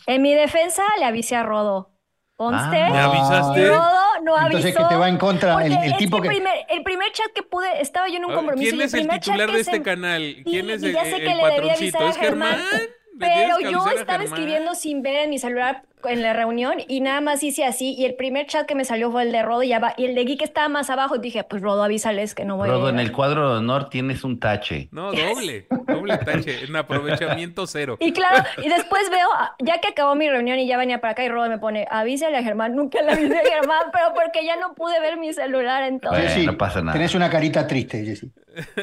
En 0.07 0.22
mi 0.22 0.34
defensa 0.34 0.82
le 0.99 1.05
avisé 1.05 1.36
a 1.36 1.43
Rodo. 1.43 1.93
Conste. 2.36 2.80
Ah, 2.82 2.91
¿Me 2.91 2.99
avisaste? 2.99 3.61
Y 3.61 3.66
Rodo 3.66 4.01
no 4.22 4.36
avisó. 4.36 4.59
Entonces, 4.59 4.76
que 4.76 4.84
te 4.84 4.95
va 4.95 5.09
en 5.09 5.18
contra 5.18 5.64
el- 5.64 5.97
tipo 5.97 6.20
que- 6.20 6.28
primer, 6.28 6.55
el 6.68 6.82
primer 6.84 7.11
chat 7.12 7.26
que 7.34 7.43
pude, 7.43 7.80
estaba 7.80 8.09
yo 8.09 8.16
en 8.16 8.24
un 8.26 8.30
A 8.30 8.34
ver, 8.34 8.36
compromiso. 8.36 8.70
¿Quién 8.70 8.80
y 8.80 8.84
es 8.84 8.95
el 8.95 9.09
titular 9.09 9.51
de 9.53 9.61
este 9.61 9.76
se- 9.76 9.82
canal? 9.82 10.36
¿Quién 10.45 10.70
es 10.70 10.82
y 10.82 10.86
el, 10.86 10.93
ya 10.93 11.05
sé 11.05 11.16
que 11.16 11.16
el 11.32 11.36
le 11.39 11.45
debía 11.45 11.49
patroncito? 11.57 11.99
avisar 11.99 12.03
a 12.03 12.11
¿Es 12.11 12.16
Germán? 12.16 12.53
Germán, 12.55 12.80
¿Le 13.18 13.26
tienes 13.26 13.57
Pero 13.59 13.70
yo 13.72 13.89
estaba 13.91 14.22
escribiendo 14.22 14.74
sin 14.76 15.03
ver 15.03 15.16
en 15.24 15.30
mi 15.30 15.39
celular 15.41 15.82
en 16.05 16.22
la 16.22 16.32
reunión 16.32 16.74
y 16.86 17.01
nada 17.01 17.20
más 17.20 17.42
hice 17.42 17.64
así 17.64 17.94
y 17.96 18.05
el 18.05 18.14
primer 18.14 18.46
chat 18.46 18.66
que 18.66 18.74
me 18.74 18.84
salió 18.84 19.11
fue 19.11 19.22
el 19.22 19.32
de 19.32 19.42
Rodo 19.42 19.62
y, 19.62 19.72
y 19.72 20.05
el 20.05 20.14
de 20.14 20.24
Geek 20.24 20.42
estaba 20.42 20.68
más 20.68 20.90
abajo 20.90 21.16
y 21.16 21.18
dije, 21.20 21.44
pues 21.44 21.62
Rodo 21.62 21.82
avísales 21.82 22.34
que 22.34 22.44
no 22.44 22.57
voy 22.57 22.68
a 22.68 22.72
Rodo, 22.72 22.88
en 22.88 22.96
llegar". 22.96 23.07
el 23.07 23.12
cuadro 23.12 23.53
de 23.53 23.59
honor 23.59 23.88
tienes 23.88 24.24
un 24.24 24.38
tache. 24.38 24.88
No, 24.92 25.12
doble, 25.12 25.66
doble 25.86 26.18
tache, 26.18 26.64
en 26.64 26.76
aprovechamiento 26.76 27.66
cero. 27.66 27.96
Y 28.01 28.12
claro, 28.12 28.44
y 28.62 28.68
después 28.68 29.11
veo, 29.11 29.28
ya 29.61 29.80
que 29.80 29.88
acabó 29.88 30.14
mi 30.14 30.28
reunión 30.28 30.59
y 30.59 30.66
ya 30.66 30.76
venía 30.76 31.01
para 31.01 31.12
acá 31.12 31.24
y 31.24 31.28
Rodo 31.28 31.49
me 31.49 31.59
pone, 31.59 31.86
avísale 31.90 32.36
a 32.36 32.42
Germán, 32.42 32.74
nunca 32.74 33.03
le 33.03 33.12
avisé 33.12 33.38
a 33.38 33.44
Germán, 33.44 33.82
pero 33.92 34.14
porque 34.14 34.44
ya 34.44 34.57
no 34.57 34.74
pude 34.74 35.01
ver 35.01 35.18
mi 35.18 35.32
celular 35.32 35.82
entonces. 35.82 36.34
Bueno, 36.34 36.53
no 36.53 36.59
pasa 36.59 36.80
nada. 36.80 36.92
Tenés 36.92 37.14
una 37.14 37.30
carita 37.30 37.66
triste, 37.66 38.05
Jessy. 38.05 38.30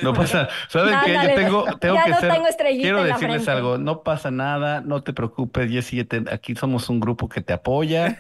No 0.02 0.14
pasa, 0.14 0.48
¿saben 0.70 0.96
qué? 1.04 1.14
Yo 1.14 1.36
tengo, 1.36 1.66
tengo 1.80 1.96
ya 1.96 2.04
que 2.06 2.10
no 2.12 2.20
ser, 2.20 2.32
tengo 2.32 2.48
estrellita 2.48 2.82
quiero 2.82 3.02
en 3.02 3.08
la 3.10 3.14
decirles 3.16 3.48
algo, 3.50 3.78
no 3.78 4.04
pasa 4.04 4.32
nada, 4.32 4.82
no 4.82 5.04
te 5.04 5.12
preocupes, 5.12 5.70
Jessy, 5.70 6.08
aquí 6.32 6.56
somos 6.56 6.90
un 6.90 7.02
grupo 7.06 7.30
que 7.30 7.42
te 7.42 7.54
apoya 7.54 8.20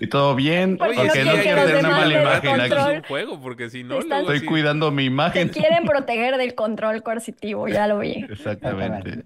y 0.00 0.06
todo 0.06 0.34
bien, 0.34 0.76
Porque 0.76 0.94
porque 0.94 1.24
no 1.24 1.34
no 1.36 1.42
quiero 1.42 1.64
tener 1.64 1.78
una 1.80 1.88
mala 1.90 2.20
imagen 2.22 2.60
aquí. 2.60 2.96
un 2.96 3.02
juego, 3.02 3.40
porque 3.40 3.70
si 3.70 3.82
no, 3.84 3.98
Están- 3.98 4.20
Estoy 4.20 4.40
sí- 4.40 4.46
cuidando 4.46 4.90
mi 4.90 5.02
Te 5.04 5.06
imagen. 5.06 5.48
quieren 5.48 5.84
proteger 5.84 6.36
del 6.36 6.54
control 6.54 7.02
coercitivo, 7.02 7.66
ya 7.68 7.86
lo 7.86 7.98
vi. 7.98 8.24
Exactamente. 8.30 9.24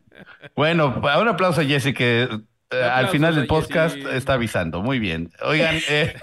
Bueno, 0.56 0.94
un 1.20 1.28
aplauso 1.28 1.60
a 1.60 1.64
Jessy 1.64 1.92
que 1.92 2.28
eh, 2.70 2.82
al 2.82 3.08
final 3.08 3.34
del 3.34 3.46
podcast 3.46 3.96
Jessy. 3.96 4.08
está 4.16 4.32
avisando. 4.34 4.80
Muy 4.82 4.98
bien. 4.98 5.30
Oigan, 5.44 5.76
eh, 5.88 6.14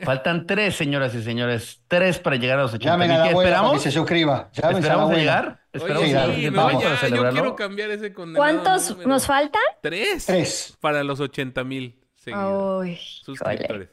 Faltan 0.04 0.48
tres, 0.48 0.76
señoras 0.76 1.14
y 1.14 1.22
señores. 1.22 1.82
Tres 1.88 2.18
para 2.20 2.36
llegar 2.38 2.58
a 2.58 2.64
los 2.64 2.74
80 2.74 2.90
Llamen 2.92 3.12
a 3.12 3.18
la 3.20 3.24
¿Qué 3.26 3.30
abuela 3.32 3.50
para 3.50 3.60
que 3.62 3.66
esperamos? 3.66 3.84
se 3.84 3.92
suscriba. 3.92 4.50
Llamen 4.54 4.70
a 4.70 4.72
la 4.72 4.80
¿Esperamos 4.80 5.12
a 5.12 5.16
llegar? 5.16 5.60
¿Esperamos 5.74 6.04
Oye, 6.04 6.18
a 6.18 6.26
sí, 6.26 6.32
sí, 6.32 6.38
llegar 6.42 6.54
no, 6.54 6.64
vamos 6.66 6.82
ya, 6.84 6.88
para 6.90 6.96
yo 7.02 7.08
celebrarlo? 7.08 7.40
quiero 7.42 7.56
cambiar 7.56 7.92
ese 7.92 8.14
condenado 8.14 8.42
¿Cuántos 8.64 8.90
número. 8.92 9.10
nos 9.10 9.26
faltan? 9.28 9.62
Tres. 9.82 10.26
Tres. 10.26 10.78
Para 10.82 11.04
los 11.04 11.20
80 11.20 11.64
mil 11.64 12.00
suscriptores. 12.16 13.90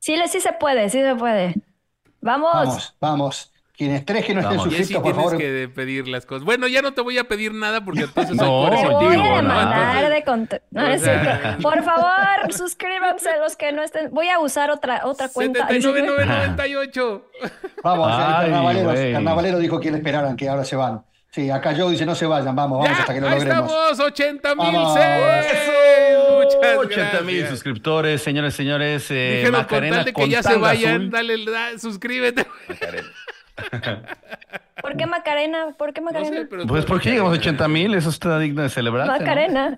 Sí, 0.00 0.16
le- 0.16 0.28
sí 0.28 0.40
se 0.40 0.52
puede, 0.54 0.90
sí 0.90 1.00
se 1.00 1.14
puede. 1.14 1.54
Vamos. 2.20 2.52
Vamos, 2.54 2.96
vamos. 3.00 3.51
Quienes 3.82 4.04
tres 4.04 4.24
que 4.24 4.34
no 4.34 4.40
estén 4.40 4.56
Vamos. 4.58 4.72
Y 4.72 4.76
así 4.76 4.94
suscritos, 4.94 5.02
por 5.02 5.12
tienes 5.12 5.30
favor. 5.30 5.38
que 5.38 5.68
pedir 5.74 6.08
las 6.08 6.24
cosas. 6.26 6.44
Bueno, 6.44 6.68
ya 6.68 6.82
no 6.82 6.92
te 6.94 7.00
voy 7.00 7.18
a 7.18 7.24
pedir 7.24 7.52
nada 7.52 7.84
porque 7.84 8.02
entonces 8.02 8.36
No, 8.36 8.68
soy 8.68 8.78
Te 8.80 8.88
voy 8.88 9.14
a 9.14 9.18
no, 9.18 9.36
demandar 9.36 10.04
Entonces- 10.04 10.10
de 10.10 10.24
conte- 10.24 10.62
No, 10.70 10.84
o 10.84 10.86
es 10.86 11.02
sea-. 11.02 11.58
Por 11.62 11.82
favor, 11.82 12.52
suscríbanse 12.52 13.30
los 13.40 13.56
que 13.56 13.72
no 13.72 13.82
estén. 13.82 14.10
Voy 14.12 14.28
a 14.28 14.38
usar 14.38 14.70
otra, 14.70 15.02
otra 15.04 15.28
cuenta. 15.28 15.68
79.998. 15.68 17.22
Vamos, 17.82 18.08
Ay, 18.10 18.46
el 18.46 18.52
carnavalero, 18.52 19.12
carnavalero 19.12 19.58
dijo 19.58 19.80
que 19.80 19.90
le 19.90 19.96
esperaran, 19.98 20.36
que 20.36 20.48
ahora 20.48 20.64
se 20.64 20.76
van. 20.76 21.02
Sí, 21.30 21.50
acá 21.50 21.74
Joe 21.76 21.90
dice 21.90 22.04
no 22.04 22.14
se 22.14 22.26
vayan, 22.26 22.54
vamos, 22.54 22.78
vamos 22.80 22.94
Ya, 22.94 23.00
hasta 23.00 23.14
que 23.14 23.20
lo 23.22 23.26
ahí 23.26 23.38
logremos. 23.40 23.70
estamos, 23.72 24.00
80 24.00 24.54
mil. 24.54 24.72
Muchas 24.72 25.46
80 26.78 27.20
mil 27.22 27.46
suscriptores, 27.48 28.22
señores, 28.22 28.54
señores. 28.54 29.10
Eh, 29.10 29.36
Dijeron 29.38 29.52
con 29.52 29.60
Macarena 29.62 29.96
tal 29.96 30.04
de 30.04 30.12
que 30.12 30.20
con 30.20 30.28
ya 30.30 30.42
se 30.42 30.56
vayan, 30.56 30.94
azul. 30.96 31.10
dale, 31.10 31.44
da- 31.46 31.78
suscríbete. 31.78 32.46
¿Por 34.82 34.96
qué 34.96 35.06
Macarena? 35.06 35.74
¿Por 35.76 35.92
qué 35.92 36.00
No 36.00 36.06
Macarena? 36.06 36.36
sé, 36.40 36.46
pero 36.46 36.66
Pues, 36.66 36.84
¿por 36.84 37.00
qué 37.00 37.10
llegamos 37.10 37.32
a 37.36 37.38
80 37.40 37.68
mil? 37.68 37.94
Eso 37.94 38.10
está 38.10 38.38
digno 38.38 38.62
de 38.62 38.68
celebrar. 38.68 39.06
Macarena. 39.06 39.76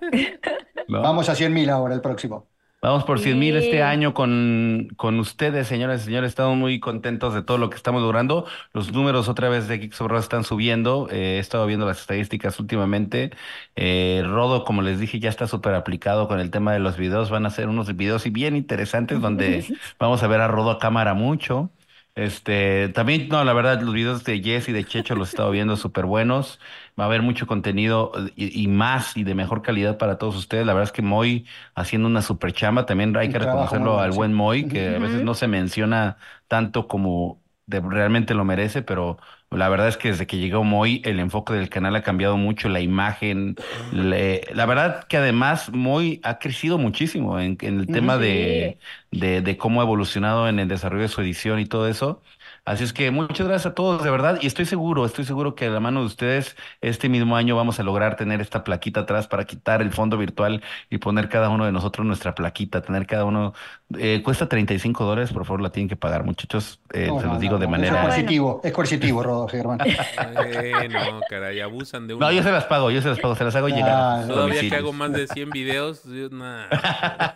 Vamos 0.88 1.28
a 1.28 1.34
100 1.34 1.52
mil 1.52 1.68
ahora, 1.70 1.94
el 1.94 2.00
próximo. 2.00 2.46
Vamos 2.80 3.04
por 3.04 3.18
100 3.18 3.38
mil 3.38 3.58
Sí. 3.58 3.64
este 3.64 3.82
año 3.82 4.12
con, 4.12 4.88
con 4.96 5.18
ustedes, 5.18 5.66
señoras 5.66 6.02
y 6.02 6.04
señores. 6.04 6.28
Estamos 6.28 6.58
muy 6.58 6.80
contentos 6.80 7.32
de 7.34 7.40
todo 7.42 7.56
lo 7.56 7.70
que 7.70 7.76
estamos 7.76 8.02
logrando. 8.02 8.44
Los 8.74 8.92
números 8.92 9.26
otra 9.30 9.48
vez 9.48 9.68
de 9.68 9.78
Geeks 9.78 10.02
of 10.02 10.08
Rock 10.10 10.20
están 10.20 10.44
subiendo. 10.44 11.08
Eh, 11.10 11.36
he 11.36 11.38
estado 11.38 11.64
viendo 11.66 11.86
las 11.86 12.00
estadísticas 12.00 12.60
últimamente. 12.60 13.30
Eh, 13.74 14.22
Rodo, 14.26 14.64
como 14.64 14.82
les 14.82 15.00
dije, 15.00 15.18
ya 15.18 15.30
está 15.30 15.46
súper 15.46 15.74
aplicado 15.74 16.28
con 16.28 16.40
el 16.40 16.50
tema 16.50 16.74
de 16.74 16.78
los 16.78 16.98
videos. 16.98 17.30
Van 17.30 17.46
a 17.46 17.50
ser 17.50 17.68
unos 17.68 17.94
videos 17.96 18.26
y 18.26 18.30
bien 18.30 18.54
interesantes 18.54 19.18
donde 19.18 19.64
vamos 19.98 20.22
a 20.22 20.26
ver 20.26 20.42
a 20.42 20.48
Rodo 20.48 20.70
a 20.70 20.78
cámara 20.78 21.14
mucho. 21.14 21.70
Este, 22.16 22.90
también, 22.90 23.28
no, 23.28 23.42
la 23.42 23.52
verdad, 23.54 23.80
los 23.82 23.92
videos 23.92 24.22
de 24.22 24.40
Jess 24.40 24.68
y 24.68 24.72
de 24.72 24.84
Checho 24.86 25.16
los 25.16 25.28
he 25.28 25.30
estado 25.30 25.50
viendo 25.50 25.76
súper 25.76 26.06
buenos. 26.06 26.60
Va 26.98 27.04
a 27.04 27.06
haber 27.08 27.22
mucho 27.22 27.48
contenido 27.48 28.12
eh, 28.16 28.32
y, 28.36 28.62
y 28.62 28.68
más 28.68 29.16
y 29.16 29.24
de 29.24 29.34
mejor 29.34 29.62
calidad 29.62 29.98
para 29.98 30.16
todos 30.16 30.36
ustedes. 30.36 30.64
La 30.64 30.74
verdad 30.74 30.84
es 30.90 30.92
que 30.92 31.02
Moy 31.02 31.44
haciendo 31.74 32.06
una 32.06 32.22
super 32.22 32.52
chamba. 32.52 32.86
También 32.86 33.16
hay 33.16 33.28
Un 33.28 33.32
que 33.32 33.38
trabajo 33.38 33.74
reconocerlo 33.78 33.98
al 33.98 34.12
buen 34.12 34.32
Moy, 34.32 34.68
que 34.68 34.94
a 34.94 34.98
veces 35.00 35.22
no 35.22 35.34
se 35.34 35.48
menciona 35.48 36.16
tanto 36.46 36.86
como 36.86 37.42
de- 37.66 37.80
realmente 37.80 38.34
lo 38.34 38.44
merece, 38.44 38.82
pero 38.82 39.16
la 39.50 39.68
verdad 39.68 39.88
es 39.88 39.96
que 39.96 40.08
desde 40.10 40.26
que 40.28 40.38
llegó 40.38 40.62
Moy, 40.64 41.02
el 41.04 41.18
enfoque 41.18 41.52
del 41.54 41.68
canal 41.68 41.96
ha 41.96 42.02
cambiado 42.02 42.36
mucho, 42.36 42.68
la 42.68 42.80
imagen. 42.80 43.56
le- 43.90 44.42
la 44.54 44.66
verdad 44.66 45.04
que 45.08 45.16
además 45.16 45.70
Moy 45.72 46.20
ha 46.22 46.38
crecido 46.38 46.78
muchísimo 46.78 47.40
en, 47.40 47.56
en 47.60 47.78
el 47.80 47.90
tema 47.90 48.18
de, 48.18 48.78
de, 49.18 49.40
de 49.42 49.56
cómo 49.56 49.80
ha 49.80 49.84
evolucionado 49.84 50.48
en 50.48 50.58
el 50.58 50.68
desarrollo 50.68 51.02
de 51.02 51.08
su 51.08 51.20
edición 51.20 51.60
y 51.60 51.66
todo 51.66 51.88
eso. 51.88 52.22
Así 52.66 52.82
es 52.82 52.94
que 52.94 53.10
muchas 53.10 53.46
gracias 53.46 53.66
a 53.72 53.74
todos, 53.74 54.02
de 54.02 54.10
verdad, 54.10 54.38
y 54.40 54.46
estoy 54.46 54.64
seguro, 54.64 55.04
estoy 55.04 55.26
seguro 55.26 55.54
que 55.54 55.66
a 55.66 55.70
la 55.70 55.80
mano 55.80 56.00
de 56.00 56.06
ustedes 56.06 56.56
este 56.80 57.10
mismo 57.10 57.36
año 57.36 57.54
vamos 57.56 57.78
a 57.78 57.82
lograr 57.82 58.16
tener 58.16 58.40
esta 58.40 58.64
plaquita 58.64 59.00
atrás 59.00 59.26
para 59.28 59.44
quitar 59.44 59.82
el 59.82 59.92
fondo 59.92 60.16
virtual 60.16 60.62
y 60.88 60.96
poner 60.96 61.28
cada 61.28 61.50
uno 61.50 61.66
de 61.66 61.72
nosotros 61.72 62.06
nuestra 62.06 62.34
plaquita, 62.34 62.80
tener 62.80 63.06
cada 63.06 63.26
uno, 63.26 63.52
eh, 63.98 64.22
cuesta 64.24 64.48
35 64.48 65.04
dólares, 65.04 65.30
por 65.32 65.44
favor 65.44 65.60
la 65.60 65.70
tienen 65.70 65.90
que 65.90 65.96
pagar 65.96 66.24
muchachos, 66.24 66.80
eh, 66.94 67.08
No, 67.08 67.18
se 67.20 67.26
no, 67.26 67.32
los 67.32 67.34
no, 67.34 67.38
digo 67.40 67.58
de 67.58 67.66
no, 67.66 67.66
es 67.66 67.70
manera... 67.70 67.92
Bueno. 67.96 68.08
coercitivo, 68.08 68.60
es 68.64 68.72
coercitivo, 68.72 69.22
Rodo 69.22 69.48
Germán. 69.48 69.78
Eh, 69.82 70.88
no, 70.90 71.20
caray, 71.28 71.60
abusan 71.60 72.06
de 72.06 72.14
uno. 72.14 72.24
No, 72.26 72.32
yo 72.32 72.42
se 72.42 72.50
las 72.50 72.64
pago, 72.64 72.90
yo 72.90 73.02
se 73.02 73.08
las 73.10 73.20
pago, 73.20 73.34
se 73.34 73.44
las 73.44 73.54
hago 73.56 73.68
llegar 73.68 73.90
a 73.90 74.14
Ah, 74.20 74.22
sus 74.22 74.34
Todavía 74.34 74.68
que 74.68 74.74
hago 74.74 74.92
más 74.94 75.12
de 75.12 75.26
100 75.26 75.50
videos, 75.50 76.06
nah. 76.06 76.64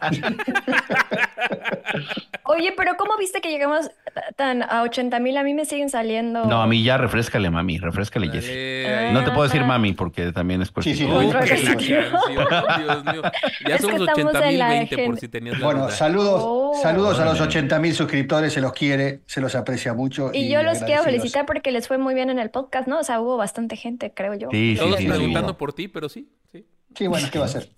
Oye, 2.44 2.72
pero 2.76 2.96
¿cómo 2.96 3.16
viste 3.18 3.40
que 3.40 3.50
llegamos 3.50 3.90
tan 4.36 4.62
a 4.62 4.82
80 4.82 5.18
mil? 5.20 5.36
A 5.36 5.42
mí 5.42 5.52
me 5.54 5.64
siguen 5.64 5.90
saliendo. 5.90 6.44
No, 6.46 6.62
a 6.62 6.66
mí 6.66 6.82
ya 6.82 6.96
refrescale, 6.96 7.50
mami, 7.50 7.78
refrescale, 7.78 8.28
Jessy. 8.30 9.12
No 9.12 9.24
te 9.24 9.30
puedo 9.30 9.44
decir 9.44 9.60
Ajá. 9.60 9.68
mami 9.68 9.92
porque 9.92 10.32
también 10.32 10.62
es 10.62 10.68
Sí, 10.80 10.94
sí, 10.94 11.04
cuestión. 11.06 11.10
no, 11.10 11.18
Uy, 11.18 11.26
que 11.26 11.94
la 12.34 12.78
Dios 12.78 13.04
mío. 13.04 13.22
Ya 13.66 13.74
Es 13.76 13.82
somos 13.82 14.00
estamos 14.00 14.32
80 14.34 14.40
mil 14.40 14.48
en 14.52 14.58
la 14.58 14.68
20 14.68 14.88
por 14.96 15.00
agenda. 15.02 15.20
si 15.20 15.28
tenías 15.28 15.58
la 15.58 15.64
Bueno, 15.64 15.80
duda. 15.84 15.90
saludos, 15.90 16.42
Oh. 16.44 16.78
saludos 16.82 17.18
a 17.20 17.24
los 17.24 17.34
Órale. 17.34 17.48
80 17.48 17.78
mil 17.78 17.94
suscriptores, 17.94 18.52
se 18.52 18.60
los 18.60 18.72
quiere, 18.72 19.20
se 19.26 19.40
los 19.40 19.54
aprecia 19.54 19.92
mucho. 19.94 20.30
Y 20.32 20.48
yo 20.48 20.62
los 20.62 20.78
quiero 20.82 21.02
felicitar 21.02 21.46
porque 21.46 21.70
les 21.72 21.86
fue 21.88 21.98
muy 21.98 22.14
bien 22.14 22.30
en 22.30 22.38
el 22.38 22.50
podcast, 22.50 22.88
¿no? 22.88 22.98
O 23.00 23.04
sea, 23.04 23.20
hubo 23.20 23.36
bastante 23.36 23.76
gente, 23.76 24.12
creo 24.14 24.34
yo. 24.34 24.48
Sí, 24.50 24.74
sí, 24.74 24.78
Todos 24.78 24.96
sí, 24.96 25.02
sí. 25.04 25.08
preguntando 25.08 25.56
por 25.58 25.72
ti, 25.72 25.88
pero 25.88 26.08
sí, 26.08 26.28
sí. 26.52 26.66
Sí, 26.94 27.06
bueno, 27.06 27.28
¿qué 27.30 27.38
va 27.38 27.44
a 27.44 27.48
hacer? 27.48 27.68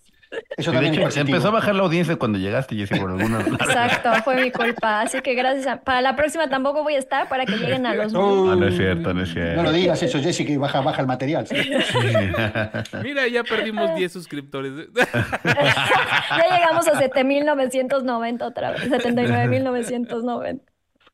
Eso 0.56 0.70
de 0.70 0.76
también 0.76 0.94
hecho, 0.94 1.02
es 1.08 1.14
se 1.14 1.20
positivo. 1.20 1.36
empezó 1.36 1.48
a 1.48 1.50
bajar 1.52 1.74
la 1.74 1.82
audiencia 1.82 2.16
cuando 2.16 2.38
llegaste, 2.38 2.76
Jessy, 2.76 3.00
por 3.00 3.10
alguna 3.10 3.40
Exacto, 3.60 4.10
fue 4.22 4.36
mi 4.42 4.50
culpa. 4.52 5.00
Así 5.00 5.20
que 5.22 5.34
gracias. 5.34 5.66
a- 5.66 5.80
Para 5.80 6.00
la 6.00 6.14
próxima 6.16 6.48
tampoco 6.48 6.82
voy 6.84 6.94
a 6.94 6.98
estar 6.98 7.28
para 7.28 7.46
que 7.46 7.56
lleguen 7.56 7.84
a 7.86 7.94
los 7.94 8.12
mil. 8.12 8.22
Oh, 8.22 8.44
No, 8.46 8.56
no 8.56 8.66
es 8.68 8.76
cierto, 8.76 9.12
no 9.12 9.22
es 9.22 9.32
cierto. 9.32 9.56
No 9.56 9.62
lo 9.64 9.72
digas 9.72 10.02
eso, 10.02 10.20
Jessy, 10.20 10.44
que 10.44 10.56
baja, 10.58 10.80
baja 10.82 11.00
el 11.00 11.06
material. 11.08 11.46
¿sí? 11.46 11.56
Mira, 13.02 13.26
ya 13.28 13.42
perdimos 13.44 13.94
10 13.94 14.12
suscriptores. 14.12 14.72
Ya 14.94 16.56
llegamos 16.56 16.86
a 16.88 16.92
7.990 17.00 18.42
otra 18.42 18.70
vez. 18.72 18.88
79.990. 18.90 20.60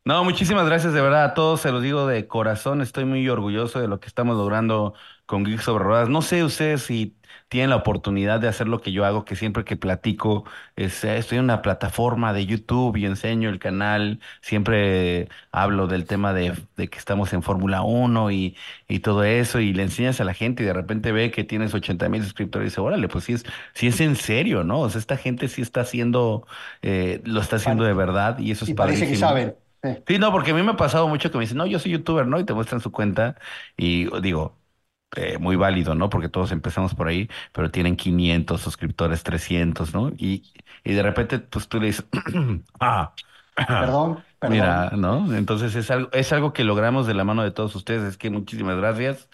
No, 0.04 0.22
muchísimas 0.22 0.66
gracias 0.66 0.92
de 0.92 1.00
verdad 1.00 1.24
a 1.24 1.34
todos, 1.34 1.60
se 1.62 1.72
los 1.72 1.82
digo 1.82 2.06
de 2.06 2.28
corazón, 2.28 2.80
estoy 2.80 3.04
muy 3.04 3.28
orgulloso 3.28 3.80
de 3.80 3.88
lo 3.88 3.98
que 3.98 4.06
estamos 4.06 4.36
logrando 4.36 4.94
con 5.26 5.42
Geeks 5.42 5.64
sobre 5.64 5.82
Ruedas. 5.82 6.08
No 6.08 6.22
sé 6.22 6.44
ustedes 6.44 6.82
si 6.82 7.18
tienen 7.48 7.70
la 7.70 7.76
oportunidad 7.76 8.40
de 8.40 8.48
hacer 8.48 8.68
lo 8.68 8.80
que 8.80 8.92
yo 8.92 9.04
hago, 9.04 9.24
que 9.24 9.36
siempre 9.36 9.64
que 9.64 9.76
platico, 9.76 10.44
es, 10.76 11.04
eh, 11.04 11.16
estoy 11.18 11.38
en 11.38 11.44
una 11.44 11.62
plataforma 11.62 12.32
de 12.32 12.46
YouTube 12.46 12.96
y 12.96 13.06
enseño 13.06 13.48
el 13.50 13.58
canal, 13.58 14.20
siempre 14.40 15.28
hablo 15.52 15.86
del 15.86 16.06
tema 16.06 16.32
de, 16.32 16.54
de 16.76 16.88
que 16.88 16.98
estamos 16.98 17.32
en 17.32 17.42
Fórmula 17.42 17.82
1 17.82 18.30
y, 18.32 18.56
y 18.88 19.00
todo 19.00 19.24
eso, 19.24 19.60
y 19.60 19.72
le 19.72 19.82
enseñas 19.84 20.20
a 20.20 20.24
la 20.24 20.34
gente 20.34 20.62
y 20.62 20.66
de 20.66 20.72
repente 20.72 21.12
ve 21.12 21.30
que 21.30 21.44
tienes 21.44 21.74
80 21.74 22.08
mil 22.08 22.22
suscriptores 22.22 22.66
y 22.66 22.70
dice, 22.70 22.80
órale, 22.80 23.08
pues 23.08 23.24
sí 23.24 23.32
es, 23.34 23.44
sí 23.74 23.86
es 23.88 24.00
en 24.00 24.16
serio, 24.16 24.64
¿no? 24.64 24.80
O 24.80 24.90
sea, 24.90 24.98
esta 25.00 25.16
gente 25.16 25.48
sí 25.48 25.62
está 25.62 25.82
haciendo, 25.82 26.46
eh, 26.82 27.20
lo 27.24 27.40
está 27.40 27.56
haciendo 27.56 27.84
de 27.84 27.94
verdad 27.94 28.38
y 28.38 28.50
eso 28.50 28.64
es 28.64 28.70
Y 28.70 28.74
parece 28.74 29.06
que 29.06 29.16
saben. 29.16 29.56
Sí, 30.06 30.18
no, 30.18 30.30
porque 30.30 30.52
a 30.52 30.54
mí 30.54 30.62
me 30.62 30.70
ha 30.72 30.76
pasado 30.76 31.08
mucho 31.08 31.30
que 31.32 31.38
me 31.38 31.42
dicen, 31.44 31.56
no, 31.58 31.66
yo 31.66 31.78
soy 31.80 31.90
youtuber, 31.92 32.26
¿no? 32.28 32.38
Y 32.38 32.44
te 32.44 32.54
muestran 32.54 32.80
su 32.80 32.92
cuenta 32.92 33.36
y 33.76 34.08
digo, 34.20 34.55
eh, 35.16 35.38
muy 35.38 35.56
válido, 35.56 35.94
¿no? 35.94 36.10
Porque 36.10 36.28
todos 36.28 36.52
empezamos 36.52 36.94
por 36.94 37.08
ahí, 37.08 37.28
pero 37.52 37.70
tienen 37.70 37.96
500 37.96 38.60
suscriptores, 38.60 39.22
300, 39.22 39.94
¿no? 39.94 40.10
Y, 40.16 40.52
y 40.84 40.92
de 40.94 41.02
repente, 41.02 41.38
pues 41.38 41.68
tú 41.68 41.80
le 41.80 41.86
dices, 41.88 42.06
ah, 42.80 43.14
Perdón, 43.78 44.24
perdón. 44.38 44.84
mira, 44.84 44.90
¿no? 44.96 45.34
Entonces 45.34 45.74
es 45.74 45.90
algo, 45.90 46.10
es 46.12 46.32
algo 46.32 46.52
que 46.52 46.64
logramos 46.64 47.06
de 47.06 47.14
la 47.14 47.24
mano 47.24 47.42
de 47.42 47.50
todos 47.50 47.74
ustedes, 47.76 48.02
es 48.04 48.16
que 48.18 48.30
muchísimas 48.30 48.76
gracias 48.76 49.28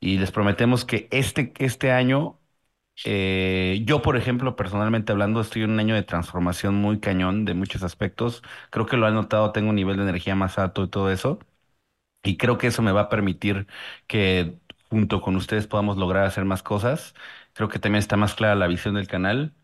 y 0.00 0.18
les 0.18 0.32
prometemos 0.32 0.84
que 0.84 1.08
este, 1.12 1.52
este 1.58 1.92
año, 1.92 2.40
eh, 3.04 3.82
yo, 3.86 4.02
por 4.02 4.16
ejemplo, 4.16 4.56
personalmente 4.56 5.12
hablando, 5.12 5.40
estoy 5.40 5.62
en 5.62 5.70
un 5.72 5.80
año 5.80 5.94
de 5.96 6.02
transformación 6.04 6.76
muy 6.76 7.00
cañón 7.00 7.44
de 7.46 7.54
muchos 7.54 7.82
aspectos. 7.84 8.42
Creo 8.70 8.86
que 8.86 8.96
lo 8.98 9.06
han 9.06 9.14
notado, 9.14 9.52
tengo 9.52 9.70
un 9.70 9.76
nivel 9.76 9.96
de 9.96 10.04
energía 10.04 10.34
más 10.36 10.58
alto 10.58 10.84
y 10.84 10.88
todo 10.90 11.10
eso. 11.10 11.38
Y 12.24 12.36
creo 12.36 12.56
que 12.58 12.68
eso 12.68 12.82
me 12.82 12.92
va 12.92 13.02
a 13.02 13.08
permitir 13.08 13.66
que 14.06 14.58
junto 14.92 15.20
con 15.22 15.36
ustedes 15.36 15.66
podamos 15.66 15.96
lograr 15.98 16.26
hacer 16.26 16.44
más 16.46 16.62
cosas. 16.62 17.14
Creo 17.54 17.68
que 17.70 17.80
también 17.80 18.00
está 18.00 18.16
más 18.18 18.34
clara 18.34 18.54
la 18.56 18.68
visión 18.68 18.94
del 18.94 19.08
canal 19.08 19.54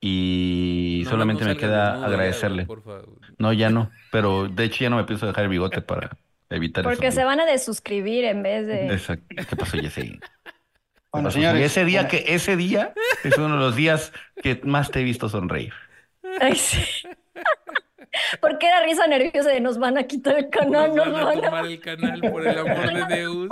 y 0.00 1.04
No, 1.04 1.10
solamente 1.10 1.44
no 1.44 1.50
me 1.50 1.56
salgas 1.56 1.58
queda 1.58 1.94
desnudo 1.94 2.04
ya, 2.04 2.38
güey, 2.38 2.50
agradecerle. 2.50 2.64
por 2.64 2.82
favor. 2.82 3.20
No, 3.38 3.52
ya 3.52 3.70
no, 3.70 3.90
pero 4.10 4.48
de 4.48 4.64
hecho 4.64 4.84
ya 4.84 4.90
no 4.90 4.96
me 4.98 5.04
pienso 5.04 5.26
dejar 5.26 5.44
el 5.44 5.50
bigote 5.50 5.82
para 5.82 6.18
evitar 6.50 6.86
Porque 6.86 7.08
eso. 7.08 7.10
se 7.12 7.24
van 7.24 7.40
a 7.40 7.46
desuscribir 7.46 8.24
en 8.24 8.42
vez 8.42 8.66
de. 8.66 8.82
Exacto. 8.88 9.26
¿Qué 9.48 9.56
pasó, 9.56 9.76
Jessy? 9.78 10.24
Bueno, 11.12 11.30
Pasó, 11.30 11.30
señores, 11.30 11.62
ese 11.72 11.84
día 11.84 12.02
bueno, 12.02 12.08
que 12.08 12.24
ese 12.28 12.56
día 12.56 12.94
es 13.22 13.38
uno 13.38 13.54
de 13.56 13.60
los 13.60 13.76
días 13.76 14.12
que 14.42 14.60
más 14.64 14.90
te 14.90 15.00
he 15.00 15.04
visto 15.04 15.28
sonreír. 15.28 15.72
Ay, 16.40 16.56
sí. 16.56 16.80
Porque 18.40 18.66
era 18.66 18.82
risa 18.82 19.06
nerviosa 19.06 19.50
de 19.50 19.60
nos 19.60 19.78
van 19.78 19.98
a 19.98 20.04
quitar 20.04 20.36
el 20.38 20.50
canal, 20.50 20.94
Nos 20.94 21.06
nos 21.06 21.12
van 21.12 21.22
a 21.22 21.24
van 21.24 21.38
a, 21.38 21.42
tomar 21.42 21.66
el 21.66 21.80
canal 21.80 22.20
por 22.20 22.46
el 22.46 22.58
amor 22.58 23.08
de 23.08 23.16
Dios. 23.16 23.48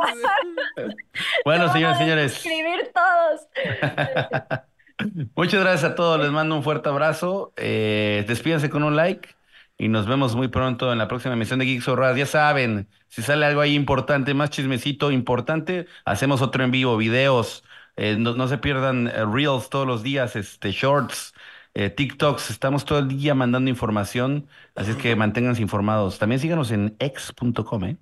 Bueno, 1.44 1.72
señores, 1.72 1.98
señores, 1.98 2.32
desuscribir 2.32 2.92
todos. 2.94 4.60
muchas 5.34 5.60
gracias 5.60 5.92
a 5.92 5.94
todos. 5.94 6.20
Les 6.20 6.30
mando 6.30 6.56
un 6.56 6.62
fuerte 6.62 6.88
abrazo. 6.88 7.52
Eh, 7.56 8.24
despídense 8.26 8.70
con 8.70 8.82
un 8.82 8.96
like 8.96 9.28
y 9.76 9.88
nos 9.88 10.06
vemos 10.06 10.34
muy 10.36 10.48
pronto 10.48 10.92
en 10.92 10.98
la 10.98 11.08
próxima 11.08 11.34
emisión 11.34 11.58
de 11.58 11.66
Geeks 11.66 11.88
Horror. 11.88 12.16
Ya 12.16 12.26
saben, 12.26 12.88
si 13.08 13.22
sale 13.22 13.46
algo 13.46 13.60
ahí 13.60 13.74
importante, 13.74 14.34
más 14.34 14.50
chismecito 14.50 15.10
importante, 15.10 15.86
hacemos 16.04 16.42
otro 16.42 16.64
en 16.64 16.70
vivo, 16.70 16.96
videos. 16.96 17.64
Eh, 17.96 18.16
no, 18.18 18.34
no 18.34 18.48
se 18.48 18.58
pierdan 18.58 19.08
eh, 19.08 19.24
Reels 19.24 19.70
todos 19.70 19.86
los 19.86 20.02
días, 20.02 20.36
este, 20.36 20.72
Shorts, 20.72 21.33
eh, 21.74 21.90
TikToks. 21.90 22.50
Estamos 22.50 22.84
todo 22.84 23.00
el 23.00 23.08
día 23.08 23.34
mandando 23.34 23.68
información, 23.68 24.48
así 24.74 24.92
es 24.92 24.96
que 24.96 25.14
manténganse 25.16 25.60
informados. 25.62 26.18
También 26.18 26.40
síganos 26.40 26.70
en 26.70 26.96
x.com, 26.98 27.84
¿eh? 27.84 27.96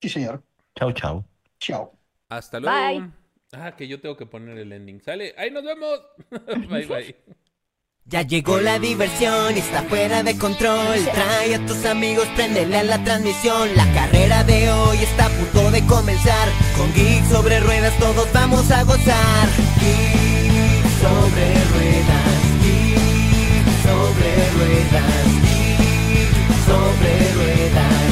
Sí, 0.00 0.08
señor. 0.08 0.42
Chao, 0.76 0.92
chao. 0.92 1.24
Chao. 1.58 1.92
Hasta 2.28 2.60
luego. 2.60 2.76
Bye. 2.76 3.10
Ah, 3.52 3.74
que 3.74 3.88
yo 3.88 4.00
tengo 4.00 4.16
que 4.16 4.26
poner 4.26 4.58
el 4.58 4.72
ending. 4.72 5.00
Sale. 5.00 5.34
Ahí 5.36 5.50
nos 5.50 5.64
vemos. 5.64 6.00
bye, 6.68 6.86
bye. 6.86 7.16
Ya 8.10 8.22
llegó 8.22 8.58
la 8.58 8.78
diversión 8.78 9.54
y 9.54 9.58
está 9.58 9.82
fuera 9.82 10.22
de 10.22 10.38
control. 10.38 10.98
Trae 11.12 11.54
a 11.54 11.66
tus 11.66 11.84
amigos, 11.84 12.26
préndele 12.36 12.78
a 12.78 12.82
la 12.82 13.04
transmisión. 13.04 13.68
La 13.76 13.84
carrera 13.92 14.44
de 14.44 14.70
hoy 14.70 14.96
está 14.96 15.26
a 15.26 15.28
punto 15.28 15.70
de 15.70 15.84
comenzar. 15.84 16.48
Con 16.74 16.90
Geek 16.94 17.24
sobre 17.26 17.60
ruedas 17.60 17.94
todos 17.98 18.26
vamos 18.32 18.70
a 18.70 18.82
gozar. 18.84 19.48
Geek 19.78 20.84
sobre 21.02 21.54
ruedas, 21.74 22.27
sobre 23.88 24.30
ruedas, 24.56 25.28
sobre 26.68 27.12
ruedas. 27.38 28.08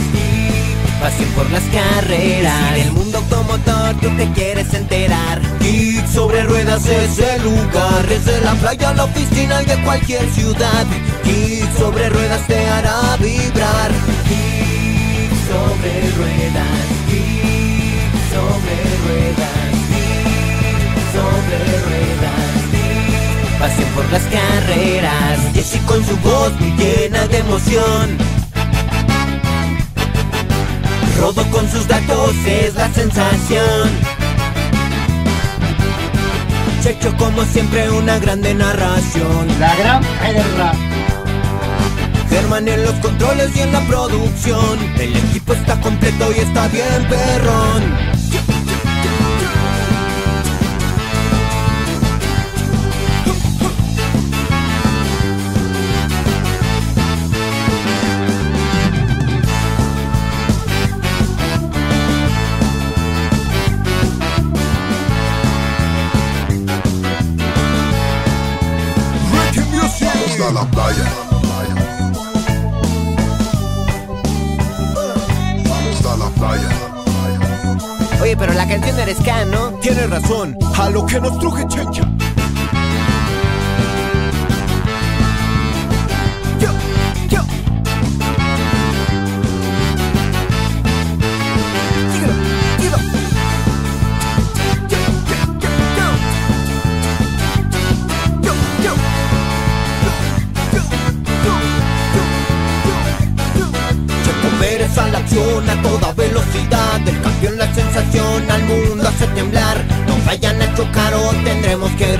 Pasión 1.00 1.30
por 1.30 1.50
las 1.50 1.62
carreras. 1.64 2.74
Si 2.74 2.80
del 2.80 2.92
mundo 2.92 3.18
automotor 3.18 3.94
tú 4.00 4.08
te 4.16 4.30
quieres 4.32 4.72
enterar. 4.72 5.40
Geek 5.60 6.06
sobre 6.08 6.42
ruedas 6.44 6.86
es 6.86 7.18
el 7.18 7.42
lugar. 7.42 8.06
Desde 8.08 8.40
la 8.40 8.54
playa 8.54 8.90
a 8.90 8.94
la 8.94 9.04
oficina 9.04 9.62
y 9.62 9.66
de 9.66 9.82
cualquier 9.82 10.26
ciudad. 10.30 10.86
Geek 11.24 11.70
sobre 11.76 12.08
ruedas 12.08 12.46
te 12.46 12.58
hará 12.68 13.16
vibrar. 13.18 13.90
Geek 14.28 15.30
sobre 15.50 15.92
ruedas. 16.18 16.86
Geek 17.10 18.14
sobre 18.32 18.76
ruedas. 19.04 19.72
Geek 19.92 20.98
sobre 21.12 21.58
ruedas. 21.86 22.65
Pasión 23.66 23.90
por 23.96 24.12
las 24.12 24.22
carreras. 24.22 25.40
Jesse 25.52 25.80
con 25.86 25.98
su 26.06 26.16
voz 26.18 26.52
muy 26.60 26.70
llena 26.76 27.26
de 27.26 27.38
emoción. 27.38 28.16
Rodo 31.18 31.44
con 31.50 31.68
sus 31.68 31.88
datos 31.88 32.32
es 32.46 32.76
la 32.76 32.88
sensación. 32.92 33.90
Checho 36.80 37.12
como 37.16 37.42
siempre 37.46 37.90
una 37.90 38.20
grande 38.20 38.54
narración. 38.54 39.48
La 39.58 39.74
gran 39.74 40.00
guerra. 40.02 40.72
Germán 42.30 42.68
en 42.68 42.84
los 42.84 42.94
controles 43.00 43.50
y 43.56 43.60
en 43.62 43.72
la 43.72 43.80
producción. 43.80 44.78
El 44.96 45.16
equipo 45.16 45.54
está 45.54 45.80
completo 45.80 46.30
y 46.36 46.38
está 46.38 46.68
bien 46.68 47.08
perrón. 47.08 48.15
Playa. 70.86 71.04
Vamos 75.68 76.06
a 76.06 76.16
la 76.16 76.28
playa. 76.30 76.68
Oye, 78.22 78.36
pero 78.36 78.52
la 78.52 78.66
canción 78.68 78.98
eres 78.98 79.18
K, 79.18 79.44
¿no? 79.46 79.70
Tienes 79.80 80.08
razón, 80.10 80.56
a 80.76 80.90
lo 80.90 81.06
que 81.06 81.20
nos 81.20 81.38
truje 81.38 81.66
chencha. 81.68 82.15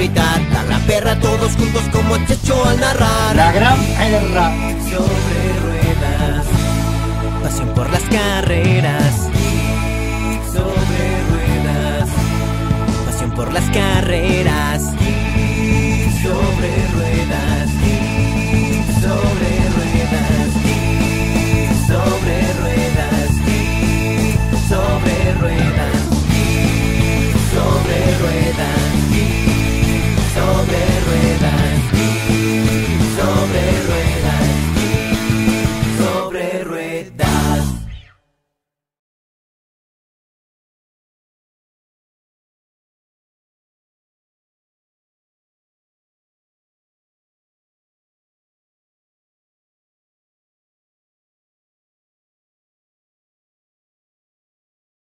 Gritar. 0.07 0.41
La 0.53 0.65
gran 0.65 0.83
perra, 0.83 1.19
todos 1.20 1.53
juntos 1.57 1.83
como 1.93 2.16
Checho 2.27 2.65
al 2.65 2.81
narrar. 2.81 3.37
La 3.37 3.53
gran 3.53 3.78
perra. 3.78 4.53
sobre 4.85 5.49
ruedas. 5.62 6.47
Pasión 7.43 7.69
por 7.74 7.91
las 7.91 8.03
carreras. 8.03 9.15
Sobre 10.53 11.23
ruedas. 11.31 12.09
Pasión 13.07 13.31
por 13.33 13.53
las 13.53 13.65
carreras. 13.70 14.95